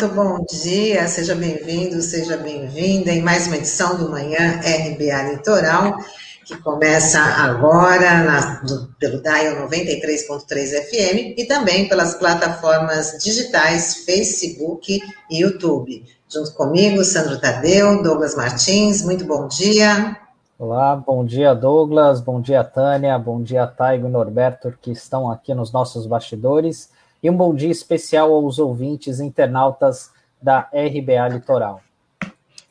muito 0.00 0.14
bom 0.14 0.42
dia, 0.50 1.06
seja 1.08 1.34
bem-vindo, 1.34 2.00
seja 2.00 2.34
bem-vinda 2.38 3.10
em 3.10 3.20
mais 3.20 3.46
uma 3.46 3.56
edição 3.56 3.98
do 3.98 4.08
Manhã 4.08 4.58
RBA 4.60 5.30
Litoral, 5.30 5.98
que 6.46 6.56
começa 6.56 7.20
agora 7.20 8.24
na, 8.24 8.60
do, 8.62 8.88
pelo 8.98 9.20
Dial 9.20 9.68
93.3 9.68 10.86
FM 10.88 11.38
e 11.38 11.44
também 11.44 11.86
pelas 11.86 12.14
plataformas 12.14 13.18
digitais 13.22 13.96
Facebook 14.06 15.02
e 15.30 15.42
YouTube. 15.42 16.02
Junto 16.32 16.54
comigo, 16.54 17.04
Sandro 17.04 17.38
Tadeu, 17.38 18.02
Douglas 18.02 18.34
Martins, 18.34 19.02
muito 19.02 19.26
bom 19.26 19.48
dia. 19.48 20.16
Olá, 20.58 20.96
bom 20.96 21.26
dia 21.26 21.52
Douglas, 21.52 22.22
bom 22.22 22.40
dia 22.40 22.64
Tânia, 22.64 23.18
bom 23.18 23.42
dia 23.42 23.66
Taigo 23.66 24.06
e 24.06 24.10
Norberto 24.10 24.72
que 24.80 24.92
estão 24.92 25.30
aqui 25.30 25.52
nos 25.52 25.70
nossos 25.72 26.06
bastidores 26.06 26.88
e 27.22 27.28
um 27.28 27.36
bom 27.36 27.54
dia 27.54 27.70
especial 27.70 28.32
aos 28.32 28.58
ouvintes 28.58 29.20
internautas 29.20 30.10
da 30.40 30.70
RBA 30.72 31.28
Litoral. 31.28 31.82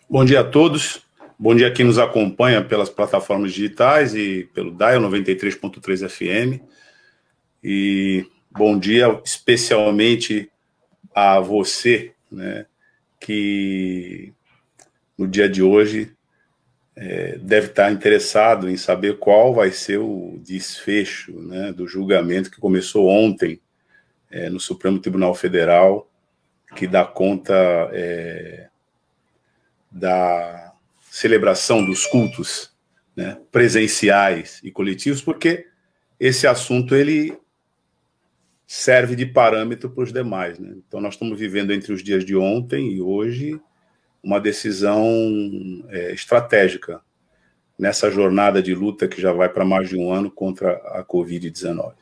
Bom 0.09 0.25
dia 0.25 0.39
a 0.39 0.43
todos, 0.43 1.01
bom 1.37 1.55
dia 1.55 1.67
a 1.67 1.71
quem 1.71 1.85
nos 1.85 1.99
acompanha 1.99 2.63
pelas 2.63 2.89
plataformas 2.89 3.53
digitais 3.53 4.15
e 4.15 4.49
pelo 4.53 4.71
Dial 4.71 5.01
93.3 5.01 6.09
FM 6.09 6.63
e 7.63 8.25
bom 8.49 8.77
dia 8.77 9.21
especialmente 9.23 10.49
a 11.13 11.39
você, 11.39 12.13
né, 12.31 12.65
que 13.19 14.33
no 15.17 15.27
dia 15.27 15.47
de 15.47 15.61
hoje 15.61 16.11
é, 16.95 17.37
deve 17.37 17.67
estar 17.67 17.91
interessado 17.91 18.69
em 18.69 18.77
saber 18.77 19.19
qual 19.19 19.53
vai 19.53 19.71
ser 19.71 19.99
o 19.99 20.39
desfecho 20.41 21.33
né, 21.39 21.71
do 21.71 21.87
julgamento 21.87 22.49
que 22.49 22.59
começou 22.59 23.07
ontem 23.07 23.61
é, 24.31 24.49
no 24.49 24.59
Supremo 24.59 24.99
Tribunal 24.99 25.33
Federal, 25.33 26.09
que 26.75 26.87
dá 26.87 27.05
conta 27.05 27.53
é, 27.91 28.69
da 29.91 30.73
celebração 31.09 31.83
dos 31.83 32.05
cultos 32.05 32.71
né, 33.15 33.39
presenciais 33.51 34.61
e 34.63 34.71
coletivos, 34.71 35.21
porque 35.21 35.67
esse 36.19 36.45
assunto 36.45 36.95
ele 36.95 37.37
serve 38.67 39.15
de 39.15 39.25
parâmetro 39.25 39.89
para 39.89 40.03
os 40.03 40.13
demais. 40.13 40.59
Né? 40.59 40.75
Então, 40.87 41.01
nós 41.01 41.15
estamos 41.15 41.39
vivendo 41.39 41.73
entre 41.73 41.91
os 41.91 42.03
dias 42.03 42.23
de 42.23 42.35
ontem 42.35 42.91
e 42.93 43.01
hoje 43.01 43.59
uma 44.21 44.39
decisão 44.39 45.03
é, 45.89 46.11
estratégica 46.11 47.01
nessa 47.77 48.11
jornada 48.11 48.61
de 48.61 48.75
luta 48.75 49.07
que 49.07 49.21
já 49.21 49.31
vai 49.31 49.49
para 49.49 49.65
mais 49.65 49.89
de 49.89 49.97
um 49.97 50.11
ano 50.11 50.29
contra 50.29 50.73
a 50.73 51.03
Covid-19. 51.03 51.93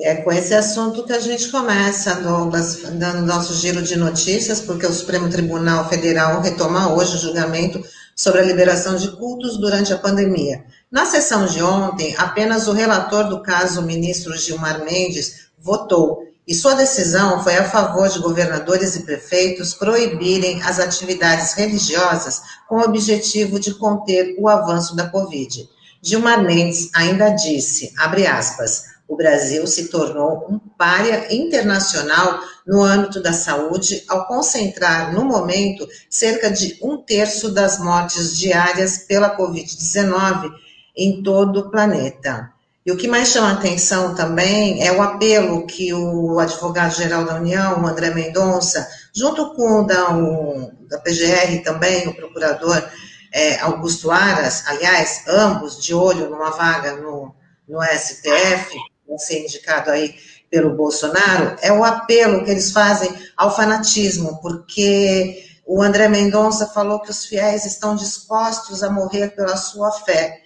É 0.00 0.14
com 0.16 0.32
esse 0.32 0.54
assunto 0.54 1.04
que 1.04 1.12
a 1.12 1.20
gente 1.20 1.50
começa, 1.50 2.14
Douglas, 2.14 2.80
dando 2.94 3.26
nosso 3.26 3.54
giro 3.54 3.82
de 3.82 3.94
notícias, 3.94 4.58
porque 4.58 4.86
o 4.86 4.92
Supremo 4.92 5.28
Tribunal 5.28 5.86
Federal 5.86 6.40
retoma 6.40 6.94
hoje 6.94 7.16
o 7.16 7.18
julgamento 7.18 7.84
sobre 8.16 8.40
a 8.40 8.44
liberação 8.44 8.96
de 8.96 9.10
cultos 9.12 9.58
durante 9.58 9.92
a 9.92 9.98
pandemia. 9.98 10.64
Na 10.90 11.04
sessão 11.04 11.44
de 11.44 11.62
ontem, 11.62 12.14
apenas 12.16 12.68
o 12.68 12.72
relator 12.72 13.28
do 13.28 13.42
caso, 13.42 13.80
o 13.80 13.84
ministro 13.84 14.34
Gilmar 14.34 14.82
Mendes, 14.82 15.48
votou 15.58 16.26
e 16.48 16.54
sua 16.54 16.74
decisão 16.74 17.42
foi 17.42 17.56
a 17.56 17.68
favor 17.68 18.08
de 18.08 18.18
governadores 18.18 18.96
e 18.96 19.04
prefeitos 19.04 19.74
proibirem 19.74 20.62
as 20.62 20.80
atividades 20.80 21.52
religiosas 21.52 22.40
com 22.66 22.76
o 22.76 22.82
objetivo 22.82 23.60
de 23.60 23.74
conter 23.74 24.34
o 24.38 24.48
avanço 24.48 24.96
da 24.96 25.08
Covid. 25.08 25.68
Gilmar 26.00 26.42
Mendes 26.42 26.90
ainda 26.94 27.28
disse, 27.28 27.92
abre 27.96 28.26
aspas, 28.26 28.91
o 29.12 29.16
Brasil 29.16 29.66
se 29.66 29.88
tornou 29.88 30.46
um 30.48 30.58
párea 30.58 31.26
internacional 31.34 32.40
no 32.66 32.82
âmbito 32.82 33.20
da 33.20 33.34
saúde 33.34 34.02
ao 34.08 34.26
concentrar, 34.26 35.12
no 35.12 35.22
momento, 35.22 35.86
cerca 36.08 36.50
de 36.50 36.78
um 36.82 36.96
terço 36.96 37.50
das 37.50 37.78
mortes 37.78 38.38
diárias 38.38 38.96
pela 38.96 39.36
Covid-19 39.36 40.50
em 40.96 41.22
todo 41.22 41.60
o 41.60 41.70
planeta. 41.70 42.50
E 42.86 42.90
o 42.90 42.96
que 42.96 43.06
mais 43.06 43.28
chama 43.28 43.52
atenção 43.52 44.14
também 44.14 44.82
é 44.82 44.90
o 44.90 45.02
apelo 45.02 45.66
que 45.66 45.92
o 45.92 46.40
advogado-geral 46.40 47.26
da 47.26 47.36
União, 47.36 47.86
André 47.86 48.14
Mendonça, 48.14 48.88
junto 49.14 49.54
com 49.54 49.82
o 49.82 49.86
da, 49.86 50.16
o, 50.16 50.72
da 50.88 50.98
PGR 50.98 51.62
também, 51.62 52.08
o 52.08 52.14
procurador 52.14 52.82
é, 53.30 53.60
Augusto 53.60 54.10
Aras, 54.10 54.64
aliás, 54.66 55.24
ambos 55.28 55.82
de 55.82 55.92
olho 55.92 56.30
numa 56.30 56.50
vaga 56.50 56.96
no, 56.96 57.34
no 57.68 57.82
STF, 57.82 58.91
vão 59.06 59.18
ser 59.18 59.40
indicado 59.40 59.90
aí 59.90 60.14
pelo 60.50 60.76
Bolsonaro, 60.76 61.56
é 61.62 61.72
o 61.72 61.82
apelo 61.82 62.44
que 62.44 62.50
eles 62.50 62.72
fazem 62.72 63.10
ao 63.36 63.56
fanatismo, 63.56 64.38
porque 64.42 65.46
o 65.66 65.82
André 65.82 66.08
Mendonça 66.08 66.66
falou 66.66 67.00
que 67.00 67.10
os 67.10 67.24
fiéis 67.24 67.64
estão 67.64 67.96
dispostos 67.96 68.82
a 68.82 68.90
morrer 68.90 69.28
pela 69.34 69.56
sua 69.56 69.90
fé. 69.90 70.40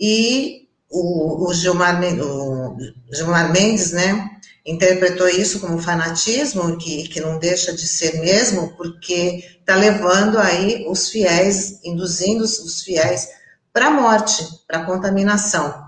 E 0.00 0.68
o, 0.90 1.48
o, 1.48 1.54
Gilmar, 1.54 2.00
o 2.02 2.76
Gilmar 3.12 3.52
Mendes, 3.52 3.92
né, 3.92 4.30
interpretou 4.64 5.28
isso 5.28 5.60
como 5.60 5.78
fanatismo, 5.78 6.78
que, 6.78 7.08
que 7.08 7.20
não 7.20 7.38
deixa 7.38 7.72
de 7.72 7.86
ser 7.86 8.20
mesmo, 8.20 8.74
porque 8.76 9.44
está 9.60 9.74
levando 9.74 10.38
aí 10.38 10.86
os 10.88 11.08
fiéis, 11.10 11.80
induzindo 11.84 12.44
os 12.44 12.82
fiéis 12.82 13.28
para 13.72 13.88
a 13.88 13.90
morte, 13.90 14.46
para 14.66 14.78
a 14.78 14.86
contaminação. 14.86 15.81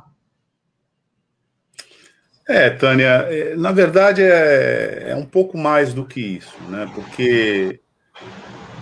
É, 2.46 2.68
Tânia, 2.68 3.26
é, 3.30 3.56
na 3.56 3.72
verdade 3.72 4.22
é, 4.22 5.10
é 5.10 5.16
um 5.16 5.24
pouco 5.24 5.56
mais 5.56 5.94
do 5.94 6.04
que 6.04 6.20
isso, 6.20 6.60
né? 6.68 6.90
Porque 6.94 7.80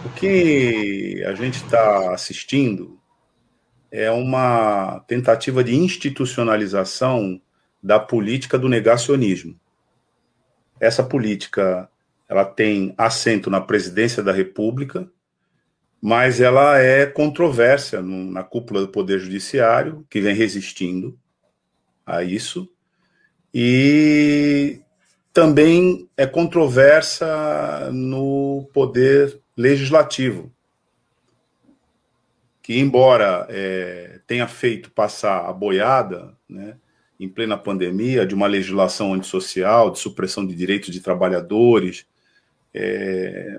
o 0.04 0.08
que 0.10 1.22
a 1.24 1.34
gente 1.34 1.62
está 1.62 2.12
assistindo 2.12 3.00
é 3.90 4.10
uma 4.10 5.00
tentativa 5.06 5.62
de 5.62 5.76
institucionalização 5.76 7.40
da 7.80 8.00
política 8.00 8.58
do 8.58 8.68
negacionismo. 8.68 9.58
Essa 10.80 11.04
política 11.04 11.88
ela 12.28 12.44
tem 12.44 12.94
assento 12.96 13.50
na 13.50 13.60
presidência 13.60 14.22
da 14.22 14.32
República, 14.32 15.08
mas 16.00 16.40
ela 16.40 16.78
é 16.78 17.06
controversa 17.06 18.02
na 18.02 18.42
cúpula 18.42 18.80
do 18.80 18.88
Poder 18.88 19.20
Judiciário, 19.20 20.04
que 20.10 20.20
vem 20.20 20.34
resistindo 20.34 21.16
a 22.04 22.24
isso, 22.24 22.71
e 23.54 24.80
também 25.32 26.08
é 26.16 26.26
controversa 26.26 27.90
no 27.92 28.68
Poder 28.72 29.40
Legislativo, 29.56 30.52
que, 32.62 32.78
embora 32.78 33.46
é, 33.50 34.20
tenha 34.26 34.46
feito 34.46 34.90
passar 34.90 35.48
a 35.48 35.52
boiada, 35.52 36.34
né, 36.48 36.76
em 37.18 37.28
plena 37.28 37.56
pandemia, 37.56 38.26
de 38.26 38.34
uma 38.34 38.46
legislação 38.46 39.14
antissocial, 39.14 39.90
de 39.90 39.98
supressão 39.98 40.46
de 40.46 40.54
direitos 40.54 40.90
de 40.92 41.00
trabalhadores, 41.00 42.06
é, 42.74 43.58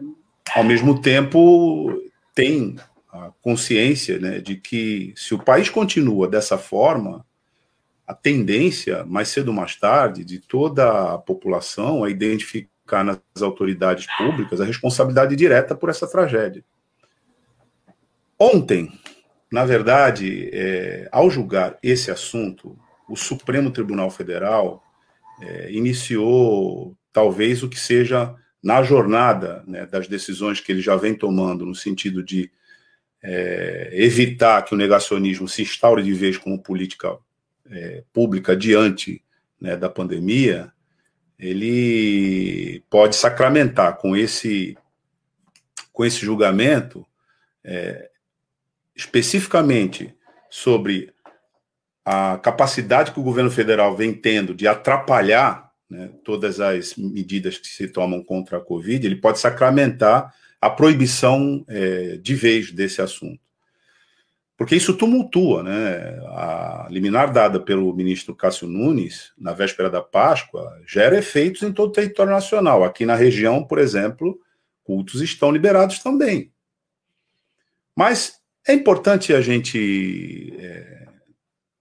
ao 0.54 0.64
mesmo 0.64 1.02
tempo 1.02 2.02
tem 2.36 2.76
a 3.12 3.32
consciência 3.42 4.20
né, 4.20 4.40
de 4.40 4.56
que 4.56 5.14
se 5.16 5.34
o 5.34 5.40
país 5.40 5.70
continua 5.70 6.28
dessa 6.28 6.58
forma, 6.58 7.26
a 8.06 8.14
tendência, 8.14 9.06
mais 9.06 9.30
cedo 9.30 9.50
ou 9.50 9.54
mais 9.54 9.76
tarde, 9.76 10.26
de 10.26 10.40
toda 10.40 11.14
a 11.14 11.18
população 11.18 12.04
a 12.04 12.10
identificar 12.10 13.04
nas 13.04 13.20
autoridades 13.42 14.08
públicas 14.18 14.60
a 14.60 14.66
responsabilidade 14.66 15.36
direta 15.36 15.74
por 15.74 15.90
essa 15.90 16.08
tragédia. 16.08 16.64
Ontem, 18.38 18.92
na 19.52 19.64
verdade, 19.64 20.50
é, 20.52 21.08
ao 21.12 21.30
julgar 21.30 21.78
esse 21.82 22.12
assunto, 22.12 22.78
o 23.08 23.16
Supremo 23.16 23.72
Tribunal 23.72 24.10
Federal 24.10 24.84
é, 25.42 25.72
iniciou 25.72 26.96
talvez 27.12 27.64
o 27.64 27.70
que 27.70 27.80
seja 27.80 28.36
na 28.62 28.82
jornada 28.82 29.64
né, 29.68 29.86
das 29.86 30.08
decisões 30.08 30.60
que 30.60 30.72
ele 30.72 30.82
já 30.82 30.96
vem 30.96 31.14
tomando, 31.14 31.66
no 31.66 31.76
sentido 31.76 32.24
de 32.24 32.52
é, 33.22 33.90
evitar 33.94 34.64
que 34.64 34.74
o 34.74 34.78
negacionismo 34.78 35.48
se 35.48 35.62
instaure 35.62 36.04
de 36.04 36.14
vez 36.14 36.38
como 36.38 36.62
política 36.62 37.18
é, 37.74 38.04
pública 38.14 38.56
diante 38.56 39.24
né, 39.60 39.76
da 39.76 39.90
pandemia, 39.90 40.72
ele 41.38 42.84
pode 42.90 43.16
sacramentar 43.16 43.98
com 43.98 44.16
esse, 44.16 44.78
com 45.92 46.06
esse 46.06 46.20
julgamento 46.20 47.06
é, 47.64 48.10
especificamente 48.96 50.16
sobre 50.50 51.12
a 52.06 52.38
capacidade 52.38 53.12
que 53.12 53.20
o 53.20 53.24
governo 53.24 53.50
federal 53.50 53.96
vem 53.96 54.14
tendo 54.14 54.54
de 54.54 54.68
atrapalhar 54.68 55.72
né, 55.90 56.10
todas 56.24 56.60
as 56.60 56.96
medidas 56.96 57.58
que 57.58 57.68
se 57.68 57.88
tomam 57.88 58.24
contra 58.24 58.58
a 58.58 58.62
Covid, 58.62 59.06
ele 59.06 59.16
pode 59.16 59.40
sacramentar 59.40 60.34
a 60.60 60.70
proibição 60.70 61.64
é, 61.68 62.18
de 62.18 62.36
vez 62.36 62.72
desse 62.72 63.02
assunto. 63.02 63.43
Porque 64.58 64.76
isso 64.76 64.96
tumultua, 64.96 65.64
né? 65.64 66.20
A 66.28 66.88
liminar 66.90 67.32
dada 67.32 67.60
pelo 67.60 67.94
ministro 67.94 68.36
Cássio 68.36 68.68
Nunes 68.68 69.34
na 69.38 69.52
véspera 69.52 69.90
da 69.90 70.02
Páscoa 70.02 70.80
gera 70.86 71.18
efeitos 71.18 71.64
em 71.64 71.72
todo 71.72 71.90
o 71.90 71.94
território 71.94 72.32
nacional. 72.32 72.84
Aqui 72.84 73.06
na 73.06 73.16
região, 73.16 73.64
por 73.64 73.80
exemplo, 73.80 74.40
cultos 74.84 75.22
estão 75.22 75.52
liberados 75.52 76.00
também. 76.00 76.52
Mas 77.96 78.40
é 78.68 78.74
importante 78.74 79.34
a 79.34 79.42
gente 79.42 80.56
é, 80.60 81.08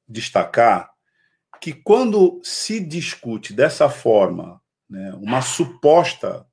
destacar 0.09 0.91
que 1.61 1.73
quando 1.73 2.41
se 2.43 2.81
discute 2.81 3.53
dessa 3.53 3.89
forma 3.89 4.61
né, 4.89 5.15
uma 5.21 5.41
suposta 5.41 6.45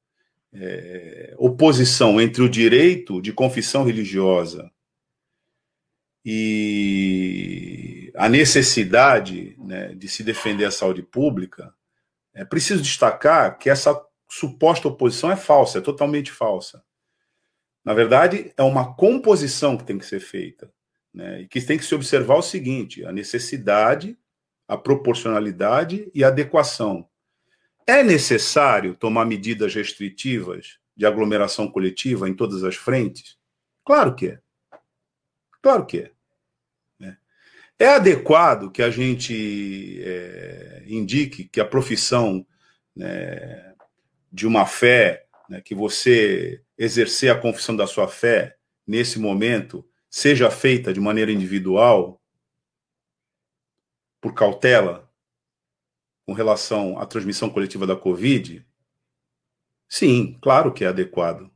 é, 0.54 1.34
oposição 1.38 2.20
entre 2.22 2.44
o 2.44 2.50
direito 2.50 3.22
de 3.22 3.34
confissão 3.34 3.84
religiosa 3.84 4.70
e 6.32 8.12
a 8.16 8.30
necessidade 8.30 9.56
né, 9.58 9.96
de 9.96 10.08
se 10.08 10.24
defender 10.24 10.66
a 10.66 10.72
saúde 10.72 11.02
pública, 11.02 11.74
é 12.36 12.46
preciso 12.46 12.84
destacar 12.84 13.58
que 13.58 13.68
essa 13.68 14.00
suposta 14.30 14.88
oposição 14.88 15.32
é 15.32 15.36
falsa, 15.36 15.80
é 15.80 15.82
totalmente 15.82 16.32
falsa. 16.32 16.84
Na 17.84 17.96
verdade, 17.96 18.54
é 18.56 18.62
uma 18.62 18.94
composição 18.94 19.76
que 19.76 19.84
tem 19.84 19.98
que 19.98 20.06
ser 20.06 20.20
feita. 20.20 20.72
Né, 21.12 21.42
e 21.42 21.48
que 21.48 21.60
tem 21.60 21.80
que 21.80 21.86
se 21.86 21.96
observar 21.96 22.36
o 22.36 22.44
seguinte: 22.44 23.04
a 23.04 23.12
necessidade, 23.12 24.16
a 24.68 24.78
proporcionalidade 24.78 26.12
e 26.14 26.24
a 26.24 26.28
adequação. 26.28 27.10
É 27.88 28.04
necessário 28.04 28.94
tomar 28.94 29.26
medidas 29.26 29.74
restritivas 29.74 30.78
de 30.96 31.08
aglomeração 31.08 31.68
coletiva 31.68 32.30
em 32.30 32.36
todas 32.36 32.64
as 32.64 32.76
frentes? 32.76 33.36
Claro 33.84 34.14
que 34.14 34.28
é. 34.28 34.40
Claro 35.60 35.88
que 35.88 35.98
é. 36.02 36.19
É 37.82 37.88
adequado 37.88 38.70
que 38.70 38.82
a 38.82 38.90
gente 38.90 40.04
é, 40.04 40.84
indique 40.86 41.46
que 41.46 41.62
a 41.62 41.66
profissão 41.66 42.46
né, 42.94 43.74
de 44.30 44.46
uma 44.46 44.66
fé, 44.66 45.26
né, 45.50 45.62
que 45.62 45.74
você 45.74 46.62
exercer 46.78 47.32
a 47.32 47.40
confissão 47.40 47.78
da 47.78 47.88
sua 47.88 48.06
fé 48.06 48.58
nesse 48.86 49.18
momento, 49.18 49.88
seja 50.10 50.52
feita 50.52 50.92
de 50.92 51.00
maneira 51.00 51.32
individual, 51.32 52.22
por 54.20 54.34
cautela, 54.34 55.10
com 56.26 56.34
relação 56.34 57.00
à 57.00 57.06
transmissão 57.06 57.50
coletiva 57.50 57.88
da 57.88 57.96
Covid? 57.96 58.66
Sim, 59.88 60.38
claro 60.42 60.74
que 60.74 60.84
é 60.84 60.88
adequado. 60.88 61.50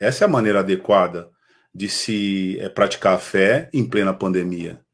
Essa 0.00 0.24
é 0.24 0.26
a 0.26 0.30
maneira 0.30 0.58
adequada 0.58 1.30
de 1.72 1.88
se 1.88 2.58
é, 2.58 2.68
praticar 2.68 3.14
a 3.14 3.18
fé 3.18 3.70
em 3.72 3.88
plena 3.88 4.12
pandemia. 4.12 4.84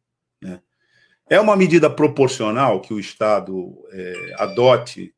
É 1.28 1.40
uma 1.40 1.56
medida 1.56 1.88
proporcional 1.88 2.80
que 2.80 2.92
o 2.92 3.00
Estado 3.00 3.74
é, 3.90 4.34
adote 4.38 5.14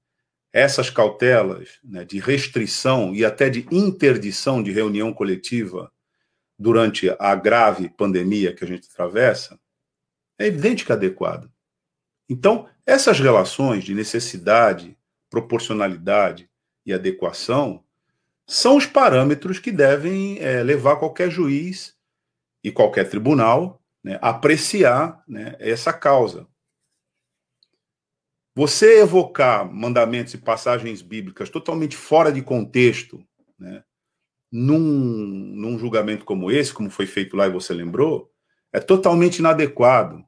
essas 0.53 0.89
cautelas 0.89 1.81
né, 1.83 2.05
de 2.05 2.19
restrição 2.19 3.15
e 3.15 3.25
até 3.25 3.51
de 3.51 3.67
interdição 3.71 4.63
de 4.63 4.71
reunião 4.71 5.13
coletiva 5.13 5.93
durante 6.59 7.15
a 7.19 7.35
grave 7.35 7.89
pandemia 7.91 8.55
que 8.55 8.65
a 8.65 8.67
gente 8.67 8.89
atravessa? 8.91 9.59
É 10.39 10.47
evidente 10.47 10.85
que 10.85 10.93
é 10.93 10.95
adequado. 10.95 11.51
Então, 12.29 12.69
essas 12.87 13.19
relações 13.19 13.85
de 13.85 13.95
necessidade, 13.95 14.97
proporcionalidade 15.29 16.49
e 16.85 16.93
adequação 16.93 17.85
são 18.47 18.77
os 18.77 18.87
parâmetros 18.87 19.59
que 19.59 19.73
devem 19.73 20.39
é, 20.39 20.63
levar 20.63 20.97
qualquer 20.97 21.31
juiz 21.31 21.97
e 22.63 22.71
qualquer 22.71 23.09
tribunal 23.09 23.83
né, 24.07 24.21
apreciar 24.23 25.21
né, 25.27 25.57
essa 25.59 25.93
causa. 25.93 26.47
Você 28.55 29.01
evocar 29.01 29.69
mandamentos 29.69 30.33
e 30.33 30.39
passagens 30.39 31.03
bíblicas 31.03 31.51
totalmente 31.51 31.97
fora 31.97 32.31
de 32.31 32.41
contexto, 32.41 33.21
né, 33.59 33.83
num, 34.51 34.79
num 34.79 35.77
julgamento 35.77 36.25
como 36.25 36.53
esse, 36.53 36.73
como 36.73 36.89
foi 36.89 37.05
feito 37.05 37.37
lá 37.37 37.49
e 37.49 37.51
você 37.51 37.75
lembrou, 37.75 38.31
é 38.73 38.79
totalmente 38.79 39.39
inadequado. 39.39 40.25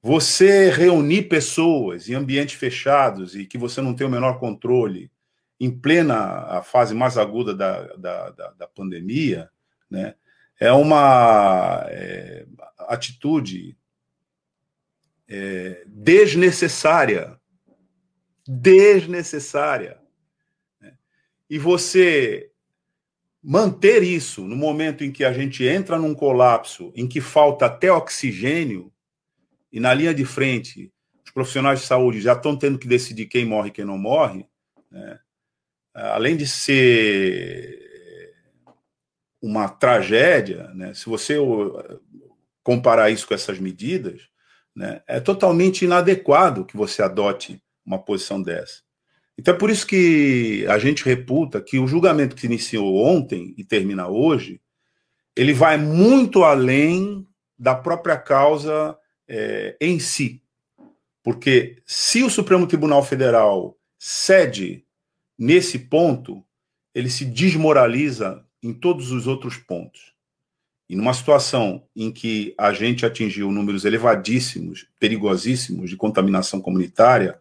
Você 0.00 0.70
reunir 0.70 1.22
pessoas 1.22 2.08
em 2.08 2.14
ambientes 2.14 2.54
fechados 2.54 3.34
e 3.34 3.44
que 3.44 3.58
você 3.58 3.80
não 3.80 3.92
tem 3.92 4.06
o 4.06 4.10
menor 4.10 4.38
controle, 4.38 5.10
em 5.58 5.68
plena 5.68 6.44
a 6.58 6.62
fase 6.62 6.94
mais 6.94 7.18
aguda 7.18 7.56
da, 7.56 7.96
da, 7.96 8.30
da, 8.30 8.50
da 8.52 8.68
pandemia, 8.68 9.50
né, 9.90 10.14
é 10.60 10.72
uma 10.72 11.84
é, 11.88 12.46
atitude 12.80 13.76
é, 15.28 15.84
desnecessária. 15.86 17.38
Desnecessária. 18.46 19.98
Né? 20.80 20.94
E 21.48 21.58
você 21.58 22.50
manter 23.42 24.02
isso 24.02 24.42
no 24.46 24.56
momento 24.56 25.04
em 25.04 25.12
que 25.12 25.24
a 25.24 25.32
gente 25.32 25.64
entra 25.64 25.98
num 25.98 26.14
colapso, 26.14 26.92
em 26.94 27.06
que 27.06 27.20
falta 27.20 27.66
até 27.66 27.92
oxigênio, 27.92 28.92
e 29.70 29.80
na 29.80 29.92
linha 29.92 30.14
de 30.14 30.24
frente 30.24 30.92
os 31.24 31.30
profissionais 31.30 31.80
de 31.80 31.86
saúde 31.86 32.20
já 32.20 32.34
estão 32.34 32.56
tendo 32.56 32.78
que 32.78 32.86
decidir 32.86 33.26
quem 33.26 33.44
morre 33.44 33.68
e 33.68 33.72
quem 33.72 33.84
não 33.84 33.98
morre, 33.98 34.46
né? 34.90 35.18
além 35.92 36.36
de 36.36 36.46
ser 36.46 37.83
uma 39.44 39.68
tragédia, 39.68 40.70
né, 40.74 40.94
se 40.94 41.06
você 41.06 41.36
comparar 42.62 43.10
isso 43.10 43.26
com 43.26 43.34
essas 43.34 43.58
medidas, 43.58 44.22
né, 44.74 45.02
é 45.06 45.20
totalmente 45.20 45.84
inadequado 45.84 46.64
que 46.64 46.76
você 46.76 47.02
adote 47.02 47.62
uma 47.84 47.98
posição 47.98 48.42
dessa. 48.42 48.82
Então 49.36 49.54
é 49.54 49.58
por 49.58 49.70
isso 49.70 49.86
que 49.86 50.64
a 50.68 50.78
gente 50.78 51.04
reputa 51.04 51.60
que 51.60 51.78
o 51.78 51.86
julgamento 51.86 52.36
que 52.36 52.46
iniciou 52.46 53.04
ontem 53.04 53.54
e 53.58 53.64
termina 53.64 54.08
hoje, 54.08 54.60
ele 55.36 55.52
vai 55.52 55.76
muito 55.76 56.44
além 56.44 57.26
da 57.58 57.74
própria 57.74 58.16
causa 58.16 58.96
é, 59.28 59.76
em 59.80 59.98
si. 59.98 60.40
Porque 61.22 61.82
se 61.84 62.22
o 62.22 62.30
Supremo 62.30 62.66
Tribunal 62.66 63.02
Federal 63.02 63.76
cede 63.98 64.84
Nesse 65.38 65.78
ponto, 65.78 66.44
ele 66.94 67.10
se 67.10 67.24
desmoraliza 67.24 68.43
em 68.64 68.72
todos 68.72 69.12
os 69.12 69.26
outros 69.26 69.58
pontos. 69.58 70.14
E 70.88 70.96
numa 70.96 71.12
situação 71.12 71.84
em 71.94 72.10
que 72.10 72.54
a 72.56 72.72
gente 72.72 73.04
atingiu 73.04 73.50
números 73.50 73.84
elevadíssimos, 73.84 74.86
perigosíssimos 74.98 75.90
de 75.90 75.96
contaminação 75.96 76.60
comunitária, 76.60 77.38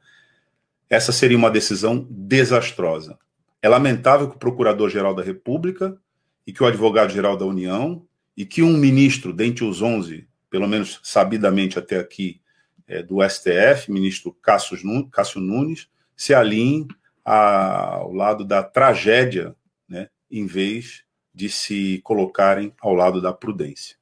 essa 0.90 1.12
seria 1.12 1.38
uma 1.38 1.50
decisão 1.50 2.06
desastrosa. 2.10 3.18
É 3.62 3.70
lamentável 3.70 4.30
que 4.30 4.36
o 4.36 4.40
Procurador-Geral 4.40 5.16
da 5.16 5.24
República 5.24 5.98
e 6.46 6.52
que 6.52 6.62
o 6.62 6.66
Advogado-Geral 6.66 7.38
da 7.38 7.46
União 7.46 8.06
e 8.36 8.46
que 8.46 8.62
um 8.62 8.76
ministro, 8.76 9.32
dentre 9.32 9.64
os 9.64 9.82
11, 9.82 10.28
pelo 10.50 10.68
menos 10.68 11.00
sabidamente 11.04 11.80
até 11.80 11.98
aqui, 11.98 12.42
é, 12.86 13.02
do 13.02 13.18
STF, 13.28 13.90
ministro 13.90 14.34
Cássio 14.42 15.40
Nunes, 15.40 15.88
se 16.18 16.34
alinhem 16.34 16.88
ao 17.24 18.12
lado 18.12 18.44
da 18.44 18.62
tragédia, 18.62 19.56
né, 19.88 20.10
em 20.30 20.46
vez 20.46 21.04
de 21.34 21.50
se 21.50 22.00
colocarem 22.04 22.74
ao 22.82 22.94
lado 22.94 23.22
da 23.22 23.34
prudência. 23.34 23.96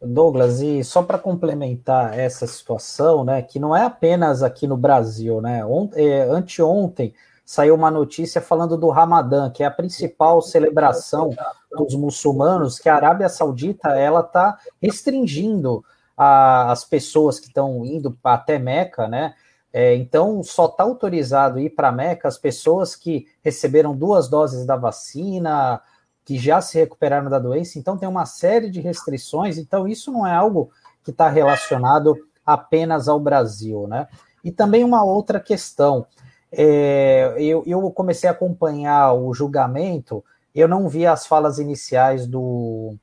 Douglas, 0.00 0.60
e 0.60 0.84
só 0.84 1.02
para 1.02 1.18
complementar 1.18 2.18
essa 2.18 2.46
situação, 2.46 3.24
né, 3.24 3.40
que 3.40 3.58
não 3.58 3.74
é 3.74 3.84
apenas 3.84 4.42
aqui 4.42 4.66
no 4.66 4.76
Brasil, 4.76 5.40
né? 5.40 5.62
é, 5.94 6.22
anteontem 6.22 7.14
saiu 7.46 7.76
uma 7.76 7.90
notícia 7.90 8.40
falando 8.40 8.76
do 8.76 8.90
Ramadã, 8.90 9.48
que 9.50 9.62
é 9.62 9.66
a 9.66 9.70
principal 9.70 10.42
celebração 10.42 11.30
dos 11.70 11.94
muçulmanos, 11.94 12.78
que 12.78 12.88
a 12.88 12.96
Arábia 12.96 13.28
Saudita 13.28 13.90
ela 13.90 14.20
está 14.20 14.58
restringindo 14.82 15.84
a, 16.16 16.72
as 16.72 16.84
pessoas 16.84 17.38
que 17.38 17.46
estão 17.46 17.86
indo 17.86 18.18
até 18.24 18.58
Meca, 18.58 19.06
né? 19.06 19.34
É, 19.72 19.94
então, 19.94 20.42
só 20.42 20.66
está 20.66 20.84
autorizado 20.84 21.60
ir 21.60 21.70
para 21.70 21.88
a 21.88 21.92
Meca 21.92 22.28
as 22.28 22.38
pessoas 22.38 22.96
que 22.96 23.26
receberam 23.42 23.94
duas 23.94 24.28
doses 24.28 24.64
da 24.64 24.76
vacina, 24.76 25.80
que 26.24 26.38
já 26.38 26.60
se 26.60 26.78
recuperaram 26.78 27.28
da 27.28 27.38
doença. 27.38 27.78
Então, 27.78 27.96
tem 27.96 28.08
uma 28.08 28.26
série 28.26 28.70
de 28.70 28.80
restrições. 28.80 29.58
Então, 29.58 29.86
isso 29.86 30.10
não 30.10 30.26
é 30.26 30.34
algo 30.34 30.70
que 31.04 31.10
está 31.10 31.28
relacionado 31.28 32.16
apenas 32.44 33.08
ao 33.08 33.20
Brasil, 33.20 33.86
né? 33.86 34.08
E 34.42 34.50
também 34.50 34.84
uma 34.84 35.04
outra 35.04 35.40
questão. 35.40 36.06
É, 36.50 37.34
eu, 37.38 37.62
eu 37.66 37.90
comecei 37.90 38.28
a 38.28 38.32
acompanhar 38.32 39.12
o 39.12 39.34
julgamento, 39.34 40.24
eu 40.54 40.66
não 40.66 40.88
vi 40.88 41.06
as 41.06 41.26
falas 41.26 41.58
iniciais 41.58 42.26
do, 42.26 42.94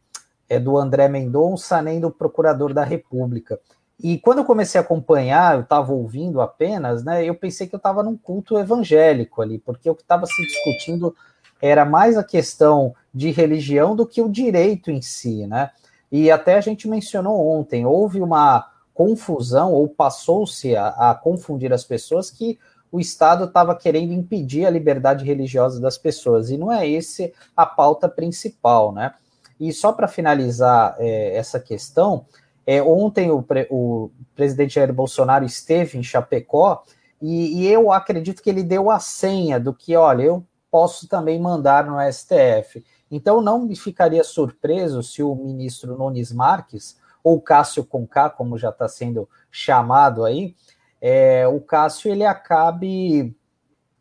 é, 0.49 0.59
do 0.59 0.77
André 0.77 1.07
Mendonça 1.07 1.81
nem 1.81 1.99
do 1.99 2.09
procurador 2.09 2.73
da 2.73 2.83
República. 2.83 3.59
E 4.01 4.17
quando 4.17 4.39
eu 4.39 4.45
comecei 4.45 4.79
a 4.79 4.83
acompanhar, 4.83 5.55
eu 5.55 5.61
estava 5.61 5.93
ouvindo 5.93 6.41
apenas, 6.41 7.03
né? 7.03 7.23
Eu 7.23 7.35
pensei 7.35 7.67
que 7.67 7.75
eu 7.75 7.77
estava 7.77 8.03
num 8.03 8.17
culto 8.17 8.57
evangélico 8.57 9.41
ali, 9.41 9.59
porque 9.59 9.89
o 9.89 9.95
que 9.95 10.01
estava 10.01 10.25
se 10.25 10.41
discutindo 10.45 11.15
era 11.61 11.85
mais 11.85 12.17
a 12.17 12.23
questão 12.23 12.93
de 13.13 13.31
religião 13.31 13.95
do 13.95 14.05
que 14.05 14.21
o 14.21 14.29
direito 14.29 14.91
em 14.91 15.01
si, 15.01 15.47
né? 15.47 15.71
E 16.11 16.29
até 16.29 16.55
a 16.55 16.61
gente 16.61 16.87
mencionou 16.87 17.47
ontem, 17.47 17.85
houve 17.85 18.21
uma 18.21 18.69
confusão, 18.93 19.73
ou 19.73 19.87
passou-se 19.87 20.75
a, 20.75 20.89
a 20.89 21.15
confundir 21.15 21.73
as 21.73 21.83
pessoas 21.83 22.29
que 22.29 22.59
o 22.91 22.99
Estado 22.99 23.45
estava 23.45 23.75
querendo 23.75 24.13
impedir 24.13 24.65
a 24.65 24.69
liberdade 24.69 25.25
religiosa 25.25 25.81
das 25.81 25.97
pessoas, 25.97 26.51
e 26.51 26.57
não 26.57 26.71
é 26.71 26.87
esse 26.87 27.33
a 27.57 27.65
pauta 27.65 28.07
principal, 28.07 28.91
né? 28.91 29.13
E 29.59 29.71
só 29.71 29.91
para 29.91 30.07
finalizar 30.07 30.95
é, 30.99 31.35
essa 31.35 31.59
questão, 31.59 32.25
é, 32.65 32.81
ontem 32.81 33.29
o, 33.29 33.45
o, 33.69 34.11
presidente 34.35 34.75
Jair 34.75 34.93
Bolsonaro 34.93 35.45
esteve 35.45 35.97
em 35.97 36.03
Chapecó 36.03 36.83
e, 37.21 37.61
e, 37.61 37.67
eu 37.67 37.91
acredito 37.91 38.41
que 38.41 38.49
ele 38.49 38.63
deu 38.63 38.89
a 38.89 38.99
senha 38.99 39.59
do 39.59 39.73
que, 39.73 39.95
olha, 39.95 40.23
eu 40.23 40.45
posso 40.69 41.07
também 41.07 41.39
mandar 41.39 41.85
no 41.85 41.97
STF. 42.11 42.83
Então 43.09 43.41
não 43.41 43.65
me 43.65 43.75
ficaria 43.75 44.23
surpreso 44.23 45.03
se 45.03 45.21
o 45.21 45.35
ministro 45.35 45.97
Nunes 45.97 46.31
Marques, 46.31 46.97
ou 47.23 47.39
Cássio 47.39 47.85
Conká, 47.85 48.29
como 48.29 48.57
já 48.57 48.69
está 48.69 48.87
sendo 48.87 49.29
chamado 49.49 50.25
aí, 50.25 50.55
é, 50.99 51.47
o 51.47 51.61
Cássio 51.61 52.11
ele 52.11 52.25
acabe 52.25 53.35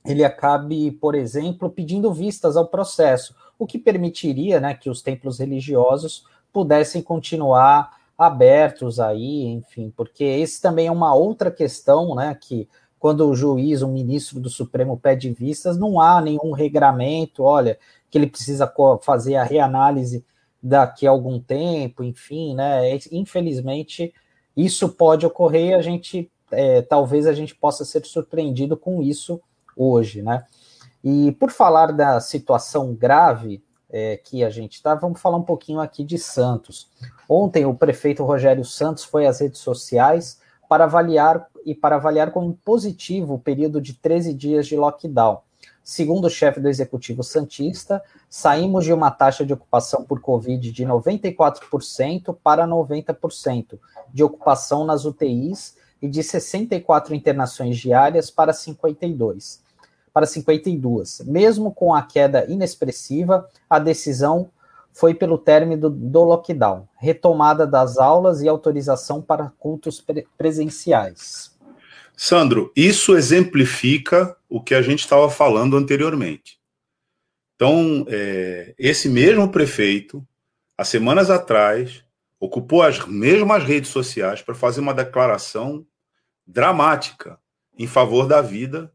ele 0.05 0.25
acabe, 0.25 0.91
por 0.91 1.15
exemplo, 1.15 1.71
pedindo 1.71 2.13
vistas 2.13 2.57
ao 2.57 2.67
processo, 2.67 3.37
o 3.57 3.67
que 3.67 3.79
permitiria 3.79 4.59
né, 4.59 4.75
que 4.75 4.91
os 4.91 5.01
templos 5.01 5.39
religiosos 5.39 6.27
pudessem 6.53 7.01
continuar 7.01 8.02
abertos 8.23 9.01
aí, 9.01 9.45
enfim, 9.47 9.93
porque 9.97 10.25
esse 10.25 10.61
também 10.61 10.87
é 10.87 10.93
uma 10.93 11.15
outra 11.15 11.51
questão, 11.51 12.15
né, 12.15 12.37
que 12.41 12.69
quando 12.99 13.29
o 13.29 13.35
juiz, 13.35 13.83
o 13.83 13.89
ministro 13.89 14.39
do 14.39 14.49
Supremo 14.49 14.97
pede 14.97 15.31
vistas, 15.33 15.77
não 15.77 16.01
há 16.01 16.21
nenhum 16.21 16.53
regramento, 16.53 17.43
olha, 17.43 17.79
que 18.11 18.17
ele 18.17 18.29
precisa 18.29 18.73
fazer 19.03 19.37
a 19.37 19.43
reanálise 19.43 20.25
daqui 20.63 21.07
a 21.07 21.11
algum 21.11 21.41
tempo, 21.41 22.05
enfim, 22.05 22.55
né, 22.55 22.97
infelizmente 23.11 24.15
isso 24.57 24.89
pode 24.89 25.27
ocorrer 25.27 25.71
e 25.71 25.75
a 25.75 25.83
gente 25.83 26.31
é, 26.53 26.83
talvez 26.83 27.27
a 27.27 27.33
gente 27.33 27.55
possa 27.55 27.85
ser 27.85 28.05
surpreendido 28.05 28.77
com 28.77 29.03
isso 29.03 29.41
hoje, 29.77 30.23
né? 30.23 30.45
E 31.03 31.33
por 31.33 31.51
falar 31.51 31.93
da 31.93 32.21
situação 32.21 32.95
grave 32.95 33.65
é, 33.93 34.17
que 34.17 34.43
a 34.43 34.49
gente 34.49 34.75
está, 34.75 34.95
vamos 34.95 35.21
falar 35.21 35.37
um 35.37 35.43
pouquinho 35.43 35.79
aqui 35.79 36.03
de 36.03 36.19
Santos. 36.19 36.89
Ontem 37.29 37.67
o 37.67 37.75
prefeito 37.75 38.25
Rogério 38.25 38.65
Santos 38.65 39.05
foi 39.05 39.27
às 39.27 39.41
redes 39.41 39.61
sociais 39.61 40.41
para 40.69 40.85
avaliar 40.85 41.47
e 41.67 41.75
para 41.75 41.97
avaliar 41.97 42.31
como 42.31 42.55
positivo 42.65 43.35
o 43.35 43.39
período 43.39 43.81
de 43.81 43.93
13 43.93 44.33
dias 44.33 44.67
de 44.67 44.77
lockdown. 44.77 45.41
Segundo 45.85 46.27
o 46.27 46.31
chefe 46.31 46.61
do 46.61 46.69
executivo 46.69 47.23
santista, 47.23 48.03
saímos 48.31 48.85
de 48.85 48.93
uma 48.93 49.11
taxa 49.11 49.45
de 49.45 49.53
ocupação 49.53 50.05
por 50.05 50.21
Covid 50.21 50.71
de 50.71 50.85
94% 50.85 52.37
para 52.43 52.67
90% 52.67 53.79
de 54.13 54.25
ocupação 54.25 54.85
nas 54.85 55.05
UTIs 55.05 55.77
e 56.01 56.09
de 56.09 56.23
64 56.23 57.15
internações 57.15 57.77
diárias 57.77 58.31
para 58.31 58.53
52. 58.53 59.61
Para 60.13 60.27
52. 60.27 61.23
Mesmo 61.27 61.73
com 61.73 61.95
a 61.95 62.03
queda 62.03 62.45
inexpressiva, 62.51 63.49
a 63.69 63.79
decisão 63.79 64.51
foi 64.93 65.15
pelo 65.15 65.39
término 65.39 65.89
do, 65.89 65.91
do 65.91 66.23
lockdown, 66.23 66.87
retomada 66.99 67.67
das 67.67 67.97
aulas 67.97 68.43
e 68.43 68.49
autorização 68.49 69.23
para 69.23 69.51
cultos 69.59 70.01
pre 70.01 70.27
presenciais. 70.37 71.53
Sandro, 72.15 72.71
isso 72.77 73.17
exemplifica 73.17 74.37
o 74.49 74.61
que 74.63 74.75
a 74.75 74.83
gente 74.83 75.01
estava 75.01 75.31
falando 75.31 75.77
anteriormente. 75.77 76.61
Então, 77.57 78.05
é, 78.09 78.75
esse 78.79 79.09
mesmo 79.09 79.49
prefeito, 79.49 80.25
há 80.77 80.85
semanas 80.85 81.31
atrás, 81.31 82.05
ocupou 82.39 82.83
as 82.83 83.05
mesmas 83.07 83.65
redes 83.65 83.91
sociais 83.91 84.43
para 84.43 84.55
fazer 84.55 84.81
uma 84.81 84.93
declaração 84.93 85.87
dramática 86.47 87.39
em 87.79 87.87
favor 87.87 88.27
da 88.27 88.43
vida, 88.43 88.93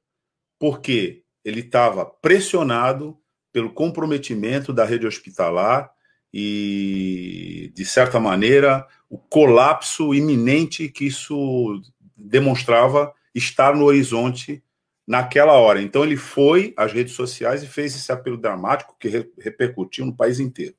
porque 0.60 1.24
ele 1.44 1.62
estava 1.62 2.06
pressionado 2.06 3.18
pelo 3.52 3.72
comprometimento 3.72 4.74
da 4.74 4.86
rede 4.86 5.08
hospitalar 5.08 5.90
e, 6.34 7.72
de 7.74 7.86
certa 7.86 8.20
maneira, 8.20 8.86
o 9.10 9.18
colapso 9.18 10.14
iminente 10.14 10.90
que 10.90 11.06
isso 11.06 11.82
demonstrava 12.16 13.14
estar 13.34 13.76
no 13.76 13.86
horizonte 13.86 14.64
naquela 15.08 15.54
hora. 15.54 15.82
Então, 15.82 16.04
ele 16.04 16.18
foi 16.18 16.74
às 16.76 16.92
redes 16.92 17.14
sociais 17.14 17.64
e 17.64 17.68
fez 17.68 17.96
esse 17.96 18.12
apelo 18.12 18.38
dramático 18.38 18.96
que 19.00 19.08
repercutiu 19.40 20.06
no 20.06 20.16
país 20.16 20.40
inteiro. 20.40 20.76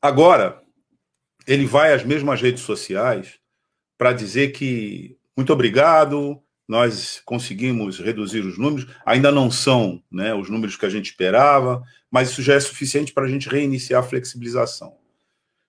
Agora, 0.00 0.62
ele 1.46 1.66
vai 1.66 1.92
às 1.92 2.02
mesmas 2.02 2.40
redes 2.40 2.62
sociais 2.62 3.38
para 3.98 4.14
dizer 4.14 4.52
que 4.52 5.18
muito 5.36 5.52
obrigado, 5.52 6.42
nós 6.70 7.20
conseguimos 7.24 7.98
reduzir 7.98 8.46
os 8.46 8.56
números, 8.56 8.86
ainda 9.04 9.32
não 9.32 9.50
são 9.50 10.00
né, 10.08 10.32
os 10.32 10.48
números 10.48 10.76
que 10.76 10.86
a 10.86 10.88
gente 10.88 11.06
esperava, 11.06 11.82
mas 12.08 12.30
isso 12.30 12.42
já 12.42 12.54
é 12.54 12.60
suficiente 12.60 13.12
para 13.12 13.24
a 13.24 13.28
gente 13.28 13.48
reiniciar 13.48 14.04
a 14.04 14.06
flexibilização. 14.06 14.96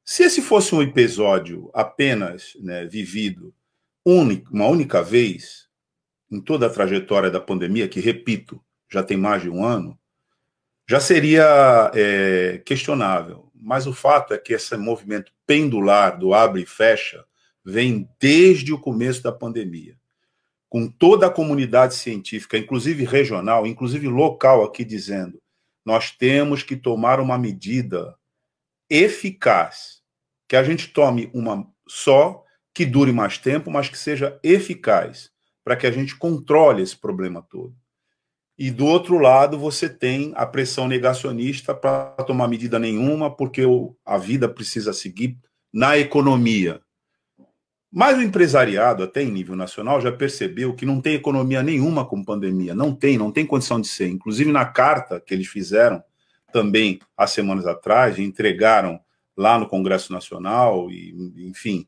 Se 0.05 0.21
esse 0.21 0.43
fosse 0.43 0.75
um 0.75 0.81
episódio 0.81 1.71
apenas 1.73 2.55
né, 2.61 2.85
vivido 2.85 3.51
uma 4.05 4.67
única 4.67 5.01
vez 5.01 5.67
em 6.29 6.39
toda 6.39 6.67
a 6.67 6.69
trajetória 6.69 7.31
da 7.31 7.41
pandemia, 7.41 7.87
que, 7.87 7.99
repito, 7.99 8.63
já 8.87 9.01
tem 9.01 9.17
mais 9.17 9.41
de 9.41 9.49
um 9.49 9.65
ano, 9.65 9.97
já 10.87 10.99
seria 10.99 11.91
é, 11.95 12.61
questionável. 12.63 13.51
Mas 13.55 13.87
o 13.87 13.93
fato 13.93 14.35
é 14.35 14.37
que 14.37 14.53
esse 14.53 14.77
movimento 14.77 15.31
pendular 15.47 16.19
do 16.19 16.31
abre 16.31 16.61
e 16.61 16.65
fecha 16.67 17.25
vem 17.65 18.07
desde 18.19 18.71
o 18.71 18.77
começo 18.77 19.23
da 19.23 19.31
pandemia, 19.31 19.99
com 20.71 20.87
toda 20.87 21.27
a 21.27 21.29
comunidade 21.29 21.95
científica, 21.95 22.57
inclusive 22.57 23.03
regional, 23.03 23.67
inclusive 23.67 24.07
local, 24.07 24.63
aqui 24.63 24.85
dizendo: 24.85 25.37
nós 25.85 26.11
temos 26.11 26.63
que 26.63 26.77
tomar 26.77 27.19
uma 27.19 27.37
medida 27.37 28.15
eficaz, 28.89 30.01
que 30.47 30.55
a 30.55 30.63
gente 30.63 30.87
tome 30.87 31.29
uma 31.33 31.67
só, 31.85 32.45
que 32.73 32.85
dure 32.85 33.11
mais 33.11 33.37
tempo, 33.37 33.69
mas 33.69 33.89
que 33.89 33.97
seja 33.97 34.39
eficaz, 34.41 35.29
para 35.61 35.75
que 35.75 35.85
a 35.85 35.91
gente 35.91 36.15
controle 36.15 36.81
esse 36.81 36.95
problema 36.95 37.41
todo. 37.41 37.75
E 38.57 38.71
do 38.71 38.85
outro 38.85 39.17
lado, 39.17 39.59
você 39.59 39.89
tem 39.89 40.31
a 40.37 40.45
pressão 40.45 40.87
negacionista 40.87 41.75
para 41.75 42.11
tomar 42.25 42.47
medida 42.47 42.79
nenhuma, 42.79 43.29
porque 43.29 43.63
a 44.05 44.17
vida 44.17 44.47
precisa 44.47 44.93
seguir 44.93 45.37
na 45.73 45.97
economia. 45.97 46.81
Mas 47.91 48.17
o 48.17 48.21
empresariado, 48.21 49.03
até 49.03 49.21
em 49.21 49.31
nível 49.31 49.55
nacional, 49.55 49.99
já 49.99 50.11
percebeu 50.11 50.73
que 50.73 50.85
não 50.85 51.01
tem 51.01 51.15
economia 51.15 51.61
nenhuma 51.61 52.05
com 52.05 52.23
pandemia. 52.23 52.73
Não 52.73 52.95
tem, 52.95 53.17
não 53.17 53.31
tem 53.31 53.45
condição 53.45 53.81
de 53.81 53.87
ser. 53.87 54.07
Inclusive, 54.07 54.49
na 54.49 54.65
carta 54.65 55.19
que 55.19 55.33
eles 55.33 55.47
fizeram 55.47 56.01
também 56.53 56.99
há 57.17 57.27
semanas 57.27 57.67
atrás, 57.67 58.17
entregaram 58.17 58.99
lá 59.35 59.59
no 59.59 59.67
Congresso 59.67 60.13
Nacional 60.13 60.89
e, 60.89 61.13
enfim, 61.49 61.85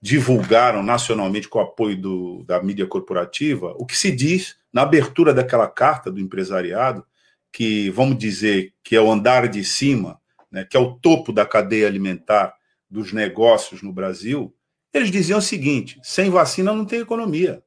divulgaram 0.00 0.82
nacionalmente 0.82 1.48
com 1.48 1.58
o 1.58 1.62
apoio 1.62 1.96
do, 1.96 2.44
da 2.44 2.62
mídia 2.62 2.86
corporativa, 2.86 3.74
o 3.76 3.86
que 3.86 3.96
se 3.96 4.12
diz 4.12 4.56
na 4.72 4.82
abertura 4.82 5.32
daquela 5.32 5.66
carta 5.66 6.12
do 6.12 6.20
empresariado, 6.20 7.04
que 7.52 7.88
vamos 7.90 8.18
dizer 8.18 8.74
que 8.82 8.94
é 8.94 9.00
o 9.00 9.10
andar 9.10 9.48
de 9.48 9.64
cima, 9.64 10.20
né, 10.50 10.64
que 10.68 10.76
é 10.76 10.80
o 10.80 10.94
topo 10.94 11.32
da 11.32 11.46
cadeia 11.46 11.86
alimentar 11.86 12.54
dos 12.90 13.12
negócios 13.12 13.80
no 13.82 13.92
Brasil, 13.92 14.54
eles 14.94 15.10
diziam 15.10 15.40
o 15.40 15.42
seguinte: 15.42 16.00
sem 16.02 16.30
vacina 16.30 16.72
não 16.72 16.86
tem 16.86 17.00
economia. 17.00 17.62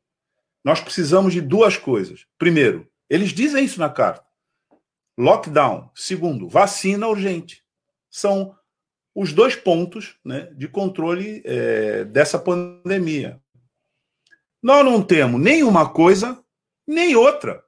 Nós 0.63 0.79
precisamos 0.79 1.34
de 1.34 1.41
duas 1.41 1.77
coisas. 1.77 2.25
Primeiro, 2.38 2.89
eles 3.10 3.29
dizem 3.31 3.65
isso 3.65 3.79
na 3.79 3.89
carta: 3.89 4.25
lockdown. 5.17 5.91
Segundo, 5.93 6.48
vacina 6.48 7.07
urgente. 7.07 7.63
São 8.10 8.55
os 9.13 9.34
dois 9.34 9.55
pontos 9.55 10.17
né, 10.24 10.51
de 10.55 10.67
controle 10.67 11.41
é, 11.43 12.05
dessa 12.05 12.39
pandemia. 12.39 13.41
Nós 14.62 14.86
não 14.86 15.03
temos 15.03 15.41
nem 15.41 15.63
uma 15.63 15.89
coisa, 15.89 16.43
nem 16.88 17.15
outra. 17.15 17.63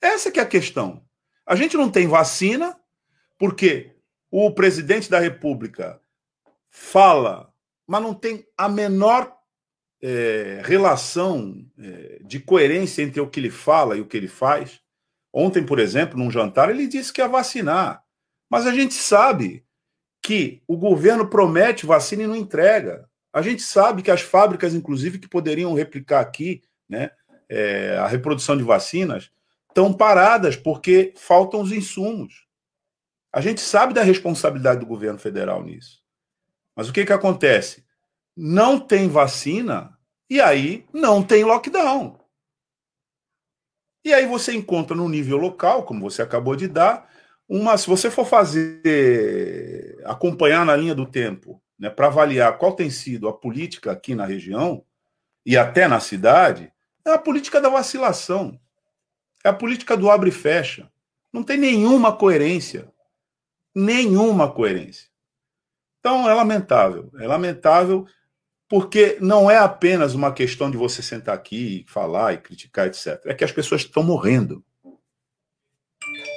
Essa 0.00 0.30
que 0.30 0.40
é 0.40 0.42
a 0.42 0.46
questão. 0.46 1.04
A 1.46 1.54
gente 1.54 1.76
não 1.76 1.90
tem 1.90 2.06
vacina, 2.06 2.78
porque 3.38 3.94
o 4.30 4.50
presidente 4.52 5.10
da 5.10 5.18
República 5.18 6.00
fala 6.70 7.49
mas 7.90 8.02
não 8.02 8.14
tem 8.14 8.46
a 8.56 8.68
menor 8.68 9.36
é, 10.00 10.62
relação 10.64 11.66
é, 11.76 12.20
de 12.24 12.38
coerência 12.38 13.02
entre 13.02 13.20
o 13.20 13.28
que 13.28 13.40
ele 13.40 13.50
fala 13.50 13.96
e 13.96 14.00
o 14.00 14.06
que 14.06 14.16
ele 14.16 14.28
faz. 14.28 14.80
Ontem, 15.32 15.66
por 15.66 15.80
exemplo, 15.80 16.16
num 16.16 16.30
jantar, 16.30 16.70
ele 16.70 16.86
disse 16.86 17.12
que 17.12 17.20
ia 17.20 17.26
vacinar. 17.26 18.04
Mas 18.48 18.64
a 18.64 18.72
gente 18.72 18.94
sabe 18.94 19.64
que 20.22 20.62
o 20.68 20.76
governo 20.76 21.28
promete 21.28 21.84
vacina 21.84 22.22
e 22.22 22.26
não 22.28 22.36
entrega. 22.36 23.08
A 23.32 23.42
gente 23.42 23.62
sabe 23.62 24.02
que 24.02 24.10
as 24.12 24.20
fábricas, 24.20 24.72
inclusive, 24.72 25.18
que 25.18 25.28
poderiam 25.28 25.74
replicar 25.74 26.20
aqui 26.20 26.62
né, 26.88 27.10
é, 27.48 27.96
a 27.98 28.06
reprodução 28.06 28.56
de 28.56 28.62
vacinas, 28.62 29.32
estão 29.68 29.92
paradas 29.92 30.54
porque 30.54 31.12
faltam 31.16 31.60
os 31.60 31.72
insumos. 31.72 32.46
A 33.32 33.40
gente 33.40 33.60
sabe 33.60 33.92
da 33.92 34.04
responsabilidade 34.04 34.78
do 34.78 34.86
governo 34.86 35.18
federal 35.18 35.64
nisso. 35.64 35.99
Mas 36.74 36.88
o 36.88 36.92
que, 36.92 37.04
que 37.04 37.12
acontece? 37.12 37.84
Não 38.36 38.78
tem 38.78 39.08
vacina 39.08 39.98
e 40.28 40.40
aí 40.40 40.86
não 40.92 41.22
tem 41.22 41.44
lockdown. 41.44 42.18
E 44.04 44.14
aí 44.14 44.26
você 44.26 44.54
encontra 44.54 44.96
no 44.96 45.08
nível 45.08 45.36
local, 45.36 45.82
como 45.82 46.00
você 46.00 46.22
acabou 46.22 46.56
de 46.56 46.66
dar, 46.66 47.10
uma. 47.48 47.76
Se 47.76 47.86
você 47.86 48.10
for 48.10 48.24
fazer 48.24 50.00
acompanhar 50.04 50.64
na 50.64 50.74
linha 50.74 50.94
do 50.94 51.04
tempo, 51.04 51.60
né, 51.78 51.90
para 51.90 52.06
avaliar 52.06 52.56
qual 52.56 52.74
tem 52.74 52.88
sido 52.90 53.28
a 53.28 53.32
política 53.32 53.92
aqui 53.92 54.14
na 54.14 54.24
região 54.24 54.84
e 55.44 55.56
até 55.56 55.88
na 55.88 56.00
cidade, 56.00 56.72
é 57.04 57.10
a 57.10 57.18
política 57.18 57.60
da 57.60 57.68
vacilação. 57.68 58.58
É 59.44 59.48
a 59.48 59.52
política 59.52 59.96
do 59.96 60.10
abre 60.10 60.30
e 60.30 60.32
fecha. 60.32 60.90
Não 61.32 61.42
tem 61.42 61.58
nenhuma 61.58 62.16
coerência. 62.16 62.90
Nenhuma 63.74 64.50
coerência. 64.50 65.09
Então 66.00 66.28
é 66.28 66.34
lamentável. 66.34 67.10
É 67.20 67.26
lamentável 67.26 68.06
porque 68.68 69.18
não 69.20 69.50
é 69.50 69.58
apenas 69.58 70.14
uma 70.14 70.32
questão 70.32 70.70
de 70.70 70.76
você 70.76 71.02
sentar 71.02 71.34
aqui 71.34 71.84
e 71.86 71.90
falar 71.90 72.32
e 72.32 72.38
criticar, 72.38 72.86
etc. 72.86 73.20
É 73.26 73.34
que 73.34 73.44
as 73.44 73.52
pessoas 73.52 73.82
estão 73.82 74.02
morrendo. 74.02 74.64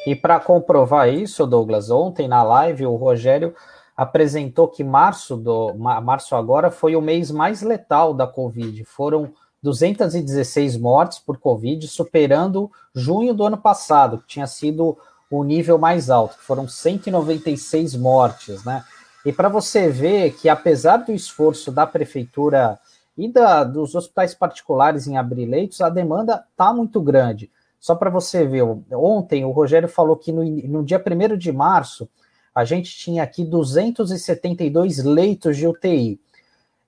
E 0.06 0.16
para 0.16 0.40
comprovar 0.40 1.08
isso, 1.10 1.48
Douglas, 1.48 1.90
ontem 1.90 2.28
na 2.28 2.44
live 2.44 2.86
o 2.86 2.96
Rogério 2.96 3.56
apresentou 3.96 4.68
que 4.68 4.84
março 4.84 5.38
do 5.38 5.74
março 5.76 6.36
agora 6.36 6.72
foi 6.72 6.96
o 6.96 7.02
mês 7.02 7.32
mais 7.32 7.62
letal 7.62 8.14
da 8.14 8.28
Covid. 8.28 8.84
Foram 8.86 9.34
216 9.62 10.76
mortes 10.76 11.20
por 11.20 11.38
Covid, 11.38 11.88
superando 11.88 12.70
junho 12.94 13.34
do 13.34 13.46
ano 13.46 13.58
passado, 13.58 14.18
que 14.18 14.28
tinha 14.28 14.48
sido 14.48 14.98
o 15.30 15.44
nível 15.44 15.78
mais 15.78 16.10
alto, 16.10 16.38
que 16.38 16.44
foram 16.44 16.68
196 16.68 17.96
mortes, 17.96 18.66
né? 18.66 18.84
E 19.26 19.32
para 19.32 19.48
você 19.48 19.90
ver 19.90 20.34
que, 20.36 20.50
apesar 20.50 20.98
do 20.98 21.12
esforço 21.12 21.72
da 21.72 21.88
prefeitura 21.88 22.78
e 23.18 23.32
da, 23.32 23.64
dos 23.64 23.96
hospitais 23.96 24.34
particulares 24.34 25.08
em 25.08 25.18
abrir 25.18 25.46
leitos, 25.46 25.82
a 25.82 25.90
demanda 25.90 26.44
está 26.52 26.74
muito 26.74 27.02
grande. 27.02 27.50
Só 27.80 27.96
para 27.96 28.10
você 28.10 28.46
ver, 28.46 28.64
ontem 28.92 29.46
o 29.46 29.52
Rogério 29.52 29.88
falou 29.88 30.16
que 30.16 30.32
no, 30.32 30.44
no 30.44 30.84
dia 30.84 31.02
1 31.02 31.38
de 31.38 31.52
março 31.52 32.10
a 32.54 32.64
gente 32.64 32.96
tinha 32.96 33.24
aqui 33.24 33.44
272 33.44 35.04
leitos 35.04 35.58
de 35.58 35.68
UTI. 35.68 36.20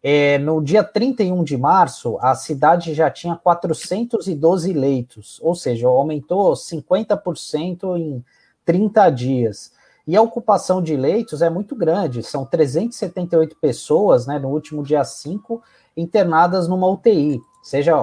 É, 0.04 0.38
no 0.38 0.62
dia 0.62 0.84
31 0.84 1.44
de 1.44 1.58
março, 1.58 2.18
a 2.22 2.36
cidade 2.36 2.94
já 2.94 3.10
tinha 3.10 3.36
412 3.36 4.72
leitos, 4.72 5.40
ou 5.42 5.56
seja, 5.56 5.88
aumentou 5.88 6.54
50% 6.54 7.98
em 7.98 8.24
30 8.64 9.10
dias. 9.10 9.72
E 10.08 10.16
a 10.16 10.22
ocupação 10.22 10.82
de 10.82 10.96
leitos 10.96 11.42
é 11.42 11.50
muito 11.50 11.76
grande, 11.76 12.22
são 12.22 12.46
378 12.46 13.56
pessoas, 13.56 14.28
né, 14.28 14.38
no 14.38 14.50
último 14.50 14.84
dia 14.84 15.04
5, 15.04 15.62
internadas 15.98 16.68
numa 16.68 16.88
UTI, 16.88 17.42
seja 17.64 17.96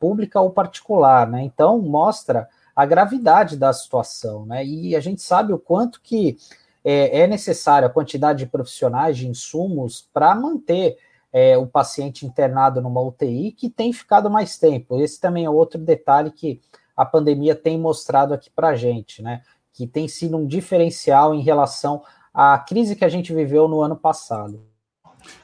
pública 0.00 0.40
ou 0.40 0.50
particular, 0.50 1.28
né? 1.28 1.42
Então 1.42 1.78
mostra 1.78 2.48
a 2.74 2.86
gravidade 2.86 3.56
da 3.56 3.72
situação, 3.72 4.46
né? 4.46 4.64
E 4.64 4.96
a 4.96 5.00
gente 5.00 5.20
sabe 5.20 5.52
o 5.52 5.58
quanto 5.58 6.00
que 6.00 6.38
é, 6.84 7.20
é 7.20 7.26
necessária 7.26 7.86
a 7.86 7.92
quantidade 7.92 8.40
de 8.40 8.50
profissionais, 8.50 9.18
de 9.18 9.28
insumos 9.28 10.08
para 10.12 10.34
manter 10.34 10.96
é, 11.32 11.56
o 11.56 11.66
paciente 11.66 12.26
internado 12.26 12.80
numa 12.80 13.00
UTI 13.00 13.52
que 13.52 13.68
tem 13.68 13.92
ficado 13.92 14.30
mais 14.30 14.58
tempo. 14.58 14.98
Esse 15.00 15.20
também 15.20 15.44
é 15.44 15.50
outro 15.50 15.78
detalhe 15.78 16.30
que 16.30 16.60
a 16.96 17.04
pandemia 17.04 17.54
tem 17.54 17.78
mostrado 17.78 18.34
aqui 18.34 18.50
para 18.50 18.68
a 18.68 18.76
gente, 18.76 19.22
né? 19.22 19.42
Que 19.72 19.86
tem 19.86 20.06
sido 20.06 20.36
um 20.36 20.46
diferencial 20.46 21.34
em 21.34 21.42
relação 21.42 22.02
à 22.32 22.58
crise 22.58 22.96
que 22.96 23.04
a 23.04 23.08
gente 23.08 23.32
viveu 23.32 23.68
no 23.68 23.80
ano 23.80 23.96
passado. 23.96 24.66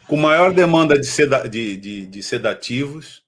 Com 0.07 0.17
maior 0.17 0.53
demanda 0.53 0.99
de, 0.99 1.07
seda, 1.07 1.49
de, 1.49 1.77
de, 1.77 2.07
de 2.07 2.23
sedativos, 2.23 3.23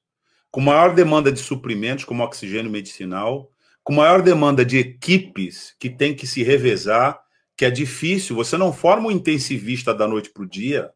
com 0.51 0.61
maior 0.61 0.95
demanda 0.95 1.31
de 1.31 1.39
suprimentos, 1.39 2.05
como 2.05 2.25
oxigênio 2.25 2.71
medicinal, 2.71 3.51
com 3.83 3.93
maior 3.93 4.23
demanda 4.23 4.65
de 4.65 4.79
equipes 4.79 5.75
que 5.79 5.89
tem 5.89 6.15
que 6.15 6.27
se 6.27 6.43
revezar, 6.43 7.21
que 7.57 7.65
é 7.65 7.71
difícil. 7.71 8.37
Você 8.37 8.57
não 8.57 8.73
forma 8.73 9.09
um 9.09 9.13
intensivista 9.13 9.95
da 9.95 10.07
noite 10.07 10.31
para 10.31 10.43
o 10.43 10.49
dia. 10.49 10.91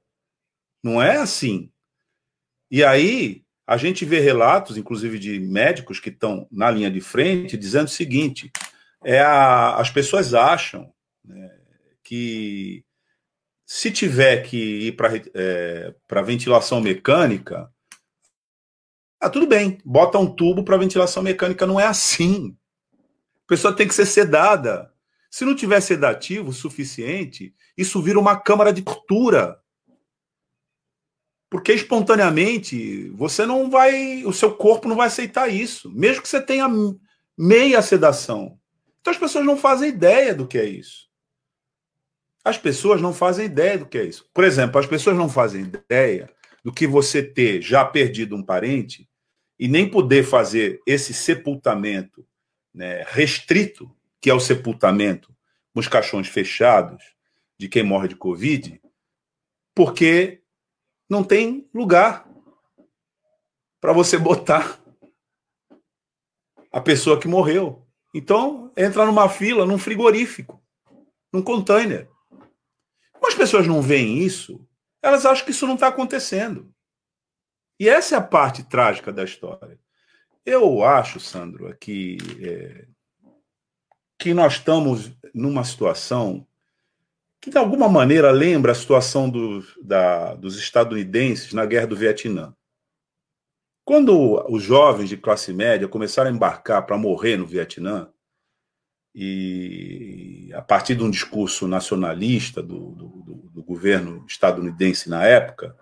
Não 0.83 1.01
é 1.01 1.17
assim. 1.17 1.71
E 2.71 2.83
aí, 2.83 3.45
a 3.67 3.77
gente 3.77 4.05
vê 4.05 4.21
relatos, 4.21 4.77
inclusive 4.77 5.19
de 5.19 5.39
médicos 5.39 5.99
que 5.99 6.11
estão 6.11 6.47
na 6.51 6.71
linha 6.71 6.91
de 6.91 7.01
frente, 7.01 7.57
dizendo 7.57 7.87
o 7.87 7.91
seguinte: 7.91 8.51
é 9.05 9.21
a, 9.21 9.77
as 9.77 9.91
pessoas 9.91 10.35
acham 10.35 10.93
né, 11.25 11.51
que 12.03 12.85
se 13.67 13.91
tiver 13.91 14.43
que 14.43 14.89
ir 14.89 14.93
para 14.93 15.11
é, 15.35 15.95
ventilação 16.25 16.81
mecânica, 16.81 17.71
ah, 19.25 19.31
tudo 19.31 19.47
bem, 19.47 19.79
bota 19.83 20.19
um 20.19 20.31
tubo 20.31 20.63
para 20.63 20.77
ventilação 20.77 21.23
mecânica. 21.23 21.67
Não 21.67 21.81
é 21.81 21.87
assim. 21.87 22.55
A 22.93 23.49
pessoa 23.49 23.75
tem 23.75 23.89
que 23.89 23.95
ser 23.95 24.05
sedada. 24.05 24.93
Se 25.31 25.47
não 25.47 25.57
tiver 25.57 25.81
sedativo 25.81 26.53
suficiente, 26.53 27.55
isso 27.75 28.03
vira 28.03 28.21
uma 28.21 28.39
câmara 28.39 28.71
de 28.71 28.83
tortura. 28.83 29.59
Porque 31.51 31.73
espontaneamente 31.73 33.09
você 33.11 33.47
não 33.47 33.71
vai, 33.71 34.25
o 34.27 34.33
seu 34.33 34.55
corpo 34.55 34.89
não 34.89 34.97
vai 34.97 35.07
aceitar 35.07 35.49
isso, 35.49 35.91
mesmo 35.91 36.21
que 36.21 36.29
você 36.29 36.41
tenha 36.41 36.69
meia 37.39 37.81
sedação. 37.81 38.59
Então 39.05 39.13
as 39.13 39.19
pessoas 39.19 39.45
não 39.45 39.59
fazem 39.59 39.91
ideia 39.91 40.35
do 40.35 40.49
que 40.49 40.57
é 40.57 40.65
isso. 40.65 41.11
As 42.43 42.57
pessoas 42.57 43.03
não 43.03 43.13
fazem 43.13 43.45
ideia 43.45 43.77
do 43.77 43.85
que 43.85 43.99
é 43.99 44.05
isso. 44.05 44.27
Por 44.33 44.45
exemplo, 44.45 44.81
as 44.81 44.87
pessoas 44.87 45.15
não 45.15 45.29
fazem 45.29 45.61
ideia 45.61 46.33
do 46.65 46.73
que 46.73 46.87
você 46.87 47.23
ter 47.23 47.61
já 47.61 47.85
perdido 47.85 48.35
um 48.35 48.43
parente 48.43 49.07
e 49.59 49.69
nem 49.69 49.87
poder 49.87 50.25
fazer 50.25 50.81
esse 50.87 51.13
sepultamento 51.13 52.27
né, 52.73 53.05
restrito, 53.09 53.95
que 54.23 54.31
é 54.31 54.35
o 54.35 54.41
sepultamento 54.41 55.37
com 55.75 55.81
os 55.81 55.87
caixões 55.87 56.27
fechados 56.27 57.05
de 57.59 57.69
quem 57.69 57.83
morre 57.83 58.09
de 58.09 58.17
Covid, 58.17 58.81
porque 59.75 60.41
não 61.11 61.23
tem 61.23 61.69
lugar 61.75 62.27
para 63.83 63.93
você 63.93 64.17
botar 64.19 64.81
a 66.73 66.81
pessoa 66.81 67.21
que 67.21 67.29
morreu. 67.29 67.84
Então, 68.15 68.73
entra 68.77 69.05
numa 69.05 69.29
fila, 69.29 69.67
num 69.67 69.77
frigorífico, 69.77 70.63
num 71.33 71.43
container. 71.43 72.09
Como 73.13 73.27
as 73.27 73.35
pessoas 73.35 73.67
não 73.67 73.83
veem 73.83 74.19
isso, 74.19 74.65
elas 75.03 75.27
acham 75.27 75.45
que 75.45 75.51
isso 75.51 75.67
não 75.67 75.75
está 75.75 75.89
acontecendo. 75.89 76.73
E 77.79 77.89
essa 77.89 78.15
é 78.15 78.19
a 78.19 78.23
parte 78.23 78.63
trágica 78.63 79.13
da 79.13 79.25
história. 79.25 79.77
Eu 80.47 80.85
acho, 80.85 81.19
Sandro, 81.19 81.77
que, 81.77 82.19
é, 82.41 82.87
que 84.17 84.33
nós 84.33 84.55
estamos 84.55 85.11
numa 85.35 85.65
situação 85.65 86.47
que, 87.41 87.51
de 87.51 87.59
alguma 87.59 87.89
maneira, 87.89 88.31
lembra 88.31 88.73
a 88.73 88.77
situação 88.77 89.29
do, 89.29 89.65
da, 89.83 90.35
dos 90.35 90.57
estadunidenses 90.57 91.53
na 91.53 91.67
Guerra 91.67 91.89
do 91.89 91.97
Vietnã. 91.97 92.55
Quando 93.85 94.43
os 94.49 94.63
jovens 94.63 95.11
de 95.11 95.17
classe 95.17 95.53
média 95.53 95.87
começaram 95.87 96.31
a 96.31 96.33
embarcar 96.33 96.87
para 96.87 96.97
morrer 96.97 97.37
no 97.37 97.47
Vietnã, 97.47 98.09
e 99.15 100.51
a 100.55 100.63
partir 100.63 100.97
de 100.97 101.05
um 101.05 101.11
discurso 101.11 101.69
nacionalista 101.69 102.63
do, 102.63 102.91
do, 102.93 103.51
do, 103.53 103.63
governo 103.63 104.25
estadunidense 104.27 105.09
na 105.09 105.25
época, 105.25 105.77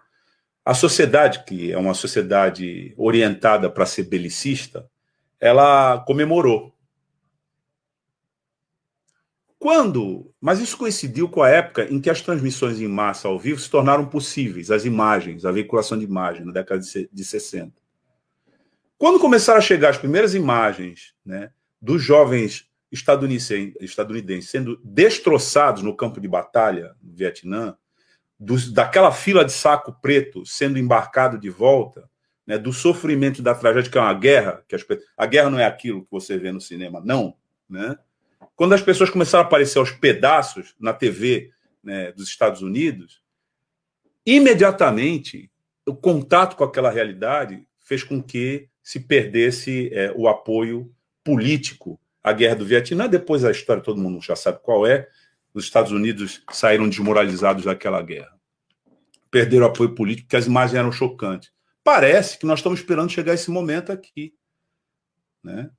a 0.65 0.75
sociedade, 0.75 1.45
que 1.45 1.73
é 1.73 1.79
uma 1.79 1.95
sociedade 1.95 2.93
orientada 2.97 3.71
para 3.71 3.87
ser 3.87 4.05
belicista, 4.05 4.89
ela 5.41 6.01
comemorou. 6.01 6.75
Quando? 9.59 10.33
Mas 10.41 10.61
isso 10.61 10.77
coincidiu 10.77 11.29
com 11.29 11.43
a 11.43 11.49
época 11.49 11.85
em 11.85 12.01
que 12.01 12.11
as 12.11 12.21
transmissões 12.21 12.81
em 12.81 12.89
massa 12.89 13.29
ao 13.29 13.39
vivo 13.39 13.61
se 13.61 13.71
tornaram 13.71 14.05
possíveis, 14.07 14.71
as 14.71 14.85
imagens, 14.85 15.45
a 15.45 15.53
veiculação 15.53 15.99
de 15.99 16.05
imagens, 16.05 16.45
na 16.45 16.53
década 16.53 16.81
de 16.81 17.25
60. 17.25 17.82
Quando 19.03 19.19
começaram 19.19 19.59
a 19.59 19.61
chegar 19.61 19.89
as 19.89 19.99
primeiras 19.99 20.33
imagens 20.33 21.13
né, 21.27 21.51
dos 21.81 22.01
jovens 22.01 22.71
estadunidenses 22.93 24.49
sendo 24.49 24.81
destroçados 24.85 25.83
no 25.83 25.97
campo 25.97 26.21
de 26.21 26.29
batalha 26.29 26.95
no 27.03 27.13
Vietnã, 27.13 27.77
dos, 28.39 28.71
daquela 28.71 29.11
fila 29.11 29.45
de 29.45 29.51
saco 29.51 29.93
preto 30.01 30.47
sendo 30.47 30.79
embarcado 30.79 31.37
de 31.37 31.51
volta, 31.51 32.09
né, 32.47 32.57
do 32.57 32.73
sofrimento 32.73 33.43
da 33.43 33.57
tragédia, 33.57 33.91
que 33.91 33.99
é 33.99 34.01
uma 34.01 34.15
guerra, 34.15 34.65
que 34.69 34.77
as, 34.77 34.87
a 35.17 35.27
guerra 35.27 35.51
não 35.51 35.59
é 35.59 35.65
aquilo 35.65 36.05
que 36.05 36.11
você 36.13 36.39
vê 36.39 36.53
no 36.53 36.61
cinema, 36.61 37.03
não. 37.05 37.35
Né? 37.69 37.99
Quando 38.55 38.73
as 38.73 38.83
pessoas 38.83 39.11
começaram 39.11 39.43
a 39.43 39.47
aparecer 39.49 39.81
aos 39.81 39.91
pedaços 39.91 40.77
na 40.79 40.93
TV 40.93 41.51
né, 41.83 42.13
dos 42.13 42.29
Estados 42.29 42.63
Unidos, 42.63 43.21
imediatamente 44.25 45.51
o 45.85 45.93
contato 45.93 46.55
com 46.55 46.63
aquela 46.63 46.89
realidade 46.89 47.67
fez 47.81 48.05
com 48.05 48.23
que 48.23 48.71
se 48.83 49.01
perdesse 49.01 49.91
é, 49.93 50.13
o 50.17 50.29
apoio 50.29 50.93
político 51.23 52.01
à 52.23 52.33
guerra 52.33 52.57
do 52.57 52.67
Vietnã. 52.67 53.09
Depois 53.09 53.45
a 53.45 53.51
história 53.51 53.83
todo 53.83 54.01
mundo 54.01 54.21
já 54.21 54.35
sabe 54.35 54.59
qual 54.63 54.87
é. 54.87 55.09
Os 55.55 55.65
Estados 55.65 55.93
Unidos 55.93 56.43
saíram 56.51 56.89
desmoralizados 56.89 57.65
daquela 57.65 58.03
guerra. 58.03 58.33
perderam 59.31 59.67
apoio 59.67 59.95
político, 59.95 60.27
porque 60.27 60.37
as 60.37 60.47
imagens 60.47 60.79
eram 60.79 60.93
chocantes. 60.93 61.51
Parece 61.85 62.39
que 62.39 62.47
nós 62.47 62.59
estamos 62.59 62.81
esperando 62.81 63.11
chegar 63.11 63.35
esse 63.35 63.51
momento 63.51 63.93
aqui. 63.93 64.35
Né? 65.43 65.71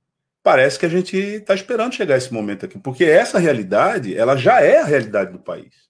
Parece 0.42 0.78
que 0.78 0.86
a 0.86 0.88
gente 0.88 1.16
está 1.16 1.54
esperando 1.54 1.94
chegar 1.94 2.16
esse 2.16 2.32
momento 2.32 2.66
aqui, 2.66 2.78
porque 2.78 3.04
essa 3.04 3.38
realidade, 3.38 4.14
ela 4.14 4.36
já 4.36 4.60
é 4.60 4.78
a 4.78 4.84
realidade 4.84 5.32
do 5.32 5.38
país. 5.38 5.88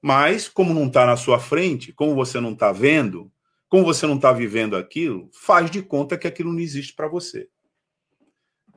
Mas, 0.00 0.48
como 0.48 0.74
não 0.74 0.88
está 0.88 1.06
na 1.06 1.16
sua 1.16 1.38
frente, 1.38 1.92
como 1.92 2.14
você 2.14 2.40
não 2.40 2.52
está 2.52 2.72
vendo, 2.72 3.31
como 3.72 3.86
você 3.86 4.06
não 4.06 4.16
está 4.16 4.30
vivendo 4.30 4.76
aquilo, 4.76 5.30
faz 5.32 5.70
de 5.70 5.80
conta 5.80 6.18
que 6.18 6.26
aquilo 6.26 6.52
não 6.52 6.60
existe 6.60 6.92
para 6.92 7.08
você. 7.08 7.48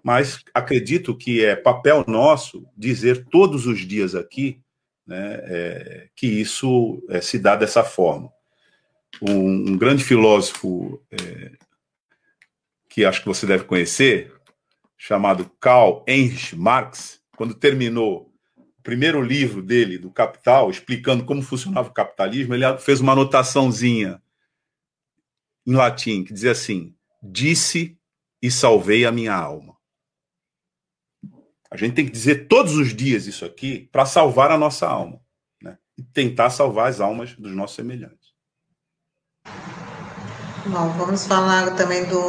Mas 0.02 0.40
acredito 0.54 1.18
que 1.18 1.44
é 1.44 1.54
papel 1.54 2.06
nosso 2.08 2.66
dizer 2.78 3.26
todos 3.26 3.68
os 3.68 3.80
dias 3.86 4.16
aqui 4.16 4.62
né, 5.06 5.42
é, 5.44 6.10
que 6.16 6.28
isso 6.28 7.06
é, 7.10 7.20
se 7.20 7.38
dá 7.38 7.58
dessa 7.58 7.84
forma. 7.84 8.32
Um, 9.22 9.72
um 9.72 9.78
grande 9.78 10.02
filósofo 10.02 11.04
é, 11.12 11.52
que 12.88 13.04
acho 13.04 13.20
que 13.20 13.28
você 13.28 13.46
deve 13.46 13.66
conhecer, 13.66 14.34
chamado 14.98 15.52
Karl 15.60 16.06
Heinrich 16.08 16.56
Marx, 16.56 17.20
quando 17.36 17.54
terminou 17.54 18.34
o 18.58 18.82
primeiro 18.82 19.22
livro 19.22 19.62
dele, 19.62 19.98
do 19.98 20.10
Capital, 20.10 20.70
explicando 20.70 21.26
como 21.26 21.42
funcionava 21.42 21.90
o 21.90 21.94
capitalismo, 21.94 22.56
ele 22.56 22.78
fez 22.78 23.02
uma 23.02 23.12
anotaçãozinha 23.12 24.22
em 25.66 25.74
latim 25.74 26.24
que 26.24 26.34
dizia 26.34 26.52
assim: 26.52 26.96
Disse 27.22 27.98
e 28.42 28.52
salvei 28.52 29.06
a 29.06 29.12
minha 29.12 29.34
alma. 29.34 29.76
A 31.72 31.78
gente 31.78 31.96
tem 31.96 32.06
que 32.06 32.12
dizer 32.12 32.48
todos 32.48 32.76
os 32.76 32.96
dias 32.96 33.26
isso 33.26 33.44
aqui 33.44 33.90
para 33.92 34.06
salvar 34.06 34.52
a 34.52 34.58
nossa 34.58 34.88
alma 34.88 35.20
né? 35.62 35.78
e 35.98 36.04
tentar 36.04 36.50
salvar 36.50 36.90
as 36.90 37.02
almas 37.02 37.36
dos 37.36 37.54
nossos 37.54 37.76
semelhantes. 37.76 38.34
Bom, 40.68 40.90
vamos 40.98 41.28
falar 41.28 41.76
também 41.76 42.06
do. 42.06 42.20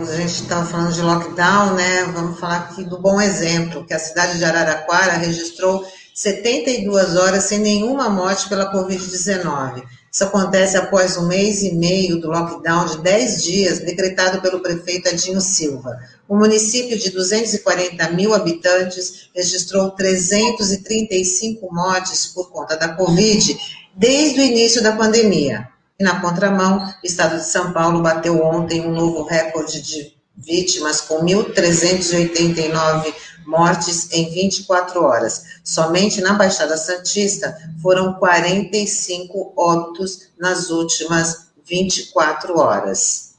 A 0.00 0.16
gente 0.16 0.42
estava 0.42 0.66
falando 0.66 0.92
de 0.92 1.00
lockdown, 1.00 1.74
né? 1.74 2.04
Vamos 2.12 2.38
falar 2.38 2.58
aqui 2.58 2.84
do 2.84 3.00
bom 3.00 3.18
exemplo, 3.18 3.86
que 3.86 3.94
a 3.94 3.98
cidade 3.98 4.36
de 4.36 4.44
Araraquara 4.44 5.14
registrou 5.14 5.86
72 6.16 7.14
horas 7.14 7.44
sem 7.44 7.58
nenhuma 7.58 8.08
morte 8.08 8.48
pela 8.48 8.72
Covid-19. 8.72 9.84
Isso 10.10 10.24
acontece 10.24 10.74
após 10.78 11.14
um 11.18 11.26
mês 11.26 11.62
e 11.62 11.74
meio 11.74 12.18
do 12.18 12.30
lockdown 12.30 12.86
de 12.86 13.02
10 13.02 13.44
dias 13.44 13.78
decretado 13.80 14.40
pelo 14.40 14.60
prefeito 14.60 15.10
Adinho 15.10 15.42
Silva. 15.42 15.94
O 16.26 16.34
município 16.34 16.98
de 16.98 17.10
240 17.10 18.12
mil 18.12 18.32
habitantes 18.32 19.28
registrou 19.34 19.90
335 19.90 21.70
mortes 21.70 22.28
por 22.28 22.50
conta 22.50 22.78
da 22.78 22.88
Covid 22.94 23.54
desde 23.94 24.40
o 24.40 24.42
início 24.42 24.82
da 24.82 24.96
pandemia. 24.96 25.68
E 26.00 26.04
na 26.04 26.18
contramão, 26.22 26.78
o 26.78 27.06
estado 27.06 27.36
de 27.36 27.44
São 27.44 27.74
Paulo 27.74 28.00
bateu 28.00 28.42
ontem 28.42 28.80
um 28.80 28.92
novo 28.92 29.22
recorde 29.24 29.82
de 29.82 30.16
vítimas, 30.34 31.02
com 31.02 31.22
1.389 31.22 33.14
mortes 33.46 34.12
em 34.12 34.30
24 34.30 35.02
horas. 35.02 35.44
Somente 35.64 36.20
na 36.20 36.34
Baixada 36.34 36.76
Santista 36.76 37.56
foram 37.80 38.14
45 38.14 39.54
óbitos 39.56 40.28
nas 40.38 40.70
últimas 40.70 41.46
24 41.64 42.58
horas. 42.58 43.34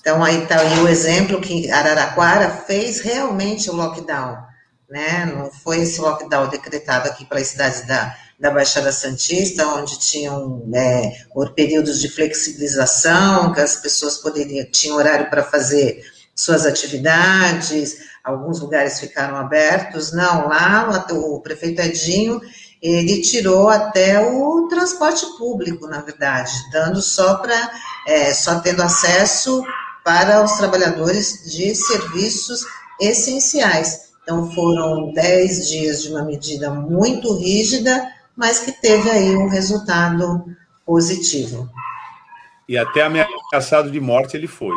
Então, 0.00 0.22
aí 0.22 0.42
está 0.42 0.56
o 0.82 0.88
exemplo 0.88 1.40
que 1.40 1.70
Araraquara 1.70 2.50
fez 2.50 3.00
realmente 3.00 3.70
o 3.70 3.74
lockdown, 3.74 4.36
né? 4.88 5.24
Não 5.24 5.50
foi 5.50 5.80
esse 5.80 5.98
lockdown 5.98 6.48
decretado 6.48 7.08
aqui 7.08 7.24
para 7.24 7.38
as 7.38 7.46
cidades 7.46 7.86
da, 7.86 8.14
da 8.38 8.50
Baixada 8.50 8.92
Santista, 8.92 9.66
onde 9.66 9.98
tinham 9.98 10.68
é, 10.74 11.10
períodos 11.54 12.02
de 12.02 12.10
flexibilização, 12.10 13.52
que 13.54 13.60
as 13.60 13.76
pessoas 13.76 14.18
poderiam, 14.18 14.66
tinham 14.70 14.96
horário 14.96 15.30
para 15.30 15.42
fazer 15.42 16.04
suas 16.34 16.66
atividades, 16.66 17.96
alguns 18.24 18.60
lugares 18.60 18.98
ficaram 18.98 19.36
abertos. 19.36 20.12
Não, 20.12 20.48
lá 20.48 21.06
o 21.12 21.40
prefeito 21.40 21.82
Edinho, 21.82 22.40
ele 22.80 23.20
tirou 23.20 23.68
até 23.68 24.20
o 24.20 24.66
transporte 24.68 25.26
público, 25.36 25.86
na 25.86 26.00
verdade, 26.00 26.50
dando 26.72 27.02
só 27.02 27.36
para, 27.36 27.70
é, 28.06 28.32
só 28.32 28.60
tendo 28.60 28.82
acesso 28.82 29.62
para 30.02 30.42
os 30.42 30.52
trabalhadores 30.52 31.50
de 31.50 31.74
serviços 31.74 32.64
essenciais. 33.00 34.12
Então, 34.22 34.50
foram 34.52 35.12
dez 35.12 35.68
dias 35.68 36.02
de 36.02 36.10
uma 36.10 36.24
medida 36.24 36.70
muito 36.70 37.34
rígida, 37.36 38.10
mas 38.34 38.60
que 38.60 38.72
teve 38.72 39.10
aí 39.10 39.36
um 39.36 39.48
resultado 39.48 40.44
positivo. 40.84 41.68
E 42.66 42.78
até 42.78 43.02
ameaçado 43.02 43.90
de 43.90 44.00
morte 44.00 44.36
ele 44.36 44.46
foi. 44.46 44.74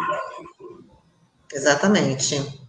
Exatamente. 1.54 2.67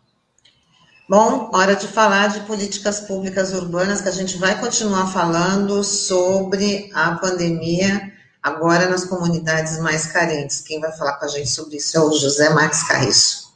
Bom, 1.09 1.49
hora 1.55 1.75
de 1.75 1.89
falar 1.89 2.27
de 2.27 2.41
políticas 2.41 3.01
públicas 3.01 3.55
urbanas, 3.55 4.03
que 4.03 4.11
a 4.11 4.13
gente 4.13 4.37
vai 4.37 4.61
continuar 4.61 5.07
falando 5.11 5.83
sobre 5.83 6.91
a 6.93 7.13
pandemia 7.13 8.13
agora 8.43 8.91
nas 8.91 9.07
comunidades 9.07 9.79
mais 9.79 10.05
carentes. 10.13 10.61
Quem 10.61 10.79
vai 10.79 10.93
falar 10.93 11.15
com 11.15 11.25
a 11.25 11.29
gente 11.29 11.49
sobre 11.49 11.79
isso 11.79 11.97
é 11.97 12.01
o 12.01 12.13
José 12.13 12.51
Marques 12.51 12.83
Carriço. 12.83 13.48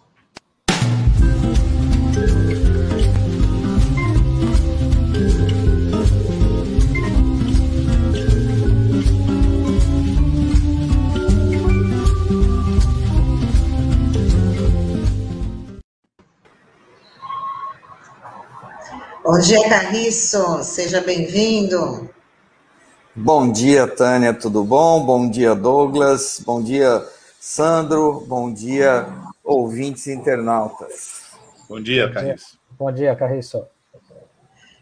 Bom 19.33 19.39
dia, 19.39 19.67
Carriço. 19.67 20.63
Seja 20.63 21.01
bem-vindo. 21.01 22.07
Bom 23.17 23.51
dia, 23.51 23.87
Tânia, 23.87 24.35
tudo 24.35 24.63
bom? 24.63 25.07
Bom 25.07 25.31
dia, 25.31 25.55
Douglas. 25.55 26.39
Bom 26.45 26.63
dia, 26.63 27.03
Sandro. 27.41 28.27
Bom 28.29 28.53
dia, 28.53 29.09
ouvintes 29.43 30.07
internautas. 30.07 31.23
Bom 31.67 31.81
dia, 31.81 32.13
Carriço. 32.13 32.59
Bom 32.79 32.93
dia, 32.93 33.17
Carriço. 33.17 33.65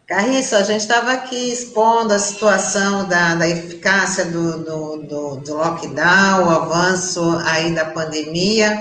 Carriço, 0.04 0.56
a 0.56 0.64
gente 0.64 0.80
estava 0.80 1.12
aqui 1.12 1.52
expondo 1.52 2.12
a 2.12 2.18
situação 2.18 3.06
da, 3.06 3.36
da 3.36 3.48
eficácia 3.48 4.24
do, 4.24 4.64
do, 4.64 4.96
do, 4.96 5.36
do 5.36 5.54
lockdown, 5.54 6.48
o 6.48 6.50
avanço 6.50 7.22
aí 7.44 7.72
da 7.72 7.84
pandemia, 7.84 8.76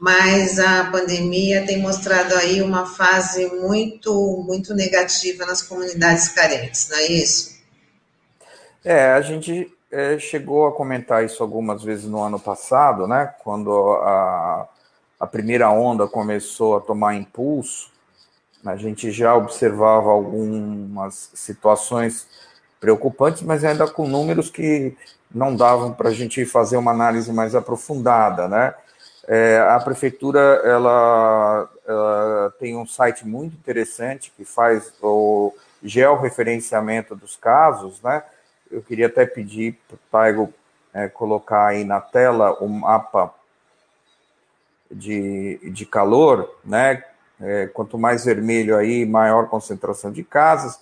mas 0.00 0.58
a 0.58 0.84
pandemia 0.90 1.66
tem 1.66 1.78
mostrado 1.78 2.34
aí 2.34 2.62
uma 2.62 2.86
fase 2.86 3.46
muito, 3.48 4.42
muito 4.46 4.74
negativa 4.74 5.44
nas 5.44 5.60
comunidades 5.60 6.30
carentes, 6.30 6.88
não 6.88 6.96
é 6.96 7.06
isso? 7.06 7.60
É, 8.82 9.12
a 9.12 9.20
gente 9.20 9.70
é, 9.92 10.18
chegou 10.18 10.66
a 10.66 10.72
comentar 10.72 11.22
isso 11.22 11.42
algumas 11.42 11.84
vezes 11.84 12.06
no 12.06 12.22
ano 12.22 12.40
passado, 12.40 13.06
né? 13.06 13.34
Quando 13.44 13.70
a, 14.02 14.66
a 15.20 15.26
primeira 15.26 15.70
onda 15.70 16.08
começou 16.08 16.78
a 16.78 16.80
tomar 16.80 17.14
impulso, 17.14 17.90
a 18.64 18.76
gente 18.76 19.10
já 19.10 19.34
observava 19.34 20.08
algumas 20.08 21.30
situações 21.34 22.26
preocupantes, 22.80 23.42
mas 23.42 23.64
ainda 23.66 23.86
com 23.86 24.08
números 24.08 24.48
que 24.48 24.96
não 25.30 25.54
davam 25.54 25.92
para 25.92 26.08
a 26.08 26.14
gente 26.14 26.46
fazer 26.46 26.78
uma 26.78 26.90
análise 26.90 27.30
mais 27.30 27.54
aprofundada, 27.54 28.48
né? 28.48 28.74
É, 29.32 29.60
a 29.60 29.78
prefeitura 29.78 30.40
ela, 30.64 31.70
ela, 31.86 32.52
tem 32.58 32.76
um 32.76 32.84
site 32.84 33.24
muito 33.24 33.54
interessante 33.54 34.32
que 34.36 34.44
faz 34.44 34.92
o 35.00 35.54
georreferenciamento 35.80 37.14
dos 37.14 37.36
casos, 37.36 38.02
né? 38.02 38.24
eu 38.68 38.82
queria 38.82 39.06
até 39.06 39.24
pedir 39.24 39.78
para 39.86 39.94
o 39.94 39.98
Taigo 40.10 40.54
é, 40.92 41.06
colocar 41.06 41.66
aí 41.66 41.84
na 41.84 42.00
tela 42.00 42.54
o 42.54 42.68
mapa 42.68 43.32
de, 44.90 45.60
de 45.70 45.86
calor, 45.86 46.52
né? 46.64 47.04
É, 47.40 47.68
quanto 47.68 47.96
mais 47.96 48.24
vermelho 48.24 48.76
aí, 48.76 49.06
maior 49.06 49.48
concentração 49.48 50.10
de 50.10 50.24
casas, 50.24 50.80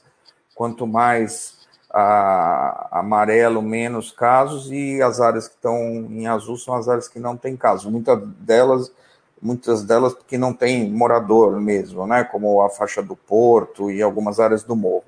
quanto 0.54 0.87
mais 0.87 1.57
a, 1.98 2.98
amarelo, 3.00 3.61
menos 3.61 4.12
casos, 4.12 4.70
e 4.70 5.02
as 5.02 5.20
áreas 5.20 5.48
que 5.48 5.54
estão 5.54 5.76
em 6.11 6.26
azul 6.26 6.56
são 6.56 6.74
as 6.74 6.88
áreas 6.88 7.08
que 7.08 7.18
não 7.18 7.37
têm 7.37 7.56
casos. 7.56 7.90
Muitas 7.90 8.20
delas, 8.38 8.92
muitas 9.40 9.82
delas 9.82 10.14
que 10.26 10.38
não 10.38 10.52
tem 10.52 10.90
morador 10.90 11.61
mesmo, 11.61 12.06
né? 12.06 12.24
Como 12.24 12.62
a 12.62 12.70
faixa 12.70 13.02
do 13.02 13.16
Porto 13.16 13.90
e 13.90 14.02
algumas 14.02 14.38
áreas 14.38 14.62
do 14.62 14.76
morro. 14.76 15.04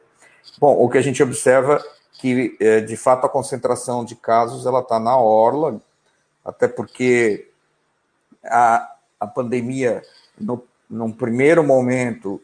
Bom, 0.58 0.76
o 0.82 0.88
que 0.88 0.98
a 0.98 1.02
gente 1.02 1.22
observa 1.22 1.82
que 2.14 2.56
é, 2.60 2.80
de 2.80 2.96
fato 2.96 3.24
a 3.24 3.30
concentração 3.30 4.04
de 4.04 4.14
casos 4.14 4.66
ela 4.66 4.80
está 4.80 4.98
na 4.98 5.16
orla, 5.16 5.80
até 6.44 6.68
porque 6.68 7.48
a, 8.44 8.94
a 9.18 9.26
pandemia 9.26 10.02
no 10.38 10.62
num 10.90 11.12
primeiro 11.12 11.62
momento 11.62 12.42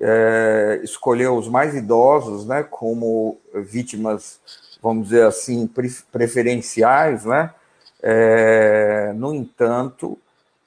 é, 0.00 0.80
escolheu 0.82 1.36
os 1.36 1.48
mais 1.48 1.74
idosos, 1.74 2.46
né, 2.46 2.62
como 2.62 3.38
vítimas 3.54 4.40
vamos 4.82 5.08
dizer 5.08 5.26
assim, 5.26 5.68
preferenciais, 6.10 7.24
né? 7.24 7.52
É, 8.02 9.12
no 9.14 9.34
entanto, 9.34 10.18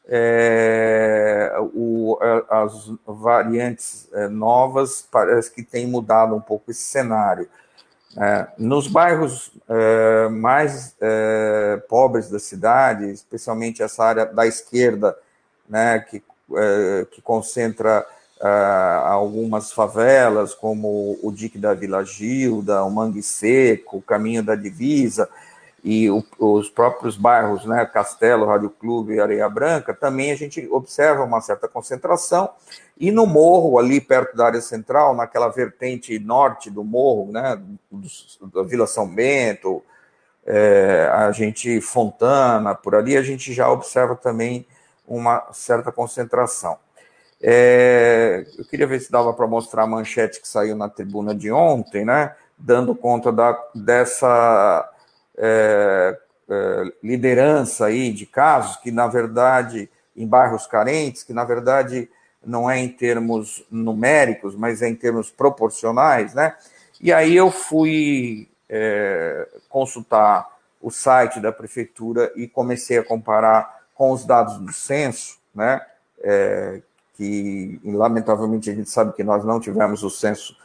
é, 0.07 1.51
o, 1.73 2.17
as 2.49 2.91
variantes 3.05 4.07
é, 4.13 4.27
novas 4.27 5.07
parece 5.09 5.51
que 5.51 5.63
têm 5.63 5.87
mudado 5.87 6.35
um 6.35 6.41
pouco 6.41 6.69
esse 6.69 6.83
cenário. 6.83 7.47
É, 8.15 8.47
nos 8.59 8.85
bairros 8.85 9.51
é, 9.67 10.29
mais 10.29 10.95
é, 11.01 11.81
pobres 11.89 12.29
da 12.29 12.37
cidade, 12.37 13.09
especialmente 13.09 13.81
essa 13.81 14.03
área 14.03 14.25
da 14.27 14.45
esquerda, 14.45 15.17
né, 15.67 15.99
que, 15.99 16.23
é, 16.55 17.07
que 17.09 17.21
concentra 17.21 18.05
algumas 19.06 19.71
favelas, 19.71 20.53
como 20.53 21.17
o 21.23 21.32
Dique 21.32 21.58
da 21.58 21.73
Vila 21.73 22.03
Gilda, 22.03 22.84
o 22.84 22.91
Mangue 22.91 23.23
Seco, 23.23 23.97
o 23.97 24.01
Caminho 24.01 24.43
da 24.43 24.56
Divisa, 24.56 25.29
e 25.84 26.10
o, 26.10 26.23
os 26.39 26.69
próprios 26.69 27.17
bairros, 27.17 27.65
né, 27.65 27.86
Castelo, 27.86 28.45
Rádio 28.45 28.69
Clube 28.69 29.19
Areia 29.19 29.49
Branca, 29.49 29.93
também 29.93 30.32
a 30.32 30.36
gente 30.36 30.65
observa 30.71 31.23
uma 31.23 31.41
certa 31.41 31.67
concentração. 31.67 32.49
E 32.97 33.12
no 33.12 33.25
morro, 33.25 33.77
ali 33.77 33.99
perto 33.99 34.36
da 34.36 34.45
área 34.45 34.62
central, 34.62 35.15
naquela 35.15 35.49
vertente 35.49 36.17
norte 36.19 36.69
do 36.69 36.84
morro, 36.84 37.32
né, 37.32 37.62
da 38.53 38.63
Vila 38.63 38.88
São 38.88 39.08
Bento, 39.08 39.84
é, 40.45 41.10
a 41.12 41.32
gente 41.32 41.82
Fontana, 41.82 42.73
por 42.75 42.95
ali, 42.95 43.17
a 43.17 43.21
gente 43.21 43.53
já 43.53 43.69
observa 43.69 44.15
também 44.15 44.65
uma 45.06 45.47
certa 45.51 45.91
concentração. 45.91 46.77
É, 47.45 48.45
eu 48.58 48.63
queria 48.63 48.88
ver 48.88 49.01
se 49.01 49.12
dava 49.12 49.34
para 49.34 49.45
mostrar 49.45 49.84
a 49.84 49.88
manchete 49.88 50.39
que 50.39 50.47
saiu 50.47 50.77
na 50.77 50.88
tribuna 50.88 51.36
de 51.36 51.51
ontem, 51.51 52.06
né, 52.06 52.34
dando 52.58 52.95
conta 52.95 53.34
da, 53.34 53.62
dessa 53.75 54.89
é, 55.38 56.17
é, 56.49 56.84
liderança 57.03 57.88
aí 57.88 58.13
de 58.13 58.25
casos 58.25 58.77
que, 58.77 58.91
na 58.91 59.08
verdade, 59.08 59.89
em 60.15 60.25
bairros 60.25 60.65
carentes, 60.65 61.23
que, 61.23 61.34
na 61.34 61.43
verdade, 61.43 62.10
não 62.45 62.71
é 62.71 62.79
em 62.79 62.88
termos 62.88 63.65
numéricos, 63.69 64.56
mas 64.56 64.82
é 64.82 64.88
em 64.88 64.95
termos 64.95 65.29
proporcionais, 65.29 66.34
né? 66.34 66.56
E 67.01 67.12
aí 67.12 67.36
eu 67.36 67.51
fui 67.51 68.47
é, 68.69 69.47
consultar 69.67 70.47
o 70.82 70.89
site 70.89 71.41
da 71.41 71.51
prefeitura 71.51 72.32
e 72.38 72.47
comecei 72.47 72.97
a 72.97 73.03
comparar 73.03 73.84
com 73.95 74.12
os 74.12 74.25
dados 74.25 74.58
do 74.60 74.71
censo, 74.71 75.38
né? 75.53 75.82
É, 76.21 76.82
que 77.13 77.80
lamentavelmente 77.84 78.69
a 78.69 78.76
gente 78.76 78.89
sabe 78.89 79.13
que 79.13 79.23
nós 79.23 79.43
não 79.43 79.60
tivemos 79.60 80.04
o 80.04 80.10
censo 80.10 80.56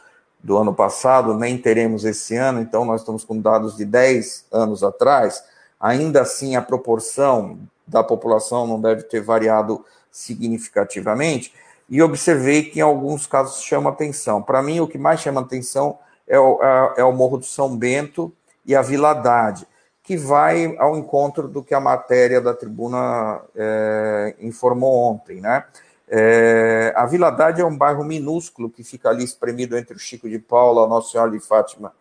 do 0.41 0.57
ano 0.57 0.73
passado, 0.73 1.33
nem 1.33 1.57
teremos 1.57 2.05
esse 2.05 2.35
ano, 2.35 2.61
então 2.61 2.85
nós 2.85 3.01
estamos 3.01 3.23
com 3.23 3.39
dados 3.39 3.75
de 3.75 3.85
10 3.85 4.45
anos 4.51 4.83
atrás. 4.83 5.43
Ainda 5.79 6.21
assim, 6.21 6.55
a 6.55 6.61
proporção 6.61 7.59
da 7.85 8.03
população 8.03 8.65
não 8.65 8.79
deve 8.79 9.03
ter 9.03 9.21
variado 9.21 9.83
significativamente, 10.11 11.53
e 11.89 12.01
observei 12.01 12.63
que 12.63 12.79
em 12.79 12.83
alguns 12.83 13.25
casos 13.25 13.63
chama 13.63 13.89
atenção. 13.89 14.41
Para 14.41 14.61
mim, 14.61 14.79
o 14.79 14.87
que 14.87 14.97
mais 14.97 15.19
chama 15.21 15.41
atenção 15.41 15.97
é 16.27 16.39
o, 16.39 16.59
é 16.95 17.03
o 17.03 17.11
Morro 17.11 17.37
do 17.37 17.45
São 17.45 17.75
Bento 17.75 18.31
e 18.63 18.75
a 18.75 18.81
Vila 18.81 19.09
Haddad, 19.09 19.67
que 20.03 20.15
vai 20.15 20.75
ao 20.77 20.95
encontro 20.95 21.47
do 21.47 21.63
que 21.63 21.73
a 21.73 21.79
matéria 21.79 22.39
da 22.39 22.53
tribuna 22.53 23.41
é, 23.55 24.35
informou 24.39 25.11
ontem, 25.11 25.41
né? 25.41 25.65
É, 26.09 26.91
a 26.95 27.05
Vila 27.05 27.27
Haddad 27.27 27.61
é 27.61 27.65
um 27.65 27.77
bairro 27.77 28.03
minúsculo 28.03 28.69
que 28.69 28.83
fica 28.83 29.09
ali 29.09 29.23
espremido 29.23 29.77
entre 29.77 29.95
o 29.95 29.99
Chico 29.99 30.27
de 30.27 30.39
Paula, 30.39 30.85
a 30.85 30.87
Nossa 30.87 31.11
Senhora 31.11 31.29
de 31.29 31.39
Fátima 31.39 31.93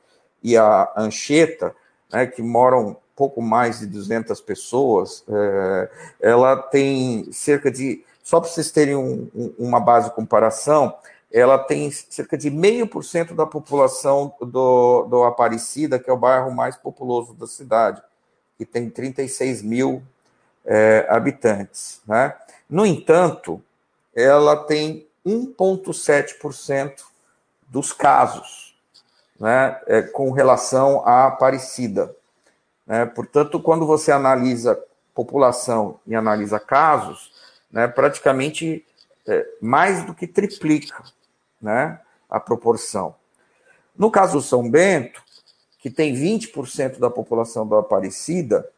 e 0.43 0.57
a 0.57 0.91
Anchieta, 0.97 1.75
né, 2.11 2.27
que 2.27 2.41
moram 2.41 2.97
pouco 3.15 3.43
mais 3.43 3.81
de 3.81 3.87
200 3.87 4.41
pessoas. 4.41 5.25
É, 5.29 5.91
ela 6.21 6.57
tem 6.57 7.31
cerca 7.33 7.71
de, 7.71 8.03
só 8.23 8.41
para 8.41 8.49
vocês 8.49 8.71
terem 8.71 8.97
um, 8.97 9.29
um, 9.35 9.55
uma 9.59 9.81
base 9.81 10.09
de 10.09 10.15
comparação, 10.15 10.95
ela 11.31 11.59
tem 11.59 11.91
cerca 11.91 12.39
de 12.39 12.49
meio 12.49 12.87
por 12.87 13.05
cento 13.05 13.35
da 13.35 13.45
população 13.45 14.33
do, 14.41 15.05
do 15.05 15.25
Aparecida, 15.25 15.99
que 15.99 16.09
é 16.09 16.13
o 16.13 16.17
bairro 16.17 16.51
mais 16.51 16.77
populoso 16.77 17.35
da 17.35 17.47
cidade, 17.47 18.01
que 18.57 18.65
tem 18.65 18.89
36 18.89 19.61
mil 19.63 20.03
é, 20.65 21.07
habitantes. 21.11 22.01
Né? 22.07 22.35
No 22.71 22.87
entanto, 22.87 23.63
ela 24.19 24.57
tem 24.57 25.07
1,7% 25.25 27.05
dos 27.69 27.93
casos 27.93 28.77
né, 29.39 29.81
é, 29.87 30.03
com 30.03 30.33
relação 30.33 31.07
à 31.07 31.27
Aparecida. 31.27 32.15
Né? 32.85 33.07
Portanto, 33.07 33.61
quando 33.61 33.87
você 33.87 34.11
analisa 34.11 34.83
população 35.15 36.01
e 36.07 36.15
analisa 36.17 36.59
casos, 36.59 37.33
né, 37.71 37.87
praticamente 37.87 38.85
é, 39.27 39.47
mais 39.61 40.05
do 40.05 40.15
que 40.15 40.27
triplica 40.27 41.03
né, 41.61 42.01
a 42.29 42.41
proporção. 42.41 43.15
No 43.97 44.11
caso 44.11 44.39
do 44.39 44.43
São 44.43 44.69
Bento, 44.69 45.23
que 45.79 45.91
tem 45.91 46.15
20% 46.15 46.99
da 46.99 47.11
população 47.11 47.67
da 47.69 47.79
Aparecida, 47.79 48.69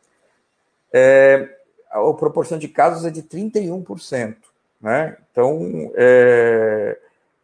é, 0.92 1.58
a 1.90 2.00
proporção 2.12 2.58
de 2.58 2.68
casos 2.68 3.06
é 3.06 3.10
de 3.10 3.22
31%. 3.22 4.49
Né? 4.80 5.16
Então, 5.30 5.90
é 5.94 6.98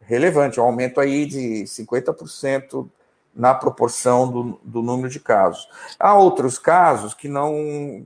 relevante, 0.07 0.59
um 0.59 0.63
aumento 0.63 1.01
aí 1.01 1.25
de 1.25 1.65
50% 1.65 2.87
na 3.35 3.53
proporção 3.53 4.31
do, 4.31 4.59
do 4.63 4.81
número 4.81 5.09
de 5.09 5.19
casos. 5.19 5.67
Há 5.99 6.15
outros 6.15 6.57
casos 6.57 7.13
que 7.13 7.27
não 7.27 8.05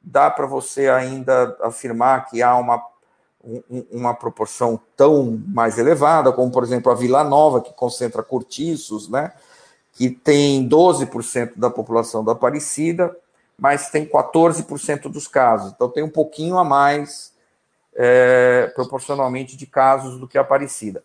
dá 0.00 0.30
para 0.30 0.46
você 0.46 0.88
ainda 0.88 1.56
afirmar 1.62 2.26
que 2.26 2.42
há 2.42 2.54
uma, 2.54 2.84
uma 3.90 4.14
proporção 4.14 4.78
tão 4.94 5.42
mais 5.48 5.78
elevada, 5.78 6.32
como, 6.32 6.52
por 6.52 6.62
exemplo, 6.62 6.92
a 6.92 6.94
Vila 6.94 7.24
Nova, 7.24 7.62
que 7.62 7.72
concentra 7.72 8.22
cortiços, 8.22 9.08
né? 9.08 9.32
que 9.92 10.10
tem 10.10 10.68
12% 10.68 11.54
da 11.56 11.70
população 11.70 12.22
da 12.22 12.32
Aparecida, 12.32 13.16
mas 13.58 13.90
tem 13.90 14.06
14% 14.06 15.08
dos 15.08 15.26
casos. 15.26 15.72
Então, 15.72 15.88
tem 15.88 16.04
um 16.04 16.10
pouquinho 16.10 16.56
a 16.56 16.62
mais 16.62 17.32
é, 18.00 18.70
proporcionalmente 18.76 19.56
de 19.56 19.66
casos 19.66 20.20
do 20.20 20.28
que 20.28 20.38
Aparecida. 20.38 21.02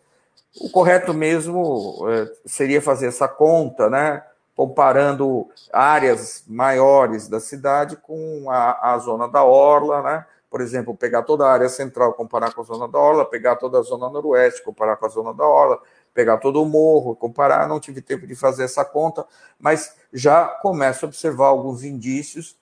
O 0.62 0.70
correto 0.70 1.12
mesmo 1.12 2.06
é, 2.08 2.32
seria 2.46 2.80
fazer 2.80 3.08
essa 3.08 3.28
conta, 3.28 3.90
né, 3.90 4.24
comparando 4.56 5.50
áreas 5.72 6.44
maiores 6.48 7.28
da 7.28 7.40
cidade 7.40 7.98
com 7.98 8.52
a, 8.52 8.94
a 8.94 8.98
zona 9.00 9.28
da 9.28 9.44
Orla, 9.44 10.04
né, 10.04 10.26
por 10.52 10.62
exemplo, 10.62 10.96
pegar 10.96 11.24
toda 11.24 11.48
a 11.48 11.52
área 11.52 11.68
central, 11.68 12.14
comparar 12.14 12.54
com 12.54 12.62
a 12.62 12.64
zona 12.64 12.88
da 12.88 13.00
Orla, 13.00 13.26
pegar 13.26 13.56
toda 13.56 13.80
a 13.80 13.82
zona 13.82 14.08
noroeste, 14.08 14.64
comparar 14.64 14.98
com 14.98 15.08
a 15.08 15.10
zona 15.10 15.34
da 15.34 15.44
Orla, 15.44 15.82
pegar 16.14 16.38
todo 16.38 16.62
o 16.62 16.66
morro, 16.66 17.16
comparar. 17.16 17.68
Não 17.68 17.80
tive 17.80 18.04
tempo 18.04 18.28
de 18.28 18.36
fazer 18.36 18.66
essa 18.66 18.86
conta, 18.86 19.26
mas 19.60 19.96
já 20.14 20.46
começo 20.46 21.04
a 21.04 21.08
observar 21.08 21.48
alguns 21.48 21.84
indícios 21.84 22.56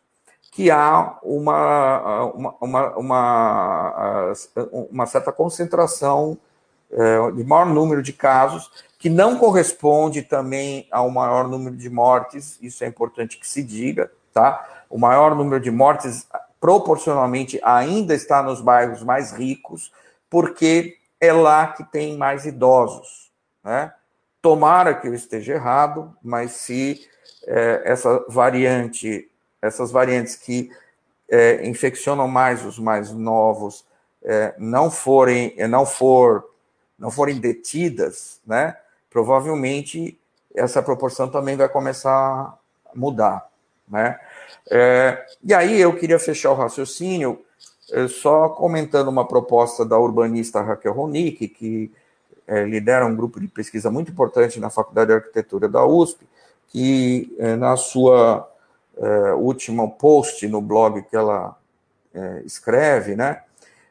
que 0.51 0.69
há 0.69 1.17
uma, 1.23 2.25
uma, 2.33 2.55
uma, 2.59 2.97
uma, 2.97 4.33
uma 4.91 5.05
certa 5.05 5.31
concentração 5.31 6.37
é, 6.91 7.31
de 7.31 7.43
maior 7.45 7.67
número 7.67 8.03
de 8.03 8.11
casos, 8.11 8.69
que 8.99 9.09
não 9.09 9.37
corresponde 9.37 10.21
também 10.21 10.87
ao 10.91 11.09
maior 11.09 11.47
número 11.47 11.77
de 11.77 11.89
mortes, 11.89 12.59
isso 12.61 12.83
é 12.83 12.87
importante 12.87 13.39
que 13.39 13.47
se 13.47 13.63
diga, 13.63 14.11
tá? 14.33 14.83
O 14.89 14.99
maior 14.99 15.33
número 15.33 15.61
de 15.63 15.71
mortes, 15.71 16.27
proporcionalmente, 16.59 17.57
ainda 17.63 18.13
está 18.13 18.43
nos 18.43 18.59
bairros 18.59 19.01
mais 19.01 19.31
ricos, 19.31 19.89
porque 20.29 20.97
é 21.19 21.31
lá 21.31 21.67
que 21.67 21.83
tem 21.85 22.17
mais 22.17 22.45
idosos, 22.45 23.31
né? 23.63 23.93
Tomara 24.41 24.93
que 24.95 25.07
eu 25.07 25.13
esteja 25.13 25.53
errado, 25.53 26.13
mas 26.21 26.51
se 26.51 27.07
é, 27.47 27.83
essa 27.85 28.25
variante 28.27 29.30
essas 29.61 29.91
variantes 29.91 30.35
que 30.35 30.71
é, 31.29 31.67
infeccionam 31.67 32.27
mais 32.27 32.65
os 32.65 32.77
mais 32.79 33.11
novos 33.11 33.85
é, 34.23 34.53
não 34.57 34.91
forem 34.91 35.55
não 35.67 35.85
for 35.85 36.49
não 36.97 37.09
forem 37.09 37.39
detidas, 37.39 38.39
né? 38.45 38.77
Provavelmente 39.09 40.19
essa 40.53 40.81
proporção 40.81 41.29
também 41.29 41.55
vai 41.55 41.67
começar 41.67 42.11
a 42.11 42.57
mudar, 42.93 43.47
né? 43.87 44.19
É, 44.69 45.25
e 45.43 45.53
aí 45.53 45.79
eu 45.79 45.97
queria 45.97 46.19
fechar 46.19 46.51
o 46.51 46.55
raciocínio 46.55 47.43
é, 47.91 48.07
só 48.07 48.49
comentando 48.49 49.07
uma 49.07 49.27
proposta 49.27 49.85
da 49.85 49.97
urbanista 49.97 50.61
Raquel 50.61 50.93
Ronick, 50.93 51.47
que 51.47 51.91
é, 52.47 52.63
lidera 52.63 53.05
um 53.05 53.15
grupo 53.15 53.39
de 53.39 53.47
pesquisa 53.47 53.89
muito 53.89 54.11
importante 54.11 54.59
na 54.59 54.69
Faculdade 54.69 55.07
de 55.07 55.15
Arquitetura 55.15 55.67
da 55.67 55.85
USP, 55.85 56.27
que 56.69 57.35
é, 57.39 57.55
na 57.55 57.75
sua 57.75 58.49
é, 58.97 59.33
último 59.33 59.91
post 59.91 60.47
no 60.47 60.61
blog 60.61 61.01
que 61.03 61.15
ela 61.15 61.55
é, 62.13 62.41
escreve, 62.45 63.15
né? 63.15 63.41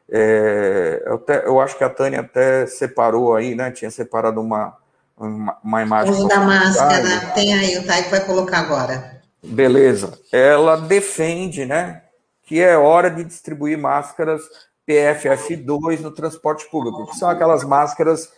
É, 0.09 1.03
eu, 1.05 1.15
até, 1.15 1.47
eu, 1.47 1.59
acho 1.59 1.77
que 1.77 1.83
a 1.83 1.89
Tânia 1.89 2.19
até 2.19 2.65
separou 2.67 3.35
aí, 3.35 3.55
né? 3.55 3.71
Tinha 3.71 3.89
separado 3.89 4.41
uma, 4.41 4.77
uma, 5.17 5.57
uma 5.63 5.81
imagem. 5.81 6.13
O 6.13 6.27
da 6.27 6.39
máscara, 6.39 7.31
tem 7.33 7.53
aí, 7.53 7.77
o 7.77 7.87
Taiko 7.87 8.09
vai 8.09 8.25
colocar 8.25 8.59
agora. 8.59 9.21
Beleza. 9.43 10.19
Ela 10.31 10.75
defende, 10.75 11.65
né, 11.65 12.03
que 12.43 12.61
é 12.61 12.77
hora 12.77 13.09
de 13.09 13.23
distribuir 13.23 13.77
máscaras 13.77 14.41
PFF2 14.87 16.01
no 16.01 16.11
transporte 16.11 16.69
público, 16.69 17.07
que 17.07 17.17
são 17.17 17.29
aquelas 17.29 17.63
máscaras 17.63 18.31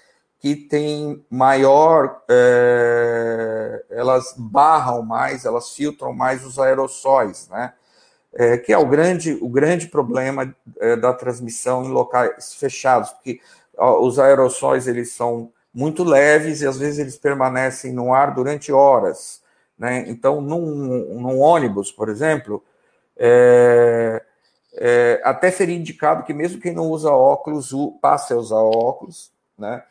que 0.44 0.58
têm 0.58 1.24
maior, 1.30 2.22
é, 2.30 3.86
elas 3.90 4.36
barram 4.38 5.02
mais, 5.02 5.46
elas 5.46 5.74
filtram 5.74 6.12
mais 6.12 6.46
os 6.46 6.60
aerossóis, 6.60 7.48
né? 7.48 7.72
É, 8.34 8.58
que 8.58 8.74
é 8.74 8.78
o 8.78 8.86
grande, 8.86 9.38
o 9.42 9.48
grande 9.48 9.88
problema 9.88 10.54
é, 10.82 10.98
da 10.98 11.14
transmissão 11.14 11.86
em 11.86 11.92
locais 11.92 12.56
fechados, 12.56 13.12
porque 13.12 13.40
ó, 13.78 14.06
os 14.06 14.20
aerossóis 14.20 14.86
eles 14.86 15.14
são 15.14 15.50
muito 15.74 16.04
leves 16.04 16.60
e 16.60 16.68
às 16.68 16.78
vezes 16.78 17.00
eles 17.00 17.16
permanecem 17.16 17.94
no 17.94 18.14
ar 18.14 18.34
durante 18.34 18.70
horas. 18.70 19.42
Né? 19.80 20.04
Então, 20.10 20.42
num, 20.42 21.22
num 21.22 21.40
ônibus, 21.40 21.90
por 21.90 22.10
exemplo, 22.10 22.62
é, 23.16 24.22
é, 24.74 25.22
até 25.24 25.50
seria 25.52 25.78
indicado 25.78 26.24
que 26.26 26.34
mesmo 26.34 26.60
quem 26.60 26.74
não 26.74 26.90
usa 26.90 27.12
óculos 27.12 27.72
passe 28.02 28.34
a 28.34 28.38
usar 28.38 28.58
óculos, 28.58 29.32
né? 29.58 29.84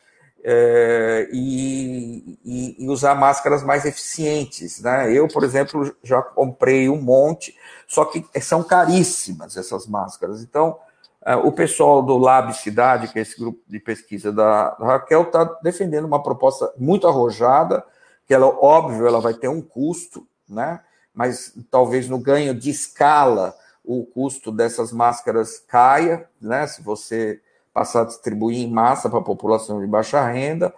É, 0.45 1.29
e, 1.31 2.37
e, 2.43 2.89
usar 2.89 3.15
máscaras 3.15 3.63
mais 3.63 3.85
eficientes. 3.85 4.81
Né? 4.81 5.11
Eu, 5.13 5.27
por 5.27 5.43
exemplo, 5.43 5.95
já 6.03 6.21
comprei 6.21 6.89
um 6.89 7.01
monte, 7.01 7.55
só 7.87 8.03
que 8.05 8.25
são 8.41 8.61
caríssimas 8.63 9.55
essas 9.55 9.87
máscaras. 9.87 10.41
Então, 10.41 10.77
é, 11.25 11.35
o 11.35 11.51
pessoal 11.51 12.01
do 12.01 12.17
Lab 12.17 12.53
Cidade, 12.53 13.07
que 13.07 13.19
é 13.19 13.21
esse 13.21 13.39
grupo 13.39 13.59
de 13.67 13.79
pesquisa 13.79 14.31
da, 14.33 14.75
Raquel, 14.79 15.23
está 15.23 15.45
defendendo 15.63 16.05
uma 16.05 16.21
proposta 16.21 16.71
muito 16.77 17.07
arrojada, 17.07 17.85
que 18.27 18.33
ela, 18.33 18.47
óbvio, 18.47 19.07
ela 19.07 19.21
vai 19.21 19.33
ter 19.33 19.47
um 19.47 19.61
custo, 19.61 20.27
né? 20.47 20.81
mas 21.13 21.53
talvez 21.69 22.09
no 22.09 22.17
ganho 22.17 22.55
de 22.55 22.71
escala 22.71 23.55
o 23.83 24.05
custo 24.05 24.51
dessas 24.51 24.91
máscaras 24.91 25.59
caia, 25.59 26.27
né? 26.41 26.65
Se 26.65 26.81
você 26.81 27.41
passar 27.73 28.01
a 28.01 28.05
distribuir 28.05 28.59
em 28.59 28.69
massa 28.69 29.09
para 29.09 29.19
a 29.19 29.23
população 29.23 29.79
de 29.79 29.87
baixa 29.87 30.25
renda, 30.25 30.73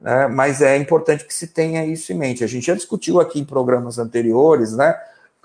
né? 0.00 0.28
mas 0.28 0.62
é 0.62 0.76
importante 0.76 1.24
que 1.24 1.34
se 1.34 1.48
tenha 1.48 1.84
isso 1.84 2.12
em 2.12 2.16
mente. 2.16 2.44
A 2.44 2.46
gente 2.46 2.66
já 2.66 2.74
discutiu 2.74 3.20
aqui 3.20 3.40
em 3.40 3.44
programas 3.44 3.98
anteriores, 3.98 4.72
né? 4.76 4.98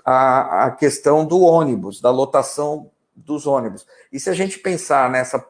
A, 0.04 0.66
a 0.66 0.70
questão 0.70 1.24
do 1.24 1.40
ônibus, 1.40 2.00
da 2.00 2.10
lotação 2.10 2.90
dos 3.14 3.46
ônibus. 3.46 3.86
E 4.12 4.18
se 4.18 4.28
a 4.30 4.34
gente 4.34 4.58
pensar 4.58 5.08
nessa 5.10 5.44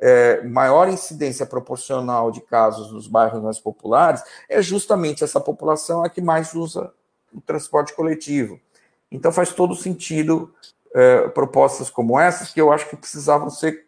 é, 0.00 0.42
maior 0.42 0.88
incidência 0.88 1.46
proporcional 1.46 2.30
de 2.30 2.40
casos 2.40 2.92
nos 2.92 3.06
bairros 3.06 3.42
mais 3.42 3.60
populares, 3.60 4.22
é 4.48 4.60
justamente 4.60 5.22
essa 5.22 5.40
população 5.40 6.02
a 6.02 6.08
que 6.08 6.20
mais 6.20 6.54
usa 6.54 6.92
o 7.32 7.40
transporte 7.40 7.94
coletivo. 7.94 8.60
Então 9.10 9.30
faz 9.30 9.52
todo 9.52 9.74
sentido 9.76 10.52
é, 10.92 11.28
propostas 11.28 11.90
como 11.90 12.18
essas, 12.18 12.52
que 12.52 12.60
eu 12.60 12.72
acho 12.72 12.88
que 12.88 12.96
precisavam 12.96 13.50
ser 13.50 13.83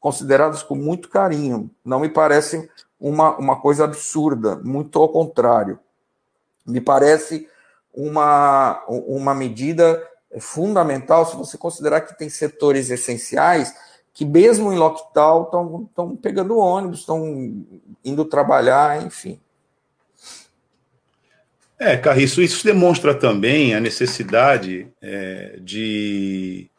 consideradas 0.00 0.62
com 0.62 0.74
muito 0.74 1.08
carinho. 1.08 1.70
Não 1.84 2.00
me 2.00 2.08
parece 2.08 2.68
uma, 2.98 3.36
uma 3.36 3.60
coisa 3.60 3.84
absurda, 3.84 4.56
muito 4.56 4.98
ao 4.98 5.08
contrário. 5.08 5.78
Me 6.66 6.80
parece 6.80 7.48
uma, 7.94 8.82
uma 8.88 9.34
medida 9.34 10.02
fundamental 10.38 11.26
se 11.26 11.36
você 11.36 11.58
considerar 11.58 12.00
que 12.02 12.16
tem 12.16 12.28
setores 12.28 12.90
essenciais 12.90 13.74
que, 14.12 14.24
mesmo 14.24 14.72
em 14.72 14.76
lockdown, 14.76 15.86
estão 15.88 16.16
pegando 16.16 16.58
ônibus, 16.58 17.00
estão 17.00 17.64
indo 18.04 18.24
trabalhar, 18.24 19.04
enfim. 19.04 19.40
É, 21.78 21.96
Carriço, 21.96 22.42
isso 22.42 22.64
demonstra 22.64 23.14
também 23.14 23.74
a 23.74 23.80
necessidade 23.80 24.92
é, 25.00 25.58
de 25.62 26.70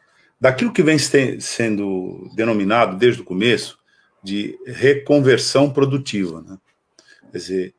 daquilo 0.42 0.72
que 0.72 0.82
vem 0.82 0.98
sendo 0.98 2.28
denominado 2.34 2.96
desde 2.96 3.22
o 3.22 3.24
começo 3.24 3.78
de 4.24 4.58
reconversão 4.66 5.70
produtiva. 5.70 6.42
Né? 6.42 6.58
Quer 7.30 7.38
dizer, 7.38 7.74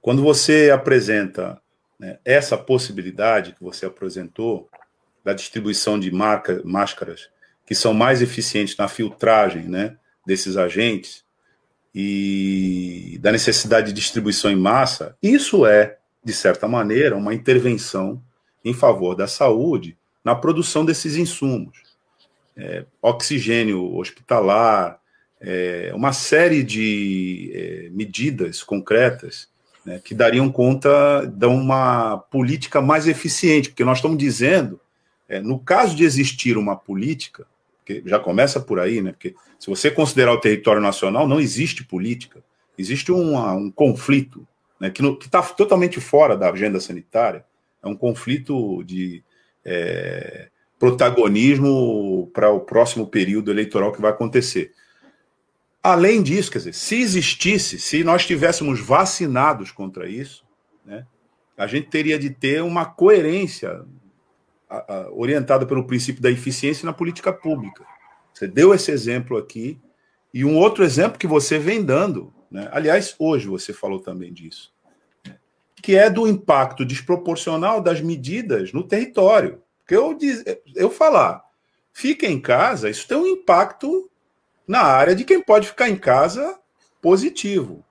quando 0.00 0.22
você 0.22 0.70
apresenta 0.72 1.60
né, 1.98 2.20
essa 2.24 2.56
possibilidade 2.56 3.52
que 3.54 3.64
você 3.64 3.86
apresentou 3.86 4.70
da 5.24 5.32
distribuição 5.32 5.98
de 5.98 6.12
marca, 6.12 6.62
máscaras 6.64 7.28
que 7.66 7.74
são 7.74 7.92
mais 7.92 8.22
eficientes 8.22 8.76
na 8.76 8.86
filtragem 8.86 9.64
né, 9.64 9.96
desses 10.24 10.56
agentes 10.56 11.24
e 11.92 13.18
da 13.20 13.32
necessidade 13.32 13.88
de 13.88 13.92
distribuição 13.92 14.52
em 14.52 14.56
massa, 14.56 15.18
isso 15.20 15.66
é 15.66 15.98
de 16.22 16.32
certa 16.32 16.68
maneira, 16.68 17.16
uma 17.16 17.34
intervenção 17.34 18.22
em 18.64 18.72
favor 18.72 19.16
da 19.16 19.26
saúde 19.26 19.98
na 20.24 20.36
produção 20.36 20.84
desses 20.84 21.16
insumos. 21.16 21.83
É, 22.56 22.84
oxigênio 23.02 23.96
hospitalar, 23.96 25.00
é, 25.40 25.92
uma 25.94 26.12
série 26.12 26.62
de 26.62 27.50
é, 27.54 27.88
medidas 27.90 28.62
concretas 28.62 29.48
né, 29.84 30.00
que 30.02 30.14
dariam 30.14 30.50
conta 30.50 31.26
de 31.26 31.46
uma 31.46 32.16
política 32.16 32.80
mais 32.80 33.06
eficiente, 33.06 33.68
porque 33.68 33.84
nós 33.84 33.98
estamos 33.98 34.16
dizendo, 34.16 34.80
é, 35.28 35.40
no 35.40 35.58
caso 35.58 35.94
de 35.94 36.04
existir 36.04 36.56
uma 36.56 36.76
política, 36.76 37.46
que 37.84 38.02
já 38.06 38.18
começa 38.18 38.60
por 38.60 38.80
aí, 38.80 39.02
né, 39.02 39.12
porque 39.12 39.34
se 39.58 39.68
você 39.68 39.90
considerar 39.90 40.32
o 40.32 40.40
território 40.40 40.80
nacional, 40.80 41.28
não 41.28 41.40
existe 41.40 41.84
política, 41.84 42.42
existe 42.78 43.12
uma, 43.12 43.52
um 43.52 43.70
conflito 43.70 44.46
né, 44.80 44.90
que 44.90 45.02
está 45.24 45.42
totalmente 45.42 46.00
fora 46.00 46.36
da 46.36 46.50
agenda 46.50 46.80
sanitária. 46.80 47.44
É 47.82 47.86
um 47.86 47.96
conflito 47.96 48.82
de 48.84 49.22
é, 49.64 50.48
protagonismo 50.84 52.30
para 52.32 52.50
o 52.50 52.60
próximo 52.60 53.06
período 53.06 53.50
eleitoral 53.50 53.92
que 53.92 54.00
vai 54.00 54.10
acontecer. 54.10 54.72
Além 55.82 56.22
disso, 56.22 56.50
quer 56.50 56.58
dizer, 56.58 56.74
se 56.74 56.96
existisse, 56.96 57.78
se 57.78 58.02
nós 58.02 58.26
tivéssemos 58.26 58.80
vacinados 58.80 59.70
contra 59.70 60.08
isso, 60.08 60.44
né, 60.84 61.06
a 61.56 61.66
gente 61.66 61.88
teria 61.88 62.18
de 62.18 62.30
ter 62.30 62.62
uma 62.62 62.84
coerência 62.84 63.84
a, 64.68 64.94
a, 64.94 65.10
orientada 65.12 65.66
pelo 65.66 65.86
princípio 65.86 66.22
da 66.22 66.30
eficiência 66.30 66.86
na 66.86 66.92
política 66.92 67.32
pública. 67.32 67.84
Você 68.32 68.48
deu 68.48 68.74
esse 68.74 68.90
exemplo 68.90 69.36
aqui, 69.36 69.78
e 70.32 70.44
um 70.44 70.56
outro 70.56 70.82
exemplo 70.82 71.18
que 71.18 71.26
você 71.26 71.58
vem 71.58 71.84
dando 71.84 72.34
né? 72.54 72.68
Aliás, 72.70 73.16
hoje 73.18 73.48
você 73.48 73.72
falou 73.72 73.98
também 73.98 74.32
disso, 74.32 74.72
né? 75.26 75.36
que 75.82 75.96
é 75.96 76.08
do 76.08 76.28
impacto 76.28 76.84
desproporcional 76.84 77.80
das 77.80 78.00
medidas 78.00 78.72
no 78.72 78.84
território. 78.84 79.60
Porque 79.84 79.94
eu, 79.94 80.14
diz, 80.14 80.42
eu 80.74 80.90
falar, 80.90 81.44
fica 81.92 82.26
em 82.26 82.40
casa, 82.40 82.88
isso 82.88 83.06
tem 83.06 83.18
um 83.18 83.26
impacto 83.26 84.10
na 84.66 84.80
área 84.80 85.14
de 85.14 85.24
quem 85.24 85.42
pode 85.42 85.68
ficar 85.68 85.90
em 85.90 85.96
casa 85.96 86.58
positivo. 87.02 87.84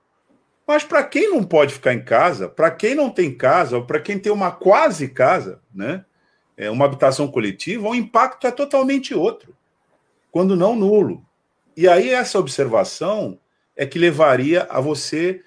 Mas 0.66 0.82
para 0.82 1.04
quem 1.04 1.30
não 1.30 1.44
pode 1.44 1.72
ficar 1.72 1.94
em 1.94 2.02
casa, 2.02 2.48
para 2.48 2.68
quem 2.70 2.96
não 2.96 3.10
tem 3.10 3.32
casa, 3.32 3.76
ou 3.76 3.86
para 3.86 4.00
quem 4.00 4.18
tem 4.18 4.32
uma 4.32 4.50
quase 4.50 5.08
casa, 5.08 5.62
né, 5.72 6.04
é 6.56 6.68
uma 6.68 6.84
habitação 6.84 7.28
coletiva, 7.28 7.88
o 7.88 7.94
impacto 7.94 8.46
é 8.46 8.50
totalmente 8.50 9.14
outro, 9.14 9.56
quando 10.32 10.56
não 10.56 10.74
nulo. 10.74 11.24
E 11.76 11.86
aí 11.86 12.10
essa 12.10 12.40
observação 12.40 13.38
é 13.76 13.86
que 13.86 13.98
levaria 13.98 14.66
a 14.68 14.80
você 14.80 15.44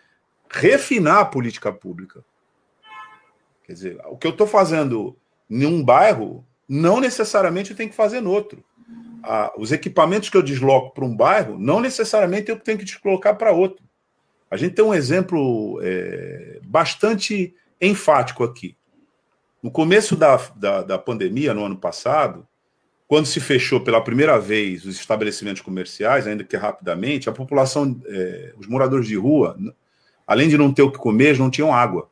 refinar 0.50 1.19
a 1.19 1.26
política 1.26 1.74
pública. 1.74 2.24
Quer 3.65 3.74
dizer, 3.74 4.02
o 4.06 4.17
que 4.17 4.26
eu 4.26 4.32
estou 4.32 4.48
fazendo 4.48 5.17
em 5.50 5.65
um 5.65 5.84
bairro, 5.84 6.46
não 6.68 7.00
necessariamente 7.00 7.72
eu 7.72 7.78
tenho 7.78 7.90
que 7.90 7.96
fazer 7.96 8.22
no 8.22 8.32
outro. 8.32 8.63
Ah, 9.24 9.52
os 9.58 9.72
equipamentos 9.72 10.30
que 10.30 10.38
eu 10.38 10.44
desloco 10.44 10.94
para 10.94 11.06
um 11.06 11.15
bairro, 11.15 11.58
não 11.58 11.80
necessariamente 11.80 12.50
eu 12.50 12.60
tenho 12.60 12.78
que 12.78 12.86
deslocar 12.86 13.38
para 13.38 13.52
outro. 13.52 13.84
A 14.50 14.56
gente 14.56 14.76
tem 14.76 14.86
um 14.86 14.94
exemplo 14.94 15.80
é, 15.82 16.60
bastante 16.63 17.54
enfático 17.82 18.44
aqui. 18.44 18.76
No 19.62 19.70
começo 19.70 20.15
da, 20.15 20.38
da, 20.56 20.84
da 20.84 20.98
pandemia, 20.98 21.54
no 21.54 21.65
ano 21.65 21.78
passado, 21.78 22.48
quando 23.08 23.26
se 23.26 23.40
fechou 23.40 23.82
pela 23.82 24.04
primeira 24.04 24.40
vez 24.40 24.86
os 24.86 25.00
estabelecimentos 25.00 25.62
comerciais, 25.62 26.28
ainda 26.28 26.44
que 26.44 26.56
rapidamente, 26.56 27.30
a 27.30 27.34
população, 27.34 28.00
é, 28.06 28.54
os 28.58 28.68
moradores 28.68 29.08
de 29.08 29.15
rua, 29.15 29.58
além 30.26 30.48
de 30.48 30.58
não 30.58 30.74
ter 30.74 30.82
o 30.82 30.92
que 30.92 30.98
comer, 30.98 31.38
não 31.38 31.50
tinham 31.50 31.74
água. 31.74 32.10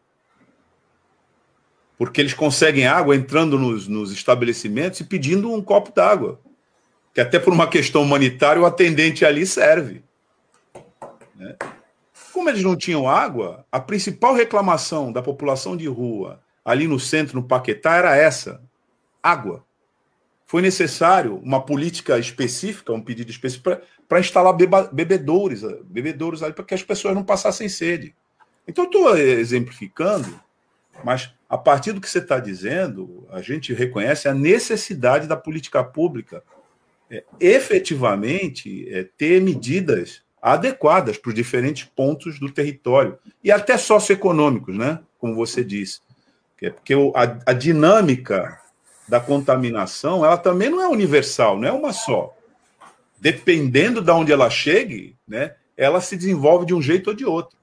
Porque 1.97 2.19
eles 2.19 2.33
conseguem 2.33 2.87
água 2.87 3.15
entrando 3.15 3.57
nos, 3.57 3.87
nos 3.87 4.11
estabelecimentos 4.11 4.99
e 4.99 5.03
pedindo 5.03 5.51
um 5.51 5.61
copo 5.61 5.93
d'água. 5.93 6.39
Que 7.13 7.21
até 7.21 7.39
por 7.39 7.53
uma 7.53 7.67
questão 7.67 8.01
humanitária 8.01 8.61
o 8.61 8.65
atendente 8.65 9.23
ali 9.23 9.45
serve. 9.45 10.03
Né? 11.35 11.55
Como 12.33 12.49
eles 12.49 12.63
não 12.63 12.75
tinham 12.75 13.09
água, 13.09 13.65
a 13.71 13.79
principal 13.79 14.33
reclamação 14.33 15.11
da 15.11 15.21
população 15.21 15.77
de 15.77 15.87
rua 15.87 16.41
ali 16.65 16.87
no 16.87 16.99
centro, 16.99 17.39
no 17.39 17.47
Paquetá, 17.47 17.95
era 17.95 18.15
essa: 18.17 18.61
água 19.23 19.63
foi 20.45 20.61
necessário 20.61 21.37
uma 21.43 21.61
política 21.61 22.19
específica, 22.19 22.93
um 22.93 23.01
pedido 23.01 23.31
específico 23.31 23.77
para 24.07 24.19
instalar 24.19 24.53
beba, 24.53 24.83
bebedouros, 24.83 25.63
bebedouros 25.83 26.43
ali 26.43 26.53
para 26.53 26.63
que 26.63 26.73
as 26.73 26.83
pessoas 26.83 27.15
não 27.15 27.23
passassem 27.23 27.67
sede. 27.67 28.15
Então, 28.67 28.85
estou 28.85 29.17
exemplificando, 29.17 30.39
mas 31.03 31.33
a 31.49 31.57
partir 31.57 31.91
do 31.91 32.01
que 32.01 32.09
você 32.09 32.19
está 32.19 32.39
dizendo, 32.39 33.25
a 33.29 33.41
gente 33.41 33.73
reconhece 33.73 34.27
a 34.27 34.33
necessidade 34.33 35.27
da 35.27 35.37
política 35.37 35.83
pública 35.83 36.43
é, 37.09 37.23
efetivamente 37.39 38.87
é, 38.89 39.07
ter 39.17 39.41
medidas 39.41 40.23
adequadas 40.41 41.17
para 41.17 41.29
os 41.29 41.35
diferentes 41.35 41.83
pontos 41.95 42.39
do 42.39 42.51
território 42.51 43.17
e 43.43 43.51
até 43.51 43.77
socioeconômicos, 43.77 44.75
né? 44.75 44.99
Como 45.17 45.35
você 45.35 45.63
disse, 45.63 46.01
é 46.61 46.69
porque 46.69 46.93
a, 46.93 47.51
a 47.51 47.53
dinâmica 47.53 48.59
da 49.07 49.19
contaminação 49.19 50.25
ela 50.25 50.37
também 50.37 50.69
não 50.69 50.81
é 50.81 50.87
universal, 50.87 51.57
não 51.59 51.67
é 51.67 51.71
uma 51.71 51.93
só. 51.93 52.35
Dependendo 53.19 54.01
de 54.01 54.11
onde 54.11 54.31
ela 54.31 54.49
chegue, 54.49 55.15
né? 55.27 55.55
Ela 55.77 56.01
se 56.01 56.15
desenvolve 56.15 56.65
de 56.65 56.73
um 56.73 56.81
jeito 56.81 57.09
ou 57.09 57.15
de 57.15 57.25
outro. 57.25 57.57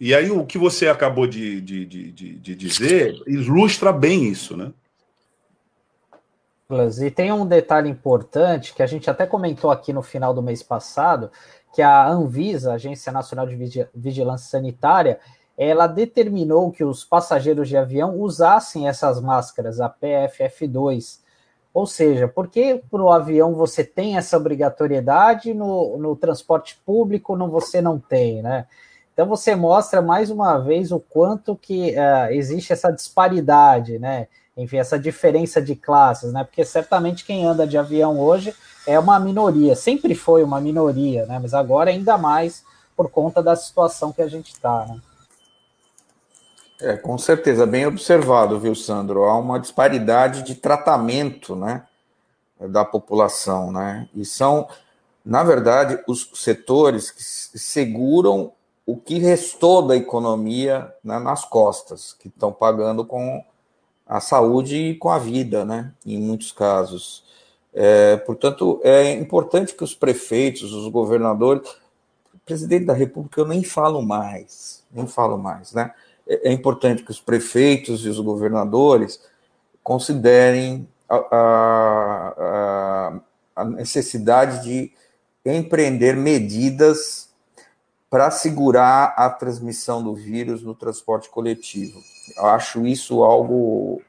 E 0.00 0.14
aí 0.14 0.30
o 0.30 0.46
que 0.46 0.56
você 0.56 0.88
acabou 0.88 1.26
de, 1.26 1.60
de, 1.60 1.84
de, 1.84 2.10
de 2.10 2.54
dizer 2.56 3.22
ilustra 3.26 3.92
bem 3.92 4.24
isso, 4.28 4.56
né? 4.56 4.72
E 7.02 7.10
tem 7.10 7.30
um 7.32 7.44
detalhe 7.44 7.90
importante 7.90 8.72
que 8.72 8.82
a 8.82 8.86
gente 8.86 9.10
até 9.10 9.26
comentou 9.26 9.70
aqui 9.70 9.92
no 9.92 10.02
final 10.02 10.32
do 10.32 10.40
mês 10.40 10.62
passado, 10.62 11.30
que 11.74 11.82
a 11.82 12.08
Anvisa, 12.08 12.72
Agência 12.72 13.12
Nacional 13.12 13.46
de 13.46 13.88
Vigilância 13.94 14.48
Sanitária, 14.48 15.18
ela 15.58 15.86
determinou 15.86 16.70
que 16.70 16.82
os 16.82 17.04
passageiros 17.04 17.68
de 17.68 17.76
avião 17.76 18.18
usassem 18.18 18.88
essas 18.88 19.20
máscaras, 19.20 19.80
a 19.80 19.90
PFF2. 19.90 21.18
Ou 21.74 21.86
seja, 21.86 22.26
por 22.26 22.48
que 22.48 22.80
para 22.90 23.02
o 23.02 23.12
avião 23.12 23.54
você 23.54 23.84
tem 23.84 24.16
essa 24.16 24.36
obrigatoriedade, 24.36 25.52
no, 25.52 25.98
no 25.98 26.16
transporte 26.16 26.80
público 26.86 27.36
no, 27.36 27.50
você 27.50 27.82
não 27.82 27.98
tem, 27.98 28.42
né? 28.42 28.66
Então 29.20 29.28
você 29.28 29.54
mostra 29.54 30.00
mais 30.00 30.30
uma 30.30 30.56
vez 30.56 30.90
o 30.90 30.98
quanto 30.98 31.54
que 31.54 31.90
uh, 31.90 32.32
existe 32.32 32.72
essa 32.72 32.90
disparidade, 32.90 33.98
né? 33.98 34.28
Enfim, 34.56 34.78
essa 34.78 34.98
diferença 34.98 35.60
de 35.60 35.76
classes, 35.76 36.32
né? 36.32 36.42
Porque 36.42 36.64
certamente 36.64 37.26
quem 37.26 37.44
anda 37.44 37.66
de 37.66 37.76
avião 37.76 38.18
hoje 38.18 38.54
é 38.86 38.98
uma 38.98 39.20
minoria, 39.20 39.76
sempre 39.76 40.14
foi 40.14 40.42
uma 40.42 40.58
minoria, 40.58 41.26
né? 41.26 41.38
Mas 41.38 41.52
agora 41.52 41.90
ainda 41.90 42.16
mais 42.16 42.64
por 42.96 43.10
conta 43.10 43.42
da 43.42 43.54
situação 43.54 44.10
que 44.10 44.22
a 44.22 44.26
gente 44.26 44.54
está, 44.54 44.86
né? 44.86 44.98
É, 46.80 46.96
com 46.96 47.18
certeza, 47.18 47.66
bem 47.66 47.84
observado, 47.84 48.58
viu, 48.58 48.74
Sandro? 48.74 49.24
Há 49.24 49.36
uma 49.36 49.60
disparidade 49.60 50.42
de 50.42 50.54
tratamento, 50.54 51.54
né, 51.54 51.82
da 52.58 52.86
população, 52.86 53.70
né? 53.70 54.08
E 54.14 54.24
são, 54.24 54.66
na 55.22 55.44
verdade, 55.44 56.02
os 56.08 56.30
setores 56.32 57.10
que 57.10 57.22
seguram 57.22 58.54
o 58.86 58.96
que 58.96 59.18
restou 59.18 59.86
da 59.86 59.96
economia 59.96 60.92
né, 61.02 61.18
nas 61.18 61.44
costas, 61.44 62.12
que 62.12 62.28
estão 62.28 62.52
pagando 62.52 63.04
com 63.04 63.44
a 64.06 64.20
saúde 64.20 64.76
e 64.76 64.94
com 64.96 65.10
a 65.10 65.18
vida, 65.18 65.64
né? 65.64 65.92
Em 66.04 66.18
muitos 66.18 66.50
casos. 66.50 67.24
É, 67.72 68.16
portanto, 68.16 68.80
é 68.82 69.12
importante 69.12 69.74
que 69.74 69.84
os 69.84 69.94
prefeitos, 69.94 70.72
os 70.72 70.88
governadores, 70.88 71.68
presidente 72.44 72.86
da 72.86 72.92
República, 72.92 73.40
eu 73.40 73.46
nem 73.46 73.62
falo 73.62 74.02
mais, 74.02 74.82
nem 74.90 75.06
falo 75.06 75.38
mais, 75.38 75.72
né? 75.72 75.94
É, 76.26 76.48
é 76.48 76.52
importante 76.52 77.04
que 77.04 77.10
os 77.12 77.20
prefeitos 77.20 78.04
e 78.04 78.08
os 78.08 78.18
governadores 78.18 79.20
considerem 79.84 80.88
a, 81.08 81.16
a, 81.30 83.20
a 83.54 83.64
necessidade 83.64 84.64
de 84.64 84.92
empreender 85.44 86.16
medidas 86.16 87.29
para 88.10 88.28
segurar 88.32 89.14
a 89.16 89.30
transmissão 89.30 90.02
do 90.02 90.14
vírus 90.14 90.62
no 90.64 90.74
transporte 90.74 91.30
coletivo. 91.30 92.02
Eu 92.36 92.46
acho 92.46 92.84
isso 92.84 93.22
algo 93.22 94.02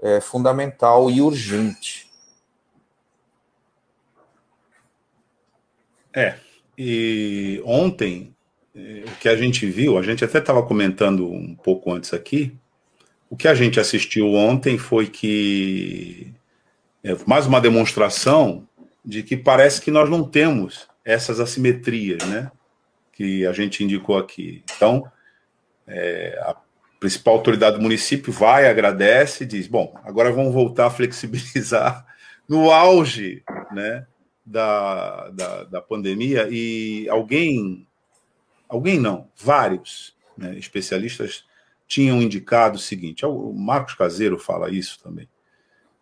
é, 0.00 0.20
fundamental 0.20 1.10
e 1.10 1.20
urgente. 1.20 2.08
É, 6.14 6.36
e 6.78 7.60
ontem, 7.64 8.32
é, 8.76 9.04
o 9.08 9.16
que 9.16 9.28
a 9.28 9.36
gente 9.36 9.66
viu, 9.66 9.98
a 9.98 10.02
gente 10.02 10.24
até 10.24 10.38
estava 10.38 10.62
comentando 10.62 11.26
um 11.26 11.56
pouco 11.56 11.92
antes 11.92 12.14
aqui, 12.14 12.56
o 13.28 13.36
que 13.36 13.48
a 13.48 13.54
gente 13.54 13.80
assistiu 13.80 14.34
ontem 14.34 14.78
foi 14.78 15.08
que 15.08 16.32
é, 17.02 17.16
mais 17.26 17.46
uma 17.46 17.60
demonstração 17.60 18.68
de 19.04 19.22
que 19.24 19.36
parece 19.36 19.80
que 19.80 19.90
nós 19.90 20.08
não 20.08 20.22
temos 20.22 20.86
essas 21.04 21.40
assimetrias, 21.40 22.22
né? 22.26 22.52
Que 23.22 23.46
a 23.46 23.52
gente 23.52 23.84
indicou 23.84 24.18
aqui. 24.18 24.64
Então, 24.74 25.08
é, 25.86 26.36
a 26.42 26.56
principal 26.98 27.34
autoridade 27.34 27.76
do 27.76 27.82
município 27.82 28.32
vai, 28.32 28.68
agradece 28.68 29.44
e 29.44 29.46
diz: 29.46 29.68
bom, 29.68 29.94
agora 30.02 30.32
vamos 30.32 30.52
voltar 30.52 30.86
a 30.86 30.90
flexibilizar 30.90 32.04
no 32.48 32.72
auge 32.72 33.44
né, 33.70 34.04
da, 34.44 35.30
da, 35.30 35.64
da 35.64 35.80
pandemia. 35.80 36.48
E 36.50 37.08
alguém, 37.08 37.86
alguém 38.68 38.98
não, 38.98 39.30
vários 39.36 40.16
né, 40.36 40.58
especialistas 40.58 41.44
tinham 41.86 42.20
indicado 42.20 42.74
o 42.74 42.80
seguinte: 42.80 43.24
o 43.24 43.52
Marcos 43.52 43.94
Caseiro 43.94 44.36
fala 44.36 44.68
isso 44.68 45.00
também. 45.00 45.28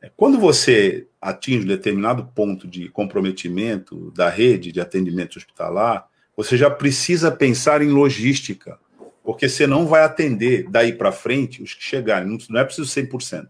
É, 0.01 0.11
quando 0.17 0.39
você 0.39 1.07
atinge 1.21 1.65
um 1.65 1.69
determinado 1.69 2.25
ponto 2.35 2.67
de 2.67 2.89
comprometimento 2.89 4.11
da 4.13 4.31
rede 4.31 4.73
de 4.73 4.81
atendimento 4.81 5.37
hospitalar, 5.37 6.10
você 6.43 6.57
já 6.57 6.71
precisa 6.71 7.31
pensar 7.31 7.83
em 7.83 7.91
logística, 7.91 8.79
porque 9.23 9.47
você 9.47 9.67
não 9.67 9.87
vai 9.87 10.03
atender 10.03 10.67
daí 10.71 10.91
para 10.91 11.13
frente 11.13 11.63
os 11.63 11.75
que 11.75 11.85
chegarem. 11.85 12.39
Não 12.49 12.59
é 12.59 12.65
preciso 12.65 12.89
100%. 12.89 13.47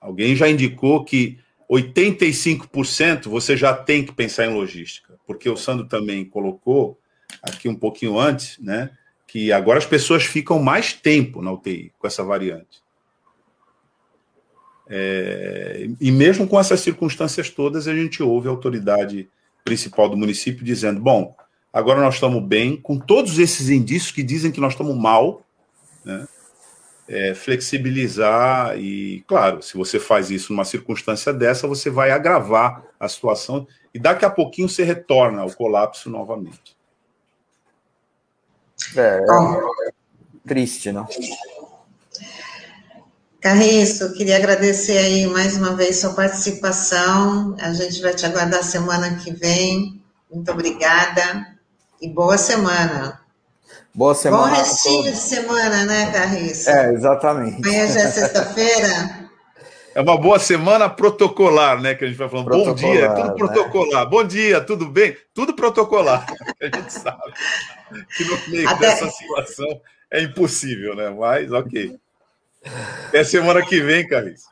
Alguém 0.00 0.36
já 0.36 0.48
indicou 0.48 1.04
que 1.04 1.40
85% 1.68 3.28
você 3.28 3.56
já 3.56 3.74
tem 3.74 4.04
que 4.04 4.12
pensar 4.12 4.46
em 4.46 4.54
logística, 4.54 5.18
porque 5.26 5.50
o 5.50 5.56
Sandro 5.56 5.88
também 5.88 6.24
colocou 6.24 6.96
aqui 7.42 7.68
um 7.68 7.74
pouquinho 7.74 8.20
antes, 8.20 8.56
né, 8.60 8.90
que 9.26 9.50
agora 9.52 9.78
as 9.78 9.86
pessoas 9.86 10.22
ficam 10.22 10.60
mais 10.60 10.92
tempo 10.92 11.42
na 11.42 11.50
UTI 11.50 11.92
com 11.98 12.06
essa 12.06 12.22
variante. 12.22 12.80
É, 14.88 15.88
e 16.00 16.12
mesmo 16.12 16.46
com 16.46 16.60
essas 16.60 16.78
circunstâncias 16.80 17.50
todas, 17.50 17.88
a 17.88 17.94
gente 17.94 18.22
ouve 18.22 18.46
a 18.46 18.50
autoridade 18.52 19.28
principal 19.64 20.08
do 20.08 20.16
município 20.16 20.64
dizendo: 20.64 21.00
bom, 21.00 21.34
agora 21.72 22.00
nós 22.00 22.14
estamos 22.14 22.42
bem, 22.42 22.76
com 22.76 22.98
todos 22.98 23.38
esses 23.38 23.68
indícios 23.68 24.12
que 24.12 24.22
dizem 24.22 24.52
que 24.52 24.60
nós 24.60 24.72
estamos 24.72 24.96
mal, 24.96 25.42
né? 26.04 26.26
É, 27.08 27.34
flexibilizar 27.34 28.78
e, 28.78 29.22
claro, 29.26 29.60
se 29.60 29.76
você 29.76 29.98
faz 29.98 30.30
isso 30.30 30.52
numa 30.52 30.64
circunstância 30.64 31.32
dessa, 31.32 31.66
você 31.66 31.90
vai 31.90 32.10
agravar 32.10 32.84
a 32.98 33.08
situação 33.08 33.66
e 33.92 33.98
daqui 33.98 34.24
a 34.24 34.30
pouquinho 34.30 34.68
você 34.68 34.84
retorna 34.84 35.42
ao 35.42 35.50
colapso 35.50 36.08
novamente. 36.08 36.76
É, 38.96 39.18
é 39.18 39.92
triste, 40.46 40.90
não? 40.92 41.06
Carriço, 43.42 44.12
queria 44.12 44.36
agradecer 44.36 44.96
aí 44.96 45.26
mais 45.26 45.56
uma 45.56 45.74
vez 45.74 45.96
sua 45.96 46.14
participação. 46.14 47.56
A 47.60 47.72
gente 47.72 48.00
vai 48.00 48.14
te 48.14 48.24
aguardar 48.24 48.62
semana 48.62 49.16
que 49.16 49.32
vem. 49.32 50.00
Muito 50.32 50.52
obrigada 50.52 51.48
e 52.00 52.08
boa 52.08 52.38
semana. 52.38 53.20
Boa 53.92 54.14
semana. 54.14 54.44
Bom 54.44 54.54
restinho 54.54 55.10
de 55.10 55.16
semana, 55.16 55.84
né, 55.84 56.12
Carriço? 56.12 56.70
É, 56.70 56.92
exatamente. 56.92 57.56
Amanhã 57.56 57.88
já 57.88 58.00
é 58.02 58.10
sexta-feira. 58.12 59.28
É 59.92 60.00
uma 60.00 60.16
boa 60.16 60.38
semana 60.38 60.88
protocolar, 60.88 61.82
né? 61.82 61.96
Que 61.96 62.04
a 62.04 62.08
gente 62.08 62.16
vai 62.16 62.28
falando. 62.28 62.48
Bom 62.48 62.74
dia, 62.74 63.12
tudo 63.12 63.26
né? 63.26 63.34
protocolar. 63.36 64.04
Né? 64.04 64.10
Bom 64.10 64.24
dia, 64.24 64.60
tudo 64.60 64.86
bem? 64.86 65.16
Tudo 65.34 65.52
protocolar. 65.52 66.26
a 66.62 66.64
gente 66.64 66.92
sabe 66.92 67.32
que 68.16 68.24
no 68.24 68.38
meio 68.50 68.68
Até... 68.68 68.86
dessa 68.86 69.10
situação 69.10 69.80
é 70.12 70.22
impossível, 70.22 70.94
né? 70.94 71.10
Mas 71.10 71.50
ok. 71.50 72.00
Até 73.08 73.24
semana 73.24 73.64
que 73.64 73.80
vem, 73.80 74.06
Carissa. 74.06 74.48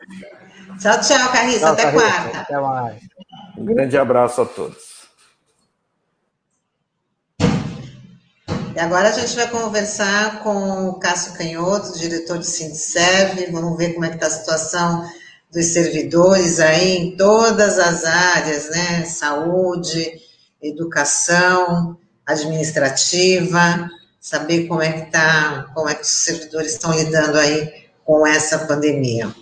Tchau, 0.81 1.01
tchau. 1.01 1.03
Tchau, 1.03 1.29
Até 1.73 1.83
Carissa. 1.83 1.93
quarta. 1.93 2.39
Até 2.41 2.61
mais. 2.61 3.03
Um 3.57 3.65
grande 3.65 3.97
abraço 3.97 4.43
a 4.43 4.47
todos. 4.47 4.91
E 8.75 8.79
agora 8.79 9.09
a 9.09 9.13
gente 9.13 9.35
vai 9.35 9.49
conversar 9.49 10.43
com 10.43 10.89
o 10.89 10.99
Cássio 10.99 11.35
Canhoto, 11.35 11.99
diretor 11.99 12.39
do 12.39 12.45
Sindserv. 12.45 13.51
Vamos 13.53 13.77
ver 13.77 13.95
como 13.95 14.05
é 14.05 14.09
que 14.09 14.15
está 14.15 14.27
a 14.29 14.31
situação 14.31 15.11
dos 15.53 15.67
servidores 15.67 16.61
aí 16.61 16.97
em 16.97 17.17
todas 17.17 17.79
as 17.79 18.05
áreas, 18.05 18.71
né? 18.71 19.05
Saúde, 19.05 20.21
educação, 20.63 21.99
administrativa, 22.25 23.91
saber 24.21 24.67
como 24.69 24.83
é 24.83 24.93
que 24.93 25.11
tá, 25.11 25.67
como 25.75 25.89
é 25.89 25.95
que 25.95 26.03
os 26.03 26.09
servidores 26.09 26.73
estão 26.73 26.93
lidando 26.93 27.39
aí 27.39 27.80
com 28.11 28.27
essa 28.27 28.59
pandemia. 28.67 29.33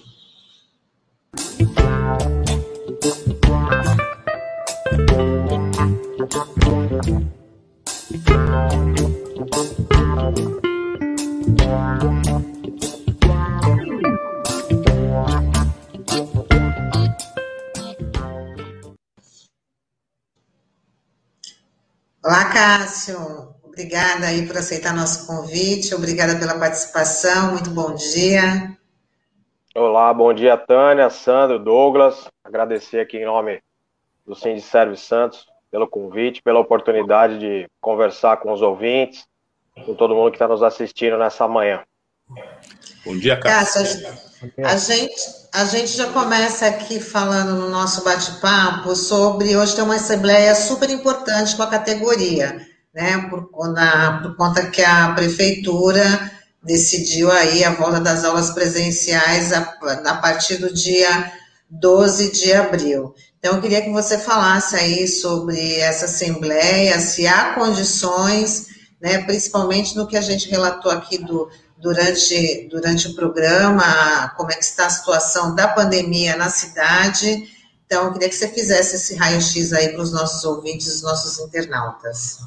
Olá, 22.23 22.45
Cássio. 22.53 23.57
Obrigada 23.79 24.26
aí 24.26 24.45
por 24.45 24.57
aceitar 24.57 24.93
nosso 24.93 25.24
convite. 25.24 25.95
Obrigada 25.95 26.37
pela 26.37 26.59
participação. 26.59 27.53
Muito 27.53 27.70
bom 27.70 27.95
dia. 27.95 28.76
Olá, 29.72 30.12
bom 30.12 30.35
dia, 30.35 30.57
Tânia, 30.57 31.09
Sandro, 31.09 31.61
Douglas. 31.61 32.26
Agradecer 32.43 32.99
aqui 32.99 33.18
em 33.18 33.24
nome 33.24 33.62
do 34.26 34.35
Service 34.35 35.07
Santos 35.07 35.47
pelo 35.70 35.87
convite, 35.87 36.43
pela 36.43 36.59
oportunidade 36.59 37.39
de 37.39 37.68
conversar 37.81 38.39
com 38.39 38.51
os 38.51 38.62
ouvintes, 38.62 39.24
com 39.87 39.95
todo 39.95 40.12
mundo 40.12 40.33
que 40.33 40.37
está 40.39 40.49
nos 40.49 40.64
assistindo 40.64 41.16
nessa 41.16 41.47
manhã. 41.47 41.85
Bom 43.07 43.16
dia, 43.16 43.39
Cássio. 43.39 43.83
A 44.64 44.76
gente, 44.76 45.14
a 45.55 45.64
gente 45.66 45.97
já 45.97 46.12
começa 46.12 46.66
aqui 46.66 46.99
falando 46.99 47.55
no 47.55 47.68
nosso 47.68 48.03
bate-papo 48.03 48.97
sobre 48.97 49.57
hoje 49.57 49.76
tem 49.76 49.85
uma 49.85 49.95
assembleia 49.95 50.53
super 50.57 50.91
importante 50.91 51.57
com 51.57 51.62
a 51.62 51.70
categoria, 51.70 52.68
né? 52.95 53.28
Por, 53.28 53.72
na, 53.72 54.20
por 54.22 54.36
conta 54.36 54.66
que 54.66 54.82
a 54.82 55.12
prefeitura 55.12 56.32
decidiu 56.62 57.30
aí 57.30 57.64
a 57.64 57.72
volta 57.72 58.01
das 58.01 58.24
aulas 58.24 58.51
presenciais 58.51 59.53
a, 59.53 59.61
a 60.07 60.14
partir 60.16 60.57
do 60.57 60.72
dia 60.72 61.32
12 61.70 62.32
de 62.32 62.53
abril. 62.53 63.14
Então, 63.39 63.57
eu 63.57 63.62
queria 63.62 63.82
que 63.82 63.91
você 63.91 64.18
falasse 64.18 64.74
aí 64.74 65.07
sobre 65.07 65.76
essa 65.76 66.07
assembleia, 66.07 66.99
se 66.99 67.26
há 67.26 67.55
condições, 67.55 68.66
né, 69.01 69.18
principalmente 69.18 69.97
no 69.97 70.09
que 70.09 70.16
a 70.16 70.20
gente 70.20 70.49
relatou 70.49 70.91
aqui 70.91 71.18
do, 71.18 71.49
durante, 71.76 72.68
durante 72.68 73.09
o 73.09 73.14
programa, 73.14 74.28
como 74.36 74.51
é 74.51 74.55
que 74.55 74.64
está 74.64 74.86
a 74.86 74.91
situação 74.91 75.55
da 75.55 75.68
pandemia 75.68 76.36
na 76.36 76.51
cidade. 76.51 77.45
Então, 77.86 78.07
eu 78.07 78.12
queria 78.12 78.28
que 78.28 78.34
você 78.34 78.49
fizesse 78.49 78.97
esse 78.97 79.14
raio-x 79.14 79.72
aí 79.72 79.91
para 79.91 80.03
os 80.03 80.12
nossos 80.12 80.45
ouvintes, 80.45 80.89
os 80.89 81.03
nossos 81.03 81.39
internautas. 81.39 82.39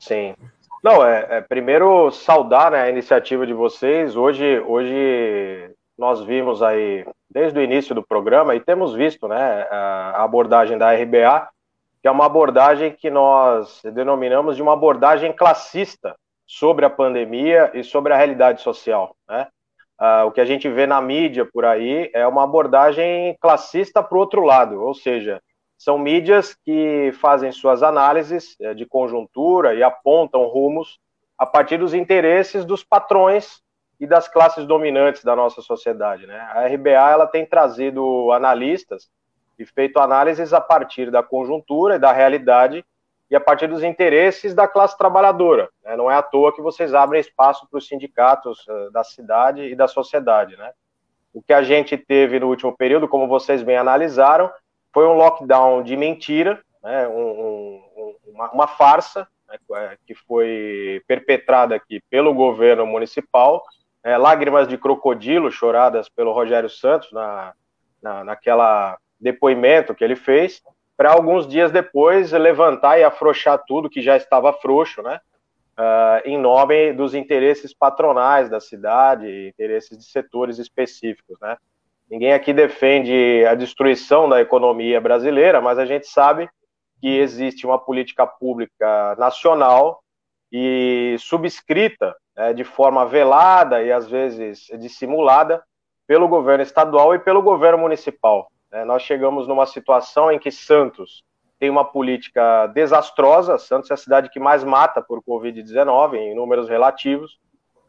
Sim. 0.00 0.34
Não, 0.82 1.06
é, 1.06 1.26
é 1.30 1.40
primeiro 1.42 2.10
saudar 2.10 2.70
né, 2.70 2.82
a 2.82 2.88
iniciativa 2.88 3.46
de 3.46 3.52
vocês. 3.52 4.16
Hoje, 4.16 4.58
hoje 4.60 5.70
nós 5.96 6.22
vimos 6.22 6.62
aí, 6.62 7.06
desde 7.30 7.58
o 7.58 7.62
início 7.62 7.94
do 7.94 8.02
programa, 8.02 8.54
e 8.54 8.60
temos 8.60 8.94
visto 8.94 9.28
né, 9.28 9.68
a 9.70 10.24
abordagem 10.24 10.78
da 10.78 10.92
RBA, 10.92 11.48
que 12.00 12.08
é 12.08 12.10
uma 12.10 12.24
abordagem 12.24 12.92
que 12.92 13.10
nós 13.10 13.82
denominamos 13.92 14.56
de 14.56 14.62
uma 14.62 14.72
abordagem 14.72 15.34
classista 15.34 16.16
sobre 16.46 16.86
a 16.86 16.90
pandemia 16.90 17.70
e 17.74 17.84
sobre 17.84 18.14
a 18.14 18.16
realidade 18.16 18.62
social. 18.62 19.14
Né? 19.28 19.46
Uh, 20.00 20.26
o 20.26 20.32
que 20.32 20.40
a 20.40 20.46
gente 20.46 20.66
vê 20.66 20.86
na 20.86 20.98
mídia 21.02 21.44
por 21.44 21.66
aí 21.66 22.10
é 22.14 22.26
uma 22.26 22.42
abordagem 22.42 23.36
classista 23.38 24.02
para 24.02 24.16
o 24.16 24.20
outro 24.20 24.42
lado, 24.42 24.82
ou 24.82 24.94
seja, 24.94 25.42
são 25.80 25.96
mídias 25.96 26.54
que 26.62 27.10
fazem 27.22 27.50
suas 27.50 27.82
análises 27.82 28.54
eh, 28.60 28.74
de 28.74 28.84
conjuntura 28.84 29.74
e 29.74 29.82
apontam 29.82 30.44
rumos 30.44 31.00
a 31.38 31.46
partir 31.46 31.78
dos 31.78 31.94
interesses 31.94 32.66
dos 32.66 32.84
patrões 32.84 33.62
e 33.98 34.06
das 34.06 34.28
classes 34.28 34.66
dominantes 34.66 35.24
da 35.24 35.34
nossa 35.34 35.62
sociedade. 35.62 36.26
Né? 36.26 36.38
A 36.38 36.66
RBA 36.66 37.10
ela 37.10 37.26
tem 37.26 37.46
trazido 37.46 38.30
analistas 38.30 39.08
e 39.58 39.64
feito 39.64 39.98
análises 39.98 40.52
a 40.52 40.60
partir 40.60 41.10
da 41.10 41.22
conjuntura 41.22 41.96
e 41.96 41.98
da 41.98 42.12
realidade 42.12 42.84
e 43.30 43.34
a 43.34 43.40
partir 43.40 43.66
dos 43.66 43.82
interesses 43.82 44.54
da 44.54 44.68
classe 44.68 44.98
trabalhadora. 44.98 45.70
Né? 45.82 45.96
Não 45.96 46.10
é 46.10 46.14
à 46.14 46.22
toa 46.22 46.54
que 46.54 46.60
vocês 46.60 46.92
abrem 46.92 47.22
espaço 47.22 47.66
para 47.70 47.78
os 47.78 47.88
sindicatos 47.88 48.66
uh, 48.68 48.90
da 48.92 49.02
cidade 49.02 49.62
e 49.62 49.74
da 49.74 49.88
sociedade. 49.88 50.58
Né? 50.58 50.72
O 51.32 51.40
que 51.40 51.54
a 51.54 51.62
gente 51.62 51.96
teve 51.96 52.38
no 52.38 52.48
último 52.48 52.76
período, 52.76 53.08
como 53.08 53.26
vocês 53.26 53.62
bem 53.62 53.78
analisaram, 53.78 54.50
foi 54.92 55.06
um 55.06 55.14
lockdown 55.14 55.82
de 55.82 55.96
mentira, 55.96 56.60
né? 56.82 57.06
um, 57.08 57.12
um, 57.12 58.16
uma, 58.26 58.50
uma, 58.50 58.66
farsa 58.66 59.28
né? 59.48 59.58
É, 59.76 59.96
que 60.06 60.14
foi 60.14 61.02
perpetrada 61.06 61.74
aqui 61.74 62.00
pelo 62.08 62.32
governo 62.32 62.86
municipal, 62.86 63.62
é, 64.02 64.16
lágrimas 64.16 64.66
de 64.68 64.78
crocodilo 64.78 65.50
choradas 65.50 66.08
pelo 66.08 66.32
Rogério 66.32 66.70
Santos 66.70 67.10
na, 67.12 67.52
na, 68.02 68.24
naquela 68.24 68.98
depoimento 69.20 69.94
que 69.94 70.02
ele 70.02 70.16
fez, 70.16 70.62
para 70.96 71.12
alguns 71.12 71.46
dias 71.46 71.70
depois 71.70 72.32
levantar 72.32 72.98
e 72.98 73.04
afrouxar 73.04 73.62
tudo 73.66 73.90
que 73.90 74.00
já 74.00 74.16
estava 74.16 74.52
frouxo, 74.52 75.02
né? 75.02 75.20
Uh, 75.78 76.28
em 76.28 76.36
nome 76.36 76.92
dos 76.92 77.14
interesses 77.14 77.72
patronais 77.72 78.50
da 78.50 78.60
cidade, 78.60 79.48
interesses 79.48 79.96
de 79.96 80.04
setores 80.04 80.58
específicos, 80.58 81.38
né? 81.40 81.56
Ninguém 82.10 82.32
aqui 82.32 82.52
defende 82.52 83.44
a 83.46 83.54
destruição 83.54 84.28
da 84.28 84.40
economia 84.40 85.00
brasileira, 85.00 85.60
mas 85.60 85.78
a 85.78 85.86
gente 85.86 86.08
sabe 86.08 86.50
que 87.00 87.18
existe 87.18 87.64
uma 87.64 87.78
política 87.78 88.26
pública 88.26 89.14
nacional 89.16 90.02
e 90.52 91.16
subscrita 91.20 92.16
né, 92.36 92.52
de 92.52 92.64
forma 92.64 93.06
velada 93.06 93.82
e 93.82 93.92
às 93.92 94.08
vezes 94.08 94.66
dissimulada 94.80 95.62
pelo 96.06 96.26
governo 96.26 96.64
estadual 96.64 97.14
e 97.14 97.18
pelo 97.20 97.40
governo 97.40 97.78
municipal. 97.78 98.50
Né? 98.72 98.84
Nós 98.84 99.02
chegamos 99.02 99.46
numa 99.46 99.64
situação 99.64 100.32
em 100.32 100.38
que 100.38 100.50
Santos 100.50 101.22
tem 101.60 101.70
uma 101.70 101.84
política 101.84 102.66
desastrosa. 102.68 103.56
Santos 103.56 103.90
é 103.90 103.94
a 103.94 103.96
cidade 103.96 104.30
que 104.30 104.40
mais 104.40 104.64
mata 104.64 105.00
por 105.00 105.22
Covid-19 105.22 106.14
em 106.14 106.34
números 106.34 106.68
relativos. 106.68 107.38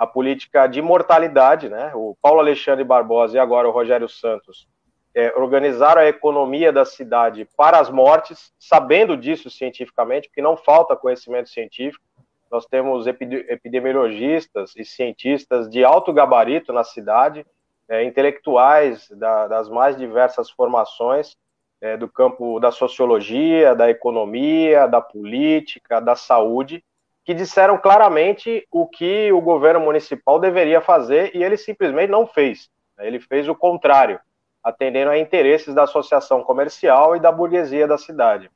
A 0.01 0.07
política 0.07 0.65
de 0.65 0.81
mortalidade, 0.81 1.69
né? 1.69 1.91
O 1.93 2.17
Paulo 2.19 2.39
Alexandre 2.39 2.83
Barbosa 2.83 3.37
e 3.37 3.39
agora 3.39 3.67
o 3.67 3.71
Rogério 3.71 4.09
Santos 4.09 4.67
é, 5.13 5.31
organizaram 5.37 6.01
a 6.01 6.07
economia 6.07 6.73
da 6.73 6.83
cidade 6.83 7.47
para 7.55 7.79
as 7.79 7.91
mortes, 7.91 8.51
sabendo 8.57 9.15
disso 9.15 9.47
cientificamente, 9.47 10.27
porque 10.27 10.41
não 10.41 10.57
falta 10.57 10.95
conhecimento 10.95 11.49
científico. 11.49 12.03
Nós 12.49 12.65
temos 12.65 13.05
epidemiologistas 13.05 14.73
e 14.75 14.83
cientistas 14.83 15.69
de 15.69 15.83
alto 15.83 16.11
gabarito 16.11 16.73
na 16.73 16.83
cidade, 16.83 17.45
é, 17.87 18.03
intelectuais 18.03 19.07
da, 19.11 19.47
das 19.47 19.69
mais 19.69 19.95
diversas 19.95 20.49
formações 20.49 21.37
é, 21.79 21.95
do 21.95 22.07
campo 22.07 22.59
da 22.59 22.71
sociologia, 22.71 23.75
da 23.75 23.87
economia, 23.87 24.87
da 24.87 24.99
política, 24.99 25.99
da 25.99 26.15
saúde, 26.15 26.83
que 27.23 27.33
disseram 27.33 27.77
claramente 27.77 28.67
o 28.71 28.87
que 28.87 29.31
o 29.31 29.41
governo 29.41 29.79
municipal 29.79 30.39
deveria 30.39 30.81
fazer 30.81 31.35
e 31.35 31.43
ele 31.43 31.57
simplesmente 31.57 32.09
não 32.09 32.25
fez. 32.25 32.69
Ele 32.99 33.19
fez 33.19 33.47
o 33.47 33.55
contrário, 33.55 34.19
atendendo 34.63 35.11
a 35.11 35.17
interesses 35.17 35.73
da 35.73 35.83
associação 35.83 36.43
comercial 36.43 37.15
e 37.15 37.19
da 37.19 37.31
burguesia 37.31 37.87
da 37.87 37.97
cidade. 37.97 38.49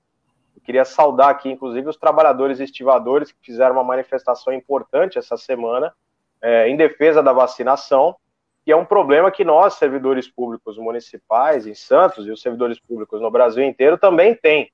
Eu 0.55 0.61
queria 0.61 0.85
saudar 0.85 1.29
aqui, 1.29 1.49
inclusive, 1.49 1.87
os 1.89 1.97
trabalhadores 1.97 2.59
estivadores 2.59 3.31
que 3.31 3.37
fizeram 3.41 3.73
uma 3.73 3.83
manifestação 3.83 4.53
importante 4.53 5.17
essa 5.17 5.37
semana 5.37 5.93
é, 6.41 6.67
em 6.67 6.75
defesa 6.75 7.21
da 7.21 7.33
vacinação 7.33 8.15
que 8.65 8.71
é 8.71 8.75
um 8.75 8.83
problema 8.83 9.29
que 9.29 9.45
nós, 9.45 9.75
servidores 9.75 10.27
públicos 10.27 10.75
municipais 10.79 11.67
em 11.67 11.75
Santos 11.75 12.25
e 12.25 12.31
os 12.31 12.41
servidores 12.41 12.79
públicos 12.79 13.21
no 13.21 13.29
Brasil 13.29 13.63
inteiro 13.63 13.95
também 13.95 14.33
tem, 14.33 14.71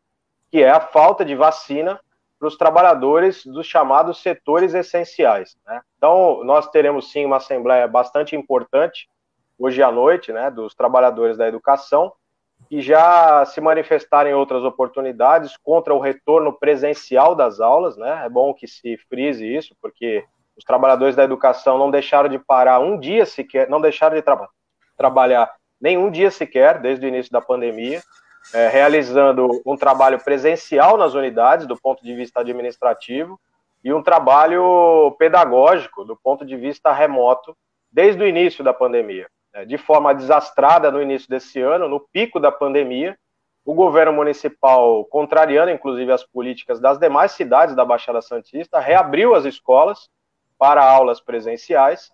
que 0.49 0.63
é 0.63 0.69
a 0.69 0.79
falta 0.79 1.25
de 1.25 1.35
vacina 1.35 1.99
para 2.41 2.47
os 2.47 2.57
trabalhadores 2.57 3.45
dos 3.45 3.67
chamados 3.67 4.19
setores 4.19 4.73
essenciais. 4.73 5.55
Né? 5.63 5.79
Então, 5.95 6.43
nós 6.43 6.67
teremos 6.69 7.11
sim 7.11 7.23
uma 7.23 7.37
assembleia 7.37 7.87
bastante 7.87 8.35
importante 8.35 9.07
hoje 9.59 9.83
à 9.83 9.91
noite, 9.91 10.33
né, 10.33 10.49
dos 10.49 10.73
trabalhadores 10.73 11.37
da 11.37 11.47
educação, 11.47 12.11
que 12.67 12.81
já 12.81 13.45
se 13.45 13.61
manifestaram 13.61 14.31
em 14.31 14.33
outras 14.33 14.63
oportunidades 14.63 15.55
contra 15.55 15.93
o 15.93 15.99
retorno 15.99 16.51
presencial 16.51 17.35
das 17.35 17.59
aulas, 17.59 17.95
né? 17.95 18.25
É 18.25 18.29
bom 18.29 18.55
que 18.55 18.67
se 18.67 18.97
frise 19.07 19.45
isso, 19.45 19.75
porque 19.79 20.25
os 20.57 20.63
trabalhadores 20.63 21.15
da 21.15 21.23
educação 21.23 21.77
não 21.77 21.91
deixaram 21.91 22.27
de 22.27 22.39
parar 22.39 22.79
um 22.79 22.99
dia 22.99 23.25
sequer, 23.25 23.69
não 23.69 23.79
deixaram 23.79 24.15
de 24.15 24.21
tra 24.23 24.47
trabalhar 24.97 25.51
nenhum 25.79 26.09
dia 26.09 26.31
sequer 26.31 26.79
desde 26.79 27.05
o 27.05 27.09
início 27.09 27.31
da 27.31 27.41
pandemia, 27.41 28.01
é, 28.53 28.67
realizando 28.67 29.61
um 29.65 29.77
trabalho 29.77 30.19
presencial 30.23 30.97
nas 30.97 31.13
unidades 31.13 31.67
do 31.67 31.77
ponto 31.77 32.03
de 32.03 32.13
vista 32.15 32.39
administrativo 32.39 33.39
e 33.83 33.93
um 33.93 34.01
trabalho 34.03 35.15
pedagógico 35.17 36.03
do 36.03 36.15
ponto 36.15 36.45
de 36.45 36.55
vista 36.55 36.91
remoto 36.91 37.55
desde 37.91 38.21
o 38.23 38.27
início 38.27 38.63
da 38.63 38.73
pandemia. 38.73 39.27
É, 39.53 39.65
de 39.65 39.77
forma 39.77 40.13
desastrada 40.13 40.89
no 40.89 41.01
início 41.01 41.27
desse 41.29 41.59
ano, 41.59 41.87
no 41.87 41.99
pico 41.99 42.39
da 42.39 42.51
pandemia, 42.51 43.17
o 43.65 43.73
governo 43.73 44.13
municipal, 44.13 45.03
contrariando 45.05 45.71
inclusive 45.71 46.11
as 46.11 46.23
políticas 46.23 46.79
das 46.79 46.97
demais 46.97 47.33
cidades 47.33 47.75
da 47.75 47.85
Baixada 47.85 48.21
Santista, 48.21 48.79
reabriu 48.79 49.35
as 49.35 49.45
escolas 49.45 50.09
para 50.57 50.83
aulas 50.83 51.19
presenciais. 51.19 52.11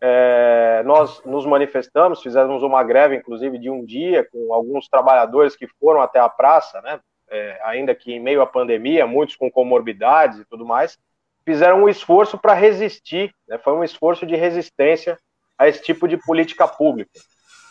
É, 0.00 0.82
nós 0.84 1.22
nos 1.24 1.44
manifestamos, 1.44 2.22
fizemos 2.22 2.62
uma 2.62 2.82
greve, 2.84 3.16
inclusive, 3.16 3.58
de 3.58 3.68
um 3.68 3.84
dia, 3.84 4.26
com 4.30 4.52
alguns 4.52 4.88
trabalhadores 4.88 5.56
que 5.56 5.66
foram 5.80 6.00
até 6.00 6.20
a 6.20 6.28
praça, 6.28 6.80
né, 6.82 7.00
é, 7.30 7.60
ainda 7.64 7.94
que 7.94 8.12
em 8.12 8.20
meio 8.20 8.40
à 8.40 8.46
pandemia, 8.46 9.06
muitos 9.06 9.36
com 9.36 9.50
comorbidades 9.50 10.38
e 10.38 10.44
tudo 10.44 10.64
mais, 10.64 10.98
fizeram 11.44 11.84
um 11.84 11.88
esforço 11.88 12.36
para 12.38 12.54
resistir, 12.54 13.34
né? 13.46 13.58
foi 13.58 13.72
um 13.72 13.84
esforço 13.84 14.26
de 14.26 14.36
resistência 14.36 15.18
a 15.56 15.66
esse 15.66 15.82
tipo 15.82 16.06
de 16.06 16.16
política 16.16 16.68
pública. 16.68 17.18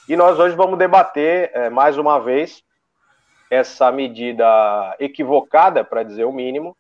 E 0.10 0.16
nós 0.16 0.40
hoje 0.40 0.56
vamos 0.56 0.80
debater, 0.80 1.52
é, 1.54 1.70
mais 1.70 1.98
uma 1.98 2.20
vez, 2.20 2.64
essa 3.50 3.92
medida 3.92 4.46
equivocada, 5.00 5.84
para 5.84 6.04
dizer 6.04 6.26
o 6.26 6.32
mínimo, 6.32 6.76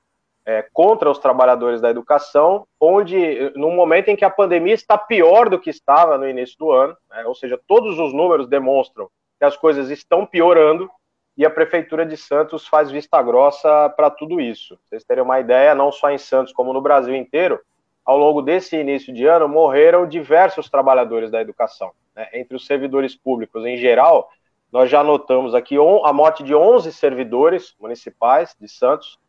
é, 0.47 0.65
contra 0.71 1.11
os 1.11 1.19
trabalhadores 1.19 1.81
da 1.81 1.89
educação, 1.89 2.65
onde, 2.79 3.51
no 3.53 3.69
momento 3.69 4.07
em 4.07 4.15
que 4.15 4.23
a 4.23 4.29
pandemia 4.29 4.73
está 4.73 4.97
pior 4.97 5.49
do 5.49 5.59
que 5.59 5.69
estava 5.69 6.17
no 6.17 6.27
início 6.27 6.57
do 6.57 6.71
ano, 6.71 6.95
né, 7.09 7.25
ou 7.25 7.35
seja, 7.35 7.59
todos 7.67 7.99
os 7.99 8.13
números 8.13 8.47
demonstram 8.47 9.09
que 9.37 9.43
as 9.43 9.57
coisas 9.57 9.89
estão 9.89 10.25
piorando, 10.25 10.89
e 11.35 11.45
a 11.45 11.49
Prefeitura 11.49 12.05
de 12.05 12.15
Santos 12.15 12.65
faz 12.65 12.89
vista 12.89 13.21
grossa 13.21 13.93
para 13.95 14.09
tudo 14.09 14.39
isso. 14.39 14.79
Vocês 14.85 15.03
terem 15.03 15.23
uma 15.23 15.39
ideia, 15.39 15.75
não 15.75 15.91
só 15.91 16.09
em 16.09 16.17
Santos, 16.17 16.53
como 16.53 16.73
no 16.73 16.81
Brasil 16.81 17.13
inteiro, 17.13 17.59
ao 18.03 18.17
longo 18.17 18.41
desse 18.41 18.77
início 18.77 19.13
de 19.13 19.25
ano, 19.27 19.49
morreram 19.49 20.07
diversos 20.07 20.69
trabalhadores 20.69 21.29
da 21.29 21.41
educação. 21.41 21.91
Né? 22.15 22.27
Entre 22.33 22.55
os 22.55 22.65
servidores 22.65 23.15
públicos 23.15 23.65
em 23.65 23.77
geral, 23.77 24.31
nós 24.71 24.89
já 24.89 25.03
notamos 25.03 25.53
aqui 25.53 25.75
a 26.03 26.13
morte 26.13 26.41
de 26.41 26.55
11 26.55 26.91
servidores 26.93 27.75
municipais 27.79 28.55
de 28.59 28.67
Santos, 28.67 29.19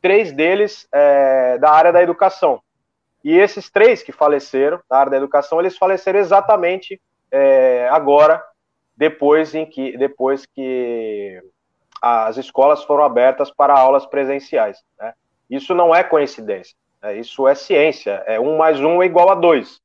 três 0.00 0.32
deles 0.32 0.88
é, 0.92 1.58
da 1.58 1.70
área 1.70 1.92
da 1.92 2.02
educação. 2.02 2.60
E 3.22 3.36
esses 3.36 3.70
três 3.70 4.02
que 4.02 4.12
faleceram 4.12 4.80
da 4.88 4.98
área 4.98 5.10
da 5.10 5.16
educação, 5.16 5.60
eles 5.60 5.76
faleceram 5.76 6.18
exatamente 6.18 7.00
é, 7.30 7.88
agora, 7.90 8.42
depois 8.96 9.54
em 9.54 9.66
que 9.66 9.96
depois 9.96 10.46
que 10.46 11.40
as 12.00 12.38
escolas 12.38 12.82
foram 12.84 13.04
abertas 13.04 13.50
para 13.50 13.78
aulas 13.78 14.06
presenciais. 14.06 14.78
Né? 14.98 15.12
Isso 15.50 15.74
não 15.74 15.94
é 15.94 16.02
coincidência, 16.02 16.74
né? 17.02 17.16
isso 17.16 17.46
é 17.46 17.54
ciência. 17.54 18.22
É 18.26 18.40
um 18.40 18.56
mais 18.56 18.80
um 18.80 19.02
é 19.02 19.06
igual 19.06 19.30
a 19.30 19.34
dois. 19.34 19.80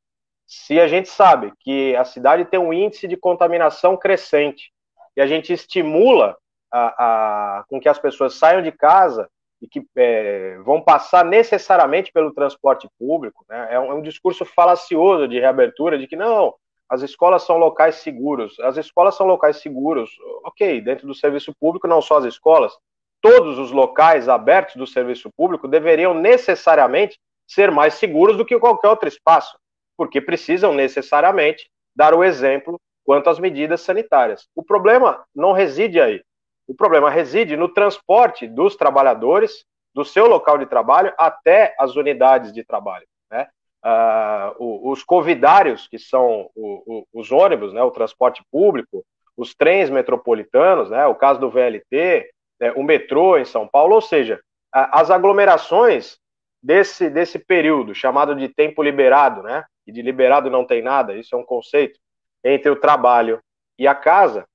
Se 0.48 0.80
a 0.80 0.88
gente 0.88 1.10
sabe 1.10 1.52
que 1.60 1.96
a 1.96 2.06
cidade 2.06 2.46
tem 2.46 2.60
um 2.60 2.72
índice 2.72 3.08
de 3.08 3.18
contaminação 3.18 3.98
crescente 3.98 4.72
e 5.18 5.22
a 5.22 5.28
gente 5.28 5.52
estimula 5.52 6.38
a, 6.72 7.60
a, 7.60 7.64
com 7.68 7.80
que 7.80 7.90
as 7.90 8.00
pessoas 8.00 8.36
saiam 8.36 8.62
de 8.62 8.72
casa 8.72 9.30
e 9.62 9.68
que 9.68 9.86
é, 9.96 10.58
vão 10.60 10.82
passar 10.82 11.24
necessariamente 11.26 12.12
pelo 12.12 12.34
transporte 12.34 12.88
público, 13.00 13.46
né? 13.50 13.70
é, 13.72 13.80
um, 13.80 13.92
é 13.92 13.94
um 13.94 14.02
discurso 14.02 14.46
falacioso 14.46 15.28
de 15.28 15.40
reabertura, 15.40 15.98
de 15.98 16.08
que 16.08 16.16
não, 16.16 16.54
as 16.90 17.02
escolas 17.02 17.44
são 17.44 17.58
locais 17.58 17.96
seguros. 17.96 18.60
As 18.60 18.78
escolas 18.78 19.16
são 19.16 19.26
locais 19.26 19.58
seguros, 19.58 20.12
ok, 20.44 20.82
dentro 20.82 21.08
do 21.08 21.16
serviço 21.16 21.54
público, 21.60 21.88
não 21.88 22.02
só 22.02 22.18
as 22.18 22.26
escolas. 22.26 22.74
Todos 23.22 23.58
os 23.58 23.72
locais 23.72 24.30
abertos 24.30 24.76
do 24.76 24.86
serviço 24.86 25.30
público 25.36 25.68
deveriam 25.68 26.14
necessariamente 26.14 27.18
ser 27.48 27.72
mais 27.72 27.96
seguros 27.96 28.38
do 28.38 28.46
que 28.46 28.60
qualquer 28.60 28.90
outro 28.90 29.08
espaço, 29.08 29.58
porque 29.98 30.22
precisam 30.22 30.74
necessariamente 30.74 31.70
dar 31.96 32.14
o 32.14 32.24
exemplo 32.24 32.80
quanto 33.04 33.30
às 33.30 33.40
medidas 33.40 33.82
sanitárias. 33.82 34.48
O 34.56 34.64
problema 34.64 35.24
não 35.34 35.54
reside 35.54 36.00
aí. 36.00 36.22
O 36.68 36.74
problema 36.74 37.10
reside 37.10 37.56
no 37.56 37.70
transporte 37.70 38.48
dos 38.48 38.76
trabalhadores 38.76 39.66
do 39.94 40.04
seu 40.04 40.28
local 40.28 40.58
de 40.58 40.66
trabalho 40.66 41.14
até 41.18 41.76
as 41.80 41.96
unidades 41.96 42.54
de 42.54 42.64
trabalho. 42.64 43.06
Né? 43.32 43.48
uh, 43.86 44.90
os 44.92 45.04
covidários, 45.04 45.88
que 45.88 46.00
são 46.00 46.50
o, 46.56 46.84
o, 46.86 47.08
os 47.14 47.32
ônibus, 47.32 47.72
né, 47.72 47.84
o 47.84 47.92
transporte 47.92 48.44
público, 48.52 49.06
os 49.38 49.54
trens 49.54 49.90
metropolitanos, 49.90 50.90
né, 50.90 51.06
o 51.06 51.16
caso 51.16 51.40
do 51.40 51.50
VLT, 51.50 52.30
né, 52.60 52.72
o 52.76 52.84
metrô 52.84 53.38
em 53.38 53.46
São 53.46 53.68
Paulo, 53.68 53.96
ou 53.96 54.02
seja, 54.02 54.42
as 54.72 55.12
aglomerações 55.12 56.18
desse, 56.62 57.10
desse 57.10 57.38
período, 57.38 57.94
chamado 57.94 58.36
de 58.36 58.50
tempo 58.50 58.82
liberado, 58.82 59.44
né, 59.44 59.64
e 59.86 59.92
de 59.92 60.02
liberado 60.02 60.50
não 60.50 60.66
tem 60.66 60.82
nada, 60.82 61.14
isso 61.14 61.36
é 61.36 61.38
um 61.38 61.46
conceito, 61.46 62.00
entre 62.44 62.72
o 62.72 62.76
trabalho 62.76 63.40
e 63.78 63.88
a 63.88 63.94
casa, 63.94 64.46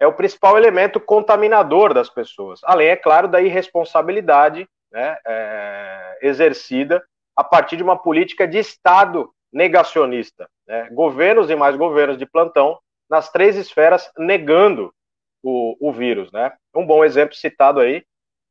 é 0.00 0.06
o 0.06 0.14
principal 0.14 0.56
elemento 0.56 0.98
contaminador 0.98 1.92
das 1.92 2.08
pessoas, 2.08 2.60
além, 2.64 2.88
é 2.88 2.96
claro, 2.96 3.28
da 3.28 3.42
irresponsabilidade 3.42 4.66
né, 4.90 5.16
é, 5.26 6.18
exercida 6.22 7.04
a 7.36 7.44
partir 7.44 7.76
de 7.76 7.82
uma 7.82 7.98
política 7.98 8.48
de 8.48 8.58
Estado 8.58 9.30
negacionista. 9.52 10.48
Né? 10.66 10.88
Governos 10.90 11.50
e 11.50 11.54
mais 11.54 11.76
governos 11.76 12.16
de 12.16 12.24
plantão 12.24 12.78
nas 13.08 13.30
três 13.30 13.56
esferas 13.56 14.10
negando 14.16 14.92
o, 15.42 15.76
o 15.80 15.92
vírus. 15.92 16.32
Né? 16.32 16.50
Um 16.74 16.86
bom 16.86 17.04
exemplo 17.04 17.34
citado 17.34 17.80
aí 17.80 18.02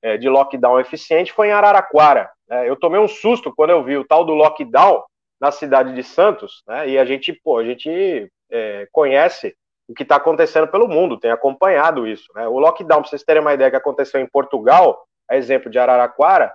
é, 0.01 0.17
de 0.17 0.29
lockdown 0.29 0.79
eficiente 0.79 1.33
foi 1.33 1.47
em 1.47 1.51
Araraquara. 1.51 2.29
Né? 2.47 2.69
Eu 2.69 2.75
tomei 2.75 2.99
um 2.99 3.07
susto 3.07 3.53
quando 3.55 3.71
eu 3.71 3.83
vi 3.83 3.97
o 3.97 4.05
tal 4.05 4.23
do 4.23 4.33
lockdown 4.33 5.03
na 5.41 5.51
cidade 5.51 5.95
de 5.95 6.03
Santos, 6.03 6.61
né? 6.67 6.89
e 6.89 6.97
a 6.97 7.05
gente, 7.05 7.33
pô, 7.33 7.57
a 7.57 7.63
gente 7.63 8.31
é, 8.51 8.87
conhece 8.91 9.55
o 9.89 9.93
que 9.95 10.03
está 10.03 10.17
acontecendo 10.17 10.67
pelo 10.67 10.87
mundo, 10.87 11.17
tem 11.17 11.31
acompanhado 11.31 12.05
isso. 12.05 12.31
Né? 12.35 12.47
O 12.47 12.59
lockdown, 12.59 13.01
para 13.01 13.09
vocês 13.09 13.23
terem 13.23 13.41
uma 13.41 13.55
ideia 13.55 13.71
que 13.71 13.75
aconteceu 13.75 14.21
em 14.21 14.27
Portugal, 14.27 15.03
a 15.27 15.35
exemplo 15.35 15.69
de 15.69 15.79
Araraquara, 15.79 16.53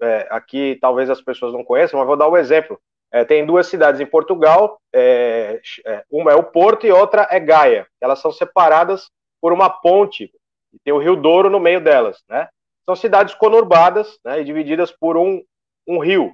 é, 0.00 0.28
aqui 0.30 0.78
talvez 0.80 1.10
as 1.10 1.20
pessoas 1.20 1.52
não 1.52 1.64
conheçam, 1.64 1.98
mas 1.98 2.06
vou 2.06 2.16
dar 2.16 2.28
um 2.28 2.36
exemplo. 2.36 2.80
É, 3.12 3.24
tem 3.24 3.44
duas 3.44 3.66
cidades 3.66 4.00
em 4.00 4.06
Portugal, 4.06 4.80
é, 4.94 5.60
é, 5.84 6.04
uma 6.08 6.30
é 6.30 6.36
o 6.36 6.44
Porto 6.44 6.86
e 6.86 6.92
outra 6.92 7.26
é 7.28 7.40
Gaia. 7.40 7.88
Elas 8.00 8.20
são 8.20 8.30
separadas 8.30 9.10
por 9.40 9.52
uma 9.52 9.68
ponte, 9.68 10.30
e 10.72 10.78
tem 10.84 10.94
o 10.94 10.98
Rio 10.98 11.16
Douro 11.16 11.50
no 11.50 11.58
meio 11.58 11.80
delas, 11.80 12.22
né? 12.28 12.48
São 12.84 12.94
cidades 12.94 13.34
conurbadas, 13.34 14.16
né, 14.24 14.40
e 14.40 14.44
divididas 14.44 14.92
por 14.92 15.16
um, 15.16 15.42
um 15.88 15.98
rio. 15.98 16.32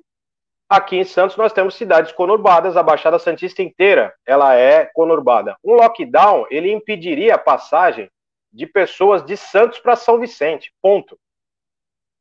Aqui 0.68 0.96
em 0.96 1.04
Santos 1.04 1.36
nós 1.36 1.52
temos 1.52 1.74
cidades 1.74 2.12
conurbadas, 2.12 2.76
a 2.76 2.82
Baixada 2.82 3.18
Santista 3.18 3.62
inteira, 3.62 4.12
ela 4.26 4.54
é 4.54 4.84
conurbada. 4.86 5.56
Um 5.64 5.74
lockdown, 5.74 6.46
ele 6.50 6.72
impediria 6.72 7.36
a 7.36 7.38
passagem 7.38 8.10
de 8.52 8.66
pessoas 8.66 9.24
de 9.24 9.36
Santos 9.36 9.78
para 9.78 9.94
São 9.94 10.18
Vicente, 10.18 10.72
ponto 10.82 11.16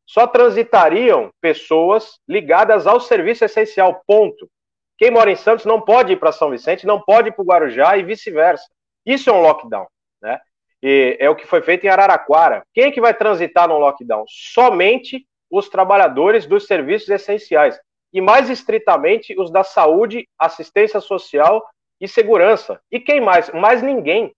só 0.05 0.27
transitariam 0.27 1.31
pessoas 1.41 2.19
ligadas 2.27 2.85
ao 2.85 2.99
serviço 2.99 3.43
essencial, 3.43 4.03
ponto. 4.05 4.49
Quem 4.97 5.11
mora 5.11 5.31
em 5.31 5.35
Santos 5.35 5.65
não 5.65 5.81
pode 5.81 6.13
ir 6.13 6.17
para 6.17 6.31
São 6.31 6.51
Vicente, 6.51 6.85
não 6.85 7.01
pode 7.01 7.29
ir 7.29 7.31
para 7.31 7.41
o 7.41 7.45
Guarujá 7.45 7.97
e 7.97 8.03
vice-versa. 8.03 8.65
Isso 9.05 9.29
é 9.29 9.33
um 9.33 9.41
lockdown, 9.41 9.87
né? 10.21 10.39
E 10.81 11.17
é 11.19 11.29
o 11.29 11.35
que 11.35 11.47
foi 11.47 11.61
feito 11.61 11.85
em 11.85 11.89
Araraquara. 11.89 12.63
Quem 12.73 12.85
é 12.85 12.91
que 12.91 13.01
vai 13.01 13.13
transitar 13.13 13.67
no 13.67 13.79
lockdown? 13.79 14.25
Somente 14.27 15.25
os 15.49 15.67
trabalhadores 15.67 16.45
dos 16.45 16.67
serviços 16.67 17.09
essenciais. 17.09 17.79
E 18.15 18.21
mais 18.21 18.49
estritamente 18.49 19.37
os 19.37 19.51
da 19.51 19.61
saúde, 19.61 20.25
assistência 20.39 21.01
social 21.01 21.61
e 21.99 22.07
segurança. 22.07 22.81
E 22.89 22.97
quem 22.97 23.19
mais? 23.19 23.51
Mais 23.51 23.81
ninguém. 23.81 24.33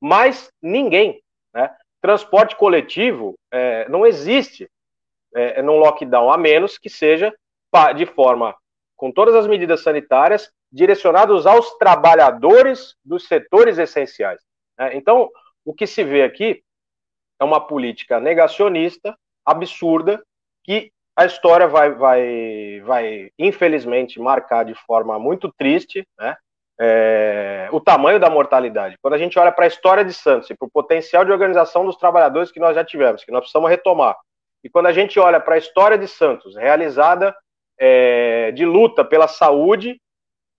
Mais 0.00 0.52
ninguém. 0.62 1.20
Né? 1.52 1.68
Transporte 2.00 2.54
coletivo 2.54 3.34
é, 3.50 3.88
não 3.88 4.06
existe 4.06 4.70
é, 5.34 5.60
num 5.62 5.78
lockdown, 5.78 6.30
a 6.30 6.38
menos 6.38 6.78
que 6.78 6.88
seja 6.88 7.34
de 7.96 8.06
forma, 8.06 8.54
com 8.94 9.10
todas 9.10 9.34
as 9.34 9.48
medidas 9.48 9.82
sanitárias, 9.82 10.52
direcionados 10.70 11.44
aos 11.44 11.76
trabalhadores 11.78 12.94
dos 13.04 13.26
setores 13.26 13.78
essenciais. 13.78 14.40
Né? 14.78 14.94
Então, 14.94 15.28
o 15.64 15.74
que 15.74 15.88
se 15.88 16.04
vê 16.04 16.22
aqui 16.22 16.62
é 17.40 17.42
uma 17.42 17.66
política 17.66 18.20
negacionista, 18.20 19.18
absurda, 19.44 20.24
que 20.62 20.92
a 21.16 21.26
história 21.26 21.68
vai, 21.68 21.90
vai, 21.90 22.80
vai 22.84 23.30
infelizmente, 23.38 24.20
marcar 24.20 24.64
de 24.64 24.74
forma 24.74 25.18
muito 25.18 25.52
triste 25.52 26.06
né? 26.18 26.36
É, 26.80 27.68
o 27.70 27.80
tamanho 27.80 28.18
da 28.18 28.30
mortalidade. 28.30 28.96
Quando 29.00 29.14
a 29.14 29.18
gente 29.18 29.38
olha 29.38 29.52
para 29.52 29.66
a 29.66 29.68
história 29.68 30.04
de 30.04 30.12
Santos 30.12 30.50
e 30.50 30.56
para 30.56 30.66
o 30.66 30.70
potencial 30.70 31.24
de 31.24 31.30
organização 31.30 31.84
dos 31.84 31.96
trabalhadores 31.96 32.50
que 32.50 32.58
nós 32.58 32.74
já 32.74 32.84
tivemos, 32.84 33.24
que 33.24 33.30
nós 33.30 33.40
precisamos 33.40 33.70
retomar, 33.70 34.16
e 34.64 34.70
quando 34.70 34.86
a 34.86 34.92
gente 34.92 35.18
olha 35.20 35.38
para 35.38 35.54
a 35.54 35.58
história 35.58 35.98
de 35.98 36.08
Santos, 36.08 36.56
realizada 36.56 37.36
é, 37.78 38.50
de 38.52 38.64
luta 38.64 39.04
pela 39.04 39.28
saúde, 39.28 40.00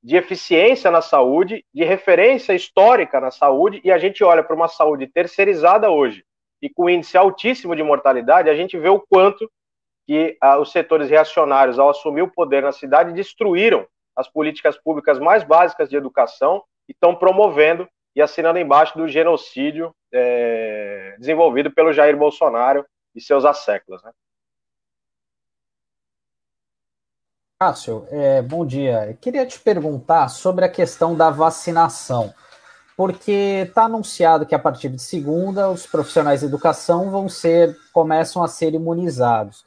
de 0.04 0.16
eficiência 0.16 0.91
na 0.91 1.01
saúde, 1.01 1.66
de 1.74 1.84
referência 1.84 2.54
histórica 2.54 3.20
na 3.20 3.32
saúde, 3.32 3.82
e 3.84 3.91
a 3.91 3.97
gente 3.97 4.24
olha 4.24 4.43
para 4.43 4.56
uma 4.56 4.68
saúde 4.68 5.08
terceirizada 5.08 5.89
hoje 5.89 6.24
e 6.62 6.70
com 6.70 6.89
índice 6.89 7.18
altíssimo 7.18 7.76
de 7.76 7.84
mortalidade, 7.84 8.49
a 8.49 8.56
gente 8.56 8.78
vê 8.78 8.88
o 8.88 8.99
quanto 8.99 9.49
que 10.06 10.38
ah, 10.41 10.60
os 10.60 10.72
setores 10.72 11.10
reacionários, 11.10 11.80
ao 11.80 11.89
assumir 11.89 12.22
o 12.22 12.32
poder 12.32 12.64
na 12.64 12.72
cidade, 12.72 13.14
destruíram 13.14 13.88
as 14.16 14.28
políticas 14.28 14.78
públicas 14.78 15.20
mais 15.20 15.43
básicas 15.43 15.89
de 15.89 15.95
educação 15.95 16.64
e 16.88 16.91
estão 16.91 17.16
promovendo 17.16 17.88
e 18.16 18.22
assinando 18.22 18.60
embaixo 18.60 18.97
do 18.97 19.08
genocídio 19.08 19.93
é, 20.12 21.16
desenvolvido 21.18 21.72
pelo 21.72 21.91
Jair 21.91 22.16
Bolsonaro 22.16 22.86
e 23.16 23.22
seus 23.22 23.43
asseclas. 23.43 24.04
Né? 24.04 24.12
Cássio, 27.60 28.06
é, 28.12 28.41
bom 28.41 28.66
dia. 28.66 29.10
Eu 29.10 29.18
queria 29.18 29.45
te 29.45 29.60
perguntar 29.60 30.28
sobre 30.28 30.66
a 30.66 30.70
questão 30.70 31.16
da 31.16 31.30
vacinação. 31.30 32.34
porque 32.95 33.66
está 33.68 33.86
anunciado 33.86 34.45
que 34.45 34.54
a 34.54 34.60
partir 34.60 34.88
de 34.89 35.01
segunda 35.01 35.68
os 35.68 35.88
profissionais 35.88 36.41
de 36.41 36.45
educação 36.45 37.10
vão 37.10 37.28
ser 37.28 37.76
começam 37.91 38.43
a 38.43 38.47
ser 38.47 38.76
imunizados. 38.76 39.66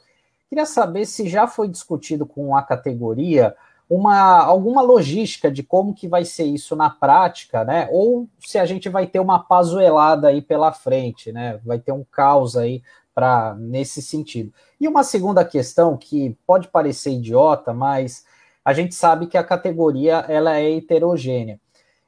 Queria 0.49 0.65
saber 0.65 1.05
se 1.05 1.27
já 1.27 1.47
foi 1.47 1.67
discutido 1.67 2.25
com 2.25 2.55
a 2.55 2.63
categoria 2.63 3.55
uma 3.89 4.43
alguma 4.43 4.81
logística 4.81 5.49
de 5.49 5.63
como 5.63 5.93
que 5.93 6.07
vai 6.07 6.25
ser 6.25 6.43
isso 6.43 6.75
na 6.75 6.89
prática, 6.89 7.63
né? 7.63 7.87
Ou 7.91 8.27
se 8.39 8.57
a 8.57 8.65
gente 8.65 8.89
vai 8.89 9.07
ter 9.07 9.19
uma 9.19 9.39
pazuelada 9.39 10.27
aí 10.27 10.41
pela 10.41 10.73
frente, 10.73 11.31
né? 11.31 11.59
Vai 11.65 11.79
ter 11.79 11.91
um 11.91 12.03
caos 12.03 12.57
aí 12.57 12.81
para 13.15 13.55
nesse 13.55 14.01
sentido. 14.01 14.53
E 14.79 14.87
uma 14.87 15.03
segunda 15.03 15.43
questão 15.43 15.97
que 15.97 16.37
pode 16.45 16.67
parecer 16.67 17.11
idiota, 17.11 17.73
mas 17.73 18.25
a 18.63 18.73
gente 18.73 18.93
sabe 18.93 19.27
que 19.27 19.37
a 19.37 19.43
categoria 19.43 20.25
ela 20.27 20.57
é 20.57 20.69
heterogênea. 20.69 21.59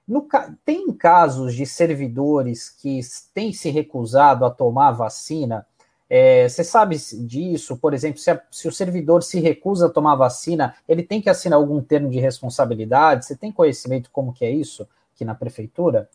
No, 0.07 0.27
tem 0.65 0.91
casos 0.91 1.55
de 1.55 1.65
servidores 1.65 2.69
que 2.69 2.99
têm 3.33 3.53
se 3.53 3.69
recusado 3.69 4.43
a 4.43 4.49
tomar 4.49 4.91
vacina 4.91 5.65
é, 6.10 6.49
você 6.49 6.64
sabe 6.64 6.95
disso? 6.95 7.78
Por 7.78 7.93
exemplo, 7.93 8.18
se, 8.18 8.32
a, 8.32 8.41
se, 8.49 8.68
o 8.68 8.72
servidor 8.72 9.22
se 9.22 9.39
recusa 9.39 9.86
a 9.86 9.91
tomar 9.91 10.16
vacina, 10.16 10.76
ele 10.88 11.03
tem 11.03 11.22
que 11.22 11.30
assinar 11.30 11.60
algum 11.60 11.82
termo 11.82 12.10
de 12.10 12.20
responsabilidade? 12.20 13.26
Você 13.26 13.38
tem 13.38 13.51
conhecimento 13.51 14.10
como 14.12 14.34
que 14.34 14.43
é 14.43 14.49
isso 14.49 14.89
aqui 15.14 15.24
na 15.24 15.36
prefeitura? 15.36 16.10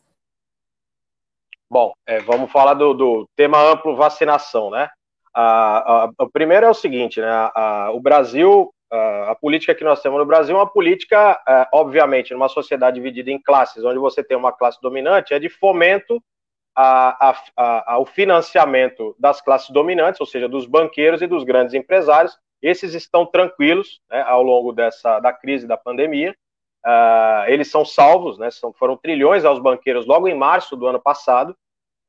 Bom, 1.71 1.93
é, 2.07 2.21
vamos 2.21 2.51
falar 2.51 2.75
do, 2.75 2.93
do, 2.93 3.29
tema 3.37 3.61
amplo 3.61 3.95
vacinação, 3.95 4.71
né? 4.71 4.91
A, 5.33 6.05
a, 6.05 6.11
o 6.19 6.29
primeiro 6.29 6.67
é 6.67 6.71
o 6.71 6.75
seguinte, 6.75 7.21
né? 7.21 7.51
O 7.93 8.01
Brasil, 8.01 8.73
a, 8.91 9.37
política 9.41 9.75
que 9.75 9.85
nós 9.85 10.01
temos 10.01 10.19
no 10.19 10.27
Brasil 10.27 10.57
é 10.57 10.59
uma 10.59 10.71
política, 10.71 11.41
é, 11.49 11.69
obviamente, 11.73 12.33
numa 12.33 12.49
sociedade 12.49 12.97
dividida 12.97 13.31
em 13.31 13.41
classes, 13.41 13.85
onde 13.85 13.99
você 13.99 14.23
tem 14.23 14.37
uma 14.37 14.53
classe 14.53 14.81
dominante, 14.81 15.35
é 15.35 15.39
de 15.39 15.49
fomento 15.49 16.23
a, 16.77 17.31
a, 17.31 17.43
a, 17.57 17.95
ao 17.95 18.07
financiamento 18.07 19.15
das 19.19 19.41
classes 19.41 19.71
dominantes, 19.71 20.21
ou 20.21 20.27
seja, 20.27 20.49
dos 20.49 20.67
banqueiros 20.67 21.23
e 21.23 21.27
dos 21.27 21.45
grandes 21.45 21.75
empresários. 21.75 22.37
Esses 22.61 22.95
estão 22.95 23.27
tranquilos 23.27 24.01
né, 24.11 24.23
ao 24.23 24.43
longo 24.43 24.73
dessa 24.73 25.21
da 25.21 25.33
crise 25.33 25.67
da 25.67 25.77
pandemia. 25.77 26.35
Uh, 26.85 27.49
eles 27.49 27.71
são 27.71 27.85
salvos, 27.85 28.39
né, 28.39 28.51
são, 28.51 28.73
foram 28.73 28.97
trilhões 28.97 29.45
aos 29.45 29.59
banqueiros 29.59 30.07
logo 30.07 30.29
em 30.29 30.35
março 30.35 30.77
do 30.77 30.87
ano 30.87 31.01
passado, 31.01 31.57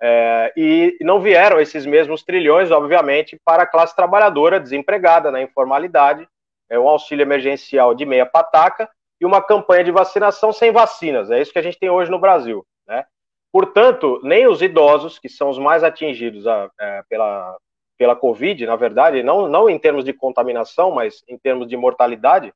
é, 0.01 0.51
e 0.57 0.97
não 1.01 1.21
vieram 1.21 1.59
esses 1.59 1.85
mesmos 1.85 2.23
trilhões, 2.23 2.69
obviamente, 2.69 3.39
para 3.45 3.63
a 3.63 3.67
classe 3.67 3.95
trabalhadora 3.95 4.59
desempregada 4.59 5.31
na 5.31 5.41
informalidade, 5.41 6.27
é 6.69 6.77
um 6.77 6.87
auxílio 6.87 7.23
emergencial 7.23 7.93
de 7.93 8.05
meia 8.05 8.25
pataca 8.25 8.89
e 9.21 9.25
uma 9.25 9.41
campanha 9.41 9.83
de 9.83 9.91
vacinação 9.91 10.51
sem 10.51 10.71
vacinas. 10.71 11.31
É 11.31 11.41
isso 11.41 11.53
que 11.53 11.59
a 11.59 11.61
gente 11.61 11.79
tem 11.79 11.89
hoje 11.89 12.11
no 12.11 12.19
Brasil. 12.19 12.65
Né? 12.87 13.05
Portanto, 13.55 14.19
nem 14.21 14.45
os 14.49 14.61
idosos, 14.61 15.17
que 15.17 15.29
são 15.29 15.49
os 15.49 15.57
mais 15.57 15.81
atingidos 15.81 16.45
a, 16.45 16.69
é, 16.77 17.03
pela, 17.07 17.57
pela 17.97 18.13
Covid, 18.13 18.65
na 18.65 18.75
verdade, 18.75 19.23
não, 19.23 19.47
não 19.47 19.69
em 19.69 19.79
termos 19.79 20.03
de 20.03 20.11
contaminação, 20.11 20.91
mas 20.91 21.23
em 21.25 21.37
termos 21.37 21.65
de 21.65 21.77
mortalidade, 21.77 22.53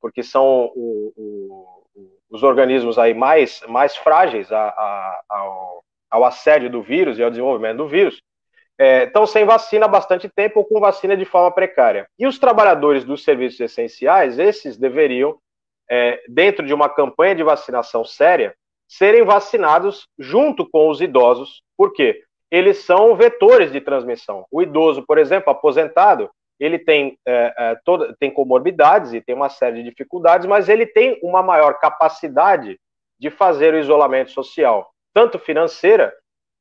porque 0.00 0.24
são 0.24 0.72
o, 0.74 1.12
o, 1.16 1.84
os 2.28 2.42
organismos 2.42 2.98
aí 2.98 3.14
mais, 3.14 3.62
mais 3.68 3.94
frágeis 3.94 4.50
a, 4.50 4.70
a, 4.70 5.20
ao, 5.28 5.84
ao, 6.10 6.24
assédio 6.24 6.68
do 6.68 6.82
vírus 6.82 7.16
e 7.16 7.22
ao 7.22 7.30
desenvolvimento 7.30 7.76
do 7.76 7.86
vírus, 7.86 8.20
é, 8.76 9.04
estão 9.04 9.26
sem 9.26 9.44
vacina 9.44 9.84
há 9.84 9.88
bastante 9.88 10.28
tempo 10.28 10.58
ou 10.58 10.64
com 10.64 10.80
vacina 10.80 11.16
de 11.16 11.24
forma 11.24 11.52
precária. 11.52 12.08
E 12.18 12.26
os 12.26 12.40
trabalhadores 12.40 13.04
dos 13.04 13.22
serviços 13.22 13.60
essenciais, 13.60 14.36
esses 14.36 14.76
deveriam, 14.76 15.38
é, 15.88 16.20
dentro 16.28 16.66
de 16.66 16.74
uma 16.74 16.88
campanha 16.88 17.36
de 17.36 17.44
vacinação 17.44 18.04
séria, 18.04 18.52
serem 18.90 19.22
vacinados 19.22 20.08
junto 20.18 20.68
com 20.68 20.90
os 20.90 21.00
idosos. 21.00 21.62
Por 21.76 21.92
quê? 21.92 22.24
Eles 22.50 22.78
são 22.78 23.14
vetores 23.14 23.70
de 23.70 23.80
transmissão. 23.80 24.44
O 24.50 24.60
idoso, 24.60 25.04
por 25.06 25.16
exemplo, 25.16 25.50
aposentado, 25.50 26.28
ele 26.58 26.76
tem, 26.76 27.16
é, 27.24 27.54
é, 27.56 27.80
tem 28.18 28.32
comorbidades 28.32 29.12
e 29.12 29.20
tem 29.20 29.34
uma 29.34 29.48
série 29.48 29.76
de 29.76 29.90
dificuldades, 29.90 30.46
mas 30.46 30.68
ele 30.68 30.84
tem 30.84 31.18
uma 31.22 31.40
maior 31.40 31.78
capacidade 31.78 32.78
de 33.18 33.30
fazer 33.30 33.74
o 33.74 33.78
isolamento 33.78 34.32
social, 34.32 34.90
tanto 35.14 35.38
financeira 35.38 36.12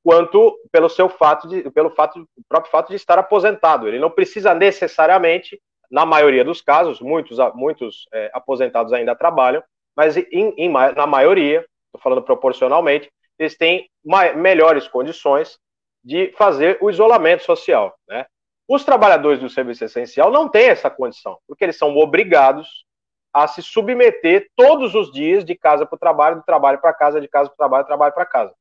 quanto 0.03 0.55
pelo 0.71 0.87
seu 0.87 1.09
fato 1.09 1.47
de, 1.47 1.69
pelo 1.71 1.89
fato, 1.89 2.25
próprio 2.47 2.71
fato 2.71 2.89
de 2.89 2.95
estar 2.95 3.17
aposentado. 3.17 3.87
Ele 3.87 3.99
não 3.99 4.11
precisa 4.11 4.53
necessariamente, 4.53 5.59
na 5.89 6.05
maioria 6.05 6.45
dos 6.45 6.61
casos, 6.61 7.01
muitos, 7.01 7.39
muitos 7.55 8.07
é, 8.13 8.29
aposentados 8.33 8.93
ainda 8.93 9.15
trabalham, 9.15 9.63
mas 9.97 10.15
em, 10.15 10.53
em, 10.55 10.69
na 10.69 11.07
maioria 11.07 11.65
estou 11.89 12.01
falando 12.01 12.23
proporcionalmente, 12.23 13.11
eles 13.37 13.57
têm 13.57 13.89
melhores 14.35 14.87
condições 14.87 15.57
de 16.03 16.31
fazer 16.37 16.77
o 16.81 16.89
isolamento 16.89 17.43
social. 17.43 17.95
Né? 18.07 18.25
Os 18.67 18.83
trabalhadores 18.83 19.39
do 19.39 19.49
serviço 19.49 19.83
essencial 19.83 20.31
não 20.31 20.47
têm 20.47 20.69
essa 20.69 20.89
condição, 20.89 21.37
porque 21.47 21.63
eles 21.63 21.77
são 21.77 21.95
obrigados 21.97 22.85
a 23.33 23.47
se 23.47 23.61
submeter 23.61 24.47
todos 24.55 24.95
os 24.95 25.11
dias 25.11 25.45
de 25.45 25.55
casa 25.55 25.85
para 25.85 25.95
o 25.95 25.99
trabalho, 25.99 26.35
do 26.37 26.43
trabalho 26.43 26.79
para 26.79 26.93
casa, 26.93 27.21
de 27.21 27.27
casa 27.27 27.49
para 27.49 27.53
o 27.53 27.57
trabalho, 27.57 27.85
trabalho 27.85 28.13
para 28.13 28.25
casa. 28.25 28.53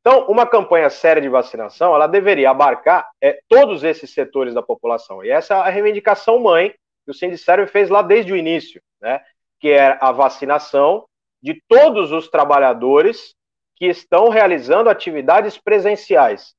Então, 0.00 0.26
uma 0.28 0.46
campanha 0.46 0.88
séria 0.88 1.20
de 1.20 1.28
vacinação, 1.28 1.94
ela 1.94 2.06
deveria 2.06 2.50
abarcar 2.50 3.08
é, 3.20 3.38
todos 3.48 3.84
esses 3.84 4.10
setores 4.10 4.54
da 4.54 4.62
população. 4.62 5.24
E 5.24 5.30
essa 5.30 5.54
é 5.54 5.58
a 5.58 5.68
reivindicação 5.68 6.38
mãe 6.38 6.74
que 7.04 7.10
o 7.10 7.14
Sindicério 7.14 7.66
fez 7.66 7.90
lá 7.90 8.02
desde 8.02 8.32
o 8.32 8.36
início, 8.36 8.80
né? 9.00 9.20
que 9.58 9.70
é 9.70 9.98
a 10.00 10.10
vacinação 10.10 11.06
de 11.42 11.62
todos 11.68 12.12
os 12.12 12.28
trabalhadores 12.28 13.34
que 13.76 13.86
estão 13.86 14.28
realizando 14.28 14.90
atividades 14.90 15.56
presenciais. 15.56 16.54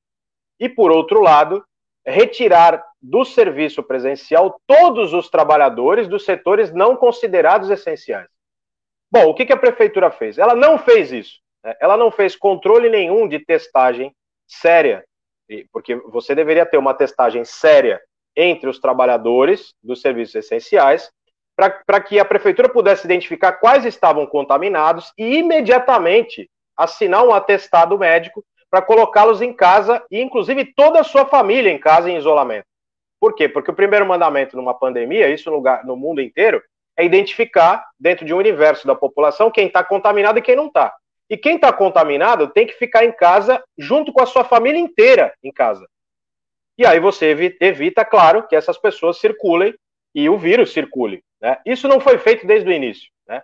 E, 0.59 0.67
por 0.67 0.91
outro 0.91 1.21
lado, 1.21 1.63
retirar 2.05 2.83
do 3.01 3.23
serviço 3.23 3.83
presencial 3.83 4.59
todos 4.65 5.13
os 5.13 5.29
trabalhadores 5.29 6.07
dos 6.07 6.25
setores 6.25 6.71
não 6.71 6.95
considerados 6.95 7.69
essenciais. 7.69 8.27
Bom, 9.11 9.27
o 9.27 9.35
que 9.35 9.51
a 9.51 9.57
prefeitura 9.57 10.09
fez? 10.09 10.37
Ela 10.37 10.55
não 10.55 10.79
fez 10.79 11.11
isso. 11.11 11.39
Né? 11.63 11.75
Ela 11.79 11.97
não 11.97 12.09
fez 12.09 12.35
controle 12.35 12.89
nenhum 12.89 13.27
de 13.27 13.39
testagem 13.39 14.15
séria, 14.47 15.03
porque 15.71 15.95
você 15.95 16.33
deveria 16.33 16.65
ter 16.65 16.77
uma 16.77 16.93
testagem 16.93 17.43
séria 17.43 18.01
entre 18.35 18.69
os 18.69 18.79
trabalhadores 18.79 19.73
dos 19.83 20.01
serviços 20.01 20.35
essenciais 20.35 21.11
para 21.55 22.01
que 22.01 22.19
a 22.19 22.25
prefeitura 22.25 22.69
pudesse 22.69 23.05
identificar 23.05 23.53
quais 23.53 23.85
estavam 23.85 24.25
contaminados 24.25 25.11
e 25.17 25.37
imediatamente 25.37 26.49
assinar 26.75 27.23
um 27.23 27.33
atestado 27.33 27.97
médico 27.97 28.43
para 28.69 28.81
colocá-los 28.81 29.41
em 29.41 29.53
casa 29.53 30.03
e, 30.09 30.21
inclusive, 30.21 30.73
toda 30.73 31.01
a 31.01 31.03
sua 31.03 31.25
família 31.25 31.71
em 31.71 31.77
casa 31.77 32.09
em 32.09 32.17
isolamento. 32.17 32.65
Por 33.19 33.35
quê? 33.35 33.47
Porque 33.47 33.69
o 33.69 33.75
primeiro 33.75 34.05
mandamento 34.05 34.55
numa 34.55 34.73
pandemia, 34.73 35.29
isso 35.29 35.49
no, 35.49 35.57
lugar, 35.57 35.85
no 35.85 35.95
mundo 35.95 36.21
inteiro, 36.21 36.63
é 36.97 37.05
identificar 37.05 37.85
dentro 37.99 38.25
de 38.25 38.33
um 38.33 38.37
universo 38.37 38.87
da 38.87 38.95
população 38.95 39.51
quem 39.51 39.67
está 39.67 39.83
contaminado 39.83 40.39
e 40.39 40.41
quem 40.41 40.55
não 40.55 40.67
está. 40.67 40.93
E 41.29 41.37
quem 41.37 41.55
está 41.55 41.71
contaminado 41.71 42.47
tem 42.47 42.65
que 42.65 42.73
ficar 42.73 43.05
em 43.05 43.11
casa 43.11 43.63
junto 43.77 44.11
com 44.11 44.21
a 44.21 44.25
sua 44.25 44.43
família 44.43 44.79
inteira 44.79 45.33
em 45.43 45.51
casa. 45.51 45.87
E 46.77 46.85
aí 46.85 46.99
você 46.99 47.55
evita, 47.59 48.03
claro, 48.03 48.47
que 48.47 48.55
essas 48.55 48.77
pessoas 48.77 49.19
circulem 49.19 49.73
e 50.13 50.29
o 50.29 50.37
vírus 50.37 50.73
circule. 50.73 51.23
Né? 51.41 51.57
Isso 51.65 51.87
não 51.87 51.99
foi 51.99 52.17
feito 52.17 52.45
desde 52.45 52.69
o 52.69 52.73
início. 52.73 53.09
Né? 53.27 53.41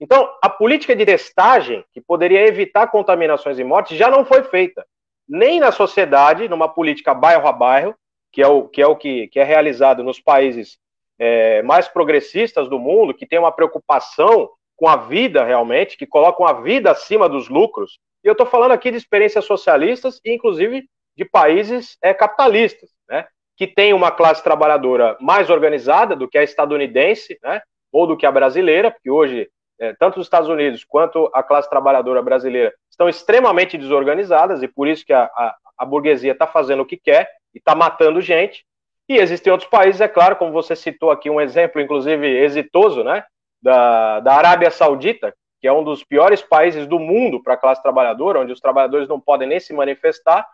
Então, 0.00 0.32
a 0.42 0.48
política 0.48 0.94
de 0.94 1.04
testagem, 1.04 1.84
que 1.92 2.00
poderia 2.00 2.46
evitar 2.46 2.88
contaminações 2.88 3.58
e 3.58 3.64
mortes, 3.64 3.96
já 3.96 4.10
não 4.10 4.24
foi 4.24 4.42
feita. 4.44 4.86
Nem 5.28 5.60
na 5.60 5.72
sociedade, 5.72 6.48
numa 6.48 6.68
política 6.68 7.14
bairro 7.14 7.46
a 7.46 7.52
bairro, 7.52 7.94
que 8.32 8.42
é 8.42 8.46
o 8.46 8.68
que 8.68 8.80
é, 8.80 8.86
o 8.86 8.96
que, 8.96 9.28
que 9.28 9.40
é 9.40 9.44
realizado 9.44 10.02
nos 10.02 10.20
países 10.20 10.78
é, 11.18 11.62
mais 11.62 11.88
progressistas 11.88 12.68
do 12.68 12.78
mundo, 12.78 13.14
que 13.14 13.26
tem 13.26 13.38
uma 13.38 13.52
preocupação 13.52 14.48
com 14.76 14.88
a 14.88 14.96
vida 14.96 15.44
realmente, 15.44 15.96
que 15.96 16.06
colocam 16.06 16.46
a 16.46 16.54
vida 16.54 16.90
acima 16.90 17.28
dos 17.28 17.48
lucros. 17.48 17.98
E 18.24 18.28
eu 18.28 18.32
estou 18.32 18.46
falando 18.46 18.72
aqui 18.72 18.90
de 18.90 18.96
experiências 18.96 19.44
socialistas 19.44 20.20
e, 20.24 20.32
inclusive, 20.32 20.88
de 21.16 21.24
países 21.24 21.98
é, 22.02 22.14
capitalistas, 22.14 22.90
né? 23.08 23.26
Que 23.60 23.66
tem 23.66 23.92
uma 23.92 24.10
classe 24.10 24.42
trabalhadora 24.42 25.18
mais 25.20 25.50
organizada 25.50 26.16
do 26.16 26.26
que 26.26 26.38
a 26.38 26.42
estadunidense, 26.42 27.38
né, 27.42 27.60
ou 27.92 28.06
do 28.06 28.16
que 28.16 28.24
a 28.24 28.32
brasileira, 28.32 28.90
porque 28.90 29.10
hoje 29.10 29.50
é, 29.78 29.92
tanto 30.00 30.18
os 30.18 30.24
Estados 30.24 30.48
Unidos 30.48 30.82
quanto 30.82 31.30
a 31.34 31.42
classe 31.42 31.68
trabalhadora 31.68 32.22
brasileira 32.22 32.72
estão 32.90 33.06
extremamente 33.06 33.76
desorganizadas 33.76 34.62
e 34.62 34.68
por 34.68 34.88
isso 34.88 35.04
que 35.04 35.12
a, 35.12 35.24
a, 35.24 35.56
a 35.76 35.84
burguesia 35.84 36.32
está 36.32 36.46
fazendo 36.46 36.80
o 36.80 36.86
que 36.86 36.96
quer 36.96 37.28
e 37.54 37.58
está 37.58 37.74
matando 37.74 38.22
gente. 38.22 38.64
E 39.06 39.18
existem 39.18 39.52
outros 39.52 39.68
países, 39.68 40.00
é 40.00 40.08
claro, 40.08 40.36
como 40.36 40.52
você 40.52 40.74
citou 40.74 41.10
aqui 41.10 41.28
um 41.28 41.38
exemplo, 41.38 41.82
inclusive 41.82 42.26
exitoso, 42.26 43.04
né, 43.04 43.22
da, 43.60 44.20
da 44.20 44.36
Arábia 44.36 44.70
Saudita, 44.70 45.34
que 45.60 45.68
é 45.68 45.72
um 45.72 45.84
dos 45.84 46.02
piores 46.02 46.40
países 46.40 46.86
do 46.86 46.98
mundo 46.98 47.42
para 47.42 47.52
a 47.52 47.58
classe 47.58 47.82
trabalhadora, 47.82 48.40
onde 48.40 48.54
os 48.54 48.60
trabalhadores 48.60 49.06
não 49.06 49.20
podem 49.20 49.46
nem 49.46 49.60
se 49.60 49.74
manifestar, 49.74 50.48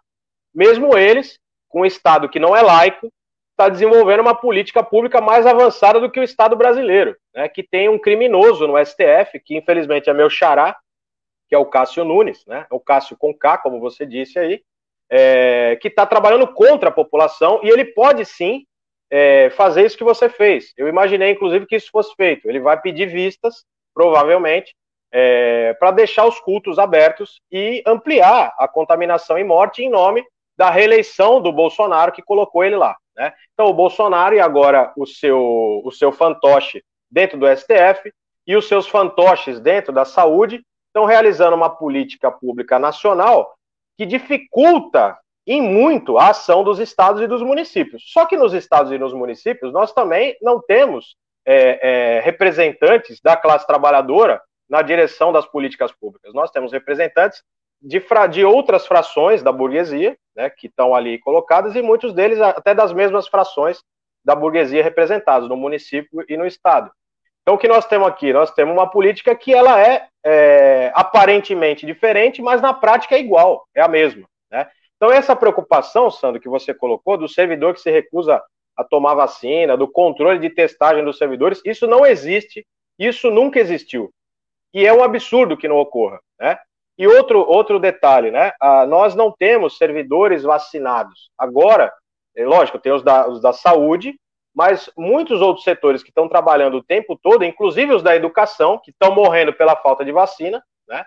mesmo 0.53 0.99
eles 0.99 1.39
um 1.81 1.87
Estado 1.87 2.29
que 2.29 2.39
não 2.39 2.57
é 2.57 2.63
laico, 2.63 3.11
está 3.53 3.69
desenvolvendo 3.69 4.21
uma 4.21 4.35
política 4.35 4.83
pública 4.83 5.21
mais 5.21 5.47
avançada 5.47 5.99
do 5.99 6.11
que 6.11 6.21
o 6.21 6.23
Estado 6.23 6.55
brasileiro, 6.55 7.17
né, 7.35 7.49
que 7.49 7.63
tem 7.63 7.89
um 7.89 7.99
criminoso 7.99 8.67
no 8.67 8.77
STF, 8.85 9.41
que 9.43 9.57
infelizmente 9.57 10.11
é 10.11 10.13
meu 10.13 10.29
xará, 10.29 10.77
que 11.49 11.55
é 11.55 11.59
o 11.59 11.65
Cássio 11.65 12.05
Nunes, 12.05 12.45
né? 12.47 12.67
O 12.71 12.81
Cássio 12.81 13.17
com 13.17 13.33
K, 13.33 13.59
como 13.59 13.79
você 13.79 14.05
disse 14.05 14.39
aí, 14.39 14.63
é, 15.09 15.79
que 15.81 15.89
está 15.89 16.05
trabalhando 16.05 16.47
contra 16.53 16.89
a 16.89 16.93
população 16.93 17.61
e 17.63 17.69
ele 17.69 17.85
pode 17.85 18.25
sim 18.25 18.67
é, 19.11 19.51
fazer 19.51 19.87
isso 19.87 19.97
que 19.97 20.05
você 20.05 20.29
fez. 20.29 20.73
Eu 20.77 20.89
imaginei, 20.89 21.31
inclusive, 21.31 21.67
que 21.67 21.77
isso 21.77 21.91
fosse 21.91 22.15
feito. 22.17 22.49
Ele 22.49 22.59
vai 22.59 22.81
pedir 22.81 23.07
vistas, 23.07 23.65
provavelmente, 23.95 24.75
é, 25.13 25.75
para 25.75 25.93
deixar 25.93 26.27
os 26.27 26.41
cultos 26.41 26.79
abertos 26.79 27.41
e 27.51 27.83
ampliar 27.87 28.53
a 28.59 28.67
contaminação 28.67 29.39
e 29.39 29.45
morte 29.45 29.83
em 29.83 29.89
nome 29.89 30.25
da 30.57 30.71
reeleição 30.71 31.41
do 31.41 31.53
Bolsonaro 31.53 32.13
que 32.13 32.23
colocou 32.23 32.65
ele 32.65 32.77
lá. 32.77 32.97
Né? 33.15 33.33
Então, 33.53 33.67
o 33.67 33.75
Bolsonaro 33.75 34.35
e 34.35 34.41
agora 34.41 34.93
o 34.97 35.07
seu, 35.07 35.83
o 35.85 35.91
seu 35.91 36.13
fantoche 36.13 36.83
dentro 37.11 37.39
do 37.39 37.47
STF 37.47 38.13
e 38.47 38.57
os 38.57 38.69
seus 38.69 38.87
fantoches 38.87 39.61
dentro 39.61 39.93
da 39.93 40.05
saúde 40.05 40.63
estão 40.89 41.05
realizando 41.05 41.57
uma 41.57 41.71
política 41.71 42.31
pública 42.31 42.79
nacional 42.79 43.55
que 43.99 44.07
dificulta 44.07 45.19
em 45.47 45.63
muito 45.63 46.19
a 46.19 46.31
ação 46.31 46.65
dos 46.65 46.79
estados 46.79 47.23
e 47.23 47.27
dos 47.27 47.43
municípios. 47.43 48.03
Só 48.07 48.27
que 48.27 48.37
nos 48.37 48.53
estados 48.53 48.91
e 48.93 48.99
nos 48.99 49.13
municípios 49.13 49.73
nós 49.73 49.93
também 49.93 50.37
não 50.43 50.61
temos 50.61 51.17
é, 51.47 52.17
é, 52.17 52.21
representantes 52.21 53.21
da 53.21 53.37
classe 53.37 53.67
trabalhadora 53.67 54.43
na 54.69 54.83
direção 54.83 55.33
das 55.33 55.47
políticas 55.47 55.93
públicas. 55.93 56.35
Nós 56.35 56.51
temos 56.51 56.73
representantes 56.73 57.43
de, 57.87 58.01
fra 58.01 58.27
de 58.27 58.45
outras 58.45 58.85
frações 58.87 59.43
da 59.43 59.53
burguesia, 59.53 60.17
né, 60.35 60.51
que 60.51 60.67
estão 60.67 60.95
ali 60.95 61.19
colocadas, 61.21 61.77
e 61.77 61.83
muitos 61.83 62.13
deles 62.13 62.41
até 62.41 62.75
das 62.75 62.93
mesmas 62.93 63.29
frações 63.29 63.81
da 64.25 64.35
burguesia 64.35 64.83
representados 64.83 65.49
no 65.49 65.57
município 65.57 66.25
e 66.29 66.37
no 66.37 66.45
estado. 66.45 66.91
Então, 67.43 67.55
o 67.55 67.59
que 67.59 67.69
nós 67.69 67.87
temos 67.87 68.09
aqui? 68.09 68.33
Nós 68.33 68.51
temos 68.51 68.75
uma 68.75 68.91
política 68.91 69.37
que 69.37 69.55
ela 69.55 69.81
é, 69.81 70.09
é 70.25 70.91
aparentemente 70.97 71.87
diferente, 71.87 72.43
mas 72.43 72.61
na 72.61 72.75
prática 72.75 73.15
é 73.15 73.21
igual, 73.21 73.65
é 73.73 73.81
a 73.81 73.87
mesma. 73.87 74.27
Né? 74.51 74.69
Então, 74.97 75.13
essa 75.13 75.37
preocupação, 75.37 76.11
Sandro, 76.11 76.41
que 76.41 76.49
você 76.49 76.75
colocou, 76.75 77.17
do 77.17 77.29
servidor 77.29 77.73
que 77.73 77.81
se 77.81 77.91
recusa 77.91 78.43
a 78.77 78.83
tomar 78.83 79.15
vacina, 79.15 79.77
do 79.77 79.87
controle 79.87 80.41
de 80.41 80.51
testagem 80.51 81.05
dos 81.05 81.19
servidores, 81.19 81.63
isso 81.65 81.87
não 81.87 82.05
existe, 82.05 82.67
isso 82.99 83.31
nunca 83.31 83.61
existiu. 83.61 84.11
E 84.75 84.85
é 84.85 84.93
um 84.93 85.05
absurdo 85.05 85.57
que 85.57 85.69
não 85.69 85.77
ocorra. 85.77 86.19
Né? 86.41 86.59
E 86.99 87.07
outro, 87.07 87.41
outro 87.41 87.79
detalhe, 87.79 88.31
né? 88.31 88.53
Ah, 88.61 88.87
nós 88.87 89.15
não 89.15 89.31
temos 89.31 89.77
servidores 89.77 90.43
vacinados. 90.43 91.31
Agora, 91.37 91.93
é 92.35 92.45
lógico, 92.47 92.79
tem 92.79 92.93
os 92.93 93.03
da, 93.03 93.29
os 93.29 93.41
da 93.41 93.53
saúde, 93.53 94.19
mas 94.55 94.91
muitos 94.97 95.43
outros 95.43 95.65
setores 95.65 96.03
que 96.03 96.09
estão 96.09 96.29
trabalhando 96.29 96.79
o 96.79 96.83
tempo 96.83 97.19
todo, 97.23 97.45
inclusive 97.45 97.93
os 97.93 98.03
da 98.03 98.17
educação, 98.17 98.79
que 98.83 98.91
estão 98.91 99.15
morrendo 99.15 99.53
pela 99.53 99.77
falta 99.77 100.05
de 100.05 100.13
vacina, 100.13 100.63
né? 100.89 101.05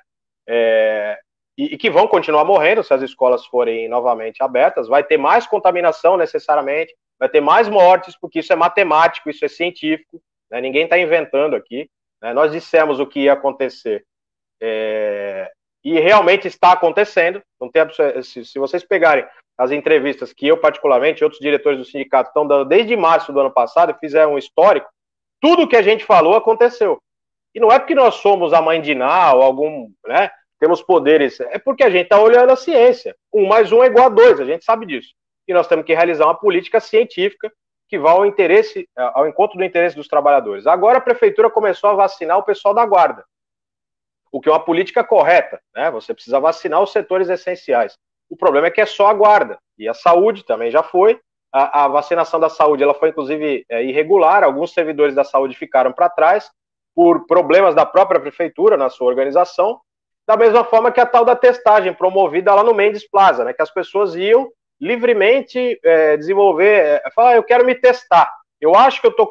É, 0.47 1.19
e, 1.57 1.73
e, 1.73 1.77
que 1.77 1.89
vão 1.89 2.07
continuar 2.07 2.45
morrendo 2.45 2.83
se 2.83 2.93
as 2.93 3.01
escolas 3.01 3.45
forem 3.45 3.89
novamente 3.89 4.41
abertas, 4.41 4.87
vai 4.87 5.03
ter 5.03 5.17
mais 5.17 5.45
contaminação 5.45 6.15
necessariamente, 6.15 6.95
vai 7.19 7.27
ter 7.27 7.41
mais 7.41 7.67
mortes, 7.67 8.15
porque 8.19 8.39
isso 8.39 8.53
é 8.53 8.55
matemático, 8.55 9.29
isso 9.29 9.43
é 9.43 9.47
científico, 9.47 10.21
né? 10.49 10.61
ninguém 10.61 10.83
está 10.83 10.97
inventando 10.97 11.55
aqui. 11.55 11.89
Né? 12.21 12.33
Nós 12.33 12.51
dissemos 12.51 12.99
o 12.99 13.05
que 13.05 13.21
ia 13.21 13.33
acontecer 13.33 14.05
é, 14.61 15.51
e 15.84 15.99
realmente 15.99 16.47
está 16.47 16.73
acontecendo. 16.73 17.41
Não 17.59 17.69
tem, 17.69 17.84
se, 18.23 18.45
se 18.45 18.59
vocês 18.59 18.84
pegarem 18.84 19.25
as 19.57 19.71
entrevistas 19.71 20.32
que 20.32 20.47
eu, 20.47 20.57
particularmente, 20.57 21.21
e 21.21 21.23
outros 21.23 21.41
diretores 21.41 21.77
do 21.77 21.86
sindicato 21.86 22.30
estão 22.30 22.47
dando 22.47 22.65
desde 22.65 22.95
março 22.95 23.34
do 23.34 23.39
ano 23.39 23.51
passado, 23.51 23.95
fizeram 23.99 24.34
um 24.34 24.38
histórico, 24.38 24.89
tudo 25.41 25.67
que 25.67 25.75
a 25.75 25.82
gente 25.82 26.05
falou 26.05 26.36
aconteceu. 26.36 27.01
E 27.53 27.59
não 27.59 27.71
é 27.71 27.80
porque 27.80 27.95
nós 27.95 28.15
somos 28.15 28.53
a 28.53 28.61
mãe 28.61 28.82
de 28.82 28.95
Ná 28.95 29.34
ou 29.34 29.41
algum, 29.41 29.91
né, 30.07 30.30
temos 30.59 30.82
poderes, 30.82 31.39
é 31.39 31.57
porque 31.57 31.84
a 31.84 31.89
gente 31.89 32.03
está 32.03 32.21
olhando 32.21 32.51
a 32.51 32.55
ciência. 32.55 33.15
Um 33.34 33.47
mais 33.47 33.71
um 33.71 33.84
é 33.84 33.88
igual 33.88 34.05
a 34.05 34.09
dois, 34.09 34.39
a 34.39 34.45
gente 34.45 34.63
sabe 34.63 34.86
disso. 34.86 35.13
E 35.47 35.53
nós 35.53 35.67
temos 35.67 35.86
que 35.86 35.93
realizar 35.93 36.25
uma 36.25 36.38
política 36.38 36.80
científica 36.80 37.51
que 37.88 37.97
vá 37.97 38.11
ao 38.11 38.25
interesse, 38.25 38.88
ao 38.95 39.27
encontro 39.27 39.57
do 39.57 39.63
interesse 39.63 39.95
dos 39.95 40.07
trabalhadores. 40.07 40.67
Agora 40.67 40.99
a 40.99 41.01
prefeitura 41.01 41.49
começou 41.49 41.89
a 41.89 41.95
vacinar 41.95 42.38
o 42.38 42.43
pessoal 42.43 42.73
da 42.73 42.86
guarda, 42.86 43.25
o 44.32 44.39
que 44.39 44.49
é 44.49 44.51
uma 44.51 44.63
política 44.63 45.03
correta, 45.03 45.59
né? 45.75 45.89
Você 45.91 46.13
precisa 46.13 46.39
vacinar 46.39 46.82
os 46.82 46.91
setores 46.91 47.30
essenciais. 47.30 47.97
O 48.30 48.38
problema 48.38 48.67
é 48.67 48.71
que 48.71 48.82
é 48.82 48.86
só 48.86 49.07
a 49.07 49.13
guarda. 49.13 49.57
E 49.77 49.88
a 49.88 49.93
saúde 49.93 50.45
também 50.45 50.69
já 50.69 50.84
foi. 50.84 51.19
A, 51.51 51.86
a 51.86 51.88
vacinação 51.88 52.39
da 52.39 52.49
saúde 52.49 52.84
ela 52.84 52.93
foi, 52.93 53.09
inclusive, 53.09 53.65
é, 53.69 53.84
irregular. 53.84 54.43
Alguns 54.43 54.71
servidores 54.71 55.15
da 55.15 55.23
saúde 55.23 55.57
ficaram 55.57 55.91
para 55.91 56.09
trás 56.09 56.51
por 56.95 57.25
problemas 57.25 57.73
da 57.73 57.86
própria 57.86 58.19
prefeitura 58.19 58.77
na 58.77 58.89
sua 58.89 59.07
organização. 59.07 59.80
Da 60.27 60.38
mesma 60.38 60.63
forma 60.63 60.91
que 60.91 60.99
a 60.99 61.05
tal 61.07 61.25
da 61.25 61.36
testagem 61.36 61.93
promovida 61.93 62.53
lá 62.53 62.63
no 62.63 62.73
Mendes 62.73 63.09
Plaza, 63.09 63.43
né, 63.43 63.53
que 63.53 63.63
as 63.63 63.71
pessoas 63.71 64.15
iam 64.15 64.51
livremente 64.80 65.80
é, 65.84 66.15
desenvolver, 66.17 67.01
é, 67.03 67.11
falar, 67.15 67.32
ah, 67.32 67.36
eu 67.36 67.43
quero 67.43 67.65
me 67.65 67.73
testar. 67.73 68.32
Eu 68.61 68.75
acho 68.75 69.01
que 69.01 69.07
eu 69.07 69.11
estou 69.11 69.30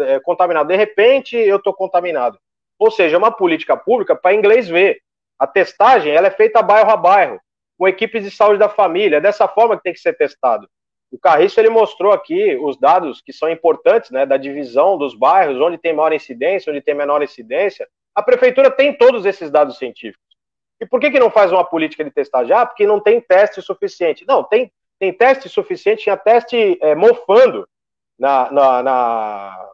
é, 0.00 0.18
contaminado. 0.20 0.68
De 0.68 0.76
repente, 0.76 1.36
eu 1.36 1.58
estou 1.58 1.72
contaminado. 1.72 2.38
Ou 2.82 2.90
seja, 2.90 3.16
uma 3.16 3.30
política 3.30 3.76
pública 3.76 4.16
para 4.16 4.34
inglês 4.34 4.68
ver. 4.68 5.00
A 5.38 5.46
testagem 5.46 6.12
ela 6.12 6.26
é 6.26 6.32
feita 6.32 6.60
bairro 6.60 6.90
a 6.90 6.96
bairro 6.96 7.40
com 7.78 7.86
equipes 7.86 8.24
de 8.24 8.30
saúde 8.32 8.58
da 8.58 8.68
família. 8.68 9.18
É 9.18 9.20
dessa 9.20 9.46
forma 9.46 9.76
que 9.76 9.84
tem 9.84 9.92
que 9.92 10.00
ser 10.00 10.16
testado. 10.16 10.68
O 11.08 11.16
Carriço 11.16 11.60
ele 11.60 11.70
mostrou 11.70 12.10
aqui 12.10 12.56
os 12.60 12.76
dados 12.76 13.20
que 13.20 13.32
são 13.32 13.48
importantes, 13.48 14.10
né, 14.10 14.26
da 14.26 14.36
divisão 14.36 14.98
dos 14.98 15.14
bairros, 15.14 15.60
onde 15.60 15.78
tem 15.78 15.92
maior 15.92 16.12
incidência, 16.12 16.72
onde 16.72 16.82
tem 16.82 16.92
menor 16.92 17.22
incidência. 17.22 17.86
A 18.16 18.20
prefeitura 18.20 18.68
tem 18.68 18.92
todos 18.92 19.24
esses 19.24 19.48
dados 19.48 19.78
científicos. 19.78 20.26
E 20.80 20.84
por 20.84 20.98
que, 20.98 21.12
que 21.12 21.20
não 21.20 21.30
faz 21.30 21.52
uma 21.52 21.62
política 21.62 22.02
de 22.02 22.10
testagem? 22.10 22.52
Ah, 22.52 22.66
porque 22.66 22.84
não 22.84 22.98
tem 22.98 23.20
teste 23.20 23.62
suficiente. 23.62 24.24
Não, 24.26 24.42
tem, 24.42 24.72
tem 24.98 25.12
teste 25.12 25.48
suficiente, 25.48 26.02
tinha 26.02 26.16
teste 26.16 26.78
é, 26.82 26.96
mofando 26.96 27.64
na, 28.18 28.50
na, 28.50 28.82
na, 28.82 29.70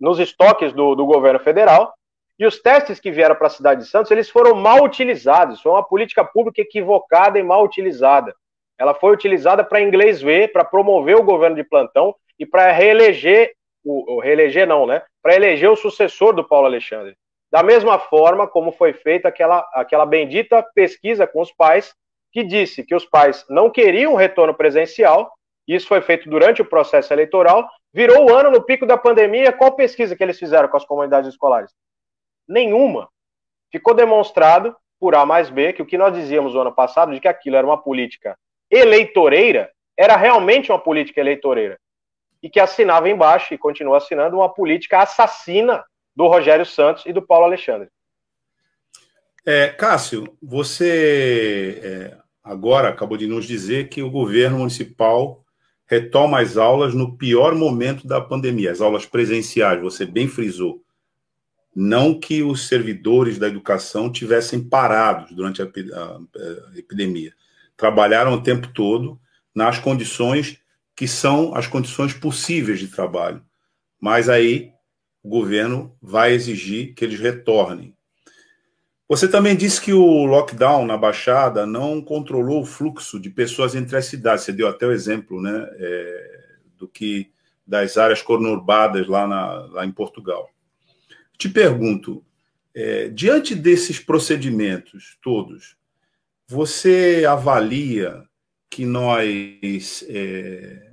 nos 0.00 0.18
estoques 0.18 0.72
do, 0.72 0.96
do 0.96 1.06
governo 1.06 1.38
federal, 1.38 1.95
e 2.38 2.44
os 2.44 2.60
testes 2.60 3.00
que 3.00 3.10
vieram 3.10 3.34
para 3.34 3.46
a 3.46 3.50
cidade 3.50 3.82
de 3.82 3.88
Santos, 3.88 4.10
eles 4.10 4.28
foram 4.28 4.54
mal 4.54 4.82
utilizados. 4.82 5.60
Foi 5.60 5.72
uma 5.72 5.82
política 5.82 6.24
pública 6.24 6.60
equivocada 6.60 7.38
e 7.38 7.42
mal 7.42 7.64
utilizada. 7.64 8.34
Ela 8.78 8.94
foi 8.94 9.12
utilizada 9.12 9.64
para 9.64 9.80
inglês 9.80 10.20
ver, 10.20 10.52
para 10.52 10.64
promover 10.64 11.16
o 11.16 11.22
governo 11.22 11.56
de 11.56 11.64
plantão 11.64 12.14
e 12.38 12.44
para 12.44 12.70
reeleger, 12.72 13.52
o, 13.82 14.16
o, 14.16 14.20
reeleger 14.20 14.66
não, 14.66 14.86
né? 14.86 15.02
Para 15.22 15.34
eleger 15.34 15.70
o 15.70 15.76
sucessor 15.76 16.34
do 16.34 16.46
Paulo 16.46 16.66
Alexandre. 16.66 17.16
Da 17.50 17.62
mesma 17.62 17.98
forma 17.98 18.46
como 18.46 18.70
foi 18.70 18.92
feita 18.92 19.28
aquela, 19.28 19.66
aquela 19.72 20.04
bendita 20.04 20.62
pesquisa 20.74 21.26
com 21.26 21.40
os 21.40 21.50
pais, 21.52 21.94
que 22.32 22.44
disse 22.44 22.84
que 22.84 22.94
os 22.94 23.06
pais 23.06 23.46
não 23.48 23.70
queriam 23.70 24.12
um 24.12 24.16
retorno 24.16 24.52
presencial, 24.52 25.32
isso 25.66 25.88
foi 25.88 26.02
feito 26.02 26.28
durante 26.28 26.60
o 26.60 26.66
processo 26.66 27.14
eleitoral, 27.14 27.66
virou 27.94 28.26
o 28.26 28.34
ano 28.34 28.50
no 28.50 28.62
pico 28.62 28.84
da 28.84 28.98
pandemia. 28.98 29.52
Qual 29.52 29.74
pesquisa 29.74 30.14
que 30.14 30.22
eles 30.22 30.38
fizeram 30.38 30.68
com 30.68 30.76
as 30.76 30.84
comunidades 30.84 31.30
escolares? 31.30 31.72
Nenhuma. 32.48 33.08
Ficou 33.70 33.94
demonstrado 33.94 34.76
por 34.98 35.14
A 35.14 35.26
mais 35.26 35.50
B 35.50 35.72
que 35.72 35.82
o 35.82 35.86
que 35.86 35.98
nós 35.98 36.14
dizíamos 36.14 36.54
no 36.54 36.60
ano 36.60 36.72
passado 36.72 37.12
de 37.12 37.20
que 37.20 37.28
aquilo 37.28 37.56
era 37.56 37.66
uma 37.66 37.80
política 37.80 38.36
eleitoreira 38.70 39.70
era 39.96 40.16
realmente 40.16 40.70
uma 40.70 40.78
política 40.78 41.20
eleitoreira. 41.20 41.78
E 42.42 42.50
que 42.50 42.60
assinava 42.60 43.08
embaixo 43.08 43.54
e 43.54 43.58
continua 43.58 43.96
assinando 43.96 44.36
uma 44.36 44.52
política 44.52 45.00
assassina 45.00 45.84
do 46.14 46.26
Rogério 46.26 46.66
Santos 46.66 47.04
e 47.06 47.12
do 47.12 47.22
Paulo 47.22 47.46
Alexandre. 47.46 47.88
É, 49.44 49.68
Cássio, 49.68 50.36
você 50.42 51.80
é, 51.82 52.18
agora 52.42 52.88
acabou 52.88 53.16
de 53.16 53.26
nos 53.26 53.46
dizer 53.46 53.88
que 53.88 54.02
o 54.02 54.10
governo 54.10 54.58
municipal 54.58 55.44
retoma 55.86 56.40
as 56.40 56.56
aulas 56.56 56.94
no 56.94 57.16
pior 57.16 57.54
momento 57.54 58.06
da 58.06 58.20
pandemia, 58.20 58.72
as 58.72 58.80
aulas 58.80 59.06
presenciais, 59.06 59.80
você 59.80 60.04
bem 60.04 60.26
frisou. 60.26 60.82
Não 61.78 62.18
que 62.18 62.42
os 62.42 62.68
servidores 62.68 63.38
da 63.38 63.48
educação 63.48 64.10
tivessem 64.10 64.66
parados 64.66 65.30
durante 65.32 65.60
a, 65.60 65.66
a, 65.66 66.16
a 66.72 66.78
epidemia. 66.78 67.34
Trabalharam 67.76 68.32
o 68.32 68.42
tempo 68.42 68.68
todo 68.68 69.20
nas 69.54 69.78
condições 69.78 70.58
que 70.96 71.06
são 71.06 71.54
as 71.54 71.66
condições 71.66 72.14
possíveis 72.14 72.78
de 72.78 72.88
trabalho. 72.88 73.42
Mas 74.00 74.30
aí 74.30 74.72
o 75.22 75.28
governo 75.28 75.94
vai 76.00 76.32
exigir 76.32 76.94
que 76.94 77.04
eles 77.04 77.20
retornem. 77.20 77.94
Você 79.06 79.28
também 79.28 79.54
disse 79.54 79.80
que 79.80 79.92
o 79.92 80.24
lockdown 80.24 80.86
na 80.86 80.96
Baixada 80.96 81.66
não 81.66 82.00
controlou 82.00 82.62
o 82.62 82.66
fluxo 82.66 83.20
de 83.20 83.28
pessoas 83.28 83.74
entre 83.74 83.96
as 83.96 84.06
cidades. 84.06 84.44
Você 84.44 84.52
deu 84.52 84.66
até 84.66 84.86
o 84.86 84.92
exemplo 84.92 85.42
né, 85.42 85.68
é, 85.74 86.40
do 86.78 86.88
que 86.88 87.30
das 87.66 87.98
áreas 87.98 88.22
conurbadas 88.22 89.06
lá, 89.06 89.26
na, 89.26 89.66
lá 89.66 89.84
em 89.84 89.92
Portugal. 89.92 90.48
Te 91.38 91.48
pergunto, 91.48 92.24
é, 92.74 93.08
diante 93.08 93.54
desses 93.54 93.98
procedimentos 93.98 95.18
todos, 95.22 95.76
você 96.46 97.24
avalia 97.28 98.24
que 98.70 98.84
nós, 98.84 100.04
é, 100.08 100.92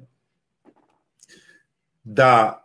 da, 2.03 2.63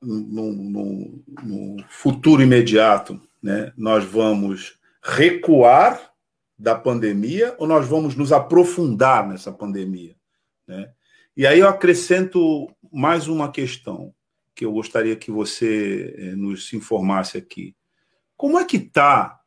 no, 0.00 0.52
no, 0.52 1.24
no, 1.42 1.84
futuro 1.88 2.42
imediato, 2.42 3.20
né, 3.42 3.72
nós 3.76 4.04
vamos 4.04 4.78
recuar 5.02 6.12
da 6.58 6.74
pandemia 6.74 7.54
ou 7.58 7.66
nós 7.66 7.88
vamos 7.88 8.14
nos 8.14 8.32
aprofundar 8.32 9.26
nessa 9.26 9.50
pandemia? 9.50 10.14
Né? 10.66 10.92
E 11.36 11.46
aí 11.46 11.60
eu 11.60 11.68
acrescento 11.68 12.70
mais 12.92 13.26
uma 13.26 13.50
questão 13.50 14.14
que 14.62 14.66
eu 14.66 14.72
gostaria 14.72 15.16
que 15.16 15.28
você 15.28 16.14
eh, 16.16 16.36
nos 16.36 16.72
informasse 16.72 17.36
aqui. 17.36 17.74
Como 18.36 18.56
é 18.56 18.64
que 18.64 18.76
está 18.76 19.40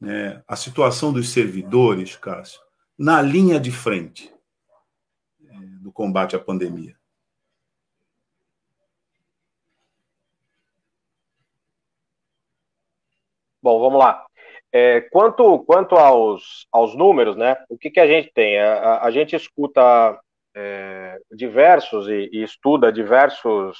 né, 0.00 0.42
a 0.48 0.56
situação 0.56 1.12
dos 1.12 1.28
servidores, 1.28 2.16
Cássio, 2.16 2.60
na 2.98 3.22
linha 3.22 3.60
de 3.60 3.70
frente 3.70 4.34
eh, 5.48 5.54
do 5.80 5.92
combate 5.92 6.34
à 6.34 6.40
pandemia? 6.40 6.96
Bom, 13.62 13.78
vamos 13.78 14.00
lá. 14.00 14.26
É, 14.72 15.02
quanto 15.12 15.60
quanto 15.60 15.94
aos, 15.94 16.66
aos 16.72 16.96
números, 16.96 17.36
né? 17.36 17.56
O 17.68 17.78
que, 17.78 17.88
que 17.88 18.00
a 18.00 18.06
gente 18.06 18.32
tem? 18.32 18.58
A, 18.58 19.02
a 19.02 19.10
gente 19.12 19.36
escuta 19.36 20.20
é, 20.56 21.20
diversos 21.30 22.08
e, 22.08 22.30
e, 22.32 22.42
estuda 22.42 22.92
diversos 22.92 23.78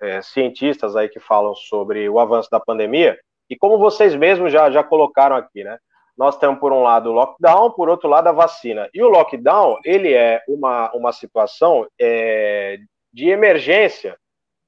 é, 0.00 0.22
cientistas 0.22 0.96
aí 0.96 1.08
que 1.08 1.20
falam 1.20 1.54
sobre 1.54 2.08
o 2.08 2.18
avanço 2.18 2.50
da 2.50 2.60
pandemia, 2.60 3.18
e 3.48 3.56
como 3.56 3.78
vocês 3.78 4.14
mesmos 4.14 4.52
já, 4.52 4.70
já 4.70 4.82
colocaram 4.82 5.36
aqui, 5.36 5.62
né? 5.62 5.78
Nós 6.16 6.38
temos, 6.38 6.60
por 6.60 6.72
um 6.72 6.82
lado, 6.82 7.10
o 7.10 7.12
lockdown, 7.12 7.72
por 7.72 7.88
outro 7.88 8.08
lado, 8.08 8.28
a 8.28 8.32
vacina. 8.32 8.88
E 8.94 9.02
o 9.02 9.08
lockdown, 9.08 9.78
ele 9.84 10.12
é 10.12 10.42
uma, 10.48 10.92
uma 10.92 11.12
situação 11.12 11.86
é, 12.00 12.78
de 13.12 13.28
emergência, 13.28 14.16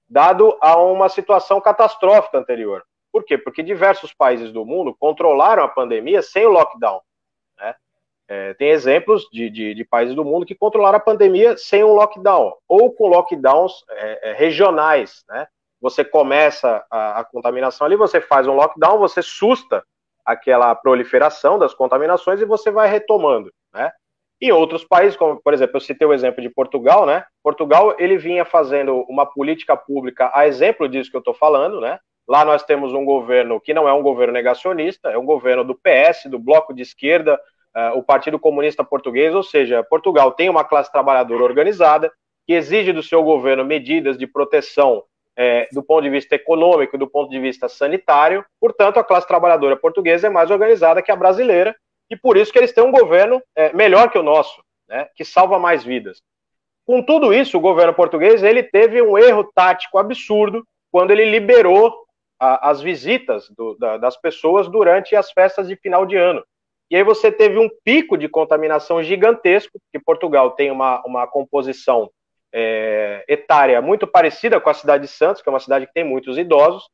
dado 0.08 0.56
a 0.60 0.76
uma 0.76 1.08
situação 1.08 1.60
catastrófica 1.60 2.38
anterior. 2.38 2.82
Por 3.12 3.24
quê? 3.24 3.38
Porque 3.38 3.62
diversos 3.62 4.12
países 4.12 4.52
do 4.52 4.64
mundo 4.64 4.94
controlaram 4.98 5.62
a 5.62 5.68
pandemia 5.68 6.20
sem 6.20 6.44
o 6.44 6.50
lockdown. 6.50 7.00
É, 8.28 8.54
tem 8.54 8.70
exemplos 8.70 9.28
de, 9.30 9.48
de, 9.48 9.74
de, 9.74 9.84
países 9.84 10.14
do 10.14 10.24
mundo 10.24 10.44
que 10.44 10.54
controlaram 10.54 10.96
a 10.96 11.00
pandemia 11.00 11.56
sem 11.56 11.84
um 11.84 11.92
lockdown, 11.92 12.54
ou 12.68 12.92
com 12.92 13.06
lockdowns 13.06 13.84
é, 13.88 14.30
é, 14.30 14.32
regionais. 14.32 15.24
Né? 15.28 15.46
Você 15.80 16.04
começa 16.04 16.84
a, 16.90 17.20
a 17.20 17.24
contaminação 17.24 17.86
ali, 17.86 17.94
você 17.94 18.20
faz 18.20 18.48
um 18.48 18.54
lockdown, 18.54 18.98
você 18.98 19.22
susta 19.22 19.84
aquela 20.24 20.74
proliferação 20.74 21.56
das 21.56 21.72
contaminações 21.72 22.40
e 22.40 22.44
você 22.44 22.70
vai 22.70 22.88
retomando. 22.88 23.52
Né? 23.72 23.92
Em 24.40 24.50
outros 24.50 24.84
países, 24.84 25.16
como 25.16 25.40
por 25.40 25.54
exemplo, 25.54 25.76
eu 25.76 25.80
citei 25.80 26.06
o 26.06 26.12
exemplo 26.12 26.42
de 26.42 26.50
Portugal, 26.50 27.06
né? 27.06 27.24
Portugal 27.42 27.94
ele 27.98 28.18
vinha 28.18 28.44
fazendo 28.44 29.02
uma 29.08 29.24
política 29.24 29.74
pública 29.74 30.30
a 30.34 30.46
exemplo 30.46 30.86
disso 30.88 31.10
que 31.10 31.16
eu 31.16 31.20
estou 31.20 31.32
falando, 31.32 31.80
né? 31.80 31.98
Lá 32.28 32.44
nós 32.44 32.62
temos 32.62 32.92
um 32.92 33.04
governo 33.04 33.58
que 33.60 33.72
não 33.72 33.88
é 33.88 33.92
um 33.94 34.02
governo 34.02 34.34
negacionista, 34.34 35.10
é 35.10 35.16
um 35.16 35.24
governo 35.24 35.64
do 35.64 35.74
PS, 35.74 36.26
do 36.26 36.38
Bloco 36.38 36.74
de 36.74 36.82
Esquerda, 36.82 37.40
o 37.94 38.02
Partido 38.02 38.38
Comunista 38.38 38.82
Português, 38.82 39.34
ou 39.34 39.42
seja, 39.42 39.82
Portugal 39.82 40.32
tem 40.32 40.48
uma 40.48 40.64
classe 40.64 40.90
trabalhadora 40.90 41.44
organizada 41.44 42.10
que 42.46 42.52
exige 42.52 42.92
do 42.92 43.02
seu 43.02 43.22
governo 43.22 43.64
medidas 43.64 44.16
de 44.16 44.26
proteção 44.26 45.02
é, 45.36 45.68
do 45.72 45.82
ponto 45.82 46.02
de 46.02 46.10
vista 46.10 46.34
econômico 46.34 46.96
do 46.96 47.06
ponto 47.06 47.30
de 47.30 47.38
vista 47.38 47.68
sanitário. 47.68 48.44
Portanto, 48.58 48.98
a 48.98 49.04
classe 49.04 49.26
trabalhadora 49.28 49.76
portuguesa 49.76 50.28
é 50.28 50.30
mais 50.30 50.50
organizada 50.50 51.02
que 51.02 51.12
a 51.12 51.16
brasileira 51.16 51.76
e 52.08 52.16
por 52.16 52.36
isso 52.36 52.52
que 52.52 52.58
eles 52.58 52.72
têm 52.72 52.84
um 52.84 52.92
governo 52.92 53.42
é, 53.54 53.72
melhor 53.72 54.10
que 54.10 54.18
o 54.18 54.22
nosso, 54.22 54.62
né, 54.88 55.08
que 55.14 55.24
salva 55.24 55.58
mais 55.58 55.84
vidas. 55.84 56.22
Com 56.86 57.02
tudo 57.02 57.34
isso, 57.34 57.58
o 57.58 57.60
governo 57.60 57.92
português 57.92 58.42
ele 58.42 58.62
teve 58.62 59.02
um 59.02 59.18
erro 59.18 59.44
tático 59.52 59.98
absurdo 59.98 60.64
quando 60.90 61.10
ele 61.10 61.24
liberou 61.24 61.92
a, 62.38 62.70
as 62.70 62.80
visitas 62.80 63.50
do, 63.50 63.74
da, 63.74 63.96
das 63.96 64.16
pessoas 64.16 64.68
durante 64.68 65.16
as 65.16 65.32
festas 65.32 65.66
de 65.66 65.76
final 65.76 66.06
de 66.06 66.16
ano. 66.16 66.44
E 66.90 66.96
aí 66.96 67.02
você 67.02 67.32
teve 67.32 67.58
um 67.58 67.68
pico 67.84 68.16
de 68.16 68.28
contaminação 68.28 69.02
gigantesco, 69.02 69.80
que 69.92 69.98
Portugal 69.98 70.52
tem 70.52 70.70
uma, 70.70 71.02
uma 71.04 71.26
composição 71.26 72.10
é, 72.52 73.24
etária 73.28 73.80
muito 73.82 74.06
parecida 74.06 74.60
com 74.60 74.70
a 74.70 74.74
cidade 74.74 75.06
de 75.06 75.12
Santos, 75.12 75.42
que 75.42 75.48
é 75.48 75.52
uma 75.52 75.60
cidade 75.60 75.86
que 75.86 75.92
tem 75.92 76.04
muitos 76.04 76.38
idosos, 76.38 76.88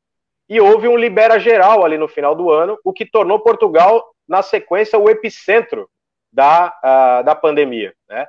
e 0.48 0.60
houve 0.60 0.88
um 0.88 0.96
libera 0.96 1.38
geral 1.38 1.84
ali 1.84 1.96
no 1.96 2.08
final 2.08 2.34
do 2.34 2.50
ano, 2.50 2.78
o 2.84 2.92
que 2.92 3.06
tornou 3.06 3.40
Portugal, 3.40 4.12
na 4.28 4.42
sequência, 4.42 4.98
o 4.98 5.08
epicentro 5.08 5.88
da, 6.32 6.72
uh, 6.82 7.24
da 7.24 7.34
pandemia. 7.34 7.92
Né? 8.08 8.26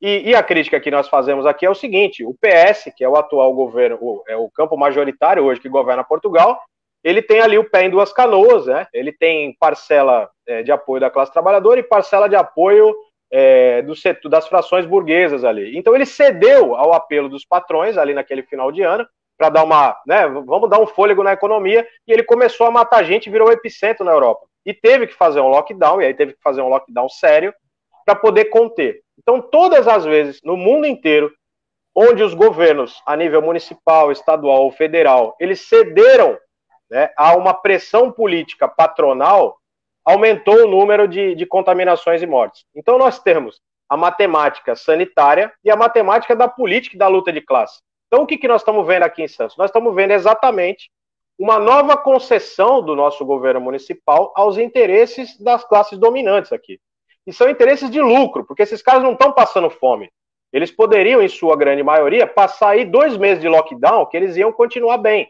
E, 0.00 0.30
e, 0.30 0.34
a 0.34 0.42
crítica 0.42 0.78
que 0.78 0.90
nós 0.90 1.08
fazemos 1.08 1.46
aqui 1.46 1.64
é 1.64 1.70
o 1.70 1.74
seguinte: 1.74 2.24
o 2.24 2.34
PS, 2.34 2.92
que 2.94 3.02
é 3.02 3.08
o 3.08 3.16
atual 3.16 3.52
governo, 3.54 3.98
o, 4.00 4.22
é 4.28 4.36
o 4.36 4.50
campo 4.50 4.76
majoritário 4.76 5.44
hoje 5.44 5.60
que 5.60 5.68
governa 5.68 6.04
Portugal, 6.04 6.60
ele 7.06 7.22
tem 7.22 7.38
ali 7.38 7.56
o 7.56 7.70
pé 7.70 7.84
em 7.84 7.90
duas 7.90 8.12
canoas, 8.12 8.66
né? 8.66 8.88
Ele 8.92 9.12
tem 9.12 9.56
parcela 9.60 10.28
é, 10.44 10.64
de 10.64 10.72
apoio 10.72 11.00
da 11.00 11.08
classe 11.08 11.32
trabalhadora 11.32 11.78
e 11.78 11.84
parcela 11.84 12.28
de 12.28 12.34
apoio 12.34 12.92
é, 13.30 13.80
do 13.82 13.94
setor, 13.94 14.28
das 14.28 14.48
frações 14.48 14.84
burguesas 14.84 15.44
ali. 15.44 15.78
Então 15.78 15.94
ele 15.94 16.04
cedeu 16.04 16.74
ao 16.74 16.92
apelo 16.92 17.28
dos 17.28 17.44
patrões 17.44 17.96
ali 17.96 18.12
naquele 18.12 18.42
final 18.42 18.72
de 18.72 18.82
ano 18.82 19.06
para 19.38 19.50
dar 19.50 19.62
uma, 19.62 19.96
né? 20.04 20.26
Vamos 20.26 20.68
dar 20.68 20.80
um 20.80 20.86
fôlego 20.86 21.22
na 21.22 21.32
economia 21.32 21.86
e 22.08 22.12
ele 22.12 22.24
começou 22.24 22.66
a 22.66 22.72
matar 22.72 23.04
gente, 23.04 23.30
virou 23.30 23.52
epicentro 23.52 24.04
na 24.04 24.10
Europa 24.10 24.44
e 24.64 24.74
teve 24.74 25.06
que 25.06 25.14
fazer 25.14 25.38
um 25.38 25.48
lockdown 25.48 26.02
e 26.02 26.06
aí 26.06 26.14
teve 26.14 26.32
que 26.32 26.42
fazer 26.42 26.60
um 26.60 26.68
lockdown 26.68 27.08
sério 27.08 27.54
para 28.04 28.16
poder 28.16 28.46
conter. 28.46 29.00
Então, 29.16 29.40
todas 29.40 29.86
as 29.86 30.04
vezes, 30.04 30.40
no 30.42 30.56
mundo 30.56 30.84
inteiro, 30.84 31.32
onde 31.94 32.24
os 32.24 32.34
governos, 32.34 33.00
a 33.06 33.14
nível 33.14 33.40
municipal, 33.40 34.10
estadual 34.10 34.64
ou 34.64 34.72
federal, 34.72 35.36
eles 35.38 35.60
cederam 35.68 36.36
né, 36.90 37.10
a 37.16 37.36
uma 37.36 37.54
pressão 37.54 38.10
política 38.10 38.68
patronal, 38.68 39.58
aumentou 40.04 40.64
o 40.64 40.68
número 40.68 41.08
de, 41.08 41.34
de 41.34 41.46
contaminações 41.46 42.22
e 42.22 42.26
mortes. 42.26 42.64
Então, 42.74 42.96
nós 42.98 43.18
temos 43.18 43.60
a 43.88 43.96
matemática 43.96 44.74
sanitária 44.74 45.52
e 45.64 45.70
a 45.70 45.76
matemática 45.76 46.34
da 46.34 46.48
política 46.48 46.96
e 46.96 46.98
da 46.98 47.08
luta 47.08 47.32
de 47.32 47.40
classe. 47.40 47.80
Então, 48.06 48.22
o 48.22 48.26
que, 48.26 48.38
que 48.38 48.48
nós 48.48 48.60
estamos 48.60 48.86
vendo 48.86 49.02
aqui 49.02 49.22
em 49.22 49.28
Santos? 49.28 49.56
Nós 49.56 49.70
estamos 49.70 49.94
vendo 49.94 50.12
exatamente 50.12 50.90
uma 51.38 51.58
nova 51.58 51.96
concessão 51.96 52.80
do 52.80 52.96
nosso 52.96 53.24
governo 53.24 53.60
municipal 53.60 54.32
aos 54.34 54.56
interesses 54.56 55.38
das 55.38 55.64
classes 55.64 55.98
dominantes 55.98 56.52
aqui 56.52 56.80
e 57.26 57.32
são 57.32 57.50
interesses 57.50 57.90
de 57.90 58.00
lucro, 58.00 58.44
porque 58.44 58.62
esses 58.62 58.80
caras 58.80 59.02
não 59.02 59.12
estão 59.12 59.32
passando 59.32 59.68
fome. 59.68 60.10
Eles 60.52 60.70
poderiam, 60.70 61.20
em 61.20 61.28
sua 61.28 61.56
grande 61.56 61.82
maioria, 61.82 62.26
passar 62.26 62.70
aí 62.70 62.84
dois 62.84 63.16
meses 63.16 63.40
de 63.40 63.48
lockdown, 63.48 64.06
que 64.06 64.16
eles 64.16 64.36
iam 64.36 64.52
continuar 64.52 64.98
bem. 64.98 65.28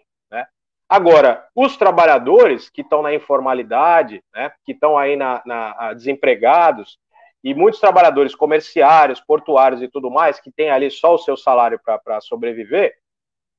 Né? 0.87 0.97
Agora, 0.97 1.47
os 1.55 1.77
trabalhadores 1.77 2.69
que 2.71 2.83
estão 2.83 3.03
na 3.03 3.15
informalidade, 3.15 4.23
né, 4.35 4.53
que 4.65 4.73
estão 4.73 4.97
aí 4.97 5.17
na, 5.17 5.43
na, 5.45 5.93
desempregados, 5.93 6.99
e 7.45 7.55
muitos 7.55 7.81
trabalhadores 7.81 8.35
comerciários, 8.35 9.21
portuários 9.21 9.81
e 9.83 9.89
tudo 9.89 10.11
mais, 10.11 10.41
que 10.41 10.51
têm 10.51 10.71
ali 10.71 10.91
só 10.91 11.15
o 11.15 11.19
seu 11.19 11.37
salário 11.37 11.81
para 11.85 12.21
sobreviver, 12.21 12.97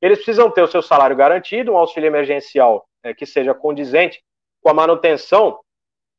eles 0.01 0.17
precisam 0.17 0.51
ter 0.51 0.61
o 0.61 0.67
seu 0.67 0.81
salário 0.81 1.15
garantido, 1.15 1.71
um 1.71 1.77
auxílio 1.77 2.07
emergencial 2.07 2.85
é, 3.03 3.13
que 3.13 3.25
seja 3.25 3.53
condizente 3.53 4.21
com 4.61 4.69
a 4.69 4.73
manutenção 4.73 5.59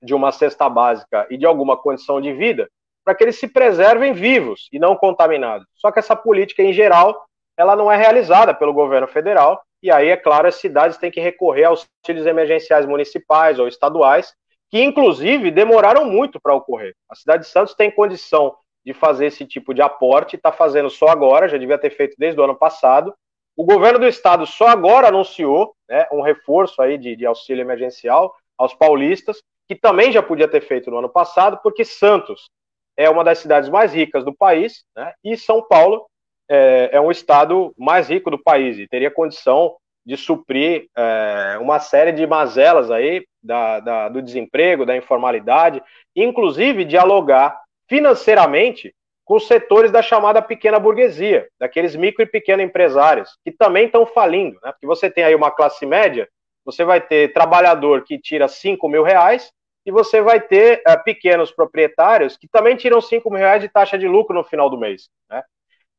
de 0.03 0.15
uma 0.15 0.33
cesta 0.33 0.69
básica 0.69 1.27
e 1.31 1.37
de 1.37 1.45
alguma 1.45 1.77
condição 1.77 2.21
de 2.21 2.33
vida, 2.33 2.69
para 3.05 3.15
que 3.15 3.25
eles 3.25 3.39
se 3.39 3.49
preservem 3.49 4.13
vivos 4.13 4.69
e 4.73 4.79
não 4.79 4.97
contaminados. 4.97 5.67
Só 5.75 5.93
que 5.93 5.99
essa 5.99 6.17
política, 6.17 6.63
em 6.63 6.73
geral, 6.73 7.27
ela 7.57 7.77
não 7.77 7.91
é 7.91 7.97
realizada 7.97 8.55
pelo 8.55 8.73
governo 8.73 9.09
federal, 9.09 9.63
e 9.83 9.91
aí, 9.91 10.09
é 10.09 10.17
claro, 10.17 10.49
as 10.49 10.57
cidades 10.57 10.99
têm 10.99 11.11
que 11.11 11.21
recorrer 11.21 11.65
aos 11.65 11.87
auxílios 12.01 12.27
emergenciais 12.27 12.87
municipais 12.87 13.59
ou 13.59 13.69
estaduais, 13.69 14.35
que 14.71 14.83
inclusive 14.83 15.51
demoraram 15.51 16.05
muito 16.05 16.41
para 16.41 16.55
ocorrer. 16.55 16.95
A 17.09 17.15
cidade 17.15 17.45
de 17.45 17.49
Santos 17.49 17.75
tem 17.75 17.91
condição 17.91 18.57
de 18.85 18.93
fazer 18.93 19.27
esse 19.27 19.47
tipo 19.47 19.73
de 19.73 19.83
aporte, 19.83 20.37
está 20.37 20.51
fazendo 20.51 20.91
só 20.91 21.09
agora, 21.09 21.49
já 21.49 21.57
devia 21.57 21.79
ter 21.79 21.91
feito 21.91 22.17
desde 22.19 22.41
o 22.41 22.45
ano 22.45 22.57
passado. 22.57 23.15
O 23.57 23.65
governo 23.65 23.99
do 23.99 24.07
estado 24.07 24.47
só 24.47 24.69
agora 24.69 25.09
anunciou 25.09 25.75
né, 25.89 26.07
um 26.13 26.23
reforço 26.23 26.81
aí 26.81 26.97
de, 26.99 27.17
de 27.17 27.27
auxílio 27.27 27.63
emergencial 27.63 28.35
aos 28.57 28.75
paulistas, 28.75 29.43
que 29.69 29.77
também 29.77 30.11
já 30.11 30.23
podia 30.23 30.49
ter 30.49 30.63
feito 30.63 30.91
no 30.91 30.99
ano 30.99 31.09
passado, 31.09 31.61
porque 31.63 31.85
Santos 31.85 32.49
é 32.97 33.09
uma 33.09 33.23
das 33.23 33.39
cidades 33.39 33.69
mais 33.69 33.93
ricas 33.93 34.25
do 34.25 34.35
país, 34.35 34.83
né? 34.97 35.13
e 35.23 35.37
São 35.37 35.63
Paulo 35.63 36.07
é, 36.49 36.91
é, 36.93 37.01
um 37.01 37.11
estado 37.11 37.75
mais 37.77 38.09
rico 38.09 38.31
do 38.31 38.43
país 38.43 38.79
e 38.79 38.89
teria 38.89 39.11
condição 39.11 39.77
de 40.05 40.17
suprir 40.17 40.87
é, 40.97 41.59
uma 41.61 41.79
série 41.79 42.13
de 42.13 42.27
mazelas 42.27 42.91
aí 42.91 43.25
da, 43.43 43.81
da, 43.81 44.09
do 44.09 44.23
desemprego, 44.23 44.87
da 44.87 44.97
informalidade, 44.97 45.83
inclusive 46.17 46.85
dialogar 46.85 47.61
financeiramente 47.89 48.95
com 49.25 49.37
os 49.37 49.47
setores 49.47 49.93
da 49.93 50.01
chamada 50.01 50.41
pequena 50.41 50.79
burguesia, 50.79 51.47
daqueles 51.61 51.95
micro 51.95 52.23
e 52.23 52.27
pequenos 52.27 52.65
empresários, 52.65 53.37
que 53.45 53.53
também 53.53 53.85
estão 53.85 54.07
falindo, 54.07 54.59
né? 54.65 54.73
Porque 54.73 54.87
você 54.87 55.11
tem 55.11 55.23
aí 55.23 55.35
uma 55.35 55.51
classe 55.51 55.85
média, 55.85 56.27
você 56.65 56.83
vai 56.83 56.99
ter 57.01 57.35
trabalhador 57.35 58.05
que 58.05 58.19
tira 58.19 58.49
5 58.49 58.89
mil 58.89 59.03
reais 59.03 59.53
e 59.85 59.91
você 59.91 60.23
vai 60.23 60.41
ter 60.41 60.83
uh, 60.89 61.03
pequenos 61.05 61.51
proprietários 61.51 62.39
que 62.39 62.49
também 62.49 62.77
tiram 62.77 63.03
5 63.03 63.31
mil 63.31 63.39
reais 63.39 63.61
de 63.61 63.69
taxa 63.69 63.99
de 63.99 64.09
lucro 64.09 64.35
no 64.35 64.45
final 64.45 64.71
do 64.71 64.79
mês. 64.79 65.11
Né? 65.31 65.43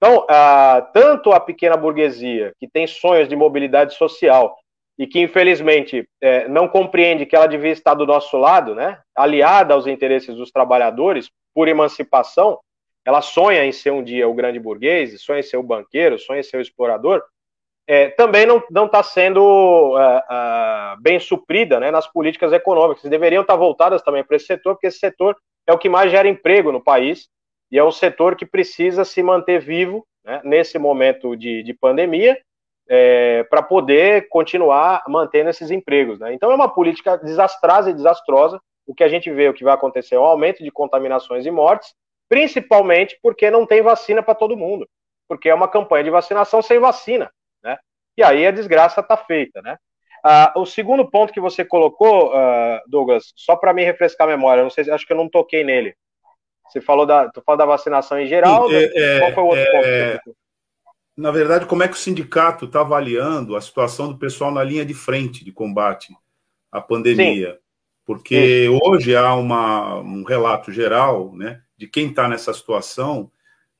Então, 0.01 0.25
tanto 0.93 1.33
a 1.33 1.41
pequena 1.41 1.75
burguesia, 1.75 2.53
que 2.57 2.69
tem 2.69 2.87
sonhos 2.87 3.27
de 3.27 3.35
mobilidade 3.35 3.95
social, 3.95 4.55
e 4.99 5.07
que 5.07 5.21
infelizmente 5.21 6.07
é, 6.21 6.45
não 6.49 6.67
compreende 6.67 7.25
que 7.25 7.33
ela 7.33 7.47
devia 7.47 7.71
estar 7.71 7.93
do 7.93 8.05
nosso 8.05 8.37
lado, 8.37 8.75
né, 8.75 8.99
aliada 9.15 9.73
aos 9.73 9.87
interesses 9.87 10.35
dos 10.35 10.51
trabalhadores 10.51 11.29
por 11.55 11.69
emancipação, 11.69 12.59
ela 13.05 13.21
sonha 13.21 13.63
em 13.63 13.71
ser 13.71 13.91
um 13.91 14.03
dia 14.03 14.27
o 14.27 14.33
grande 14.33 14.59
burguês, 14.59 15.21
sonha 15.21 15.39
em 15.39 15.43
ser 15.43 15.55
o 15.55 15.63
banqueiro, 15.63 16.19
sonha 16.19 16.41
em 16.41 16.43
ser 16.43 16.57
o 16.57 16.61
explorador, 16.61 17.23
é, 17.87 18.09
também 18.09 18.45
não 18.45 18.85
está 18.85 19.01
sendo 19.01 19.41
uh, 19.41 19.97
uh, 19.97 21.01
bem 21.01 21.19
suprida 21.19 21.79
né, 21.79 21.89
nas 21.89 22.05
políticas 22.05 22.53
econômicas. 22.53 23.09
Deveriam 23.09 23.41
estar 23.41 23.55
voltadas 23.55 24.03
também 24.03 24.23
para 24.23 24.35
esse 24.35 24.45
setor, 24.45 24.75
porque 24.75 24.87
esse 24.87 24.99
setor 24.99 25.35
é 25.65 25.73
o 25.73 25.77
que 25.77 25.89
mais 25.89 26.11
gera 26.11 26.27
emprego 26.27 26.71
no 26.71 26.83
país 26.83 27.27
e 27.71 27.77
é 27.77 27.83
um 27.83 27.91
setor 27.91 28.35
que 28.35 28.45
precisa 28.45 29.05
se 29.05 29.21
manter 29.21 29.59
vivo 29.59 30.05
né, 30.23 30.41
nesse 30.43 30.77
momento 30.77 31.35
de, 31.35 31.63
de 31.63 31.73
pandemia 31.73 32.37
é, 32.87 33.43
para 33.43 33.61
poder 33.61 34.27
continuar 34.29 35.03
mantendo 35.07 35.49
esses 35.49 35.69
empregos. 35.69 36.19
Né? 36.19 36.33
Então 36.33 36.51
é 36.51 36.55
uma 36.55 36.73
política 36.73 37.17
desastrosa 37.17 37.91
e 37.91 37.93
desastrosa. 37.93 38.59
O 38.87 38.95
que 38.95 39.03
a 39.03 39.07
gente 39.07 39.31
vê, 39.31 39.47
o 39.47 39.53
que 39.53 39.63
vai 39.63 39.73
acontecer 39.73 40.15
é 40.15 40.19
um 40.19 40.23
aumento 40.23 40.63
de 40.63 40.71
contaminações 40.71 41.45
e 41.45 41.51
mortes, 41.51 41.93
principalmente 42.27 43.17
porque 43.21 43.51
não 43.51 43.65
tem 43.65 43.81
vacina 43.81 44.23
para 44.23 44.33
todo 44.33 44.57
mundo, 44.57 44.87
porque 45.27 45.49
é 45.49 45.53
uma 45.53 45.67
campanha 45.67 46.03
de 46.03 46.09
vacinação 46.09 46.61
sem 46.61 46.79
vacina 46.79 47.31
e 48.19 48.23
aí 48.23 48.45
a 48.45 48.51
desgraça 48.51 48.99
está 48.99 49.15
feita, 49.15 49.61
né? 49.61 49.77
Ah, 50.21 50.51
o 50.57 50.65
segundo 50.65 51.09
ponto 51.09 51.31
que 51.31 51.39
você 51.39 51.63
colocou, 51.63 52.33
uh, 52.35 52.81
Douglas, 52.85 53.31
só 53.33 53.55
para 53.55 53.73
me 53.73 53.85
refrescar 53.85 54.27
a 54.27 54.31
memória, 54.31 54.61
não 54.61 54.69
sei, 54.69 54.91
acho 54.91 55.07
que 55.07 55.13
eu 55.13 55.17
não 55.17 55.29
toquei 55.29 55.63
nele. 55.63 55.95
Você 56.69 56.79
falou 56.79 57.05
da, 57.05 57.29
tu 57.29 57.41
falou 57.41 57.57
da 57.57 57.65
vacinação 57.65 58.19
em 58.19 58.27
geral. 58.27 58.69
Sim, 58.69 58.75
é, 58.75 59.19
qual 59.19 59.33
foi 59.33 59.43
o 59.43 59.47
outro 59.47 59.75
é, 59.75 60.17
ponto? 60.17 60.37
Na 61.17 61.31
verdade, 61.31 61.65
como 61.65 61.83
é 61.83 61.87
que 61.87 61.95
o 61.95 61.97
sindicato 61.97 62.65
está 62.65 62.81
avaliando 62.81 63.55
a 63.55 63.61
situação 63.61 64.07
do 64.07 64.17
pessoal 64.17 64.51
na 64.51 64.63
linha 64.63 64.85
de 64.85 64.93
frente 64.93 65.43
de 65.43 65.51
combate 65.51 66.15
à 66.71 66.79
pandemia? 66.79 67.53
Sim. 67.53 67.59
Porque 68.05 68.65
Sim. 68.65 68.79
hoje 68.81 69.15
há 69.15 69.35
uma, 69.35 69.99
um 69.99 70.23
relato 70.23 70.71
geral 70.71 71.35
né, 71.35 71.61
de 71.77 71.87
quem 71.87 72.07
está 72.07 72.27
nessa 72.27 72.53
situação, 72.53 73.29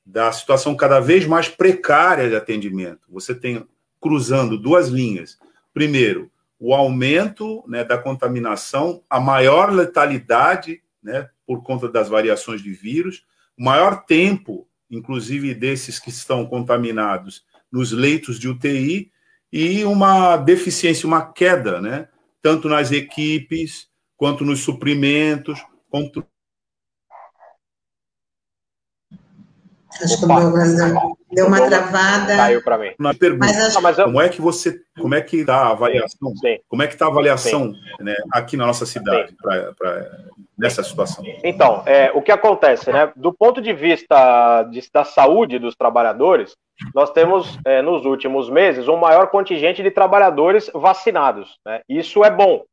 da 0.04 0.30
situação 0.32 0.76
cada 0.76 1.00
vez 1.00 1.26
mais 1.26 1.48
precária 1.48 2.28
de 2.28 2.36
atendimento. 2.36 3.00
Você 3.08 3.34
tem 3.34 3.66
cruzando 4.00 4.58
duas 4.58 4.88
linhas. 4.88 5.38
Primeiro, 5.72 6.30
o 6.58 6.74
aumento 6.74 7.64
né, 7.66 7.82
da 7.82 7.96
contaminação, 7.96 9.02
a 9.08 9.18
maior 9.18 9.72
letalidade 9.72 10.82
né, 11.02 11.28
por 11.50 11.64
conta 11.64 11.88
das 11.88 12.08
variações 12.08 12.62
de 12.62 12.72
vírus, 12.72 13.24
o 13.58 13.64
maior 13.64 14.04
tempo, 14.04 14.68
inclusive 14.88 15.52
desses 15.52 15.98
que 15.98 16.08
estão 16.08 16.46
contaminados, 16.46 17.44
nos 17.72 17.90
leitos 17.90 18.38
de 18.38 18.48
UTI 18.48 19.10
e 19.52 19.84
uma 19.84 20.36
deficiência, 20.36 21.08
uma 21.08 21.32
queda, 21.32 21.80
né, 21.80 22.08
tanto 22.40 22.68
nas 22.68 22.92
equipes 22.92 23.88
quanto 24.16 24.44
nos 24.44 24.60
suprimentos, 24.60 25.60
quanto 25.88 26.24
Acho 30.00 30.18
que 30.20 30.24
o 30.24 30.28
Douglas 30.28 30.78
deu 31.32 31.46
uma 31.46 31.66
travada. 31.66 32.36
Caiu 32.36 32.62
para 32.62 32.78
mim. 32.78 32.90
Uma 32.98 33.14
pergunta. 33.14 33.46
Mas 33.46 33.58
acho... 33.58 33.82
mas 33.82 33.98
eu... 33.98 34.04
Como 34.04 34.20
é 34.20 34.28
que 34.28 34.40
você, 34.40 34.80
como 35.00 35.14
é 35.14 35.20
que 35.20 35.44
tá 35.44 35.56
a 35.56 35.70
avaliação? 35.70 36.34
Sim. 36.36 36.58
Como 36.68 36.82
é 36.82 36.86
que 36.86 36.94
está 36.94 37.06
a 37.06 37.08
avaliação 37.08 37.72
né, 38.00 38.14
aqui 38.32 38.56
na 38.56 38.66
nossa 38.66 38.86
cidade 38.86 39.34
pra, 39.40 39.72
pra, 39.78 40.10
nessa 40.58 40.82
situação? 40.82 41.24
Então, 41.44 41.82
é, 41.86 42.10
o 42.14 42.22
que 42.22 42.32
acontece, 42.32 42.92
né? 42.92 43.12
Do 43.16 43.32
ponto 43.32 43.60
de 43.60 43.72
vista 43.72 44.64
de, 44.64 44.82
da 44.92 45.04
saúde 45.04 45.58
dos 45.58 45.74
trabalhadores, 45.74 46.54
nós 46.94 47.10
temos 47.10 47.58
é, 47.66 47.82
nos 47.82 48.04
últimos 48.04 48.48
meses 48.48 48.88
um 48.88 48.96
maior 48.96 49.28
contingente 49.28 49.82
de 49.82 49.90
trabalhadores 49.90 50.70
vacinados. 50.74 51.58
Né? 51.66 51.80
Isso 51.88 52.24
é 52.24 52.30
bom. 52.30 52.64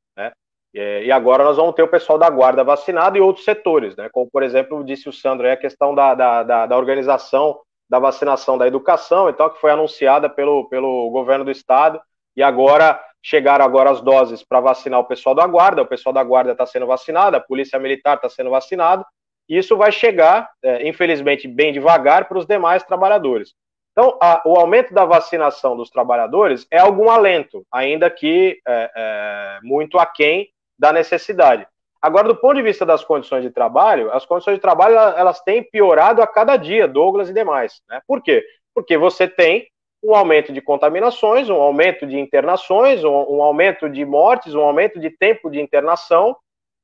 É, 0.75 1.03
e 1.03 1.11
agora 1.11 1.43
nós 1.43 1.57
vamos 1.57 1.73
ter 1.73 1.81
o 1.81 1.87
pessoal 1.87 2.19
da 2.19 2.29
guarda 2.29 2.63
vacinado 2.63 3.17
e 3.17 3.21
outros 3.21 3.43
setores, 3.43 3.95
né? 3.95 4.09
Como, 4.11 4.29
por 4.29 4.43
exemplo, 4.43 4.83
disse 4.83 5.09
o 5.09 5.13
Sandro, 5.13 5.47
é 5.47 5.53
a 5.53 5.57
questão 5.57 5.95
da, 5.95 6.13
da, 6.13 6.43
da, 6.43 6.65
da 6.67 6.77
organização 6.77 7.59
da 7.89 7.99
vacinação 7.99 8.57
da 8.57 8.67
educação, 8.67 9.29
então, 9.29 9.49
que 9.49 9.59
foi 9.59 9.71
anunciada 9.71 10.29
pelo, 10.29 10.67
pelo 10.69 11.09
governo 11.09 11.45
do 11.45 11.51
estado, 11.51 11.99
e 12.35 12.43
agora 12.43 13.01
chegaram 13.23 13.65
agora 13.65 13.89
as 13.89 14.01
doses 14.01 14.43
para 14.43 14.59
vacinar 14.59 14.99
o 14.99 15.05
pessoal 15.05 15.33
da 15.33 15.45
guarda, 15.47 15.81
o 15.81 15.87
pessoal 15.87 16.13
da 16.13 16.23
guarda 16.23 16.51
está 16.51 16.65
sendo 16.65 16.85
vacinado, 16.85 17.35
a 17.35 17.41
polícia 17.41 17.79
militar 17.79 18.15
está 18.15 18.29
sendo 18.29 18.49
vacinado, 18.49 19.05
e 19.49 19.57
isso 19.57 19.77
vai 19.77 19.91
chegar, 19.91 20.49
é, 20.63 20.87
infelizmente, 20.87 21.47
bem 21.47 21.71
devagar 21.71 22.27
para 22.27 22.37
os 22.37 22.45
demais 22.45 22.83
trabalhadores. 22.83 23.53
Então, 23.91 24.17
a, 24.21 24.41
o 24.45 24.55
aumento 24.55 24.93
da 24.93 25.05
vacinação 25.05 25.75
dos 25.75 25.89
trabalhadores 25.89 26.67
é 26.69 26.77
algum 26.77 27.09
alento, 27.09 27.65
ainda 27.71 28.09
que 28.09 28.59
é, 28.67 28.91
é, 28.95 29.59
muito 29.63 29.97
aquém 29.97 30.49
da 30.77 30.93
necessidade. 30.93 31.65
Agora, 32.07 32.25
do 32.25 32.37
ponto 32.37 32.55
de 32.55 32.61
vista 32.61 32.85
das 32.85 33.03
condições 33.03 33.43
de 33.43 33.49
trabalho, 33.49 34.09
as 34.13 34.25
condições 34.25 34.55
de 34.55 34.61
trabalho 34.61 34.95
elas 34.95 35.41
têm 35.41 35.61
piorado 35.61 36.21
a 36.21 36.27
cada 36.27 36.55
dia, 36.55 36.87
Douglas 36.87 37.29
e 37.29 37.33
demais. 37.33 37.81
Né? 37.89 37.99
Por 38.07 38.23
quê? 38.23 38.45
Porque 38.73 38.97
você 38.97 39.27
tem 39.27 39.67
um 40.01 40.15
aumento 40.15 40.53
de 40.53 40.61
contaminações, 40.61 41.49
um 41.49 41.61
aumento 41.61 42.07
de 42.07 42.17
internações, 42.17 43.03
um, 43.03 43.09
um 43.09 43.43
aumento 43.43 43.89
de 43.89 44.05
mortes, 44.05 44.55
um 44.55 44.61
aumento 44.61 45.01
de 45.01 45.09
tempo 45.09 45.49
de 45.49 45.59
internação, 45.59 46.33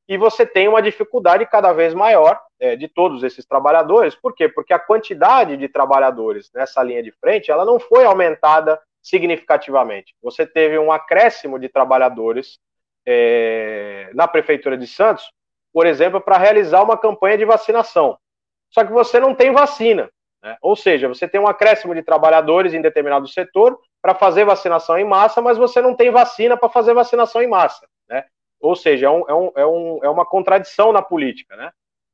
e 0.09 0.17
você 0.17 0.45
tem 0.45 0.67
uma 0.67 0.81
dificuldade 0.81 1.45
cada 1.45 1.71
vez 1.71 1.93
maior 1.93 2.37
é, 2.59 2.75
de 2.75 2.89
todos 2.89 3.23
esses 3.23 3.45
trabalhadores. 3.45 4.15
Por 4.15 4.35
quê? 4.35 4.49
Porque 4.49 4.73
a 4.73 4.79
quantidade 4.79 5.55
de 5.55 5.69
trabalhadores 5.69 6.51
nessa 6.53 6.83
linha 6.83 7.01
de 7.01 7.13
frente 7.13 7.49
ela 7.49 7.63
não 7.63 7.79
foi 7.79 8.03
aumentada 8.03 8.77
significativamente. 9.01 10.13
Você 10.21 10.45
teve 10.45 10.77
um 10.77 10.91
acréscimo 10.91 11.57
de 11.57 11.69
trabalhadores 11.69 12.59
é, 13.05 14.09
na 14.13 14.27
Prefeitura 14.27 14.77
de 14.77 14.87
Santos, 14.87 15.31
por 15.73 15.85
exemplo, 15.85 16.21
para 16.21 16.37
realizar 16.37 16.83
uma 16.83 16.97
campanha 16.97 17.37
de 17.37 17.45
vacinação. 17.45 18.17
Só 18.69 18.83
que 18.83 18.91
você 18.91 19.19
não 19.19 19.33
tem 19.33 19.51
vacina. 19.51 20.09
Né? 20.41 20.57
Ou 20.61 20.75
seja, 20.75 21.07
você 21.07 21.27
tem 21.27 21.39
um 21.39 21.47
acréscimo 21.47 21.95
de 21.95 22.03
trabalhadores 22.03 22.73
em 22.73 22.81
determinado 22.81 23.27
setor 23.27 23.79
para 24.01 24.13
fazer 24.13 24.45
vacinação 24.45 24.97
em 24.97 25.05
massa, 25.05 25.41
mas 25.41 25.57
você 25.57 25.81
não 25.81 25.95
tem 25.95 26.11
vacina 26.11 26.57
para 26.57 26.69
fazer 26.69 26.93
vacinação 26.93 27.41
em 27.41 27.47
massa. 27.47 27.87
Né? 28.09 28.25
Ou 28.59 28.75
seja, 28.75 29.07
é, 29.07 29.09
um, 29.09 29.23
é, 29.27 29.33
um, 29.33 29.51
é, 29.55 29.65
um, 29.65 29.99
é 30.03 30.09
uma 30.09 30.25
contradição 30.25 30.91
na 30.91 31.01
política. 31.01 31.55
Né? 31.55 31.71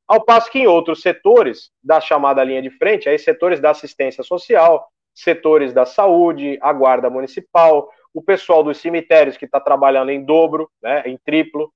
Ao 0.07 0.23
passo 0.23 0.51
que 0.51 0.59
em 0.59 0.67
outros 0.67 1.01
setores 1.01 1.71
da 1.83 1.99
chamada 1.99 2.43
linha 2.43 2.61
de 2.61 2.69
frente, 2.69 3.09
aí 3.09 3.17
setores 3.17 3.59
da 3.59 3.71
assistência 3.71 4.23
social, 4.23 4.89
setores 5.13 5.73
da 5.73 5.85
saúde, 5.85 6.57
a 6.61 6.71
guarda 6.71 7.09
municipal, 7.09 7.91
o 8.13 8.21
pessoal 8.21 8.63
dos 8.63 8.77
cemitérios 8.77 9.37
que 9.37 9.45
está 9.45 9.59
trabalhando 9.59 10.11
em 10.11 10.23
dobro, 10.23 10.69
né, 10.81 11.03
em 11.05 11.17
triplo. 11.17 11.71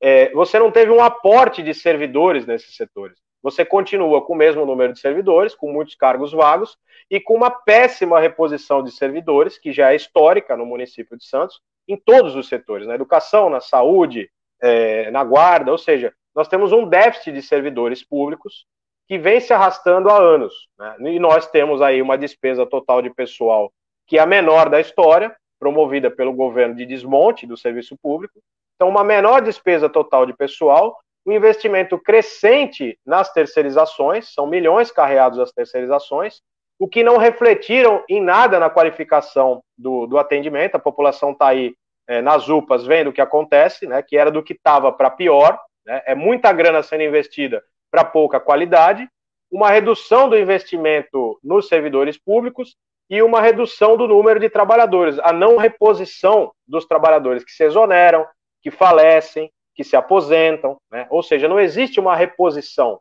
É, 0.00 0.30
você 0.32 0.58
não 0.58 0.70
teve 0.70 0.90
um 0.90 1.02
aporte 1.02 1.62
de 1.62 1.74
servidores 1.74 2.46
nesses 2.46 2.74
setores. 2.74 3.18
Você 3.42 3.64
continua 3.64 4.22
com 4.22 4.34
o 4.34 4.36
mesmo 4.36 4.66
número 4.66 4.92
de 4.92 5.00
servidores, 5.00 5.54
com 5.54 5.72
muitos 5.72 5.94
cargos 5.94 6.32
vagos 6.32 6.76
e 7.10 7.18
com 7.18 7.34
uma 7.34 7.50
péssima 7.50 8.20
reposição 8.20 8.82
de 8.82 8.90
servidores, 8.90 9.58
que 9.58 9.72
já 9.72 9.92
é 9.92 9.96
histórica 9.96 10.56
no 10.56 10.66
município 10.66 11.16
de 11.16 11.24
Santos, 11.24 11.60
em 11.88 11.96
todos 11.96 12.36
os 12.36 12.48
setores, 12.48 12.86
na 12.86 12.94
educação, 12.94 13.48
na 13.48 13.60
saúde, 13.60 14.30
é, 14.60 15.10
na 15.10 15.24
guarda, 15.24 15.72
ou 15.72 15.78
seja, 15.78 16.12
nós 16.34 16.48
temos 16.48 16.70
um 16.70 16.86
déficit 16.86 17.32
de 17.32 17.42
servidores 17.42 18.04
públicos 18.04 18.66
que 19.08 19.18
vem 19.18 19.40
se 19.40 19.52
arrastando 19.52 20.08
há 20.08 20.16
anos. 20.16 20.68
Né? 20.78 20.96
E 21.12 21.18
nós 21.18 21.48
temos 21.48 21.82
aí 21.82 22.00
uma 22.00 22.16
despesa 22.16 22.64
total 22.66 23.02
de 23.02 23.10
pessoal 23.10 23.72
que 24.06 24.18
é 24.18 24.20
a 24.20 24.26
menor 24.26 24.68
da 24.68 24.80
história, 24.80 25.34
promovida 25.60 26.10
pelo 26.10 26.32
governo 26.32 26.74
de 26.74 26.86
desmonte 26.86 27.46
do 27.46 27.56
serviço 27.56 27.96
público. 28.02 28.40
Então, 28.74 28.88
uma 28.88 29.04
menor 29.04 29.42
despesa 29.42 29.90
total 29.90 30.24
de 30.24 30.32
pessoal, 30.32 30.98
um 31.26 31.32
investimento 31.32 31.98
crescente 31.98 32.98
nas 33.04 33.30
terceirizações, 33.30 34.32
são 34.32 34.46
milhões 34.46 34.90
carreados 34.90 35.38
às 35.38 35.52
terceirizações, 35.52 36.40
o 36.78 36.88
que 36.88 37.04
não 37.04 37.18
refletiram 37.18 38.02
em 38.08 38.22
nada 38.22 38.58
na 38.58 38.70
qualificação 38.70 39.62
do, 39.76 40.06
do 40.06 40.18
atendimento. 40.18 40.76
A 40.76 40.80
população 40.80 41.32
está 41.32 41.48
aí 41.48 41.74
é, 42.08 42.22
nas 42.22 42.48
UPAs 42.48 42.86
vendo 42.86 43.10
o 43.10 43.12
que 43.12 43.20
acontece, 43.20 43.86
né, 43.86 44.02
que 44.02 44.16
era 44.16 44.30
do 44.30 44.42
que 44.42 44.54
estava 44.54 44.90
para 44.90 45.10
pior, 45.10 45.60
né, 45.84 46.02
é 46.06 46.14
muita 46.14 46.50
grana 46.52 46.82
sendo 46.82 47.02
investida 47.02 47.62
para 47.90 48.02
pouca 48.02 48.40
qualidade, 48.40 49.06
uma 49.50 49.70
redução 49.70 50.28
do 50.28 50.38
investimento 50.38 51.38
nos 51.44 51.68
servidores 51.68 52.16
públicos 52.16 52.76
e 53.10 53.20
uma 53.22 53.40
redução 53.40 53.96
do 53.96 54.06
número 54.06 54.38
de 54.38 54.48
trabalhadores, 54.48 55.18
a 55.18 55.32
não 55.32 55.56
reposição 55.56 56.52
dos 56.66 56.86
trabalhadores 56.86 57.42
que 57.42 57.50
se 57.50 57.64
exoneram, 57.64 58.24
que 58.62 58.70
falecem, 58.70 59.50
que 59.74 59.82
se 59.82 59.96
aposentam, 59.96 60.76
né? 60.90 61.08
ou 61.10 61.20
seja, 61.20 61.48
não 61.48 61.58
existe 61.58 61.98
uma 61.98 62.14
reposição. 62.14 63.00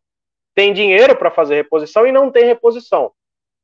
Tem 0.56 0.74
dinheiro 0.74 1.16
para 1.16 1.30
fazer 1.30 1.56
reposição 1.56 2.08
e 2.08 2.12
não 2.12 2.32
tem 2.32 2.46
reposição. 2.46 3.12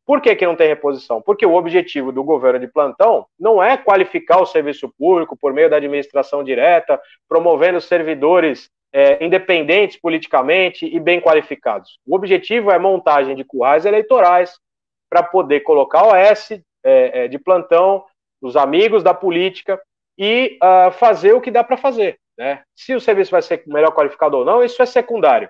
Por 0.06 0.22
que, 0.22 0.36
que 0.36 0.46
não 0.46 0.56
tem 0.56 0.68
reposição? 0.68 1.20
Porque 1.20 1.48
o 1.48 1.56
objetivo 1.56 2.12
do 2.12 2.24
governo 2.24 2.60
de 2.60 2.68
plantão 2.68 3.26
não 3.40 3.62
é 3.62 3.76
qualificar 3.76 4.40
o 4.40 4.46
serviço 4.46 4.94
público 5.00 5.36
por 5.36 5.52
meio 5.52 5.68
da 5.68 5.78
administração 5.78 6.44
direta, 6.44 7.02
promovendo 7.28 7.82
servidores 7.82 8.70
é, 8.94 9.26
independentes 9.26 10.00
politicamente 10.00 10.86
e 10.86 11.00
bem 11.00 11.20
qualificados. 11.20 12.00
O 12.06 12.16
objetivo 12.16 12.70
é 12.70 12.78
montagem 12.78 13.36
de 13.36 13.44
currais 13.44 13.84
eleitorais, 13.84 14.60
para 15.10 15.24
poder 15.24 15.62
colocar 15.62 16.04
OS 16.04 16.52
é, 16.52 16.62
é, 16.84 17.28
de 17.28 17.40
plantão, 17.40 18.04
os 18.42 18.56
amigos 18.56 19.04
da 19.04 19.14
política, 19.14 19.82
e 20.18 20.58
uh, 20.64 20.92
fazer 20.92 21.34
o 21.34 21.42
que 21.42 21.52
dá 21.52 21.64
para 21.64 21.78
fazer. 21.78 22.18
Né? 22.38 22.64
Se 22.76 22.94
o 22.94 23.02
serviço 23.02 23.32
vai 23.32 23.42
ser 23.42 23.64
melhor 23.68 23.92
qualificado 23.92 24.38
ou 24.38 24.46
não, 24.46 24.64
isso 24.64 24.82
é 24.82 24.86
secundário. 24.86 25.50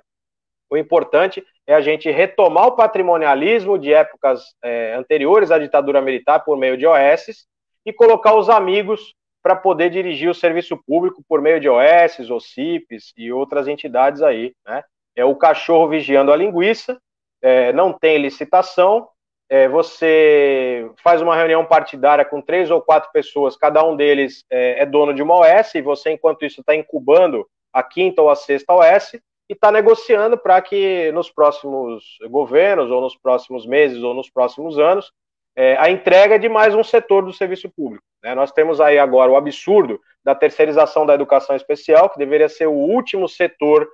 O 0.69 0.77
importante 0.77 1.45
é 1.67 1.73
a 1.73 1.81
gente 1.81 2.09
retomar 2.09 2.67
o 2.67 2.75
patrimonialismo 2.75 3.77
de 3.77 3.93
épocas 3.93 4.43
é, 4.63 4.93
anteriores 4.95 5.51
à 5.51 5.59
ditadura 5.59 6.01
militar 6.01 6.43
por 6.43 6.57
meio 6.57 6.77
de 6.77 6.85
OS 6.87 7.45
e 7.85 7.93
colocar 7.93 8.35
os 8.35 8.49
amigos 8.49 9.13
para 9.43 9.55
poder 9.55 9.91
dirigir 9.91 10.29
o 10.29 10.33
serviço 10.33 10.75
público 10.87 11.23
por 11.27 11.39
meio 11.39 11.59
de 11.59 11.69
OS, 11.69 12.29
OCIPs 12.29 13.13
e 13.15 13.31
outras 13.31 13.67
entidades 13.67 14.23
aí. 14.23 14.53
Né? 14.65 14.83
É 15.15 15.23
o 15.23 15.35
cachorro 15.35 15.87
vigiando 15.87 16.31
a 16.31 16.35
linguiça, 16.35 16.99
é, 17.41 17.71
não 17.71 17.93
tem 17.93 18.17
licitação, 18.17 19.07
é, 19.49 19.67
você 19.67 20.89
faz 21.03 21.21
uma 21.21 21.35
reunião 21.35 21.65
partidária 21.65 22.25
com 22.25 22.41
três 22.41 22.71
ou 22.71 22.81
quatro 22.81 23.11
pessoas, 23.11 23.55
cada 23.55 23.83
um 23.83 23.95
deles 23.95 24.43
é, 24.49 24.81
é 24.81 24.85
dono 24.85 25.13
de 25.13 25.21
uma 25.21 25.35
OS, 25.35 25.75
e 25.75 25.81
você, 25.81 26.11
enquanto 26.11 26.45
isso, 26.45 26.61
está 26.61 26.75
incubando 26.75 27.47
a 27.71 27.83
quinta 27.83 28.21
ou 28.21 28.29
a 28.29 28.35
sexta 28.35 28.73
OS, 28.73 29.13
e 29.47 29.53
está 29.53 29.71
negociando 29.71 30.37
para 30.37 30.59
que 30.61 31.11
nos 31.11 31.29
próximos 31.29 32.03
governos, 32.29 32.89
ou 32.89 33.01
nos 33.01 33.15
próximos 33.15 33.65
meses, 33.65 34.01
ou 34.01 34.13
nos 34.13 34.29
próximos 34.29 34.79
anos, 34.79 35.11
é, 35.55 35.77
a 35.77 35.89
entrega 35.89 36.37
de 36.37 36.49
mais 36.49 36.73
um 36.75 36.83
setor 36.83 37.23
do 37.23 37.31
serviço 37.31 37.69
público. 37.69 38.03
Né? 38.23 38.33
Nós 38.33 38.51
temos 38.51 38.81
aí 38.81 38.97
agora 38.97 39.31
o 39.31 39.37
absurdo 39.37 40.01
da 40.23 40.33
terceirização 40.33 41.05
da 41.05 41.13
educação 41.13 41.55
especial, 41.55 42.09
que 42.09 42.17
deveria 42.17 42.49
ser 42.49 42.67
o 42.67 42.73
último 42.73 43.29
setor 43.29 43.87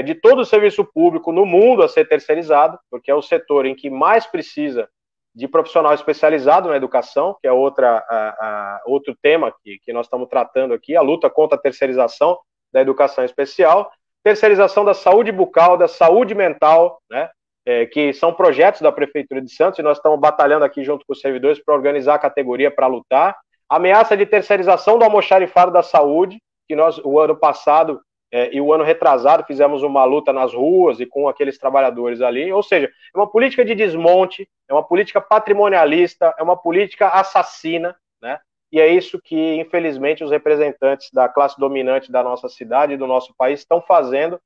de 0.00 0.14
todo 0.14 0.40
o 0.40 0.44
serviço 0.44 0.84
público 0.84 1.32
no 1.32 1.44
mundo 1.44 1.82
a 1.82 1.88
ser 1.88 2.08
terceirizado, 2.08 2.78
porque 2.90 3.10
é 3.10 3.14
o 3.14 3.20
setor 3.20 3.66
em 3.66 3.74
que 3.74 3.90
mais 3.90 4.24
precisa 4.24 4.88
de 5.34 5.48
profissional 5.48 5.92
especializado 5.92 6.68
na 6.68 6.76
educação, 6.76 7.36
que 7.40 7.48
é 7.48 7.52
outra, 7.52 8.04
a, 8.08 8.28
a, 8.28 8.82
outro 8.86 9.16
tema 9.20 9.52
que, 9.62 9.78
que 9.82 9.92
nós 9.92 10.06
estamos 10.06 10.28
tratando 10.28 10.74
aqui, 10.74 10.94
a 10.94 11.02
luta 11.02 11.28
contra 11.28 11.58
a 11.58 11.60
terceirização 11.60 12.38
da 12.72 12.80
educação 12.80 13.24
especial, 13.24 13.90
terceirização 14.22 14.84
da 14.84 14.94
saúde 14.94 15.32
bucal, 15.32 15.76
da 15.76 15.88
saúde 15.88 16.34
mental, 16.34 17.00
né, 17.10 17.28
é, 17.66 17.86
que 17.86 18.12
são 18.12 18.32
projetos 18.32 18.80
da 18.80 18.92
Prefeitura 18.92 19.40
de 19.40 19.52
Santos, 19.52 19.78
e 19.78 19.82
nós 19.82 19.98
estamos 19.98 20.20
batalhando 20.20 20.64
aqui 20.64 20.84
junto 20.84 21.04
com 21.06 21.12
os 21.12 21.20
servidores 21.20 21.62
para 21.62 21.74
organizar 21.74 22.14
a 22.14 22.18
categoria 22.18 22.70
para 22.70 22.86
lutar. 22.86 23.36
Ameaça 23.68 24.16
de 24.16 24.26
terceirização 24.26 24.98
do 24.98 25.04
almoxarifado 25.04 25.72
da 25.72 25.82
saúde, 25.82 26.38
que 26.68 26.76
nós, 26.76 26.98
o 26.98 27.18
ano 27.18 27.36
passado 27.36 28.00
é, 28.32 28.48
e 28.50 28.60
o 28.62 28.72
ano 28.72 28.82
retrasado, 28.82 29.44
fizemos 29.44 29.82
uma 29.82 30.04
luta 30.04 30.32
nas 30.32 30.54
ruas 30.54 30.98
e 30.98 31.04
com 31.04 31.28
aqueles 31.28 31.58
trabalhadores 31.58 32.22
ali. 32.22 32.50
Ou 32.50 32.62
seja, 32.62 32.90
é 33.14 33.18
uma 33.18 33.30
política 33.30 33.62
de 33.62 33.74
desmonte, 33.74 34.48
é 34.66 34.72
uma 34.72 34.82
política 34.82 35.20
patrimonialista, 35.20 36.34
é 36.38 36.42
uma 36.42 36.56
política 36.56 37.08
assassina, 37.08 37.94
né? 38.22 38.40
E 38.72 38.80
é 38.80 38.88
isso 38.88 39.20
que, 39.22 39.56
infelizmente, 39.56 40.24
os 40.24 40.30
representantes 40.30 41.10
da 41.12 41.28
classe 41.28 41.60
dominante 41.60 42.10
da 42.10 42.22
nossa 42.22 42.48
cidade 42.48 42.94
e 42.94 42.96
do 42.96 43.06
nosso 43.06 43.34
país 43.36 43.60
estão 43.60 43.82
fazendo 43.82 44.40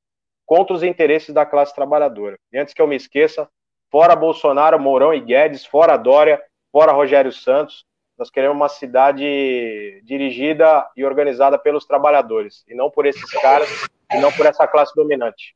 contra 0.45 0.75
os 0.75 0.83
interesses 0.83 1.33
da 1.33 1.45
classe 1.45 1.73
trabalhadora. 1.73 2.37
E 2.51 2.57
antes 2.57 2.73
que 2.73 2.81
eu 2.81 2.87
me 2.87 2.95
esqueça, 2.97 3.47
fora 3.89 4.17
Bolsonaro, 4.17 4.77
Mourão 4.77 5.13
e 5.13 5.21
Guedes, 5.21 5.65
fora 5.65 5.95
Dória, 5.95 6.41
fora 6.73 6.91
Rogério 6.91 7.31
Santos, 7.31 7.85
nós 8.17 8.29
queremos 8.31 8.55
uma 8.55 8.69
cidade 8.69 10.01
dirigida 10.03 10.87
e 10.95 11.05
organizada 11.05 11.57
pelos 11.57 11.85
trabalhadores, 11.85 12.63
e 12.67 12.73
não 12.73 12.89
por 12.89 13.05
esses 13.05 13.29
caras, 13.41 13.69
e 14.11 14.17
não 14.17 14.31
por 14.31 14.45
essa 14.45 14.67
classe 14.67 14.93
dominante. 14.95 15.55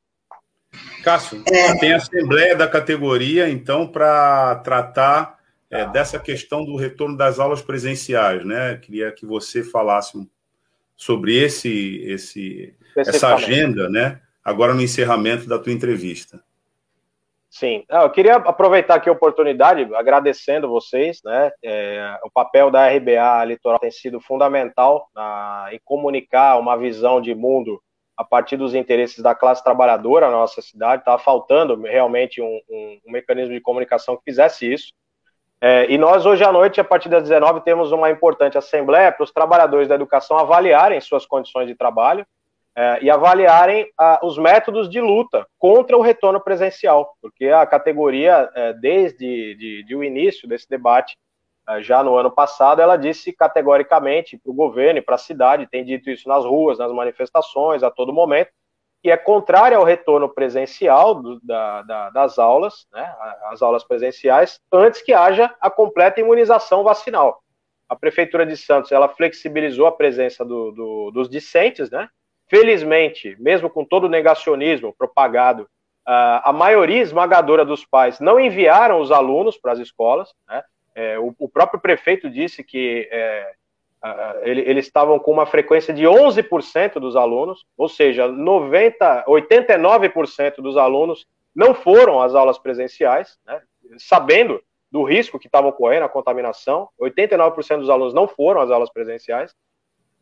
Cássio, 1.03 1.43
é. 1.47 1.77
tem 1.79 1.93
a 1.93 1.97
assembleia 1.97 2.55
da 2.55 2.67
categoria, 2.67 3.49
então, 3.49 3.87
para 3.87 4.55
tratar 4.63 5.39
é, 5.69 5.85
dessa 5.87 6.19
questão 6.19 6.63
do 6.63 6.75
retorno 6.75 7.17
das 7.17 7.39
aulas 7.39 7.61
presenciais, 7.61 8.45
né? 8.45 8.77
Queria 8.77 9.11
que 9.11 9.25
você 9.25 9.63
falasse 9.63 10.29
sobre 10.95 11.35
esse, 11.35 12.03
esse, 12.05 12.75
essa 12.95 13.33
agenda, 13.33 13.89
né? 13.89 14.21
Agora 14.43 14.73
no 14.73 14.81
encerramento 14.81 15.47
da 15.47 15.57
tua 15.57 15.73
entrevista. 15.73 16.43
Sim, 17.53 17.83
eu 17.89 18.09
queria 18.09 18.37
aproveitar 18.37 18.95
aqui 18.95 19.09
a 19.09 19.11
oportunidade, 19.11 19.83
agradecendo 19.93 20.69
vocês, 20.69 21.19
né? 21.21 21.51
É, 21.61 22.17
o 22.23 22.31
papel 22.31 22.71
da 22.71 22.87
RBA 22.87 23.43
Litoral 23.43 23.77
tem 23.77 23.91
sido 23.91 24.21
fundamental 24.21 25.09
na, 25.13 25.67
em 25.69 25.79
comunicar 25.83 26.57
uma 26.57 26.77
visão 26.77 27.19
de 27.19 27.35
mundo 27.35 27.83
a 28.15 28.23
partir 28.23 28.55
dos 28.55 28.73
interesses 28.73 29.21
da 29.21 29.35
classe 29.35 29.61
trabalhadora 29.61 30.27
na 30.27 30.37
nossa 30.37 30.61
cidade. 30.61 31.01
Estava 31.01 31.21
faltando 31.21 31.75
realmente 31.81 32.41
um, 32.41 32.61
um, 32.69 32.99
um 33.05 33.11
mecanismo 33.11 33.53
de 33.53 33.59
comunicação 33.59 34.15
que 34.15 34.23
fizesse 34.23 34.71
isso. 34.71 34.93
É, 35.59 35.91
e 35.91 35.97
nós, 35.97 36.25
hoje 36.25 36.45
à 36.45 36.53
noite, 36.53 36.79
a 36.79 36.85
partir 36.85 37.09
das 37.09 37.23
19, 37.23 37.61
temos 37.61 37.91
uma 37.91 38.09
importante 38.09 38.57
assembleia 38.57 39.11
para 39.11 39.25
os 39.25 39.31
trabalhadores 39.31 39.89
da 39.89 39.95
educação 39.95 40.37
avaliarem 40.37 41.01
suas 41.01 41.25
condições 41.25 41.67
de 41.67 41.75
trabalho 41.75 42.25
é, 42.75 42.99
e 43.03 43.09
avaliarem 43.09 43.87
os 44.23 44.37
métodos 44.37 44.89
de 44.89 45.01
luta 45.01 45.45
contra 45.57 45.97
o 45.97 46.01
retorno 46.01 46.39
presencial, 46.39 47.13
porque 47.21 47.47
a 47.47 47.65
categoria, 47.65 48.49
é, 48.55 48.73
desde 48.73 49.55
de, 49.55 49.83
de 49.83 49.95
o 49.95 50.03
início 50.03 50.47
desse 50.47 50.69
debate, 50.69 51.17
é, 51.67 51.81
já 51.81 52.01
no 52.01 52.15
ano 52.15 52.31
passado, 52.31 52.81
ela 52.81 52.97
disse 52.97 53.33
categoricamente 53.33 54.37
para 54.37 54.51
o 54.51 54.55
governo 54.55 54.99
e 54.99 55.01
para 55.01 55.15
a 55.15 55.19
cidade, 55.19 55.67
tem 55.67 55.83
dito 55.83 56.09
isso 56.09 56.27
nas 56.27 56.45
ruas, 56.45 56.79
nas 56.79 56.91
manifestações, 56.91 57.83
a 57.83 57.91
todo 57.91 58.13
momento, 58.13 58.49
que 59.01 59.09
é 59.09 59.17
contrária 59.17 59.77
ao 59.77 59.83
retorno 59.83 60.29
presencial 60.29 61.15
do, 61.15 61.39
da, 61.41 61.81
da, 61.81 62.09
das 62.11 62.37
aulas, 62.37 62.87
né, 62.91 63.15
as 63.45 63.61
aulas 63.61 63.83
presenciais, 63.83 64.59
antes 64.71 65.01
que 65.01 65.11
haja 65.11 65.53
a 65.59 65.69
completa 65.69 66.21
imunização 66.21 66.83
vacinal. 66.83 67.41
A 67.89 67.95
Prefeitura 67.95 68.45
de 68.45 68.55
Santos, 68.55 68.91
ela 68.91 69.09
flexibilizou 69.09 69.87
a 69.87 69.91
presença 69.91 70.45
do, 70.45 70.71
do, 70.71 71.11
dos 71.11 71.27
discentes, 71.27 71.89
né, 71.89 72.07
felizmente, 72.51 73.37
mesmo 73.39 73.69
com 73.69 73.85
todo 73.85 74.03
o 74.03 74.09
negacionismo 74.09 74.93
propagado, 74.93 75.69
a 76.05 76.51
maioria 76.51 77.01
esmagadora 77.01 77.63
dos 77.63 77.85
pais 77.85 78.19
não 78.19 78.37
enviaram 78.37 78.99
os 78.99 79.09
alunos 79.09 79.57
para 79.57 79.71
as 79.71 79.79
escolas, 79.79 80.33
né, 80.49 80.61
é, 80.93 81.17
o, 81.17 81.47
próprio 81.47 81.79
prefeito 81.79 82.29
disse 82.29 82.63
que 82.63 83.07
é, 83.09 83.53
Uh, 84.03 84.41
ele, 84.41 84.61
eles 84.61 84.87
estavam 84.87 85.19
com 85.19 85.29
uma 85.29 85.45
frequência 85.45 85.93
de 85.93 86.05
11% 86.05 86.93
dos 86.93 87.15
alunos, 87.15 87.67
ou 87.77 87.87
seja, 87.87 88.27
90, 88.27 89.25
89% 89.27 90.55
dos 90.55 90.75
alunos 90.75 91.27
não 91.55 91.75
foram 91.75 92.19
às 92.19 92.33
aulas 92.33 92.57
presenciais, 92.57 93.37
né, 93.45 93.61
sabendo 93.99 94.59
do 94.91 95.03
risco 95.03 95.37
que 95.37 95.45
estavam 95.45 95.71
correndo, 95.71 96.01
a 96.01 96.09
contaminação. 96.09 96.89
89% 96.99 97.77
dos 97.77 97.91
alunos 97.91 98.11
não 98.11 98.27
foram 98.27 98.59
às 98.59 98.71
aulas 98.71 98.89
presenciais. 98.89 99.53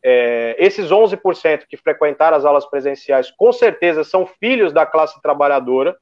É, 0.02 0.56
esses 0.58 0.90
11% 0.90 1.64
que 1.68 1.76
frequentaram 1.76 2.36
as 2.36 2.44
aulas 2.44 2.66
presenciais, 2.66 3.30
com 3.30 3.52
certeza, 3.52 4.02
são 4.02 4.26
filhos 4.26 4.72
da 4.72 4.86
classe 4.86 5.20
trabalhadora, 5.20 5.96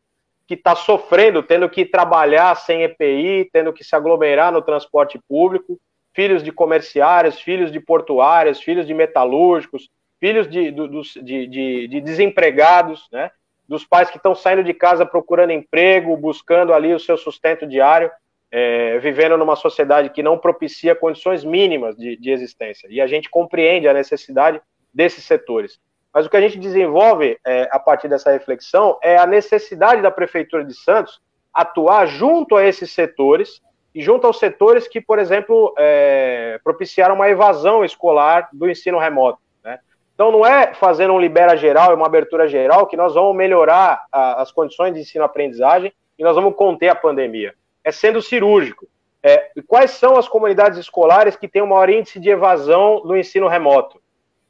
que 0.46 0.54
está 0.54 0.74
sofrendo, 0.74 1.42
tendo 1.42 1.68
que 1.68 1.84
trabalhar 1.84 2.54
sem 2.54 2.82
EPI, 2.82 3.50
tendo 3.52 3.72
que 3.72 3.84
se 3.84 3.94
aglomerar 3.94 4.50
no 4.50 4.62
transporte 4.62 5.20
público, 5.28 5.78
filhos 6.14 6.42
de 6.42 6.50
comerciários, 6.50 7.40
filhos 7.40 7.70
de 7.70 7.78
portuários, 7.78 8.60
filhos 8.60 8.86
de 8.86 8.94
metalúrgicos, 8.94 9.90
filhos 10.18 10.48
de, 10.48 10.70
de, 10.70 11.46
de, 11.46 11.88
de 11.88 12.00
desempregados, 12.00 13.06
né? 13.12 13.30
dos 13.68 13.84
pais 13.84 14.10
que 14.10 14.16
estão 14.16 14.34
saindo 14.34 14.64
de 14.64 14.72
casa 14.72 15.04
procurando 15.04 15.52
emprego, 15.52 16.16
buscando 16.16 16.72
ali 16.72 16.94
o 16.94 16.98
seu 16.98 17.18
sustento 17.18 17.66
diário, 17.66 18.10
é, 18.50 18.98
vivendo 18.98 19.36
numa 19.36 19.56
sociedade 19.56 20.10
que 20.10 20.22
não 20.22 20.38
propicia 20.38 20.94
condições 20.94 21.44
mínimas 21.44 21.96
de, 21.96 22.16
de 22.16 22.30
existência. 22.30 22.88
E 22.90 23.00
a 23.00 23.06
gente 23.06 23.28
compreende 23.28 23.88
a 23.88 23.94
necessidade 23.94 24.60
desses 24.92 25.24
setores. 25.24 25.78
Mas 26.12 26.26
o 26.26 26.30
que 26.30 26.36
a 26.36 26.40
gente 26.40 26.58
desenvolve 26.58 27.38
é, 27.46 27.68
a 27.70 27.78
partir 27.78 28.08
dessa 28.08 28.30
reflexão 28.30 28.98
é 29.02 29.18
a 29.18 29.26
necessidade 29.26 30.00
da 30.00 30.10
Prefeitura 30.10 30.64
de 30.64 30.74
Santos 30.74 31.20
atuar 31.52 32.06
junto 32.06 32.56
a 32.56 32.64
esses 32.64 32.90
setores 32.90 33.60
e 33.94 34.02
junto 34.02 34.26
aos 34.26 34.38
setores 34.38 34.86
que, 34.86 35.00
por 35.00 35.18
exemplo, 35.18 35.74
é, 35.76 36.58
propiciaram 36.62 37.14
uma 37.14 37.28
evasão 37.28 37.84
escolar 37.84 38.48
do 38.52 38.70
ensino 38.70 38.98
remoto. 38.98 39.38
Né? 39.62 39.78
Então, 40.14 40.30
não 40.30 40.46
é 40.46 40.72
fazendo 40.74 41.12
um 41.12 41.20
libera 41.20 41.56
geral 41.56 41.92
e 41.92 41.94
uma 41.94 42.06
abertura 42.06 42.48
geral 42.48 42.86
que 42.86 42.96
nós 42.96 43.14
vamos 43.14 43.36
melhorar 43.36 44.04
a, 44.10 44.40
as 44.40 44.50
condições 44.50 44.94
de 44.94 45.00
ensino-aprendizagem 45.00 45.92
e 46.18 46.24
nós 46.24 46.34
vamos 46.34 46.54
conter 46.54 46.88
a 46.88 46.94
pandemia. 46.94 47.54
É 47.88 47.90
sendo 47.90 48.20
cirúrgico. 48.20 48.86
É, 49.22 49.50
quais 49.66 49.92
são 49.92 50.18
as 50.18 50.28
comunidades 50.28 50.78
escolares 50.78 51.36
que 51.36 51.48
têm 51.48 51.62
o 51.62 51.66
maior 51.66 51.88
índice 51.88 52.20
de 52.20 52.28
evasão 52.28 53.02
no 53.02 53.16
ensino 53.16 53.48
remoto? 53.48 53.98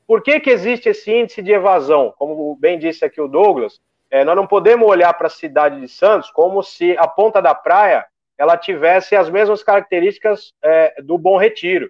Por 0.09 0.25
que, 0.25 0.41
que 0.41 0.51
existe 0.51 0.89
esse 0.89 1.13
índice 1.13 1.41
de 1.41 1.53
evasão? 1.53 2.13
Como 2.19 2.57
bem 2.57 2.81
disse 2.81 3.05
aqui 3.05 3.21
o 3.21 3.29
Douglas, 3.29 3.81
é, 4.11 4.25
nós 4.25 4.35
não 4.35 4.45
podemos 4.45 4.89
olhar 4.89 5.15
para 5.15 5.29
a 5.29 5.31
cidade 5.31 5.81
de 5.81 5.87
Santos 5.87 6.33
como 6.33 6.65
se 6.65 6.99
a 6.99 7.07
ponta 7.07 7.41
da 7.41 7.55
praia 7.55 8.05
ela 8.37 8.57
tivesse 8.57 9.15
as 9.15 9.31
mesmas 9.31 9.63
características 9.63 10.53
é, 10.61 11.01
do 11.01 11.17
Bom 11.17 11.37
Retiro. 11.37 11.89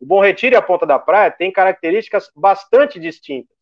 O 0.00 0.06
Bom 0.06 0.22
Retiro 0.22 0.54
e 0.54 0.56
a 0.56 0.62
Ponta 0.62 0.86
da 0.86 0.98
Praia 0.98 1.30
têm 1.30 1.52
características 1.52 2.30
bastante 2.34 2.98
distintas. 2.98 3.54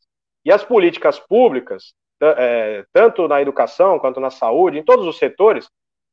E 0.45 0.53
as 0.53 0.63
políticas 0.63 1.19
públicas, 1.19 1.93
é, 2.23 2.85
tanto 2.93 3.27
na 3.27 3.43
educação 3.43 3.99
quanto 3.99 4.21
na 4.21 4.31
saúde, 4.31 4.79
em 4.79 4.85
todos 4.85 5.05
os 5.07 5.19
setores, 5.19 5.69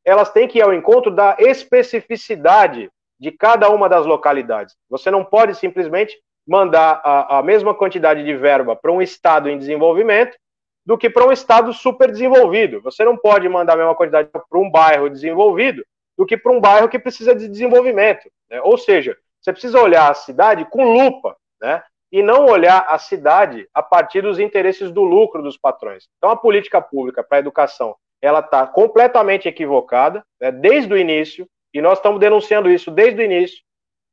elas 0.06 0.32
têm 0.32 0.48
que 0.48 0.60
ir 0.60 0.62
ao 0.62 0.74
encontro 0.74 1.12
da 1.12 1.36
especificidade 1.40 2.90
de 3.20 3.32
cada 3.32 3.70
uma 3.70 3.88
das 3.88 4.06
localidades. 4.06 4.76
Você 4.90 5.10
não 5.10 5.24
pode 5.24 5.56
simplesmente 5.56 6.18
mandar 6.46 7.02
a, 7.04 7.40
a 7.40 7.44
mesma 7.44 7.74
quantidade 7.74 8.24
de 8.24 8.36
verba 8.36 8.76
para 8.76 8.92
um 8.92 9.02
estado 9.02 9.50
em 9.50 9.58
desenvolvimento 9.58 10.38
do 10.86 10.98
que 10.98 11.10
para 11.10 11.26
um 11.26 11.32
estado 11.32 11.72
super 11.74 12.12
desenvolvido. 12.12 12.82
Você 12.82 13.06
não 13.06 13.16
pode 13.16 13.48
mandar 13.48 13.74
a 13.74 13.78
mesma 13.78 13.96
quantidade 13.96 14.30
para 14.30 14.60
um 14.60 14.70
bairro 14.70 15.10
desenvolvido 15.10 15.86
do 16.18 16.26
que 16.26 16.38
para 16.38 16.52
um 16.52 16.60
bairro 16.60 16.90
que 16.90 17.00
precisa 17.00 17.34
de 17.34 17.48
desenvolvimento. 17.48 18.30
Né? 18.50 18.62
Ou 18.62 18.78
seja, 18.78 19.18
você 19.42 19.52
precisa 19.52 19.82
olhar 19.82 20.10
a 20.12 20.14
cidade 20.14 20.66
com 20.66 20.94
lupa, 20.94 21.36
né? 21.62 21.84
E 22.12 22.22
não 22.22 22.46
olhar 22.46 22.86
a 22.88 22.98
cidade 23.00 23.68
a 23.74 23.82
partir 23.82 24.22
dos 24.22 24.38
interesses 24.38 24.92
do 24.92 25.02
lucro 25.02 25.42
dos 25.42 25.58
patrões. 25.58 26.08
Então, 26.18 26.30
a 26.30 26.36
política 26.36 26.80
pública 26.80 27.24
para 27.24 27.38
a 27.38 27.40
educação 27.40 27.96
ela 28.24 28.40
está 28.40 28.66
completamente 28.66 29.50
equivocada 29.50 30.26
né? 30.40 30.50
desde 30.50 30.94
o 30.94 30.98
início, 30.98 31.46
e 31.74 31.82
nós 31.82 31.98
estamos 31.98 32.22
denunciando 32.22 32.70
isso 32.70 32.90
desde 32.90 33.22
o 33.22 33.26
início. 33.26 33.62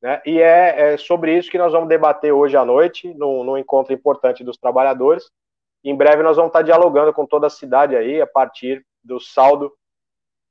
Né? 0.02 0.20
E 0.26 0.40
é, 0.40 0.94
é, 0.94 0.96
sobre 0.96 1.38
isso 1.38 1.48
que 1.48 1.58
nós 1.58 1.72
vamos 1.72 1.88
debater 1.88 2.32
hoje 2.32 2.56
à 2.56 2.64
noite, 2.64 3.14
num, 3.14 3.44
num 3.44 3.56
encontro 3.56 3.94
importante 3.94 4.42
dos 4.42 4.56
trabalhadores. 4.56 5.30
Em 5.84 5.94
breve 5.94 6.24
nós 6.24 6.36
vamos 6.36 6.48
estar 6.48 6.62
dialogando 6.62 7.12
com 7.12 7.24
toda 7.24 7.46
a 7.46 7.50
cidade 7.50 7.94
aí, 7.94 8.20
a 8.20 8.26
partir 8.26 8.84
do 9.04 9.20
saldo 9.20 9.72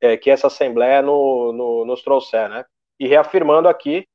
é, 0.02 0.15
que 0.15 0.31
essa 0.31 0.48
Assembleia 0.48 1.02
no, 1.02 1.52
no, 1.52 1.86
nos 1.86 2.02
trouxer, 2.02 2.48
né? 2.48 2.64
E 2.98 3.07
reafirmando 3.07 3.68
aqui 3.68 4.07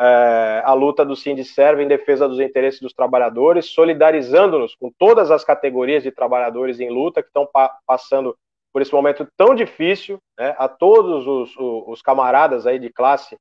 é, 0.00 0.62
a 0.64 0.72
luta 0.74 1.04
do 1.04 1.16
Sindicerve 1.16 1.82
em 1.82 1.88
defesa 1.88 2.28
dos 2.28 2.38
interesses 2.38 2.80
dos 2.80 2.92
trabalhadores, 2.92 3.66
solidarizando-nos 3.66 4.76
com 4.76 4.92
todas 4.96 5.32
as 5.32 5.44
categorias 5.44 6.04
de 6.04 6.12
trabalhadores 6.12 6.78
em 6.78 6.88
luta 6.88 7.20
que 7.20 7.28
estão 7.28 7.46
pa 7.46 7.76
passando 7.84 8.36
por 8.72 8.80
esse 8.80 8.92
momento 8.92 9.28
tão 9.36 9.54
difícil, 9.54 10.18
né, 10.38 10.54
a 10.58 10.66
todos 10.66 11.26
os, 11.26 11.54
os, 11.58 12.00
camaradas 12.00 12.66
aí 12.66 12.78
de 12.78 12.90
classe 12.90 13.36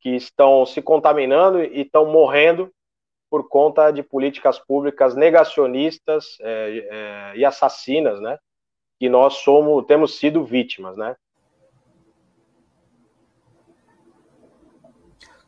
que 0.00 0.16
estão 0.16 0.64
se 0.64 0.80
contaminando 0.80 1.62
e 1.62 1.82
estão 1.82 2.06
morrendo 2.06 2.72
por 3.30 3.48
conta 3.48 3.90
de 3.90 4.02
políticas 4.02 4.58
públicas 4.58 5.14
negacionistas 5.14 6.38
é, 6.40 6.88
é, 6.90 7.36
e 7.36 7.44
assassinas, 7.44 8.20
né, 8.20 8.38
que 8.98 9.08
nós 9.08 9.34
somos, 9.34 9.84
temos 9.86 10.18
sido 10.18 10.44
vítimas, 10.44 10.96
né. 10.96 11.14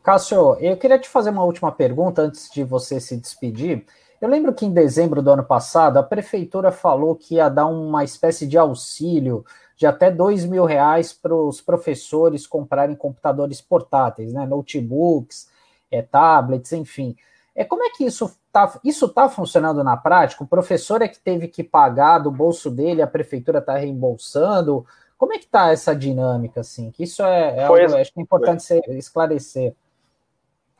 Cássio, 0.02 0.56
eu 0.56 0.76
queria 0.76 0.98
te 0.98 1.08
fazer 1.08 1.30
uma 1.30 1.44
última 1.44 1.70
pergunta 1.70 2.22
antes 2.22 2.50
de 2.50 2.64
você 2.64 3.00
se 3.00 3.16
despedir. 3.16 3.86
Eu 4.22 4.28
lembro 4.28 4.54
que 4.54 4.64
em 4.64 4.72
dezembro 4.72 5.20
do 5.20 5.32
ano 5.32 5.42
passado 5.42 5.96
a 5.96 6.02
prefeitura 6.02 6.70
falou 6.70 7.16
que 7.16 7.34
ia 7.34 7.48
dar 7.48 7.66
uma 7.66 8.04
espécie 8.04 8.46
de 8.46 8.56
auxílio 8.56 9.44
de 9.76 9.84
até 9.84 10.12
dois 10.12 10.44
mil 10.44 10.64
reais 10.64 11.12
para 11.12 11.34
os 11.34 11.60
professores 11.60 12.46
comprarem 12.46 12.94
computadores 12.94 13.60
portáteis, 13.60 14.32
né, 14.32 14.46
notebooks, 14.46 15.48
é, 15.90 16.02
tablets, 16.02 16.72
enfim. 16.72 17.16
É, 17.52 17.64
como 17.64 17.82
é 17.82 17.90
que 17.90 18.04
isso 18.04 18.26
está 18.46 18.78
isso 18.84 19.08
tá 19.08 19.28
funcionando 19.28 19.82
na 19.82 19.96
prática? 19.96 20.44
O 20.44 20.46
professor 20.46 21.02
é 21.02 21.08
que 21.08 21.18
teve 21.18 21.48
que 21.48 21.64
pagar 21.64 22.20
do 22.20 22.30
bolso 22.30 22.70
dele, 22.70 23.02
a 23.02 23.08
prefeitura 23.08 23.58
está 23.58 23.76
reembolsando? 23.76 24.86
Como 25.18 25.32
é 25.32 25.38
que 25.38 25.46
está 25.46 25.72
essa 25.72 25.96
dinâmica, 25.96 26.60
assim? 26.60 26.92
Que 26.92 27.02
isso 27.02 27.24
é, 27.24 27.56
é 27.56 27.64
algo, 27.64 27.96
acho 27.96 28.12
que 28.12 28.20
é 28.20 28.22
importante 28.22 28.72
esclarecer. 28.90 29.74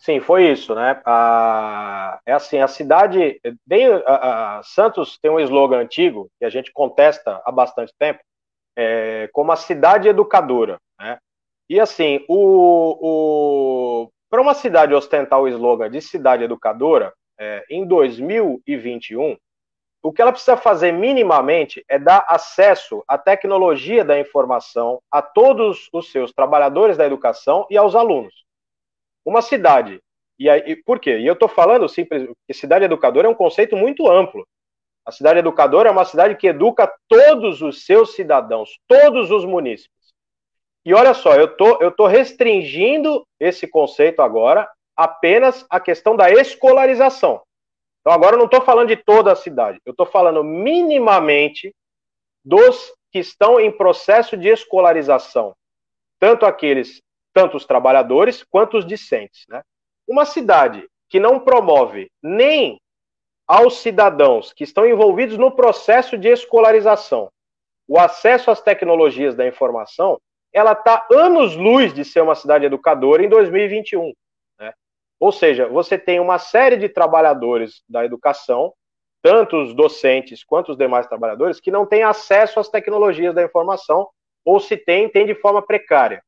Sim, 0.05 0.19
foi 0.19 0.51
isso, 0.51 0.75
né? 0.75 1.01
É 2.27 2.33
assim, 2.33 2.59
a 2.59 2.67
cidade, 2.67 3.41
bem, 3.65 3.87
a, 4.05 4.59
a, 4.59 4.63
Santos 4.65 5.17
tem 5.17 5.31
um 5.31 5.39
slogan 5.39 5.79
antigo 5.79 6.29
que 6.41 6.45
a 6.45 6.51
gente 6.51 6.73
contesta 6.73 7.41
há 7.45 7.53
bastante 7.53 7.95
tempo, 7.97 8.19
é, 8.77 9.31
como 9.33 9.53
a 9.53 9.57
cidade 9.57 10.09
educadora, 10.09 10.79
né? 10.99 11.19
E 11.71 11.79
assim, 11.79 12.25
o, 12.29 12.99
o 13.01 14.11
para 14.29 14.43
uma 14.43 14.55
cidade 14.55 14.93
ostentar 14.93 15.41
o 15.41 15.47
slogan 15.47 15.89
de 15.89 16.03
cidade 16.03 16.43
educadora, 16.43 17.15
é, 17.39 17.65
em 17.71 17.87
2021, 17.87 19.37
o 20.03 20.13
que 20.13 20.21
ela 20.21 20.33
precisa 20.33 20.57
fazer 20.57 20.91
minimamente 20.91 21.85
é 21.89 21.97
dar 21.97 22.27
acesso 22.29 23.05
à 23.07 23.17
tecnologia 23.17 24.05
da 24.05 24.19
informação 24.19 25.01
a 25.09 25.23
todos 25.23 25.89
os 25.93 26.11
seus 26.11 26.33
trabalhadores 26.33 26.97
da 26.97 27.07
educação 27.07 27.69
e 27.71 27.77
aos 27.77 27.95
alunos 27.95 28.43
uma 29.25 29.43
cidade. 29.43 30.01
E 30.39 30.49
aí, 30.49 30.77
por 30.77 30.99
quê? 30.99 31.19
E 31.19 31.27
eu 31.27 31.35
estou 31.35 31.49
falando 31.49 31.89
simples, 31.89 32.29
que 32.47 32.55
cidade 32.55 32.85
educadora 32.85 33.29
é 33.29 33.31
um 33.31 33.35
conceito 33.35 33.77
muito 33.77 34.11
amplo. 34.11 34.47
A 35.05 35.11
cidade 35.11 35.41
educadora 35.41 35.89
é 35.89 35.93
uma 35.93 36.05
cidade 36.05 36.37
que 36.37 36.47
educa 36.47 36.93
todos 37.09 37.61
os 37.61 37.85
seus 37.85 38.15
cidadãos, 38.15 38.79
todos 38.87 39.31
os 39.31 39.45
munícipes. 39.45 40.13
E 40.85 40.95
olha 40.95 41.15
só, 41.15 41.35
eu 41.35 41.57
tô, 41.57 41.81
eu 41.81 41.91
tô 41.91 42.07
restringindo 42.07 43.27
esse 43.39 43.67
conceito 43.67 44.21
agora 44.21 44.69
apenas 44.97 45.65
à 45.71 45.79
questão 45.81 46.17
da 46.17 46.31
escolarização. 46.31 47.43
Então 48.01 48.13
agora 48.13 48.35
eu 48.35 48.39
não 48.39 48.47
estou 48.47 48.61
falando 48.63 48.89
de 48.89 48.97
toda 48.97 49.33
a 49.33 49.37
cidade, 49.37 49.79
eu 49.87 49.93
estou 49.93 50.07
falando 50.07 50.43
minimamente 50.43 51.73
dos 52.45 52.93
que 53.13 53.21
estão 53.21 53.61
em 53.61 53.71
processo 53.71 54.37
de 54.37 54.49
escolarização, 54.49 55.55
tanto 56.19 56.45
aqueles 56.45 57.01
tanto 57.33 57.57
os 57.57 57.65
trabalhadores 57.65 58.43
quanto 58.43 58.77
os 58.77 58.87
discentes. 58.87 59.45
Né? 59.49 59.63
Uma 60.07 60.25
cidade 60.25 60.87
que 61.09 61.21
não 61.21 61.41
promove 61.41 62.11
nem 62.23 62.81
aos 63.47 63.79
cidadãos 63.79 64.53
que 64.53 64.65
estão 64.65 64.87
envolvidos 64.87 65.37
no 65.37 65.51
processo 65.51 66.17
de 66.17 66.29
escolarização 66.29 67.31
o 67.93 67.99
acesso 67.99 68.51
às 68.51 68.63
tecnologias 68.63 69.35
da 69.35 69.47
informação, 69.47 70.19
ela 70.53 70.73
está 70.73 71.07
anos-luz 71.11 71.93
de 71.93 72.05
ser 72.05 72.23
uma 72.23 72.35
cidade 72.35 72.65
educadora 72.65 73.23
em 73.23 73.29
2021. 73.29 74.13
Né? 74.59 74.73
Ou 75.19 75.33
seja, 75.33 75.69
você 75.69 75.99
tem 75.99 76.21
uma 76.21 76.39
série 76.39 76.77
de 76.77 76.89
trabalhadores 76.89 77.83
da 77.87 78.03
educação, 78.03 78.73
tanto 79.23 79.57
os 79.57 79.75
docentes 79.75 80.43
quanto 80.43 80.73
os 80.73 80.79
demais 80.79 81.07
trabalhadores, 81.07 81.61
que 81.61 81.71
não 81.71 81.87
têm 81.87 82.03
acesso 82.03 82.59
às 82.59 82.69
tecnologias 82.69 83.35
da 83.35 83.43
informação, 83.43 84.09
ou 84.45 84.59
se 84.59 84.77
tem, 84.77 85.09
tem 85.09 85.27
de 85.27 85.35
forma 85.35 85.61
precária. 85.61 86.23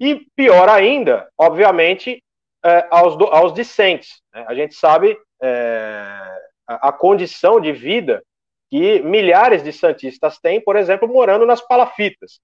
E 0.00 0.26
pior 0.36 0.68
ainda, 0.68 1.28
obviamente, 1.36 2.22
é, 2.64 2.86
aos, 2.90 3.16
do, 3.16 3.24
aos 3.26 3.52
discentes. 3.52 4.20
Né? 4.32 4.44
A 4.48 4.54
gente 4.54 4.74
sabe 4.74 5.16
é, 5.42 6.38
a, 6.66 6.88
a, 6.88 6.92
condição 6.92 7.60
de 7.60 7.72
vida 7.72 8.22
que 8.70 9.00
milhares 9.00 9.62
de 9.62 9.72
santistas 9.72 10.38
têm, 10.38 10.60
por 10.60 10.76
exemplo, 10.76 11.08
morando 11.08 11.46
nas 11.46 11.60
palafitas. 11.60 12.40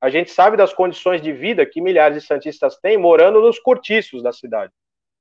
A 0.00 0.10
gente 0.10 0.30
sabe 0.30 0.56
das 0.56 0.72
condições 0.72 1.22
de 1.22 1.32
vida 1.32 1.64
que 1.64 1.80
milhares 1.80 2.20
de 2.20 2.26
santistas 2.26 2.76
têm 2.78 2.98
morando 2.98 3.40
nos 3.40 3.58
cortiços 3.58 4.22
da 4.22 4.32
cidade. 4.32 4.72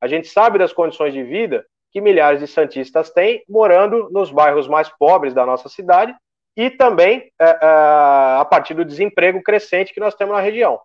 A 0.02 0.08
gente 0.08 0.28
sabe 0.28 0.58
das 0.58 0.74
condições 0.74 1.14
de 1.14 1.24
vida 1.24 1.66
que 1.92 2.02
milhares 2.02 2.40
de 2.40 2.48
santistas 2.48 3.12
têm 3.12 3.44
morando 3.48 4.10
nos 4.12 4.32
bairros 4.32 4.68
mais 4.68 4.90
pobres 4.90 5.34
da 5.34 5.46
nossa 5.46 5.70
cidade 5.70 6.16
e 6.58 6.70
também 6.70 7.32
é, 7.40 7.46
é, 7.46 7.58
a 7.62 8.48
partir 8.50 8.74
do 8.74 8.84
desemprego 8.84 9.42
crescente 9.44 9.94
que 9.94 10.00
nós 10.00 10.16
temos 10.16 10.36
na 10.36 10.42
região 10.42 10.80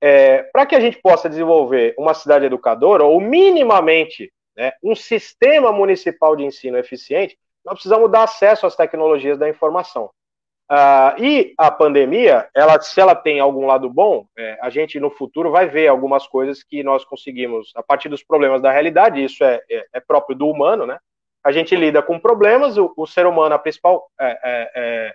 é, 0.00 0.42
para 0.52 0.66
que 0.66 0.74
a 0.74 0.80
gente 0.80 1.00
possa 1.00 1.28
desenvolver 1.28 1.94
uma 1.98 2.14
cidade 2.14 2.44
educadora, 2.44 3.04
ou 3.04 3.20
minimamente 3.20 4.32
né, 4.56 4.72
um 4.82 4.94
sistema 4.94 5.72
municipal 5.72 6.34
de 6.36 6.44
ensino 6.44 6.78
eficiente, 6.78 7.36
nós 7.64 7.74
precisamos 7.74 8.10
dar 8.10 8.24
acesso 8.24 8.66
às 8.66 8.76
tecnologias 8.76 9.38
da 9.38 9.48
informação. 9.48 10.10
Ah, 10.68 11.14
e 11.18 11.54
a 11.56 11.70
pandemia, 11.70 12.48
ela, 12.54 12.80
se 12.80 13.00
ela 13.00 13.14
tem 13.14 13.38
algum 13.38 13.66
lado 13.66 13.88
bom, 13.88 14.26
é, 14.36 14.58
a 14.60 14.68
gente 14.68 14.98
no 14.98 15.10
futuro 15.10 15.50
vai 15.50 15.68
ver 15.68 15.86
algumas 15.86 16.26
coisas 16.26 16.62
que 16.64 16.82
nós 16.82 17.04
conseguimos, 17.04 17.72
a 17.76 17.82
partir 17.82 18.08
dos 18.08 18.24
problemas 18.24 18.60
da 18.60 18.72
realidade, 18.72 19.22
isso 19.22 19.44
é, 19.44 19.60
é, 19.70 19.86
é 19.94 20.00
próprio 20.00 20.36
do 20.36 20.48
humano, 20.48 20.84
né? 20.84 20.98
A 21.44 21.52
gente 21.52 21.76
lida 21.76 22.02
com 22.02 22.18
problemas, 22.18 22.76
o, 22.76 22.92
o 22.96 23.06
ser 23.06 23.26
humano, 23.26 23.54
a 23.54 23.58
principal 23.58 24.08
é, 24.18 24.26
é, 24.26 24.70
é 24.74 25.14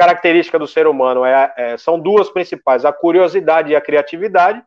característica 0.00 0.58
do 0.58 0.66
ser 0.66 0.86
humano 0.86 1.26
é, 1.26 1.52
é, 1.58 1.76
são 1.76 2.00
duas 2.00 2.30
principais, 2.30 2.86
a 2.86 2.92
curiosidade 2.92 3.70
e 3.70 3.76
a 3.76 3.82
criatividade. 3.82 4.62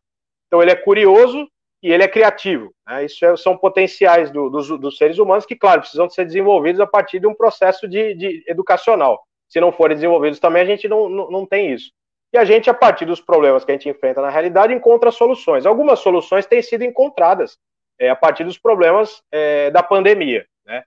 Então, 0.45 0.61
ele 0.61 0.69
é 0.69 0.75
curioso 0.75 1.49
e 1.81 1.91
ele 1.91 2.03
é 2.03 2.07
criativo. 2.07 2.71
Né? 2.87 3.05
Isso 3.05 3.25
é, 3.25 3.35
são 3.35 3.57
potenciais 3.57 4.29
do, 4.29 4.47
dos, 4.47 4.67
dos, 4.67 4.95
seres 4.95 5.17
humanos 5.17 5.43
que, 5.43 5.55
claro, 5.55 5.81
precisam 5.81 6.07
ser 6.07 6.25
desenvolvidos 6.25 6.79
a 6.79 6.85
partir 6.85 7.19
de 7.19 7.25
um 7.25 7.33
processo 7.33 7.87
de, 7.87 8.13
de 8.13 8.43
educacional. 8.47 9.23
Se 9.49 9.59
não 9.59 9.71
forem 9.71 9.95
desenvolvidos 9.95 10.39
também, 10.39 10.61
a 10.61 10.65
gente 10.65 10.87
não, 10.87 11.09
não, 11.09 11.31
não 11.31 11.45
tem 11.47 11.73
isso. 11.73 11.91
E 12.31 12.37
a 12.37 12.45
gente, 12.45 12.69
a 12.69 12.73
partir 12.73 13.05
dos 13.05 13.19
problemas 13.19 13.65
que 13.65 13.71
a 13.71 13.73
gente 13.73 13.89
enfrenta 13.89 14.21
na 14.21 14.29
realidade, 14.29 14.71
encontra 14.71 15.09
soluções. 15.09 15.65
Algumas 15.65 15.97
soluções 15.97 16.45
têm 16.45 16.61
sido 16.61 16.83
encontradas 16.83 17.57
é, 17.99 18.07
a 18.07 18.15
partir 18.15 18.43
dos 18.43 18.59
problemas 18.59 19.23
é, 19.31 19.71
da 19.71 19.81
pandemia. 19.81 20.45
Né? 20.63 20.83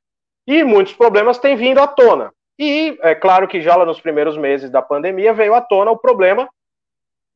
E 0.47 0.62
muitos 0.62 0.93
problemas 0.93 1.36
têm 1.36 1.56
vindo 1.56 1.81
à 1.81 1.89
tona. 1.89 2.32
E 2.58 2.98
é 3.02 3.14
claro 3.14 3.46
que 3.46 3.60
já 3.60 3.76
lá 3.76 3.84
nos 3.84 4.00
primeiros 4.00 4.36
meses 4.36 4.70
da 4.70 4.80
pandemia 4.80 5.32
veio 5.34 5.54
à 5.54 5.60
tona 5.60 5.90
o 5.90 5.98
problema 5.98 6.48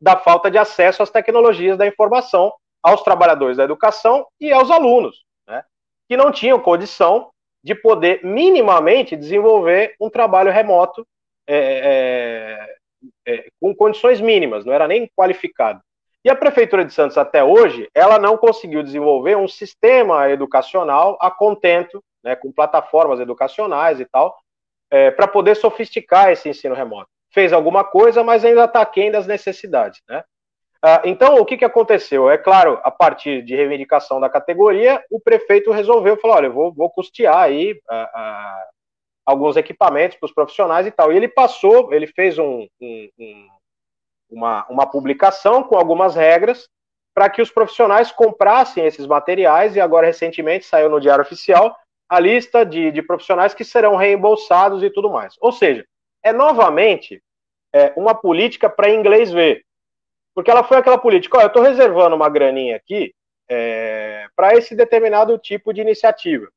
da 0.01 0.16
falta 0.16 0.51
de 0.51 0.56
acesso 0.56 1.02
às 1.02 1.10
tecnologias 1.10 1.76
da 1.76 1.86
informação 1.86 2.52
aos 2.82 3.02
trabalhadores 3.02 3.59
da 3.59 3.64
educação 3.64 4.26
e 4.40 4.51
aos 4.51 4.70
alunos, 4.70 5.24
né, 5.47 5.62
que 6.09 6.16
não 6.16 6.32
tinham 6.32 6.59
condição 6.59 7.30
de 7.62 7.74
poder 7.74 8.24
minimamente 8.24 9.14
desenvolver 9.14 9.94
um 10.01 10.09
trabalho 10.09 10.51
remoto 10.51 11.06
é, 11.47 12.68
é, 13.26 13.34
é, 13.34 13.48
com 13.60 13.74
condições 13.74 14.20
mínimas, 14.20 14.64
não 14.64 14.72
era 14.72 14.88
nem 14.88 15.10
qualificado. 15.14 15.82
E 16.24 16.30
a 16.30 16.36
Prefeitura 16.36 16.84
de 16.84 16.92
Santos, 16.92 17.18
até 17.18 17.42
hoje, 17.42 17.88
ela 17.94 18.18
não 18.18 18.36
conseguiu 18.36 18.82
desenvolver 18.82 19.36
um 19.36 19.48
sistema 19.48 20.30
educacional 20.30 21.18
a 21.20 21.30
contento, 21.30 22.02
né, 22.22 22.36
com 22.36 22.52
plataformas 22.52 23.20
educacionais 23.20 24.01
e 24.01 24.06
tal, 24.06 24.38
é, 24.90 25.10
para 25.10 25.28
poder 25.28 25.56
sofisticar 25.56 26.30
esse 26.30 26.48
ensino 26.48 26.74
remoto. 26.74 27.08
Fez 27.32 27.52
alguma 27.52 27.84
coisa, 27.84 28.24
mas 28.24 28.44
ainda 28.44 28.64
está 28.64 28.80
aquém 28.80 29.10
das 29.10 29.26
necessidades. 29.26 30.02
Né? 30.08 30.24
Ah, 30.82 31.02
então, 31.04 31.36
o 31.36 31.44
que, 31.44 31.56
que 31.56 31.64
aconteceu? 31.64 32.28
É 32.30 32.36
claro, 32.36 32.80
a 32.82 32.90
partir 32.90 33.42
de 33.42 33.54
reivindicação 33.54 34.18
da 34.18 34.28
categoria, 34.28 35.02
o 35.10 35.20
prefeito 35.20 35.70
resolveu 35.70 36.16
falar: 36.16 36.36
olha, 36.36 36.46
eu 36.46 36.52
vou, 36.52 36.72
vou 36.72 36.90
custear 36.90 37.38
aí 37.38 37.78
alguns 39.24 39.56
equipamentos 39.56 40.16
para 40.18 40.26
os 40.26 40.32
profissionais 40.32 40.86
e 40.86 40.90
tal. 40.90 41.12
E 41.12 41.16
ele 41.16 41.28
passou, 41.28 41.92
ele 41.92 42.06
fez 42.06 42.38
um, 42.38 42.66
um, 42.80 43.08
um 43.18 43.48
uma, 44.30 44.66
uma 44.68 44.86
publicação 44.86 45.62
com 45.62 45.76
algumas 45.76 46.14
regras 46.14 46.68
para 47.14 47.28
que 47.28 47.42
os 47.42 47.50
profissionais 47.50 48.12
comprassem 48.12 48.86
esses 48.86 49.06
materiais, 49.06 49.74
e 49.74 49.80
agora 49.80 50.06
recentemente 50.06 50.64
saiu 50.64 50.88
no 50.88 51.00
Diário 51.00 51.22
Oficial 51.22 51.76
a 52.11 52.19
lista 52.19 52.66
de, 52.66 52.91
de 52.91 53.01
profissionais 53.03 53.55
que 53.55 53.62
serão 53.62 53.95
reembolsados 53.95 54.82
e 54.82 54.91
tudo 54.91 55.09
mais. 55.09 55.37
Ou 55.41 55.53
seja, 55.53 55.87
é 56.24 56.32
novamente 56.32 57.23
é, 57.73 57.93
uma 57.97 58.16
política 58.16 58.69
para 58.69 58.91
inglês 58.91 59.31
ver. 59.31 59.65
Porque 60.35 60.51
ela 60.51 60.65
foi 60.65 60.77
aquela 60.77 60.99
política, 60.99 61.39
ó, 61.39 61.43
eu 61.43 61.47
estou 61.47 61.62
reservando 61.62 62.16
uma 62.16 62.28
graninha 62.28 62.74
aqui 62.74 63.15
é, 63.49 64.27
para 64.35 64.55
esse 64.55 64.74
determinado 64.74 65.39
tipo 65.39 65.73
de 65.73 65.81
iniciativa. 65.81 66.49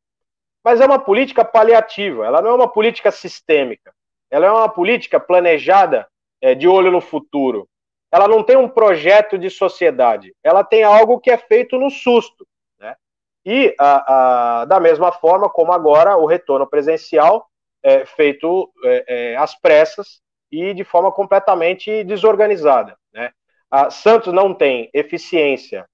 Mas 0.64 0.82
é 0.82 0.86
uma 0.86 0.98
política 0.98 1.46
paliativa, 1.46 2.26
ela 2.26 2.42
não 2.42 2.50
é 2.50 2.54
uma 2.54 2.68
política 2.68 3.12
sistêmica. 3.12 3.94
Ela 4.32 4.48
é 4.48 4.52
uma 4.52 4.70
política 4.70 5.20
planejada 5.20 6.08
é, 6.42 6.56
de 6.56 6.68
olho 6.68 6.90
no 6.90 7.02
futuro. 7.02 7.70
Ela 8.12 8.28
não 8.28 8.42
tem 8.42 8.58
um 8.58 8.70
projeto 8.70 9.38
de 9.38 9.52
sociedade, 9.52 10.34
ela 10.44 10.64
tem 10.64 10.82
algo 10.84 11.20
que 11.20 11.30
é 11.30 11.38
feito 11.38 11.78
no 11.78 11.92
susto. 11.92 12.48
E, 13.45 13.76
a, 13.80 14.61
a, 14.61 14.65
da 14.65 14.80
mesma 14.80 15.11
forma 15.11 15.49
como 15.49 15.74
agora, 15.74 16.18
o 16.18 16.26
retorno 16.26 16.65
presencial 16.65 17.48
é 17.84 18.06
feito 18.06 18.72
é, 18.86 19.06
é, 19.07 19.36
às 19.36 19.60
pressas 19.60 20.22
e 20.52 20.74
de 20.74 20.84
forma 20.84 21.11
completamente 21.11 22.03
desorganizada. 22.03 22.95
Né? 23.14 23.32
A 23.70 23.90
Santos 23.90 24.32
não 24.34 24.53
tem 24.53 24.90
eficiência 24.94 25.86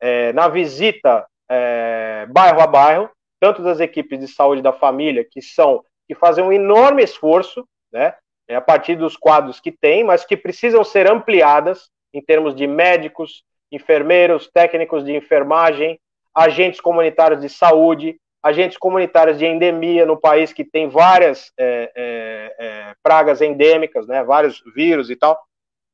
é, 0.00 0.32
na 0.32 0.48
visita 0.48 1.26
é, 1.48 2.26
bairro 2.28 2.60
a 2.60 2.66
bairro, 2.66 3.10
tanto 3.40 3.62
das 3.62 3.80
equipes 3.80 4.18
de 4.20 4.28
saúde 4.28 4.60
da 4.60 4.72
família, 4.72 5.24
que 5.24 5.40
são 5.40 5.82
que 6.06 6.14
fazem 6.14 6.42
um 6.42 6.52
enorme 6.52 7.02
esforço, 7.02 7.68
né, 7.92 8.14
é, 8.48 8.56
a 8.56 8.62
partir 8.62 8.96
dos 8.96 9.14
quadros 9.14 9.60
que 9.60 9.70
tem, 9.70 10.02
mas 10.02 10.24
que 10.24 10.38
precisam 10.38 10.82
ser 10.82 11.06
ampliadas 11.06 11.90
em 12.14 12.22
termos 12.22 12.54
de 12.54 12.66
médicos, 12.66 13.44
enfermeiros, 13.70 14.48
técnicos 14.48 15.04
de 15.04 15.14
enfermagem, 15.14 16.00
agentes 16.38 16.80
comunitários 16.80 17.40
de 17.40 17.48
saúde, 17.48 18.16
agentes 18.40 18.78
comunitários 18.78 19.38
de 19.38 19.44
endemia 19.44 20.06
no 20.06 20.16
país 20.16 20.52
que 20.52 20.64
tem 20.64 20.88
várias 20.88 21.52
é, 21.58 21.90
é, 21.96 22.54
é 22.58 22.94
pragas 23.02 23.40
endêmicas, 23.40 24.06
né, 24.06 24.22
vários 24.22 24.62
vírus 24.72 25.10
e 25.10 25.16
tal, 25.16 25.36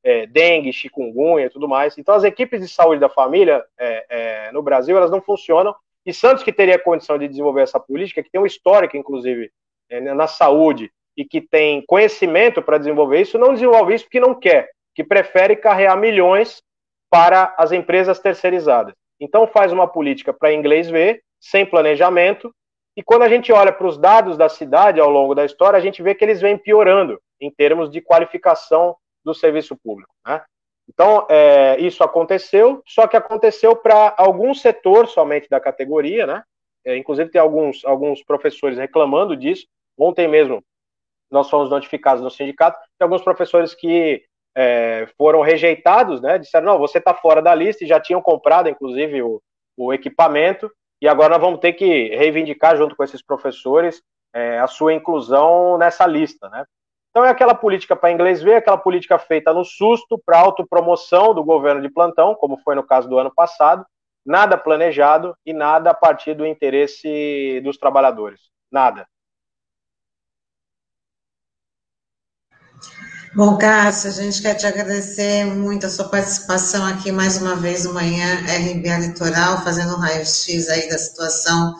é, 0.04 0.26
dengue, 0.26 0.70
chikungunya 0.70 1.46
e 1.46 1.50
tudo 1.50 1.66
mais. 1.66 1.96
Então, 1.96 2.14
as 2.14 2.24
equipes 2.24 2.60
de 2.60 2.68
saúde 2.68 3.00
da 3.00 3.08
família 3.08 3.64
é, 3.78 4.50
no 4.52 4.62
Brasil, 4.62 4.94
elas 4.94 5.10
não 5.10 5.22
funcionam, 5.22 5.74
e 6.04 6.12
Santos, 6.12 6.44
que 6.44 6.52
teria 6.52 6.78
condição 6.78 7.16
de 7.16 7.26
desenvolver 7.26 7.62
essa 7.62 7.80
política, 7.80 8.22
que 8.22 8.30
tem 8.30 8.38
um 8.38 8.44
histórico, 8.44 8.98
inclusive, 8.98 9.50
na 10.14 10.26
saúde, 10.26 10.92
e 11.16 11.24
que 11.24 11.40
tem 11.40 11.82
conhecimento 11.86 12.60
para 12.60 12.76
desenvolver 12.76 13.22
isso, 13.22 13.38
não 13.38 13.54
desenvolve 13.54 13.94
isso 13.94 14.04
porque 14.04 14.20
não 14.20 14.34
quer, 14.34 14.68
que 14.94 15.02
prefere 15.02 15.56
carregar 15.56 15.96
milhões 15.96 16.62
para 17.08 17.54
as 17.56 17.72
empresas 17.72 18.18
terceirizadas. 18.18 18.94
Então 19.24 19.46
faz 19.46 19.72
uma 19.72 19.88
política 19.88 20.34
para 20.34 20.52
inglês 20.52 20.90
ver, 20.90 21.22
sem 21.40 21.64
planejamento, 21.64 22.54
e 22.94 23.02
quando 23.02 23.22
a 23.22 23.28
gente 23.28 23.50
olha 23.50 23.72
para 23.72 23.86
os 23.86 23.96
dados 23.96 24.36
da 24.36 24.50
cidade 24.50 25.00
ao 25.00 25.10
longo 25.10 25.34
da 25.34 25.46
história, 25.46 25.78
a 25.78 25.80
gente 25.80 26.02
vê 26.02 26.14
que 26.14 26.22
eles 26.22 26.42
vêm 26.42 26.58
piorando 26.58 27.18
em 27.40 27.50
termos 27.50 27.90
de 27.90 28.02
qualificação 28.02 28.94
do 29.24 29.32
serviço 29.32 29.74
público. 29.82 30.14
Né? 30.26 30.42
Então, 30.86 31.26
é, 31.30 31.80
isso 31.80 32.04
aconteceu, 32.04 32.82
só 32.86 33.06
que 33.06 33.16
aconteceu 33.16 33.74
para 33.74 34.14
algum 34.18 34.52
setor 34.52 35.08
somente 35.08 35.48
da 35.48 35.58
categoria, 35.58 36.26
né? 36.26 36.42
É, 36.84 36.94
inclusive 36.94 37.30
tem 37.30 37.40
alguns, 37.40 37.82
alguns 37.86 38.22
professores 38.22 38.76
reclamando 38.76 39.34
disso. 39.34 39.66
Ontem 39.98 40.28
mesmo 40.28 40.62
nós 41.30 41.48
fomos 41.48 41.70
notificados 41.70 42.22
no 42.22 42.30
sindicato, 42.30 42.78
tem 42.98 43.06
alguns 43.06 43.22
professores 43.22 43.74
que 43.74 44.22
é, 44.56 45.08
foram 45.18 45.40
rejeitados, 45.40 46.20
né? 46.20 46.38
Disseram, 46.38 46.66
não, 46.66 46.78
você 46.78 46.98
está 46.98 47.12
fora 47.12 47.42
da 47.42 47.54
lista 47.54 47.84
e 47.84 47.88
já 47.88 47.98
tinham 47.98 48.22
comprado, 48.22 48.68
inclusive, 48.68 49.22
o, 49.22 49.42
o, 49.76 49.92
equipamento, 49.92 50.70
e 51.02 51.08
agora 51.08 51.30
nós 51.30 51.40
vamos 51.40 51.60
ter 51.60 51.72
que 51.72 52.08
reivindicar, 52.16 52.76
junto 52.76 52.94
com 52.94 53.02
esses 53.02 53.22
professores, 53.22 54.00
é, 54.32 54.58
a 54.58 54.66
sua 54.66 54.94
inclusão 54.94 55.76
nessa 55.78 56.06
lista, 56.06 56.48
né? 56.48 56.64
Então 57.10 57.24
é 57.24 57.28
aquela 57.28 57.54
política 57.54 57.94
para 57.94 58.10
inglês 58.10 58.42
ver, 58.42 58.56
aquela 58.56 58.76
política 58.76 59.18
feita 59.18 59.52
no 59.52 59.64
susto, 59.64 60.20
para 60.26 60.40
autopromoção 60.40 61.32
do 61.32 61.44
governo 61.44 61.80
de 61.80 61.88
plantão, 61.88 62.34
como 62.34 62.58
foi 62.58 62.74
no 62.74 62.82
caso 62.82 63.08
do 63.08 63.18
ano 63.18 63.32
passado, 63.32 63.86
nada 64.26 64.58
planejado 64.58 65.36
e 65.46 65.52
nada 65.52 65.90
a 65.90 65.94
partir 65.94 66.34
do 66.34 66.44
interesse 66.44 67.60
dos 67.62 67.78
trabalhadores. 67.78 68.40
Nada. 68.70 69.06
Bom, 73.34 73.58
Cássio, 73.58 74.10
a 74.10 74.12
gente 74.12 74.40
quer 74.40 74.54
te 74.54 74.64
agradecer 74.64 75.44
muito 75.44 75.86
a 75.86 75.90
sua 75.90 76.08
participação 76.08 76.86
aqui 76.86 77.10
mais 77.10 77.36
uma 77.36 77.56
vez 77.56 77.82
no 77.82 77.92
Manhã 77.92 78.36
RBA 78.42 78.98
Litoral, 78.98 79.60
fazendo 79.64 79.92
um 79.92 79.98
raio-x 79.98 80.68
aí 80.68 80.88
da 80.88 80.96
situação 80.96 81.74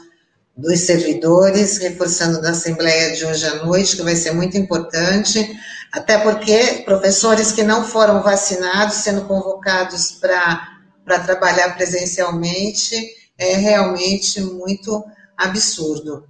dos 0.56 0.81
servidores, 0.81 1.78
reforçando 1.78 2.43
da 2.43 2.51
Assembleia 2.51 3.14
de 3.14 3.24
hoje 3.24 3.47
à 3.47 3.64
noite, 3.64 3.94
que 3.94 4.02
vai 4.02 4.16
ser 4.16 4.32
muito 4.32 4.59
importante, 4.59 5.48
até 5.93 6.18
porque 6.18 6.82
professores 6.85 7.52
que 7.52 7.62
não 7.62 7.85
foram 7.85 8.20
vacinados 8.20 8.97
sendo 8.97 9.24
convocados 9.26 10.10
para 10.10 11.20
trabalhar 11.20 11.76
presencialmente 11.76 12.97
é 13.39 13.55
realmente 13.55 14.40
muito 14.40 15.05
absurdo. 15.36 16.26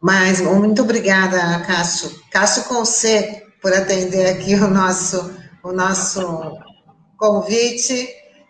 Mas 0.00 0.40
muito 0.40 0.82
obrigada, 0.82 1.58
Cássio. 1.66 2.12
Cássio 2.30 2.62
com 2.64 2.84
C, 2.84 3.42
por 3.66 3.74
atender 3.74 4.28
aqui 4.28 4.54
o 4.54 4.70
nosso, 4.70 5.36
o 5.60 5.72
nosso 5.72 6.56
convite, 7.16 8.06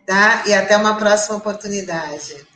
tá? 0.07 0.43
E 0.47 0.53
até 0.53 0.77
uma 0.77 0.99
próxima 0.99 1.39
oportunidade. 1.39 2.47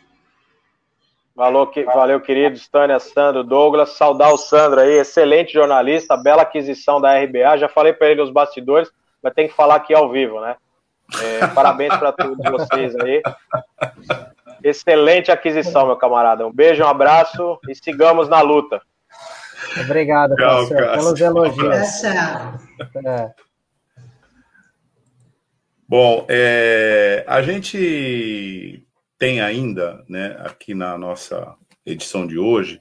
Valeu, 1.34 1.72
valeu 1.86 2.20
queridos, 2.20 2.68
Tânia, 2.68 3.00
Sandro, 3.00 3.42
Douglas, 3.42 3.96
saudar 3.96 4.30
o 4.30 4.36
Sandro 4.36 4.80
aí, 4.80 4.92
excelente 4.98 5.54
jornalista, 5.54 6.18
bela 6.18 6.42
aquisição 6.42 7.00
da 7.00 7.18
RBA, 7.18 7.56
já 7.56 7.66
falei 7.66 7.94
para 7.94 8.08
ele 8.08 8.20
nos 8.20 8.30
bastidores, 8.30 8.90
mas 9.22 9.32
tem 9.32 9.48
que 9.48 9.54
falar 9.54 9.76
aqui 9.76 9.94
ao 9.94 10.10
vivo, 10.10 10.38
né? 10.42 10.54
É, 11.18 11.46
parabéns 11.56 11.96
para 11.96 12.12
todos 12.12 12.44
vocês 12.44 12.94
aí. 12.96 13.22
Excelente 14.62 15.32
aquisição, 15.32 15.86
meu 15.86 15.96
camarada. 15.96 16.46
Um 16.46 16.52
beijo, 16.52 16.84
um 16.84 16.88
abraço 16.88 17.58
e 17.70 17.74
sigamos 17.74 18.28
na 18.28 18.42
luta. 18.42 18.82
Obrigado, 19.78 20.34
Tchau, 20.34 20.68
pelos 20.68 21.20
elogios. 21.20 22.04
É. 22.04 23.32
Bom, 25.88 26.26
é, 26.28 27.24
a 27.26 27.42
gente 27.42 28.86
tem 29.18 29.40
ainda, 29.40 30.04
né, 30.08 30.36
aqui 30.40 30.74
na 30.74 30.96
nossa 30.96 31.54
edição 31.84 32.26
de 32.26 32.38
hoje, 32.38 32.80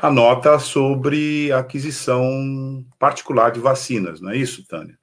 a 0.00 0.10
nota 0.10 0.58
sobre 0.58 1.52
aquisição 1.52 2.84
particular 2.98 3.50
de 3.50 3.60
vacinas, 3.60 4.20
não 4.20 4.30
é 4.30 4.36
isso, 4.36 4.64
Tânia? 4.66 4.96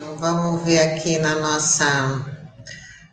Vamos 0.00 0.64
ver 0.64 0.80
aqui 0.80 1.18
na 1.18 1.36
nossa, 1.36 1.84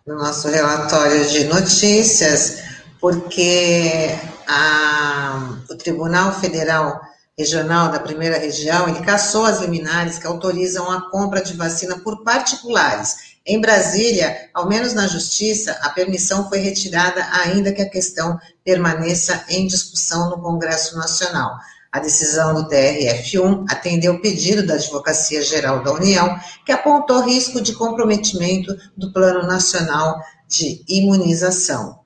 no 0.05 0.15
nosso 0.15 0.49
relatório 0.49 1.27
de 1.29 1.45
notícias, 1.45 2.63
porque 2.99 4.09
a, 4.47 5.59
o 5.75 5.77
Tribunal 5.77 6.33
Federal 6.39 7.01
Regional 7.37 7.91
da 7.91 7.99
Primeira 7.99 8.37
Região, 8.39 8.87
ele 8.87 9.05
cassou 9.05 9.43
as 9.43 9.59
liminares 9.59 10.17
que 10.17 10.25
autorizam 10.25 10.89
a 10.89 11.09
compra 11.09 11.41
de 11.41 11.53
vacina 11.53 11.99
por 11.99 12.23
particulares. 12.23 13.35
Em 13.45 13.59
Brasília, 13.59 14.49
ao 14.53 14.67
menos 14.67 14.93
na 14.93 15.05
Justiça, 15.05 15.77
a 15.81 15.89
permissão 15.89 16.47
foi 16.47 16.59
retirada, 16.59 17.27
ainda 17.43 17.73
que 17.73 17.81
a 17.81 17.89
questão 17.89 18.39
permaneça 18.63 19.43
em 19.49 19.67
discussão 19.67 20.29
no 20.29 20.41
Congresso 20.41 20.97
Nacional. 20.97 21.51
A 21.91 21.99
decisão 21.99 22.53
do 22.53 22.69
TRF1 22.69 23.65
atendeu 23.69 24.13
o 24.13 24.21
pedido 24.21 24.65
da 24.65 24.75
Advocacia 24.75 25.41
Geral 25.41 25.83
da 25.83 25.93
União, 25.93 26.39
que 26.65 26.71
apontou 26.71 27.21
risco 27.21 27.61
de 27.61 27.73
comprometimento 27.73 28.75
do 28.95 29.11
Plano 29.11 29.45
Nacional 29.45 30.19
de 30.47 30.83
Imunização. 30.87 31.99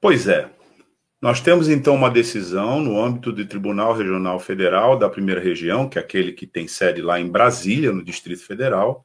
Pois 0.00 0.28
é, 0.28 0.48
nós 1.20 1.40
temos 1.40 1.68
então 1.68 1.94
uma 1.94 2.10
decisão 2.10 2.80
no 2.80 3.00
âmbito 3.00 3.32
do 3.32 3.46
Tribunal 3.46 3.94
Regional 3.94 4.38
Federal 4.38 4.98
da 4.98 5.08
Primeira 5.08 5.40
Região, 5.40 5.88
que 5.88 5.98
é 5.98 6.02
aquele 6.02 6.32
que 6.32 6.46
tem 6.46 6.68
sede 6.68 7.00
lá 7.00 7.18
em 7.18 7.28
Brasília, 7.28 7.90
no 7.90 8.04
Distrito 8.04 8.44
Federal, 8.44 9.04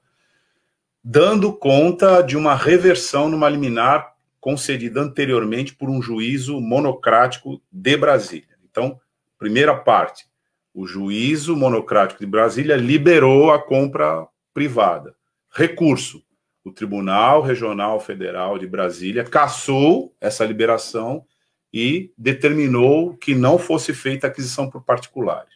dando 1.04 1.54
conta 1.54 2.22
de 2.22 2.36
uma 2.36 2.54
reversão 2.54 3.30
numa 3.30 3.50
liminar 3.50 4.14
concedida 4.42 5.00
anteriormente 5.00 5.74
por 5.74 5.90
um 5.90 6.02
juízo 6.02 6.60
monocrático 6.60 7.62
de 7.72 7.96
Brasília. 7.96 8.58
Então, 8.70 9.00
primeira 9.38 9.76
parte, 9.76 10.26
o 10.74 10.86
juízo 10.86 11.56
monocrático 11.56 12.20
de 12.20 12.26
Brasília 12.26 12.76
liberou 12.76 13.52
a 13.52 13.62
compra 13.62 14.28
privada. 14.54 15.16
Recurso. 15.50 16.24
O 16.64 16.72
Tribunal 16.72 17.42
Regional 17.42 18.00
Federal 18.00 18.60
de 18.60 18.68
Brasília 18.68 19.24
cassou 19.24 20.16
essa 20.22 20.46
liberação 20.46 21.26
e 21.74 22.12
determinou 22.18 23.16
que 23.16 23.34
não 23.34 23.58
fosse 23.58 23.94
feita 23.94 24.28
aquisição 24.28 24.70
por 24.70 24.84
particulares. 24.84 25.54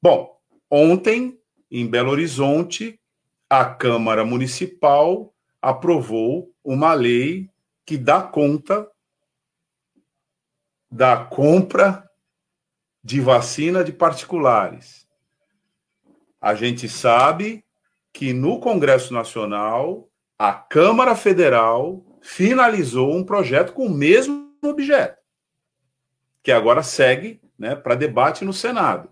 Bom, 0.00 0.38
ontem, 0.70 1.38
em 1.70 1.86
Belo 1.86 2.10
Horizonte, 2.10 2.98
a 3.48 3.64
Câmara 3.64 4.24
Municipal 4.24 5.34
aprovou 5.60 6.52
uma 6.64 6.94
lei 6.94 7.50
que 7.84 7.96
dá 7.96 8.22
conta 8.22 8.88
da 10.90 11.16
compra 11.24 12.08
de 13.02 13.20
vacina 13.20 13.84
de 13.84 13.92
particulares. 13.92 15.06
A 16.40 16.54
gente 16.54 16.88
sabe 16.88 17.64
que 18.12 18.32
no 18.32 18.60
Congresso 18.60 19.12
Nacional, 19.12 20.08
a 20.38 20.52
Câmara 20.52 21.14
Federal 21.16 22.04
finalizou 22.20 23.14
um 23.14 23.24
projeto 23.24 23.72
com 23.72 23.86
o 23.86 23.90
mesmo 23.90 24.54
objeto, 24.62 25.17
que 26.48 26.52
agora 26.52 26.82
segue 26.82 27.42
né, 27.58 27.76
para 27.76 27.94
debate 27.94 28.42
no 28.42 28.54
Senado. 28.54 29.10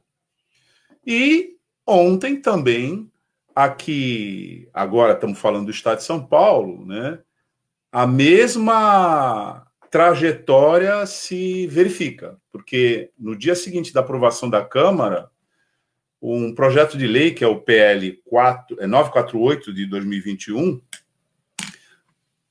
E 1.06 1.58
ontem 1.86 2.40
também, 2.40 3.12
aqui, 3.54 4.70
agora 4.72 5.12
estamos 5.12 5.38
falando 5.38 5.66
do 5.66 5.70
Estado 5.70 5.98
de 5.98 6.04
São 6.04 6.26
Paulo, 6.26 6.86
né, 6.86 7.18
a 7.92 8.06
mesma 8.06 9.66
trajetória 9.90 11.04
se 11.04 11.66
verifica, 11.66 12.38
porque 12.50 13.10
no 13.18 13.36
dia 13.36 13.54
seguinte 13.54 13.92
da 13.92 14.00
aprovação 14.00 14.48
da 14.48 14.64
Câmara, 14.64 15.30
um 16.22 16.54
projeto 16.54 16.96
de 16.96 17.06
lei, 17.06 17.34
que 17.34 17.44
é 17.44 17.46
o 17.46 17.60
PL 17.60 18.18
4, 18.24 18.80
é 18.80 18.86
948 18.86 19.74
de 19.74 19.84
2021, 19.84 20.80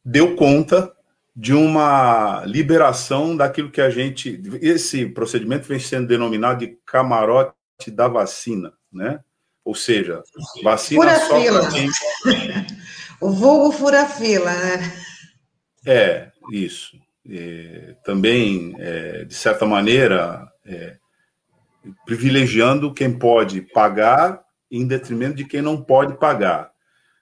deu 0.06 0.36
conta 0.36 0.96
de 1.36 1.54
uma 1.54 2.44
liberação 2.46 3.36
daquilo 3.36 3.70
que 3.70 3.82
a 3.82 3.90
gente. 3.90 4.42
Esse 4.62 5.06
procedimento 5.06 5.68
vem 5.68 5.80
sendo 5.80 6.08
denominado 6.08 6.60
de 6.60 6.78
camarote 6.86 7.54
da 7.92 8.08
vacina, 8.08 8.72
né? 8.92 9.20
Ou 9.64 9.76
seja, 9.76 10.24
vacina 10.64 11.02
fura 11.02 11.20
só 11.20 11.60
para 11.60 11.72
quem. 11.72 11.90
o 13.20 13.32
vulgo 13.32 13.72
fura-fila, 13.72 14.52
né? 14.52 14.94
É, 15.86 16.32
isso. 16.52 16.98
É, 17.28 17.96
também, 18.06 18.76
é, 18.78 19.26
de 19.26 19.34
certa 19.34 19.66
maneira, 19.66 20.48
é, 20.64 20.96
privilegiando 22.06 22.94
quem 22.94 23.12
pode 23.18 23.62
pagar 23.62 24.42
em 24.72 24.88
detrimento 24.88 25.36
de 25.36 25.46
quem 25.46 25.62
não 25.62 25.82
pode 25.82 26.18
pagar. 26.18 26.72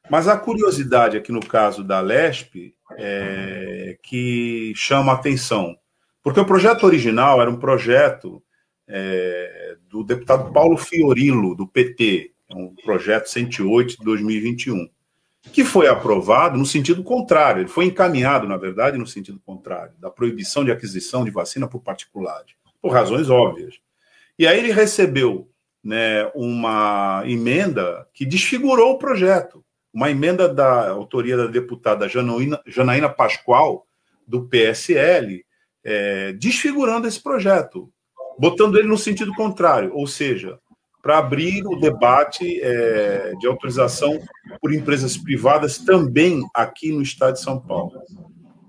Mas 0.10 0.28
a 0.28 0.38
curiosidade 0.38 1.18
aqui 1.18 1.32
no 1.32 1.40
caso 1.40 1.84
da 1.84 2.02
LESP 2.02 2.76
é 2.98 3.98
que 4.04 4.74
chama 4.76 5.12
a 5.12 5.16
atenção, 5.16 5.76
porque 6.22 6.40
o 6.40 6.46
projeto 6.46 6.84
original 6.84 7.42
era 7.42 7.50
um 7.50 7.58
projeto 7.58 8.44
é, 8.88 9.78
do 9.90 10.04
deputado 10.04 10.52
Paulo 10.52 10.78
Fiorillo, 10.78 11.56
do 11.56 11.68
PT, 11.68 12.32
um 12.52 12.76
projeto 12.76 13.28
108 13.28 13.98
de 13.98 14.04
2021 14.04 14.90
que 15.52 15.66
foi 15.66 15.88
aprovado 15.88 16.58
no 16.58 16.66
sentido 16.66 17.04
contrário, 17.04 17.62
ele 17.62 17.70
foi 17.70 17.86
encaminhado, 17.86 18.48
na 18.48 18.58
verdade, 18.58 18.98
no 18.98 19.06
sentido 19.06 19.40
contrário, 19.46 19.94
da 20.00 20.10
proibição 20.10 20.64
de 20.64 20.72
aquisição 20.72 21.26
de 21.26 21.32
vacina 21.32 21.68
por 21.68 21.82
particulares, 21.82 22.54
por 22.82 22.92
razões 22.92 23.30
óbvias. 23.30 23.76
E 24.40 24.48
aí 24.48 24.58
ele 24.58 24.72
recebeu 24.72 25.50
né, 25.84 26.32
uma 26.34 27.24
emenda 27.26 28.08
que 28.14 28.26
desfigurou 28.26 28.94
o 28.94 28.98
projeto, 28.98 29.64
uma 29.94 30.10
emenda 30.10 30.50
da 30.50 30.90
autoria 30.90 31.38
da 31.38 31.46
deputada 31.46 32.10
Janaína, 32.10 32.60
Janaína 32.66 33.10
Pascoal, 33.10 33.86
do 34.28 34.48
PSL, 34.48 35.46
é, 35.84 36.34
desfigurando 36.34 37.08
esse 37.08 37.22
projeto, 37.22 37.90
botando 38.40 38.78
ele 38.78 38.88
no 38.88 38.98
sentido 38.98 39.34
contrário, 39.34 39.92
ou 39.94 40.08
seja, 40.08 40.58
para 41.02 41.18
abrir 41.18 41.66
o 41.68 41.80
debate 41.80 42.62
é, 42.62 43.34
de 43.38 43.46
autorização 43.46 44.18
por 44.62 44.74
empresas 44.74 45.18
privadas 45.18 45.78
também 45.78 46.42
aqui 46.54 46.92
no 46.92 47.02
estado 47.02 47.34
de 47.34 47.42
São 47.42 47.60
Paulo. 47.60 48.02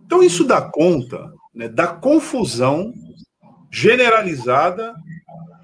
Então, 0.04 0.22
isso 0.22 0.44
dá 0.44 0.60
conta 0.60 1.32
né, 1.54 1.68
da 1.68 1.86
confusão 1.86 2.92
generalizada 3.70 4.94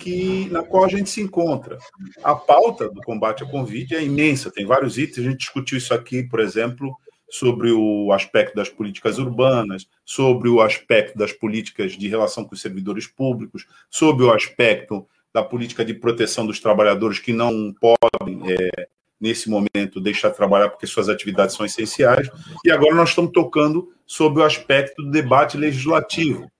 que, 0.00 0.48
na 0.50 0.62
qual 0.62 0.84
a 0.84 0.88
gente 0.88 1.10
se 1.10 1.20
encontra. 1.20 1.78
A 2.24 2.34
pauta 2.34 2.88
do 2.88 3.02
combate 3.02 3.44
à 3.44 3.46
Covid 3.46 3.94
é 3.94 4.02
imensa, 4.02 4.50
tem 4.50 4.64
vários 4.64 4.96
itens, 4.96 5.18
a 5.18 5.30
gente 5.30 5.40
discutiu 5.40 5.76
isso 5.76 5.92
aqui, 5.92 6.22
por 6.22 6.40
exemplo, 6.40 6.96
sobre 7.30 7.70
o 7.70 8.10
aspecto 8.12 8.56
das 8.56 8.68
políticas 8.68 9.18
urbanas, 9.18 9.86
sobre 10.04 10.48
o 10.48 10.60
aspecto 10.60 11.16
das 11.16 11.32
políticas 11.32 11.92
de 11.92 12.08
relação 12.08 12.44
com 12.44 12.54
os 12.54 12.60
servidores 12.60 13.06
públicos, 13.06 13.66
sobre 13.88 14.24
o 14.24 14.32
aspecto 14.32 15.06
da 15.32 15.44
política 15.44 15.84
de 15.84 15.94
proteção 15.94 16.44
dos 16.44 16.58
trabalhadores 16.58 17.20
que 17.20 17.32
não 17.32 17.72
podem, 17.72 18.52
é, 18.52 18.88
nesse 19.20 19.48
momento, 19.48 20.00
deixar 20.00 20.30
de 20.30 20.36
trabalhar 20.36 20.70
porque 20.70 20.86
suas 20.86 21.08
atividades 21.08 21.54
são 21.54 21.64
essenciais. 21.64 22.28
E 22.64 22.70
agora 22.72 22.94
nós 22.96 23.10
estamos 23.10 23.30
tocando 23.32 23.92
sobre 24.04 24.42
o 24.42 24.46
aspecto 24.46 25.02
do 25.04 25.10
debate 25.10 25.56
legislativo. 25.56 26.50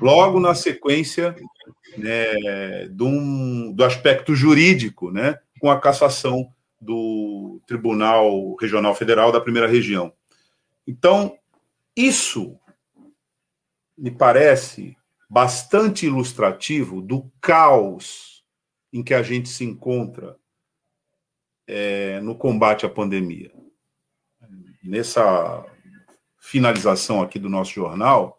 Logo 0.00 0.38
na 0.38 0.54
sequência 0.54 1.34
né, 1.96 2.86
do, 2.88 3.72
do 3.72 3.84
aspecto 3.84 4.34
jurídico, 4.34 5.10
né, 5.10 5.38
com 5.60 5.70
a 5.70 5.80
cassação 5.80 6.52
do 6.80 7.60
Tribunal 7.66 8.56
Regional 8.56 8.94
Federal 8.94 9.30
da 9.30 9.40
Primeira 9.40 9.68
Região. 9.68 10.12
Então, 10.86 11.38
isso 11.96 12.58
me 13.96 14.10
parece 14.10 14.96
bastante 15.30 16.06
ilustrativo 16.06 17.00
do 17.00 17.30
caos 17.40 18.44
em 18.92 19.02
que 19.02 19.14
a 19.14 19.22
gente 19.22 19.48
se 19.48 19.64
encontra 19.64 20.36
é, 21.66 22.20
no 22.20 22.36
combate 22.36 22.84
à 22.84 22.88
pandemia. 22.88 23.52
Nessa 24.82 25.64
finalização 26.38 27.22
aqui 27.22 27.38
do 27.38 27.48
nosso 27.48 27.72
jornal, 27.72 28.38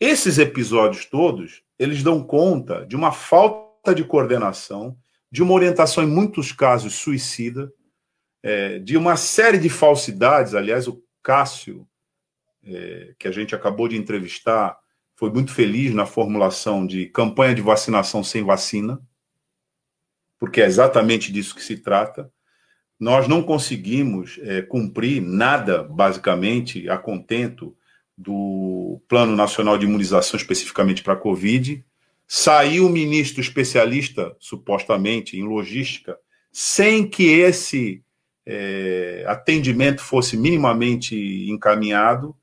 esses 0.00 0.38
episódios 0.38 1.04
todos, 1.04 1.62
eles 1.78 2.02
dão 2.02 2.22
conta 2.22 2.84
de 2.84 2.96
uma 2.96 3.12
falta 3.12 3.94
de 3.94 4.04
coordenação, 4.04 4.96
de 5.30 5.42
uma 5.42 5.54
orientação 5.54 6.02
em 6.02 6.06
muitos 6.06 6.52
casos 6.52 6.94
suicida, 6.94 7.72
é, 8.42 8.78
de 8.78 8.96
uma 8.96 9.16
série 9.16 9.58
de 9.58 9.68
falsidades. 9.68 10.54
Aliás, 10.54 10.88
o 10.88 11.02
Cássio, 11.22 11.86
é, 12.64 13.14
que 13.18 13.28
a 13.28 13.32
gente 13.32 13.54
acabou 13.54 13.88
de 13.88 13.96
entrevistar, 13.96 14.76
foi 15.14 15.30
muito 15.30 15.52
feliz 15.52 15.92
na 15.94 16.06
formulação 16.06 16.86
de 16.86 17.06
campanha 17.06 17.54
de 17.54 17.62
vacinação 17.62 18.22
sem 18.22 18.44
vacina, 18.44 19.00
porque 20.38 20.60
é 20.60 20.66
exatamente 20.66 21.32
disso 21.32 21.54
que 21.54 21.62
se 21.62 21.76
trata. 21.76 22.30
Nós 22.98 23.28
não 23.28 23.42
conseguimos 23.42 24.38
é, 24.42 24.62
cumprir 24.62 25.20
nada, 25.20 25.82
basicamente, 25.82 26.88
a 26.88 26.96
contento 26.96 27.76
do 28.18 29.00
Plano 29.06 29.36
Nacional 29.36 29.78
de 29.78 29.86
Imunização, 29.86 30.36
especificamente 30.36 31.04
para 31.04 31.12
a 31.12 31.16
Covid. 31.16 31.84
Saiu 32.26 32.86
o 32.86 32.90
ministro 32.90 33.40
especialista, 33.40 34.36
supostamente, 34.40 35.38
em 35.38 35.44
logística, 35.44 36.18
sem 36.50 37.08
que 37.08 37.28
esse 37.28 38.02
é, 38.44 39.24
atendimento 39.28 40.02
fosse 40.02 40.36
minimamente 40.36 41.16
encaminhado. 41.48 42.36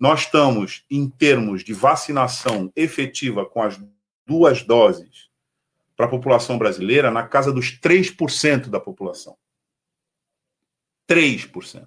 Nós 0.00 0.20
estamos, 0.20 0.84
em 0.90 1.06
termos 1.10 1.62
de 1.62 1.74
vacinação 1.74 2.72
efetiva 2.74 3.44
com 3.44 3.62
as 3.62 3.78
duas 4.26 4.62
doses 4.62 5.28
para 5.94 6.06
a 6.06 6.10
população 6.10 6.56
brasileira, 6.56 7.10
na 7.10 7.24
casa 7.24 7.52
dos 7.52 7.78
3% 7.78 8.68
da 8.68 8.80
população. 8.80 9.36
3%. 11.06 11.86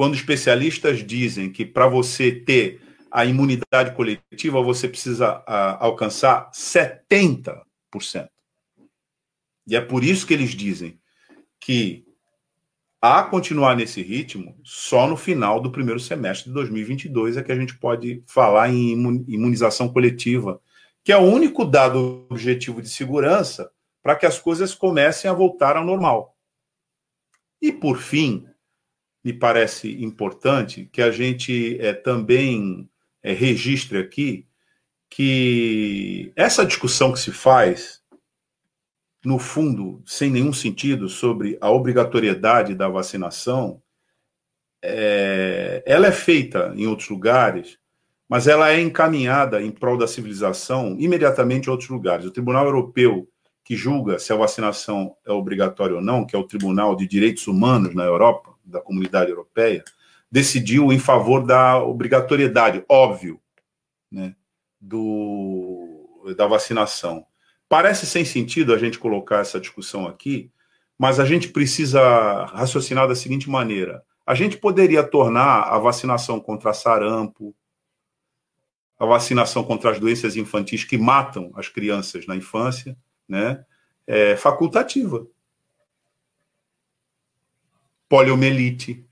Quando 0.00 0.14
especialistas 0.14 1.06
dizem 1.06 1.52
que 1.52 1.62
para 1.62 1.86
você 1.86 2.32
ter 2.32 2.80
a 3.10 3.26
imunidade 3.26 3.94
coletiva, 3.94 4.62
você 4.62 4.88
precisa 4.88 5.44
a, 5.46 5.84
alcançar 5.84 6.50
70%. 6.52 7.60
E 9.66 9.76
é 9.76 9.80
por 9.82 10.02
isso 10.02 10.26
que 10.26 10.32
eles 10.32 10.52
dizem 10.52 10.98
que 11.60 12.06
a 12.98 13.22
continuar 13.22 13.76
nesse 13.76 14.00
ritmo, 14.00 14.58
só 14.64 15.06
no 15.06 15.18
final 15.18 15.60
do 15.60 15.70
primeiro 15.70 16.00
semestre 16.00 16.48
de 16.48 16.54
2022 16.54 17.36
é 17.36 17.42
que 17.42 17.52
a 17.52 17.56
gente 17.56 17.76
pode 17.76 18.24
falar 18.26 18.70
em 18.70 18.92
imunização 19.28 19.86
coletiva, 19.86 20.62
que 21.04 21.12
é 21.12 21.18
o 21.18 21.30
único 21.30 21.62
dado 21.62 22.26
objetivo 22.30 22.80
de 22.80 22.88
segurança 22.88 23.70
para 24.02 24.16
que 24.16 24.24
as 24.24 24.38
coisas 24.38 24.74
comecem 24.74 25.30
a 25.30 25.34
voltar 25.34 25.76
ao 25.76 25.84
normal. 25.84 26.34
E, 27.60 27.70
por 27.70 27.98
fim, 27.98 28.49
me 29.22 29.32
parece 29.32 30.02
importante 30.02 30.88
que 30.92 31.02
a 31.02 31.10
gente 31.10 31.78
é, 31.80 31.92
também 31.92 32.88
é, 33.22 33.32
registre 33.32 33.98
aqui 33.98 34.46
que 35.10 36.32
essa 36.36 36.64
discussão 36.64 37.12
que 37.12 37.18
se 37.18 37.32
faz, 37.32 38.00
no 39.24 39.38
fundo, 39.38 40.02
sem 40.06 40.30
nenhum 40.30 40.52
sentido, 40.52 41.08
sobre 41.08 41.58
a 41.60 41.70
obrigatoriedade 41.70 42.74
da 42.74 42.88
vacinação, 42.88 43.82
é, 44.82 45.82
ela 45.84 46.06
é 46.06 46.12
feita 46.12 46.72
em 46.76 46.86
outros 46.86 47.08
lugares, 47.08 47.78
mas 48.28 48.46
ela 48.46 48.70
é 48.70 48.80
encaminhada 48.80 49.60
em 49.60 49.70
prol 49.70 49.98
da 49.98 50.06
civilização 50.06 50.96
imediatamente 50.98 51.66
em 51.66 51.70
outros 51.70 51.90
lugares. 51.90 52.24
O 52.24 52.30
Tribunal 52.30 52.64
Europeu, 52.64 53.28
que 53.64 53.76
julga 53.76 54.18
se 54.18 54.32
a 54.32 54.36
vacinação 54.36 55.16
é 55.26 55.32
obrigatória 55.32 55.96
ou 55.96 56.02
não, 56.02 56.24
que 56.24 56.34
é 56.34 56.38
o 56.38 56.46
Tribunal 56.46 56.94
de 56.94 57.06
Direitos 57.06 57.46
Humanos 57.48 57.94
na 57.94 58.04
Europa, 58.04 58.54
da 58.70 58.80
Comunidade 58.80 59.30
Europeia, 59.30 59.84
decidiu 60.30 60.92
em 60.92 60.98
favor 60.98 61.44
da 61.44 61.82
obrigatoriedade, 61.82 62.84
óbvio, 62.88 63.40
né, 64.10 64.34
do, 64.80 66.34
da 66.36 66.46
vacinação. 66.46 67.26
Parece 67.68 68.06
sem 68.06 68.24
sentido 68.24 68.72
a 68.72 68.78
gente 68.78 68.98
colocar 68.98 69.40
essa 69.40 69.60
discussão 69.60 70.06
aqui, 70.06 70.50
mas 70.98 71.18
a 71.18 71.24
gente 71.24 71.48
precisa 71.48 72.44
raciocinar 72.46 73.08
da 73.08 73.14
seguinte 73.14 73.48
maneira: 73.48 74.02
a 74.26 74.34
gente 74.34 74.56
poderia 74.56 75.02
tornar 75.02 75.62
a 75.62 75.78
vacinação 75.78 76.40
contra 76.40 76.72
sarampo, 76.72 77.54
a 78.98 79.06
vacinação 79.06 79.64
contra 79.64 79.90
as 79.90 79.98
doenças 79.98 80.36
infantis 80.36 80.84
que 80.84 80.98
matam 80.98 81.50
as 81.54 81.68
crianças 81.68 82.26
na 82.26 82.36
infância, 82.36 82.96
né, 83.28 83.64
é 84.06 84.36
facultativa. 84.36 85.26
Poliomielite, 88.10 89.08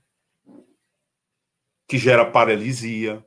que 1.87 1.97
gera 1.97 2.29
paralisia. 2.29 3.25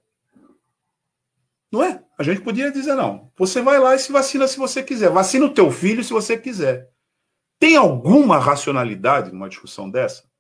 Não 1.73 1.83
é? 1.83 2.05
A 2.19 2.23
gente 2.23 2.43
podia 2.43 2.71
dizer, 2.71 2.95
não, 2.95 3.33
você 3.37 3.63
vai 3.63 3.79
lá 3.79 3.95
e 3.95 3.99
se 3.99 4.13
vacina 4.13 4.47
se 4.47 4.59
você 4.59 4.83
quiser. 4.83 5.11
Vacina 5.11 5.47
o 5.47 5.55
teu 5.55 5.71
filho 5.71 6.05
se 6.05 6.13
você 6.13 6.39
quiser. 6.39 6.93
Tem 7.59 7.75
alguma 7.75 8.39
racionalidade 8.39 9.33
numa 9.33 9.49
discussão 9.49 9.91
dessa? 9.91 10.31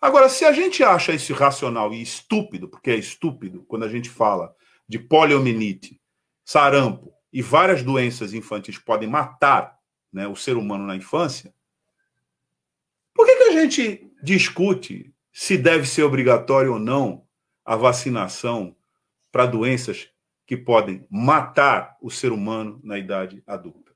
Agora, 0.00 0.30
se 0.30 0.46
a 0.46 0.52
gente 0.52 0.82
acha 0.82 1.12
isso 1.12 1.32
irracional 1.32 1.92
e 1.92 2.00
estúpido, 2.00 2.68
porque 2.68 2.90
é 2.90 2.96
estúpido 2.96 3.64
quando 3.64 3.84
a 3.84 3.88
gente 3.88 4.08
fala 4.08 4.56
de 4.88 4.98
poliomielite, 4.98 6.00
sarampo 6.42 7.12
e 7.30 7.42
várias 7.42 7.82
doenças 7.82 8.32
infantis 8.32 8.78
podem 8.78 9.10
matar 9.10 9.78
né, 10.10 10.26
o 10.26 10.34
ser 10.34 10.56
humano 10.56 10.86
na 10.86 10.96
infância, 10.96 11.52
por 13.16 13.26
que, 13.26 13.36
que 13.36 13.44
a 13.44 13.52
gente 13.52 14.12
discute 14.22 15.12
se 15.32 15.56
deve 15.56 15.86
ser 15.86 16.02
obrigatório 16.02 16.74
ou 16.74 16.78
não 16.78 17.26
a 17.64 17.74
vacinação 17.74 18.76
para 19.32 19.46
doenças 19.46 20.10
que 20.46 20.56
podem 20.56 21.06
matar 21.10 21.96
o 22.00 22.10
ser 22.10 22.30
humano 22.30 22.80
na 22.84 22.98
idade 22.98 23.42
adulta? 23.46 23.92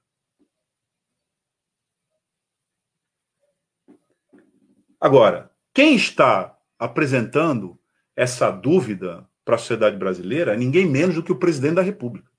Agora, 5.01 5.51
quem 5.73 5.95
está 5.95 6.59
apresentando 6.79 7.79
essa 8.15 8.51
dúvida 8.51 9.27
para 9.45 9.55
a 9.55 9.59
sociedade 9.59 9.97
brasileira 9.97 10.53
é 10.55 10.57
ninguém 10.57 10.87
menos 10.87 11.15
do 11.15 11.23
que 11.23 11.33
o 11.33 11.39
presidente 11.39 11.77
da 11.77 11.83
República. 11.83 12.31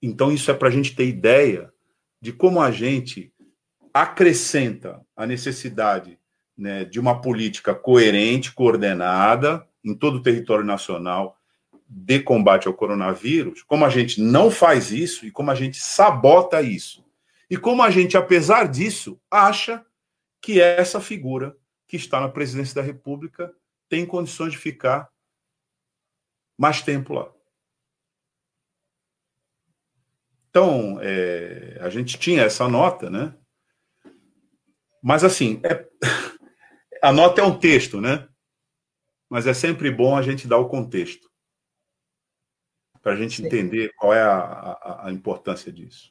Então, 0.00 0.32
isso 0.32 0.50
é 0.50 0.54
para 0.54 0.68
a 0.68 0.70
gente 0.70 0.94
ter 0.94 1.06
ideia 1.06 1.72
de 2.20 2.32
como 2.32 2.60
a 2.60 2.70
gente 2.70 3.33
acrescenta 3.94 5.00
a 5.16 5.24
necessidade 5.24 6.18
né, 6.58 6.84
de 6.84 6.98
uma 6.98 7.20
política 7.20 7.72
coerente, 7.72 8.52
coordenada 8.52 9.64
em 9.84 9.94
todo 9.94 10.16
o 10.16 10.22
território 10.22 10.64
nacional 10.64 11.38
de 11.88 12.18
combate 12.18 12.66
ao 12.66 12.74
coronavírus, 12.74 13.62
como 13.62 13.84
a 13.84 13.88
gente 13.88 14.20
não 14.20 14.50
faz 14.50 14.90
isso 14.90 15.24
e 15.24 15.30
como 15.30 15.50
a 15.52 15.54
gente 15.54 15.80
sabota 15.80 16.60
isso. 16.60 17.04
E 17.48 17.56
como 17.56 17.82
a 17.82 17.90
gente, 17.90 18.16
apesar 18.16 18.66
disso, 18.66 19.20
acha 19.30 19.84
que 20.40 20.60
essa 20.60 21.00
figura 21.00 21.56
que 21.86 21.96
está 21.96 22.20
na 22.20 22.28
presidência 22.28 22.74
da 22.74 22.82
República 22.82 23.54
tem 23.88 24.04
condições 24.04 24.52
de 24.52 24.58
ficar 24.58 25.08
mais 26.58 26.82
tempo 26.82 27.12
lá. 27.12 27.30
Então, 30.50 30.98
é, 31.00 31.78
a 31.80 31.90
gente 31.90 32.18
tinha 32.18 32.42
essa 32.42 32.68
nota, 32.68 33.10
né? 33.10 33.34
Mas, 35.06 35.22
assim, 35.22 35.60
é, 35.62 35.86
a 37.02 37.12
nota 37.12 37.42
é 37.42 37.44
um 37.44 37.58
texto, 37.58 38.00
né? 38.00 38.26
Mas 39.28 39.46
é 39.46 39.52
sempre 39.52 39.90
bom 39.90 40.16
a 40.16 40.22
gente 40.22 40.48
dar 40.48 40.56
o 40.56 40.68
contexto 40.68 41.28
para 43.02 43.12
a 43.12 43.16
gente 43.16 43.44
entender 43.44 43.92
qual 43.98 44.14
é 44.14 44.22
a, 44.22 44.32
a, 44.32 45.08
a 45.08 45.12
importância 45.12 45.70
disso. 45.70 46.10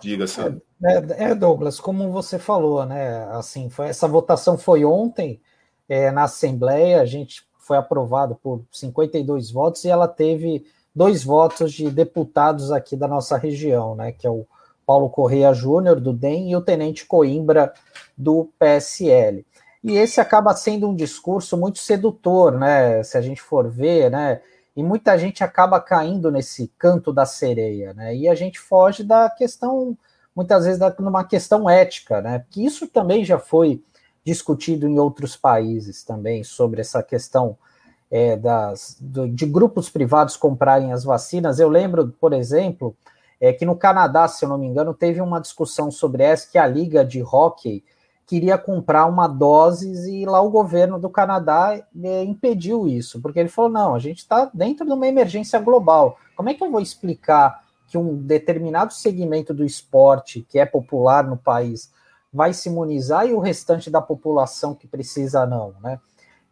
Diga, 0.00 0.28
Sandro. 0.28 0.62
É, 0.80 1.30
é, 1.30 1.34
Douglas, 1.34 1.80
como 1.80 2.12
você 2.12 2.38
falou, 2.38 2.86
né? 2.86 3.24
Assim, 3.32 3.68
foi, 3.68 3.88
essa 3.88 4.06
votação 4.06 4.56
foi 4.56 4.84
ontem 4.84 5.42
é, 5.88 6.12
na 6.12 6.22
Assembleia, 6.22 7.00
a 7.00 7.04
gente 7.04 7.48
foi 7.58 7.78
aprovado 7.78 8.36
por 8.36 8.64
52 8.70 9.50
votos 9.50 9.84
e 9.84 9.88
ela 9.88 10.06
teve 10.06 10.64
dois 10.94 11.24
votos 11.24 11.72
de 11.72 11.90
deputados 11.90 12.70
aqui 12.70 12.94
da 12.94 13.08
nossa 13.08 13.36
região, 13.36 13.96
né? 13.96 14.12
Que 14.12 14.24
é 14.24 14.30
o 14.30 14.46
Paulo 14.88 15.10
Correia 15.10 15.52
Júnior, 15.52 16.00
do 16.00 16.14
DEM, 16.14 16.50
e 16.50 16.56
o 16.56 16.62
Tenente 16.62 17.04
Coimbra, 17.04 17.74
do 18.16 18.50
PSL. 18.58 19.44
E 19.84 19.98
esse 19.98 20.18
acaba 20.18 20.56
sendo 20.56 20.88
um 20.88 20.94
discurso 20.94 21.58
muito 21.58 21.78
sedutor, 21.78 22.52
né? 22.58 23.02
Se 23.02 23.18
a 23.18 23.20
gente 23.20 23.42
for 23.42 23.68
ver, 23.68 24.10
né? 24.10 24.40
E 24.74 24.82
muita 24.82 25.18
gente 25.18 25.44
acaba 25.44 25.78
caindo 25.78 26.30
nesse 26.30 26.72
canto 26.78 27.12
da 27.12 27.26
sereia, 27.26 27.92
né? 27.92 28.16
E 28.16 28.26
a 28.26 28.34
gente 28.34 28.58
foge 28.58 29.04
da 29.04 29.28
questão, 29.28 29.94
muitas 30.34 30.64
vezes, 30.64 30.80
da, 30.80 30.88
numa 30.98 31.22
questão 31.22 31.68
ética, 31.68 32.22
né? 32.22 32.46
Que 32.48 32.64
isso 32.64 32.88
também 32.88 33.26
já 33.26 33.38
foi 33.38 33.84
discutido 34.24 34.88
em 34.88 34.98
outros 34.98 35.36
países 35.36 36.02
também, 36.02 36.42
sobre 36.42 36.80
essa 36.80 37.02
questão 37.02 37.58
é, 38.10 38.38
das, 38.38 38.96
do, 38.98 39.28
de 39.28 39.44
grupos 39.44 39.90
privados 39.90 40.34
comprarem 40.34 40.94
as 40.94 41.04
vacinas. 41.04 41.60
Eu 41.60 41.68
lembro, 41.68 42.08
por 42.18 42.32
exemplo, 42.32 42.96
é, 43.40 43.52
que 43.52 43.64
no 43.64 43.76
Canadá, 43.76 44.26
se 44.26 44.44
eu 44.44 44.48
não 44.48 44.58
me 44.58 44.66
engano, 44.66 44.92
teve 44.92 45.20
uma 45.20 45.40
discussão 45.40 45.90
sobre 45.90 46.22
essa, 46.22 46.50
que 46.50 46.58
a 46.58 46.66
Liga 46.66 47.04
de 47.04 47.22
Hockey 47.22 47.84
queria 48.26 48.58
comprar 48.58 49.06
uma 49.06 49.26
dose 49.26 49.90
e 50.10 50.26
lá 50.26 50.40
o 50.42 50.50
governo 50.50 50.98
do 50.98 51.08
Canadá 51.08 51.82
é, 52.02 52.22
impediu 52.22 52.86
isso, 52.86 53.20
porque 53.22 53.40
ele 53.40 53.48
falou: 53.48 53.70
não, 53.70 53.94
a 53.94 53.98
gente 53.98 54.18
está 54.18 54.50
dentro 54.52 54.84
de 54.84 54.92
uma 54.92 55.06
emergência 55.06 55.58
global. 55.58 56.18
Como 56.36 56.48
é 56.50 56.54
que 56.54 56.62
eu 56.62 56.70
vou 56.70 56.80
explicar 56.80 57.64
que 57.88 57.96
um 57.96 58.14
determinado 58.16 58.92
segmento 58.92 59.54
do 59.54 59.64
esporte 59.64 60.44
que 60.46 60.58
é 60.58 60.66
popular 60.66 61.26
no 61.26 61.38
país 61.38 61.90
vai 62.30 62.52
se 62.52 62.68
imunizar 62.68 63.26
e 63.26 63.32
o 63.32 63.38
restante 63.38 63.90
da 63.90 64.02
população 64.02 64.74
que 64.74 64.86
precisa 64.86 65.46
não, 65.46 65.74
né? 65.82 65.98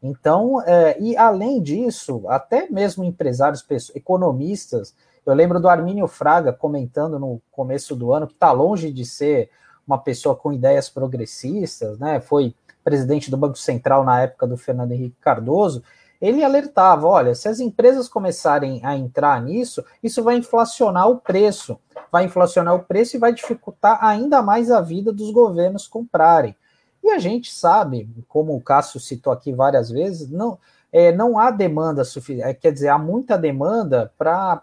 Então, 0.03 0.63
é, 0.63 0.99
e 1.01 1.17
além 1.17 1.61
disso, 1.61 2.23
até 2.29 2.71
mesmo 2.71 3.05
empresários, 3.05 3.65
economistas, 3.95 4.95
eu 5.27 5.35
lembro 5.35 5.61
do 5.61 5.69
Armínio 5.69 6.07
Fraga 6.07 6.53
comentando 6.53 7.19
no 7.19 7.40
começo 7.51 7.97
do 7.97 8.12
ano 8.12 8.27
que 8.27 8.35
está 8.35 8.53
longe 8.53 8.93
de 8.93 9.05
ser 9.05 9.51
uma 9.86 9.98
pessoa 9.98 10.35
com 10.35 10.53
ideias 10.53 10.89
progressistas, 10.89 11.98
né? 11.98 12.20
Foi 12.20 12.55
presidente 12.85 13.31
do 13.31 13.36
Banco 13.36 13.59
Central 13.59 14.05
na 14.05 14.23
época 14.23 14.47
do 14.47 14.57
Fernando 14.57 14.93
Henrique 14.93 15.16
Cardoso. 15.20 15.82
Ele 16.20 16.44
alertava: 16.44 17.07
olha, 17.07 17.35
se 17.35 17.48
as 17.48 17.61
empresas 17.61 18.09
começarem 18.09 18.81
a 18.85 18.97
entrar 18.97 19.43
nisso, 19.43 19.85
isso 20.03 20.23
vai 20.23 20.36
inflacionar 20.36 21.09
o 21.09 21.16
preço, 21.16 21.78
vai 22.11 22.24
inflacionar 22.24 22.74
o 22.74 22.85
preço 22.85 23.16
e 23.16 23.20
vai 23.20 23.32
dificultar 23.32 24.05
ainda 24.05 24.40
mais 24.43 24.70
a 24.70 24.81
vida 24.81 25.12
dos 25.12 25.31
governos 25.31 25.89
comprarem. 25.89 26.55
E 27.03 27.11
a 27.11 27.19
gente 27.19 27.53
sabe, 27.53 28.09
como 28.28 28.55
o 28.57 28.61
Cássio 28.61 28.98
citou 28.98 29.32
aqui 29.32 29.53
várias 29.53 29.90
vezes, 29.90 30.28
não, 30.31 30.59
é, 30.93 31.12
não 31.12 31.39
há 31.39 31.51
demanda 31.51 32.05
suficiente, 32.05 32.48
é, 32.48 32.55
quer 32.55 32.73
dizer, 32.73 32.89
há 32.89 32.98
muita 32.98 33.36
demanda 33.36 34.12
para 34.19 34.61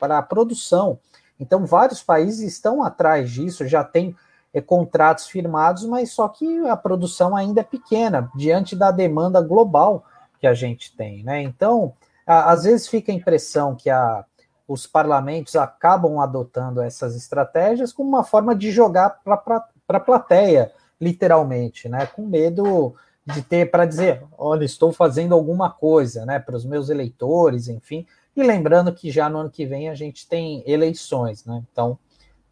a 0.00 0.22
produção. 0.22 0.98
Então, 1.38 1.66
vários 1.66 2.02
países 2.02 2.52
estão 2.52 2.82
atrás 2.82 3.30
disso, 3.30 3.66
já 3.66 3.82
tem 3.82 4.14
é, 4.52 4.60
contratos 4.60 5.26
firmados, 5.26 5.84
mas 5.84 6.12
só 6.12 6.28
que 6.28 6.66
a 6.68 6.76
produção 6.76 7.34
ainda 7.34 7.60
é 7.60 7.64
pequena 7.64 8.30
diante 8.36 8.76
da 8.76 8.90
demanda 8.90 9.40
global 9.40 10.04
que 10.38 10.46
a 10.46 10.54
gente 10.54 10.94
tem, 10.96 11.24
né? 11.24 11.42
Então, 11.42 11.92
a, 12.26 12.52
às 12.52 12.64
vezes 12.64 12.86
fica 12.86 13.10
a 13.10 13.14
impressão 13.14 13.74
que 13.74 13.90
a, 13.90 14.24
os 14.66 14.86
parlamentos 14.86 15.56
acabam 15.56 16.20
adotando 16.20 16.80
essas 16.80 17.16
estratégias 17.16 17.92
como 17.92 18.08
uma 18.08 18.24
forma 18.24 18.54
de 18.54 18.70
jogar 18.70 19.20
para 19.24 19.68
a 19.88 20.00
plateia, 20.00 20.72
literalmente, 21.00 21.88
né? 21.88 22.06
Com 22.06 22.26
medo 22.26 22.94
de 23.26 23.42
ter 23.42 23.70
para 23.70 23.86
dizer, 23.86 24.22
olha, 24.36 24.64
estou 24.64 24.92
fazendo 24.92 25.34
alguma 25.34 25.70
coisa, 25.70 26.24
né? 26.24 26.38
Para 26.38 26.56
os 26.56 26.64
meus 26.64 26.88
eleitores, 26.90 27.68
enfim. 27.68 28.06
E 28.36 28.42
lembrando 28.42 28.92
que 28.92 29.10
já 29.10 29.28
no 29.28 29.38
ano 29.38 29.50
que 29.50 29.64
vem 29.64 29.88
a 29.88 29.94
gente 29.94 30.26
tem 30.26 30.62
eleições, 30.66 31.44
né? 31.44 31.62
Então, 31.70 31.98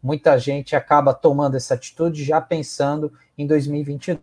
muita 0.01 0.37
gente 0.37 0.75
acaba 0.75 1.13
tomando 1.13 1.55
essa 1.55 1.73
atitude 1.73 2.23
já 2.23 2.39
pensando 2.39 3.11
em 3.37 3.45
2022. 3.45 4.19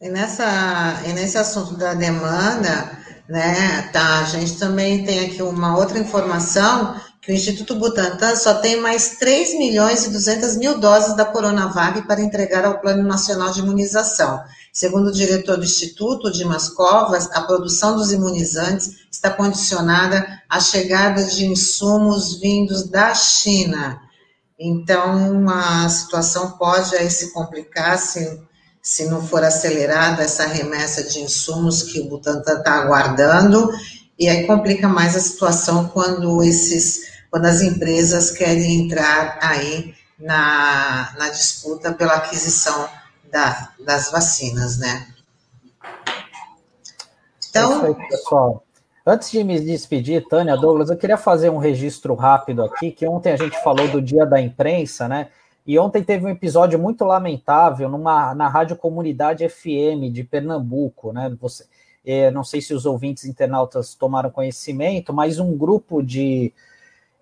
E, 0.00 0.08
nessa, 0.08 1.02
e 1.06 1.12
nesse 1.12 1.38
assunto 1.38 1.76
da 1.76 1.94
demanda, 1.94 2.98
né, 3.28 3.82
tá, 3.92 4.20
a 4.20 4.24
gente 4.24 4.58
também 4.58 5.04
tem 5.04 5.26
aqui 5.26 5.42
uma 5.42 5.76
outra 5.76 5.98
informação 5.98 7.00
que 7.20 7.32
o 7.32 7.34
Instituto 7.34 7.74
Butantan 7.74 8.36
só 8.36 8.60
tem 8.60 8.80
mais 8.80 9.16
3 9.18 9.58
milhões 9.58 10.06
e 10.06 10.10
200 10.10 10.56
mil 10.58 10.78
doses 10.78 11.16
da 11.16 11.24
Coronavac 11.24 12.02
para 12.06 12.20
entregar 12.20 12.64
ao 12.64 12.80
Plano 12.80 13.02
Nacional 13.02 13.50
de 13.50 13.60
Imunização. 13.60 14.44
Segundo 14.76 15.06
o 15.06 15.12
diretor 15.12 15.56
do 15.56 15.64
Instituto, 15.64 16.30
Dimas 16.30 16.68
Covas, 16.68 17.30
a 17.32 17.40
produção 17.40 17.96
dos 17.96 18.12
imunizantes 18.12 19.06
está 19.10 19.30
condicionada 19.30 20.42
à 20.50 20.60
chegada 20.60 21.24
de 21.24 21.46
insumos 21.46 22.38
vindos 22.38 22.86
da 22.86 23.14
China. 23.14 23.98
Então, 24.60 25.48
a 25.48 25.88
situação 25.88 26.58
pode 26.58 26.94
aí 26.94 27.10
se 27.10 27.32
complicar 27.32 27.98
se, 27.98 28.38
se 28.82 29.06
não 29.06 29.26
for 29.26 29.42
acelerada 29.42 30.22
essa 30.22 30.46
remessa 30.46 31.04
de 31.04 31.20
insumos 31.20 31.82
que 31.84 32.00
o 32.00 32.10
Butantan 32.10 32.58
está 32.58 32.74
aguardando, 32.74 33.70
e 34.18 34.28
aí 34.28 34.46
complica 34.46 34.86
mais 34.86 35.16
a 35.16 35.20
situação 35.20 35.88
quando 35.88 36.42
esses 36.42 37.16
quando 37.30 37.46
as 37.46 37.62
empresas 37.62 38.30
querem 38.30 38.84
entrar 38.84 39.38
aí 39.40 39.94
na, 40.18 41.14
na 41.18 41.30
disputa 41.30 41.94
pela 41.94 42.16
aquisição 42.16 42.86
da, 43.30 43.72
das 43.84 44.10
vacinas, 44.10 44.78
né? 44.78 45.06
Então, 47.48 47.84
é 47.84 47.88
aí, 47.88 48.08
pessoal. 48.08 48.62
Antes 49.04 49.30
de 49.30 49.44
me 49.44 49.60
despedir, 49.60 50.26
Tânia, 50.28 50.56
Douglas, 50.56 50.90
eu 50.90 50.96
queria 50.96 51.16
fazer 51.16 51.48
um 51.48 51.58
registro 51.58 52.14
rápido 52.14 52.64
aqui, 52.64 52.90
que 52.90 53.06
ontem 53.06 53.32
a 53.32 53.36
gente 53.36 53.62
falou 53.62 53.86
do 53.88 54.02
Dia 54.02 54.26
da 54.26 54.40
Imprensa, 54.40 55.08
né? 55.08 55.28
E 55.64 55.78
ontem 55.78 56.02
teve 56.02 56.26
um 56.26 56.28
episódio 56.28 56.78
muito 56.78 57.04
lamentável 57.04 57.88
numa, 57.88 58.34
na 58.34 58.48
Rádio 58.48 58.76
Comunidade 58.76 59.48
FM 59.48 60.12
de 60.12 60.24
Pernambuco, 60.24 61.12
né? 61.12 61.34
Você, 61.40 61.66
é, 62.04 62.30
não 62.30 62.44
sei 62.44 62.60
se 62.60 62.74
os 62.74 62.84
ouvintes 62.84 63.24
internautas 63.24 63.94
tomaram 63.94 64.30
conhecimento, 64.30 65.12
mas 65.12 65.38
um 65.38 65.56
grupo 65.56 66.02
de 66.02 66.52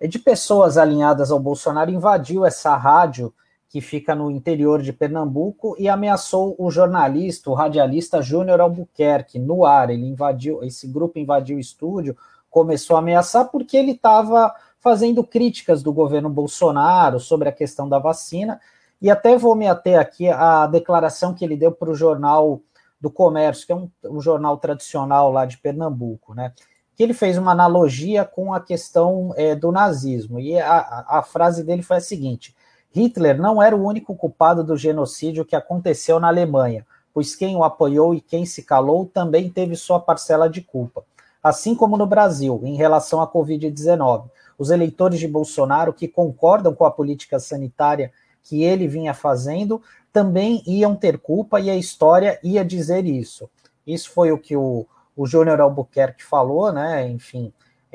de 0.01 0.19
pessoas 0.19 0.77
alinhadas 0.77 1.31
ao 1.31 1.39
Bolsonaro 1.39 1.89
invadiu 1.89 2.45
essa 2.45 2.75
rádio 2.75 3.33
que 3.75 3.81
fica 3.81 4.15
no 4.15 4.31
interior 4.31 4.81
de 4.81 4.93
Pernambuco 4.93 5.75
e 5.77 5.89
ameaçou 5.89 6.55
o 6.57 6.71
jornalista, 6.71 7.49
o 7.49 7.53
radialista 7.53 8.21
Júnior 8.21 8.61
Albuquerque 8.61 9.37
no 9.37 9.65
ar. 9.65 9.89
Ele 9.89 10.07
invadiu, 10.07 10.63
esse 10.63 10.87
grupo 10.87 11.19
invadiu 11.19 11.57
o 11.57 11.59
estúdio, 11.59 12.15
começou 12.49 12.95
a 12.95 12.99
ameaçar 12.99 13.49
porque 13.51 13.75
ele 13.75 13.91
estava 13.91 14.55
fazendo 14.79 15.25
críticas 15.25 15.83
do 15.83 15.91
governo 15.91 16.29
Bolsonaro 16.29 17.19
sobre 17.19 17.49
a 17.49 17.51
questão 17.51 17.89
da 17.89 17.99
vacina. 17.99 18.61
E 19.01 19.11
até 19.11 19.37
vou 19.37 19.57
me 19.57 19.67
ater 19.67 19.99
aqui 19.99 20.29
à 20.29 20.65
declaração 20.67 21.33
que 21.33 21.43
ele 21.43 21.57
deu 21.57 21.73
para 21.73 21.91
o 21.91 21.95
Jornal 21.95 22.61
do 23.01 23.11
Comércio, 23.11 23.65
que 23.65 23.73
é 23.73 23.75
um, 23.75 23.91
um 24.05 24.21
jornal 24.21 24.57
tradicional 24.57 25.33
lá 25.33 25.45
de 25.45 25.57
Pernambuco, 25.57 26.33
né? 26.33 26.53
que 26.95 27.03
ele 27.03 27.13
fez 27.13 27.37
uma 27.37 27.51
analogia 27.51 28.23
com 28.23 28.53
a 28.53 28.61
questão 28.61 29.33
é, 29.35 29.53
do 29.53 29.69
nazismo. 29.69 30.39
E 30.39 30.57
a, 30.57 31.05
a 31.09 31.21
frase 31.21 31.61
dele 31.61 31.81
foi 31.81 31.97
a 31.97 31.99
seguinte: 31.99 32.55
Hitler 32.95 33.37
não 33.37 33.61
era 33.61 33.75
o 33.75 33.83
único 33.83 34.15
culpado 34.15 34.63
do 34.63 34.77
genocídio 34.77 35.43
que 35.43 35.53
aconteceu 35.53 36.17
na 36.17 36.29
Alemanha, 36.29 36.87
pois 37.13 37.35
quem 37.35 37.53
o 37.53 37.63
apoiou 37.65 38.15
e 38.15 38.21
quem 38.21 38.45
se 38.45 38.63
calou 38.63 39.05
também 39.05 39.49
teve 39.49 39.75
sua 39.75 39.99
parcela 39.99 40.49
de 40.49 40.61
culpa. 40.61 41.03
Assim 41.43 41.75
como 41.75 41.97
no 41.97 42.07
Brasil, 42.07 42.61
em 42.63 42.77
relação 42.77 43.21
à 43.21 43.27
Covid-19, 43.29 44.29
os 44.57 44.69
eleitores 44.69 45.19
de 45.19 45.27
Bolsonaro 45.27 45.91
que 45.91 46.07
concordam 46.07 46.73
com 46.73 46.85
a 46.85 46.91
política 46.91 47.37
sanitária 47.37 48.13
que 48.41 48.63
ele 48.63 48.87
vinha 48.87 49.13
fazendo 49.13 49.81
também 50.13 50.63
iam 50.65 50.95
ter 50.95 51.17
culpa 51.17 51.59
e 51.59 51.69
a 51.69 51.75
história 51.75 52.39
ia 52.41 52.63
dizer 52.63 53.05
isso. 53.05 53.49
Isso 53.85 54.09
foi 54.09 54.31
o 54.31 54.37
que 54.37 54.55
o, 54.55 54.87
o 55.17 55.27
Júnior 55.27 55.59
Albuquerque 55.59 56.23
falou, 56.23 56.71
né? 56.71 57.05
Enfim, 57.09 57.51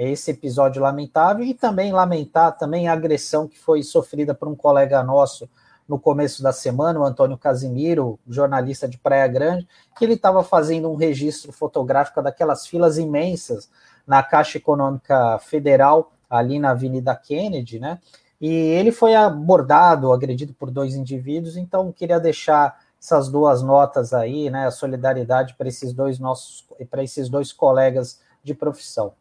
esse 0.09 0.31
episódio 0.31 0.81
lamentável 0.81 1.45
e 1.45 1.53
também 1.53 1.93
lamentar 1.93 2.57
também 2.57 2.89
a 2.89 2.93
agressão 2.93 3.47
que 3.47 3.59
foi 3.59 3.83
sofrida 3.83 4.35
por 4.35 4.49
um 4.49 4.55
colega 4.55 5.03
nosso 5.03 5.49
no 5.91 5.99
começo 5.99 6.41
da 6.41 6.53
semana, 6.53 7.01
o 7.01 7.05
Antônio 7.05 7.37
Casimiro, 7.37 8.19
jornalista 8.29 8.89
de 8.89 8.97
Praia 8.97 9.27
Grande, 9.27 9.67
que 9.99 10.05
ele 10.05 10.15
estava 10.15 10.45
fazendo 10.45 10.89
um 10.89 10.95
registro 10.95 11.53
fotográfico 11.53 12.23
daquelas 12.23 12.65
filas 12.65 12.97
imensas 12.97 13.69
na 14.07 14.23
Caixa 14.23 14.59
Econômica 14.59 15.39
Federal, 15.41 16.13
ali 16.31 16.61
na 16.61 16.71
Avenida 16.71 17.15
Kennedy, 17.17 17.81
né? 17.81 17.99
E 18.41 18.49
ele 18.49 18.93
foi 18.93 19.17
abordado, 19.17 20.13
agredido 20.13 20.55
por 20.55 20.71
dois 20.71 20.95
indivíduos, 20.95 21.57
então 21.57 21.93
queria 21.93 22.21
deixar 22.21 22.79
essas 22.99 23.29
duas 23.29 23.61
notas 23.61 24.15
aí, 24.15 24.49
né, 24.49 24.67
a 24.67 24.71
solidariedade 24.71 25.55
para 25.55 25.69
esses 25.69 25.93
dois 25.93 26.19
nossos, 26.19 26.67
para 26.91 27.03
esses 27.03 27.29
dois 27.29 27.53
colegas 27.53 28.21
de 28.45 28.55
profissão. 28.55 29.13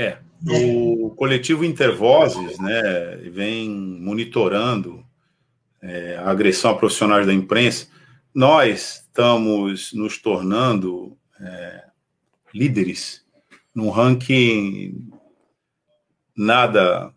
É, 0.00 0.16
o 0.48 1.10
coletivo 1.16 1.64
Intervozes, 1.64 2.56
né, 2.60 3.16
vem 3.32 3.68
monitorando 3.68 5.04
é, 5.82 6.16
a 6.18 6.30
agressão 6.30 6.70
a 6.70 6.76
profissionais 6.76 7.26
da 7.26 7.34
imprensa. 7.34 7.88
Nós 8.32 9.02
estamos 9.08 9.92
nos 9.92 10.16
tornando 10.16 11.18
é, 11.40 11.84
líderes 12.54 13.24
num 13.74 13.90
ranking 13.90 15.10
nada 16.36 17.12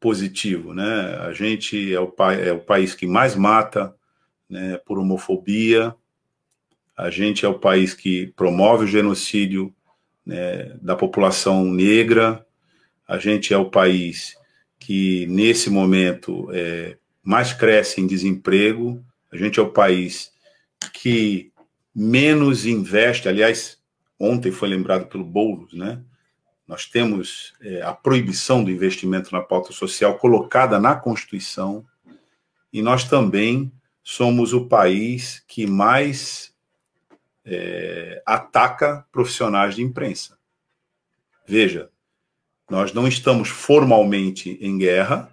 positivo, 0.00 0.74
né? 0.74 1.18
A 1.20 1.32
gente 1.32 1.94
é 1.94 2.00
o, 2.00 2.12
é 2.32 2.50
o 2.50 2.58
país 2.58 2.96
que 2.96 3.06
mais 3.06 3.36
mata 3.36 3.94
né, 4.50 4.76
por 4.78 4.98
homofobia, 4.98 5.94
a 6.96 7.10
gente 7.10 7.46
é 7.46 7.48
o 7.48 7.60
país 7.60 7.94
que 7.94 8.32
promove 8.34 8.86
o 8.86 8.88
genocídio 8.88 9.72
né, 10.24 10.76
da 10.80 10.96
população 10.96 11.64
negra, 11.64 12.44
a 13.06 13.18
gente 13.18 13.52
é 13.52 13.58
o 13.58 13.70
país 13.70 14.34
que, 14.78 15.26
nesse 15.26 15.70
momento, 15.70 16.48
é, 16.52 16.96
mais 17.22 17.52
cresce 17.52 18.00
em 18.00 18.06
desemprego, 18.06 19.04
a 19.30 19.36
gente 19.36 19.58
é 19.58 19.62
o 19.62 19.70
país 19.70 20.32
que 20.92 21.52
menos 21.94 22.66
investe, 22.66 23.28
aliás, 23.28 23.78
ontem 24.18 24.50
foi 24.50 24.68
lembrado 24.68 25.06
pelo 25.06 25.24
Boulos, 25.24 25.72
né? 25.74 26.00
Nós 26.66 26.86
temos 26.86 27.52
é, 27.60 27.82
a 27.82 27.92
proibição 27.92 28.64
do 28.64 28.70
investimento 28.70 29.32
na 29.32 29.42
pauta 29.42 29.72
social 29.72 30.18
colocada 30.18 30.78
na 30.80 30.94
Constituição, 30.94 31.84
e 32.72 32.80
nós 32.80 33.04
também 33.04 33.70
somos 34.02 34.52
o 34.52 34.66
país 34.66 35.44
que 35.46 35.66
mais 35.66 36.53
é, 37.44 38.22
ataca 38.24 39.06
profissionais 39.12 39.74
de 39.74 39.82
imprensa. 39.82 40.38
Veja, 41.46 41.90
nós 42.70 42.92
não 42.92 43.06
estamos 43.06 43.48
formalmente 43.48 44.58
em 44.60 44.78
guerra, 44.78 45.30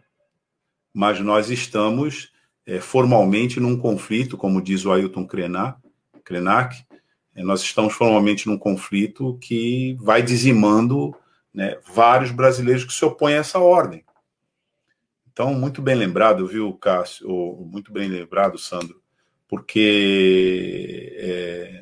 mas 0.94 1.20
nós 1.20 1.50
estamos 1.50 2.32
é, 2.66 2.80
formalmente 2.80 3.60
num 3.60 3.78
conflito, 3.78 4.38
como 4.38 4.62
diz 4.62 4.86
o 4.86 4.92
Ailton 4.92 5.26
Krenak, 5.26 5.80
Krenak 6.24 6.86
é, 7.36 7.44
nós 7.44 7.62
estamos 7.62 7.94
formalmente 7.94 8.48
num 8.48 8.58
conflito 8.58 9.38
que 9.40 9.96
vai 10.00 10.22
dizimando 10.22 11.16
né, 11.54 11.78
vários 11.94 12.32
brasileiros 12.32 12.84
que 12.84 12.94
se 12.94 13.04
opõem 13.06 13.36
a 13.36 13.38
essa 13.38 13.60
ordem. 13.60 14.04
Então, 15.32 15.54
muito 15.54 15.82
bem 15.82 15.96
lembrado, 15.96 16.46
viu, 16.46 16.74
Cássio? 16.74 17.30
Muito 17.72 17.92
bem 17.92 18.10
lembrado, 18.10 18.58
Sandro, 18.58 19.02
porque, 19.48 21.16
é, 21.18 21.81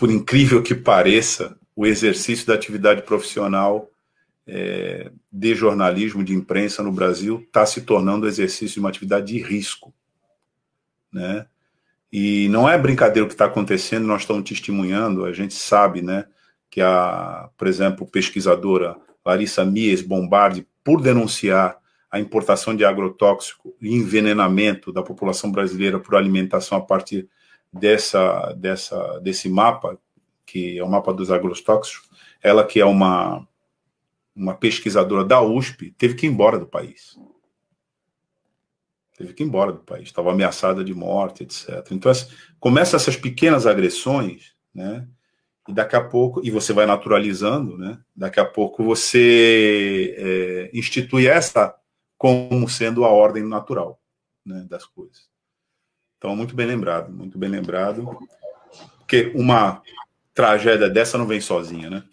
por 0.00 0.10
incrível 0.10 0.62
que 0.62 0.74
pareça, 0.74 1.58
o 1.76 1.86
exercício 1.86 2.46
da 2.46 2.54
atividade 2.54 3.02
profissional 3.02 3.90
é, 4.46 5.12
de 5.30 5.54
jornalismo, 5.54 6.24
de 6.24 6.32
imprensa 6.32 6.82
no 6.82 6.90
Brasil, 6.90 7.44
está 7.46 7.66
se 7.66 7.82
tornando 7.82 8.26
exercício 8.26 8.76
de 8.76 8.80
uma 8.80 8.88
atividade 8.88 9.26
de 9.26 9.42
risco. 9.42 9.92
Né? 11.12 11.44
E 12.10 12.48
não 12.48 12.66
é 12.66 12.78
brincadeira 12.78 13.26
o 13.26 13.28
que 13.28 13.34
está 13.34 13.44
acontecendo, 13.44 14.06
nós 14.06 14.22
estamos 14.22 14.48
testemunhando, 14.48 15.26
a 15.26 15.34
gente 15.34 15.52
sabe, 15.52 16.00
né? 16.00 16.24
que 16.70 16.80
a, 16.80 17.50
por 17.58 17.68
exemplo, 17.68 18.06
pesquisadora 18.06 18.96
Larissa 19.22 19.66
Mies 19.66 20.00
Bombardi, 20.00 20.66
por 20.82 21.02
denunciar 21.02 21.76
a 22.10 22.18
importação 22.18 22.74
de 22.74 22.86
agrotóxico 22.86 23.76
e 23.78 23.94
envenenamento 23.94 24.94
da 24.94 25.02
população 25.02 25.52
brasileira 25.52 26.00
por 26.00 26.16
alimentação 26.16 26.78
a 26.78 26.80
partir 26.80 27.28
dessa, 27.72 28.52
dessa, 28.54 29.20
desse 29.20 29.48
mapa, 29.48 29.98
que 30.44 30.78
é 30.78 30.82
o 30.82 30.88
mapa 30.88 31.12
dos 31.12 31.30
agrotóxicos, 31.30 32.08
ela 32.42 32.66
que 32.66 32.80
é 32.80 32.84
uma, 32.84 33.46
uma 34.34 34.54
pesquisadora 34.54 35.24
da 35.24 35.40
USP, 35.40 35.92
teve 35.92 36.14
que 36.14 36.26
ir 36.26 36.30
embora 36.30 36.58
do 36.58 36.66
país. 36.66 37.18
Teve 39.16 39.34
que 39.34 39.42
ir 39.42 39.46
embora 39.46 39.72
do 39.72 39.80
país, 39.80 40.04
estava 40.04 40.32
ameaçada 40.32 40.82
de 40.82 40.94
morte, 40.94 41.42
etc. 41.42 41.86
Então, 41.92 42.10
começa 42.58 42.96
essas 42.96 43.16
pequenas 43.16 43.66
agressões, 43.66 44.54
né? 44.74 45.06
E 45.68 45.72
daqui 45.72 45.94
a 45.94 46.02
pouco, 46.02 46.40
e 46.42 46.50
você 46.50 46.72
vai 46.72 46.86
naturalizando, 46.86 47.76
né? 47.76 48.00
Daqui 48.16 48.40
a 48.40 48.44
pouco 48.44 48.82
você 48.82 50.14
é, 50.16 50.70
institui 50.76 51.26
essa 51.26 51.76
como 52.16 52.68
sendo 52.68 53.04
a 53.04 53.08
ordem 53.08 53.42
natural 53.42 54.00
né, 54.44 54.66
das 54.68 54.84
coisas. 54.84 55.29
Então, 56.20 56.36
muito 56.36 56.54
bem 56.54 56.66
lembrado, 56.66 57.10
muito 57.10 57.38
bem 57.38 57.48
lembrado. 57.48 58.06
Porque 58.98 59.32
uma 59.34 59.82
tragédia 60.34 60.90
dessa 60.90 61.16
não 61.16 61.26
vem 61.26 61.40
sozinha, 61.40 61.88
né? 61.88 62.04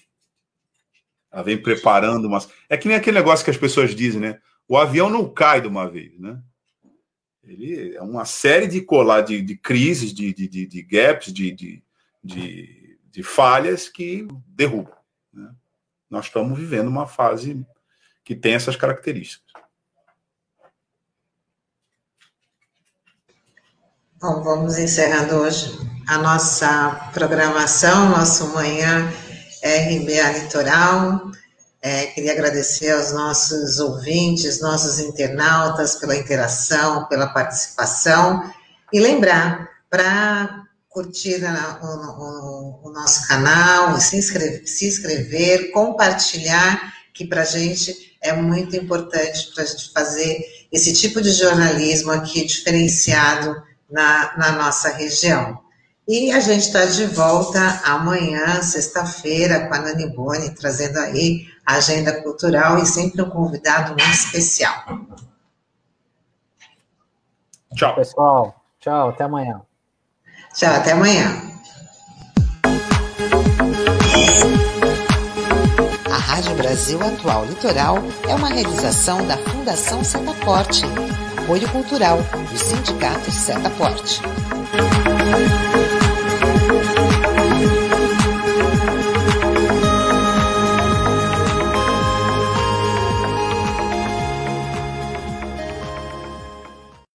Ela 1.30 1.44
vem 1.44 1.62
preparando 1.62 2.26
umas. 2.26 2.48
É 2.70 2.78
que 2.78 2.88
nem 2.88 2.96
aquele 2.96 3.18
negócio 3.18 3.44
que 3.44 3.52
as 3.52 3.58
pessoas 3.58 3.94
dizem, 3.94 4.22
né? 4.22 4.40
O 4.66 4.78
avião 4.78 5.10
não 5.10 5.30
cai 5.30 5.60
de 5.60 5.68
uma 5.68 5.90
vez, 5.90 6.18
né? 6.18 6.42
Ele 7.44 7.98
é 7.98 8.02
uma 8.02 8.24
série 8.24 8.66
de 8.66 8.80
colar 8.80 9.22
de, 9.22 9.42
de 9.42 9.58
crises, 9.58 10.14
de, 10.14 10.34
de, 10.34 10.48
de, 10.48 10.66
de 10.66 10.82
gaps, 10.84 11.34
de, 11.34 11.52
de, 11.52 11.84
de, 12.24 12.98
de, 13.12 13.24
falhas 13.24 13.90
que 13.90 14.26
derrubam. 14.48 14.96
Né? 15.34 15.54
Nós 16.10 16.26
estamos 16.26 16.58
vivendo 16.58 16.88
uma 16.88 17.08
fase 17.08 17.66
que 18.24 18.36
tem 18.36 18.54
essas 18.54 18.78
características. 18.78 19.47
Bom, 24.20 24.42
vamos 24.42 24.80
encerrando 24.80 25.36
hoje 25.36 25.78
a 26.08 26.18
nossa 26.18 27.12
programação, 27.14 28.10
nosso 28.10 28.48
Manhã 28.48 29.14
RBA 29.64 30.40
Litoral. 30.40 31.32
É, 31.80 32.08
queria 32.08 32.32
agradecer 32.32 32.90
aos 32.90 33.14
nossos 33.14 33.78
ouvintes, 33.78 34.60
nossos 34.60 35.00
internautas 35.00 35.98
pela 35.98 36.16
interação, 36.16 37.06
pela 37.06 37.28
participação 37.28 38.52
e 38.92 39.00
lembrar 39.00 39.70
para 39.88 40.64
curtir 40.90 41.40
o, 41.44 41.86
o, 41.86 42.88
o, 42.90 42.92
nosso 42.92 43.28
canal, 43.28 44.00
se 44.00 44.18
inscrever, 44.18 44.68
se 44.68 44.88
inscrever 44.88 45.70
compartilhar, 45.70 46.92
que 47.14 47.24
para 47.24 47.44
a 47.44 47.46
gente 47.46 48.18
é 48.20 48.34
muito 48.34 48.76
importante 48.76 49.52
para 49.54 49.64
a 49.64 49.68
gente 49.68 49.94
fazer 49.94 50.44
esse 50.72 50.92
tipo 50.92 51.22
de 51.22 51.30
jornalismo 51.30 52.10
aqui 52.10 52.44
diferenciado 52.48 53.68
na, 53.90 54.38
na 54.38 54.52
nossa 54.52 54.90
região. 54.90 55.60
E 56.08 56.32
a 56.32 56.40
gente 56.40 56.68
está 56.68 56.86
de 56.86 57.06
volta 57.08 57.60
amanhã, 57.84 58.62
sexta-feira, 58.62 59.68
com 59.68 59.74
a 59.74 59.80
Nani 59.80 60.08
Boni, 60.08 60.56
trazendo 60.56 60.98
aí 61.00 61.46
a 61.66 61.76
agenda 61.76 62.22
cultural 62.22 62.78
e 62.78 62.86
sempre 62.86 63.22
um 63.22 63.30
convidado 63.30 63.90
muito 63.90 64.14
especial. 64.14 64.86
Tchau. 67.76 67.94
Pessoal, 67.96 68.64
tchau, 68.80 69.10
até 69.10 69.26
amanhã. 69.26 69.62
Tchau, 70.56 70.74
até 70.74 70.94
amanhã. 70.94 71.26
A 76.10 76.18
Rádio 76.18 76.56
Brasil 76.56 77.00
Atual 77.04 77.46
Litoral 77.46 77.98
é 78.30 78.34
uma 78.34 78.48
realização 78.48 79.28
da 79.28 79.38
Fundação 79.38 80.04
Setaporte, 80.06 80.84
apoio 81.48 81.70
cultural 81.70 82.18
do 82.52 82.58
Sindicato 82.58 83.32
Setaporte. 83.32 84.22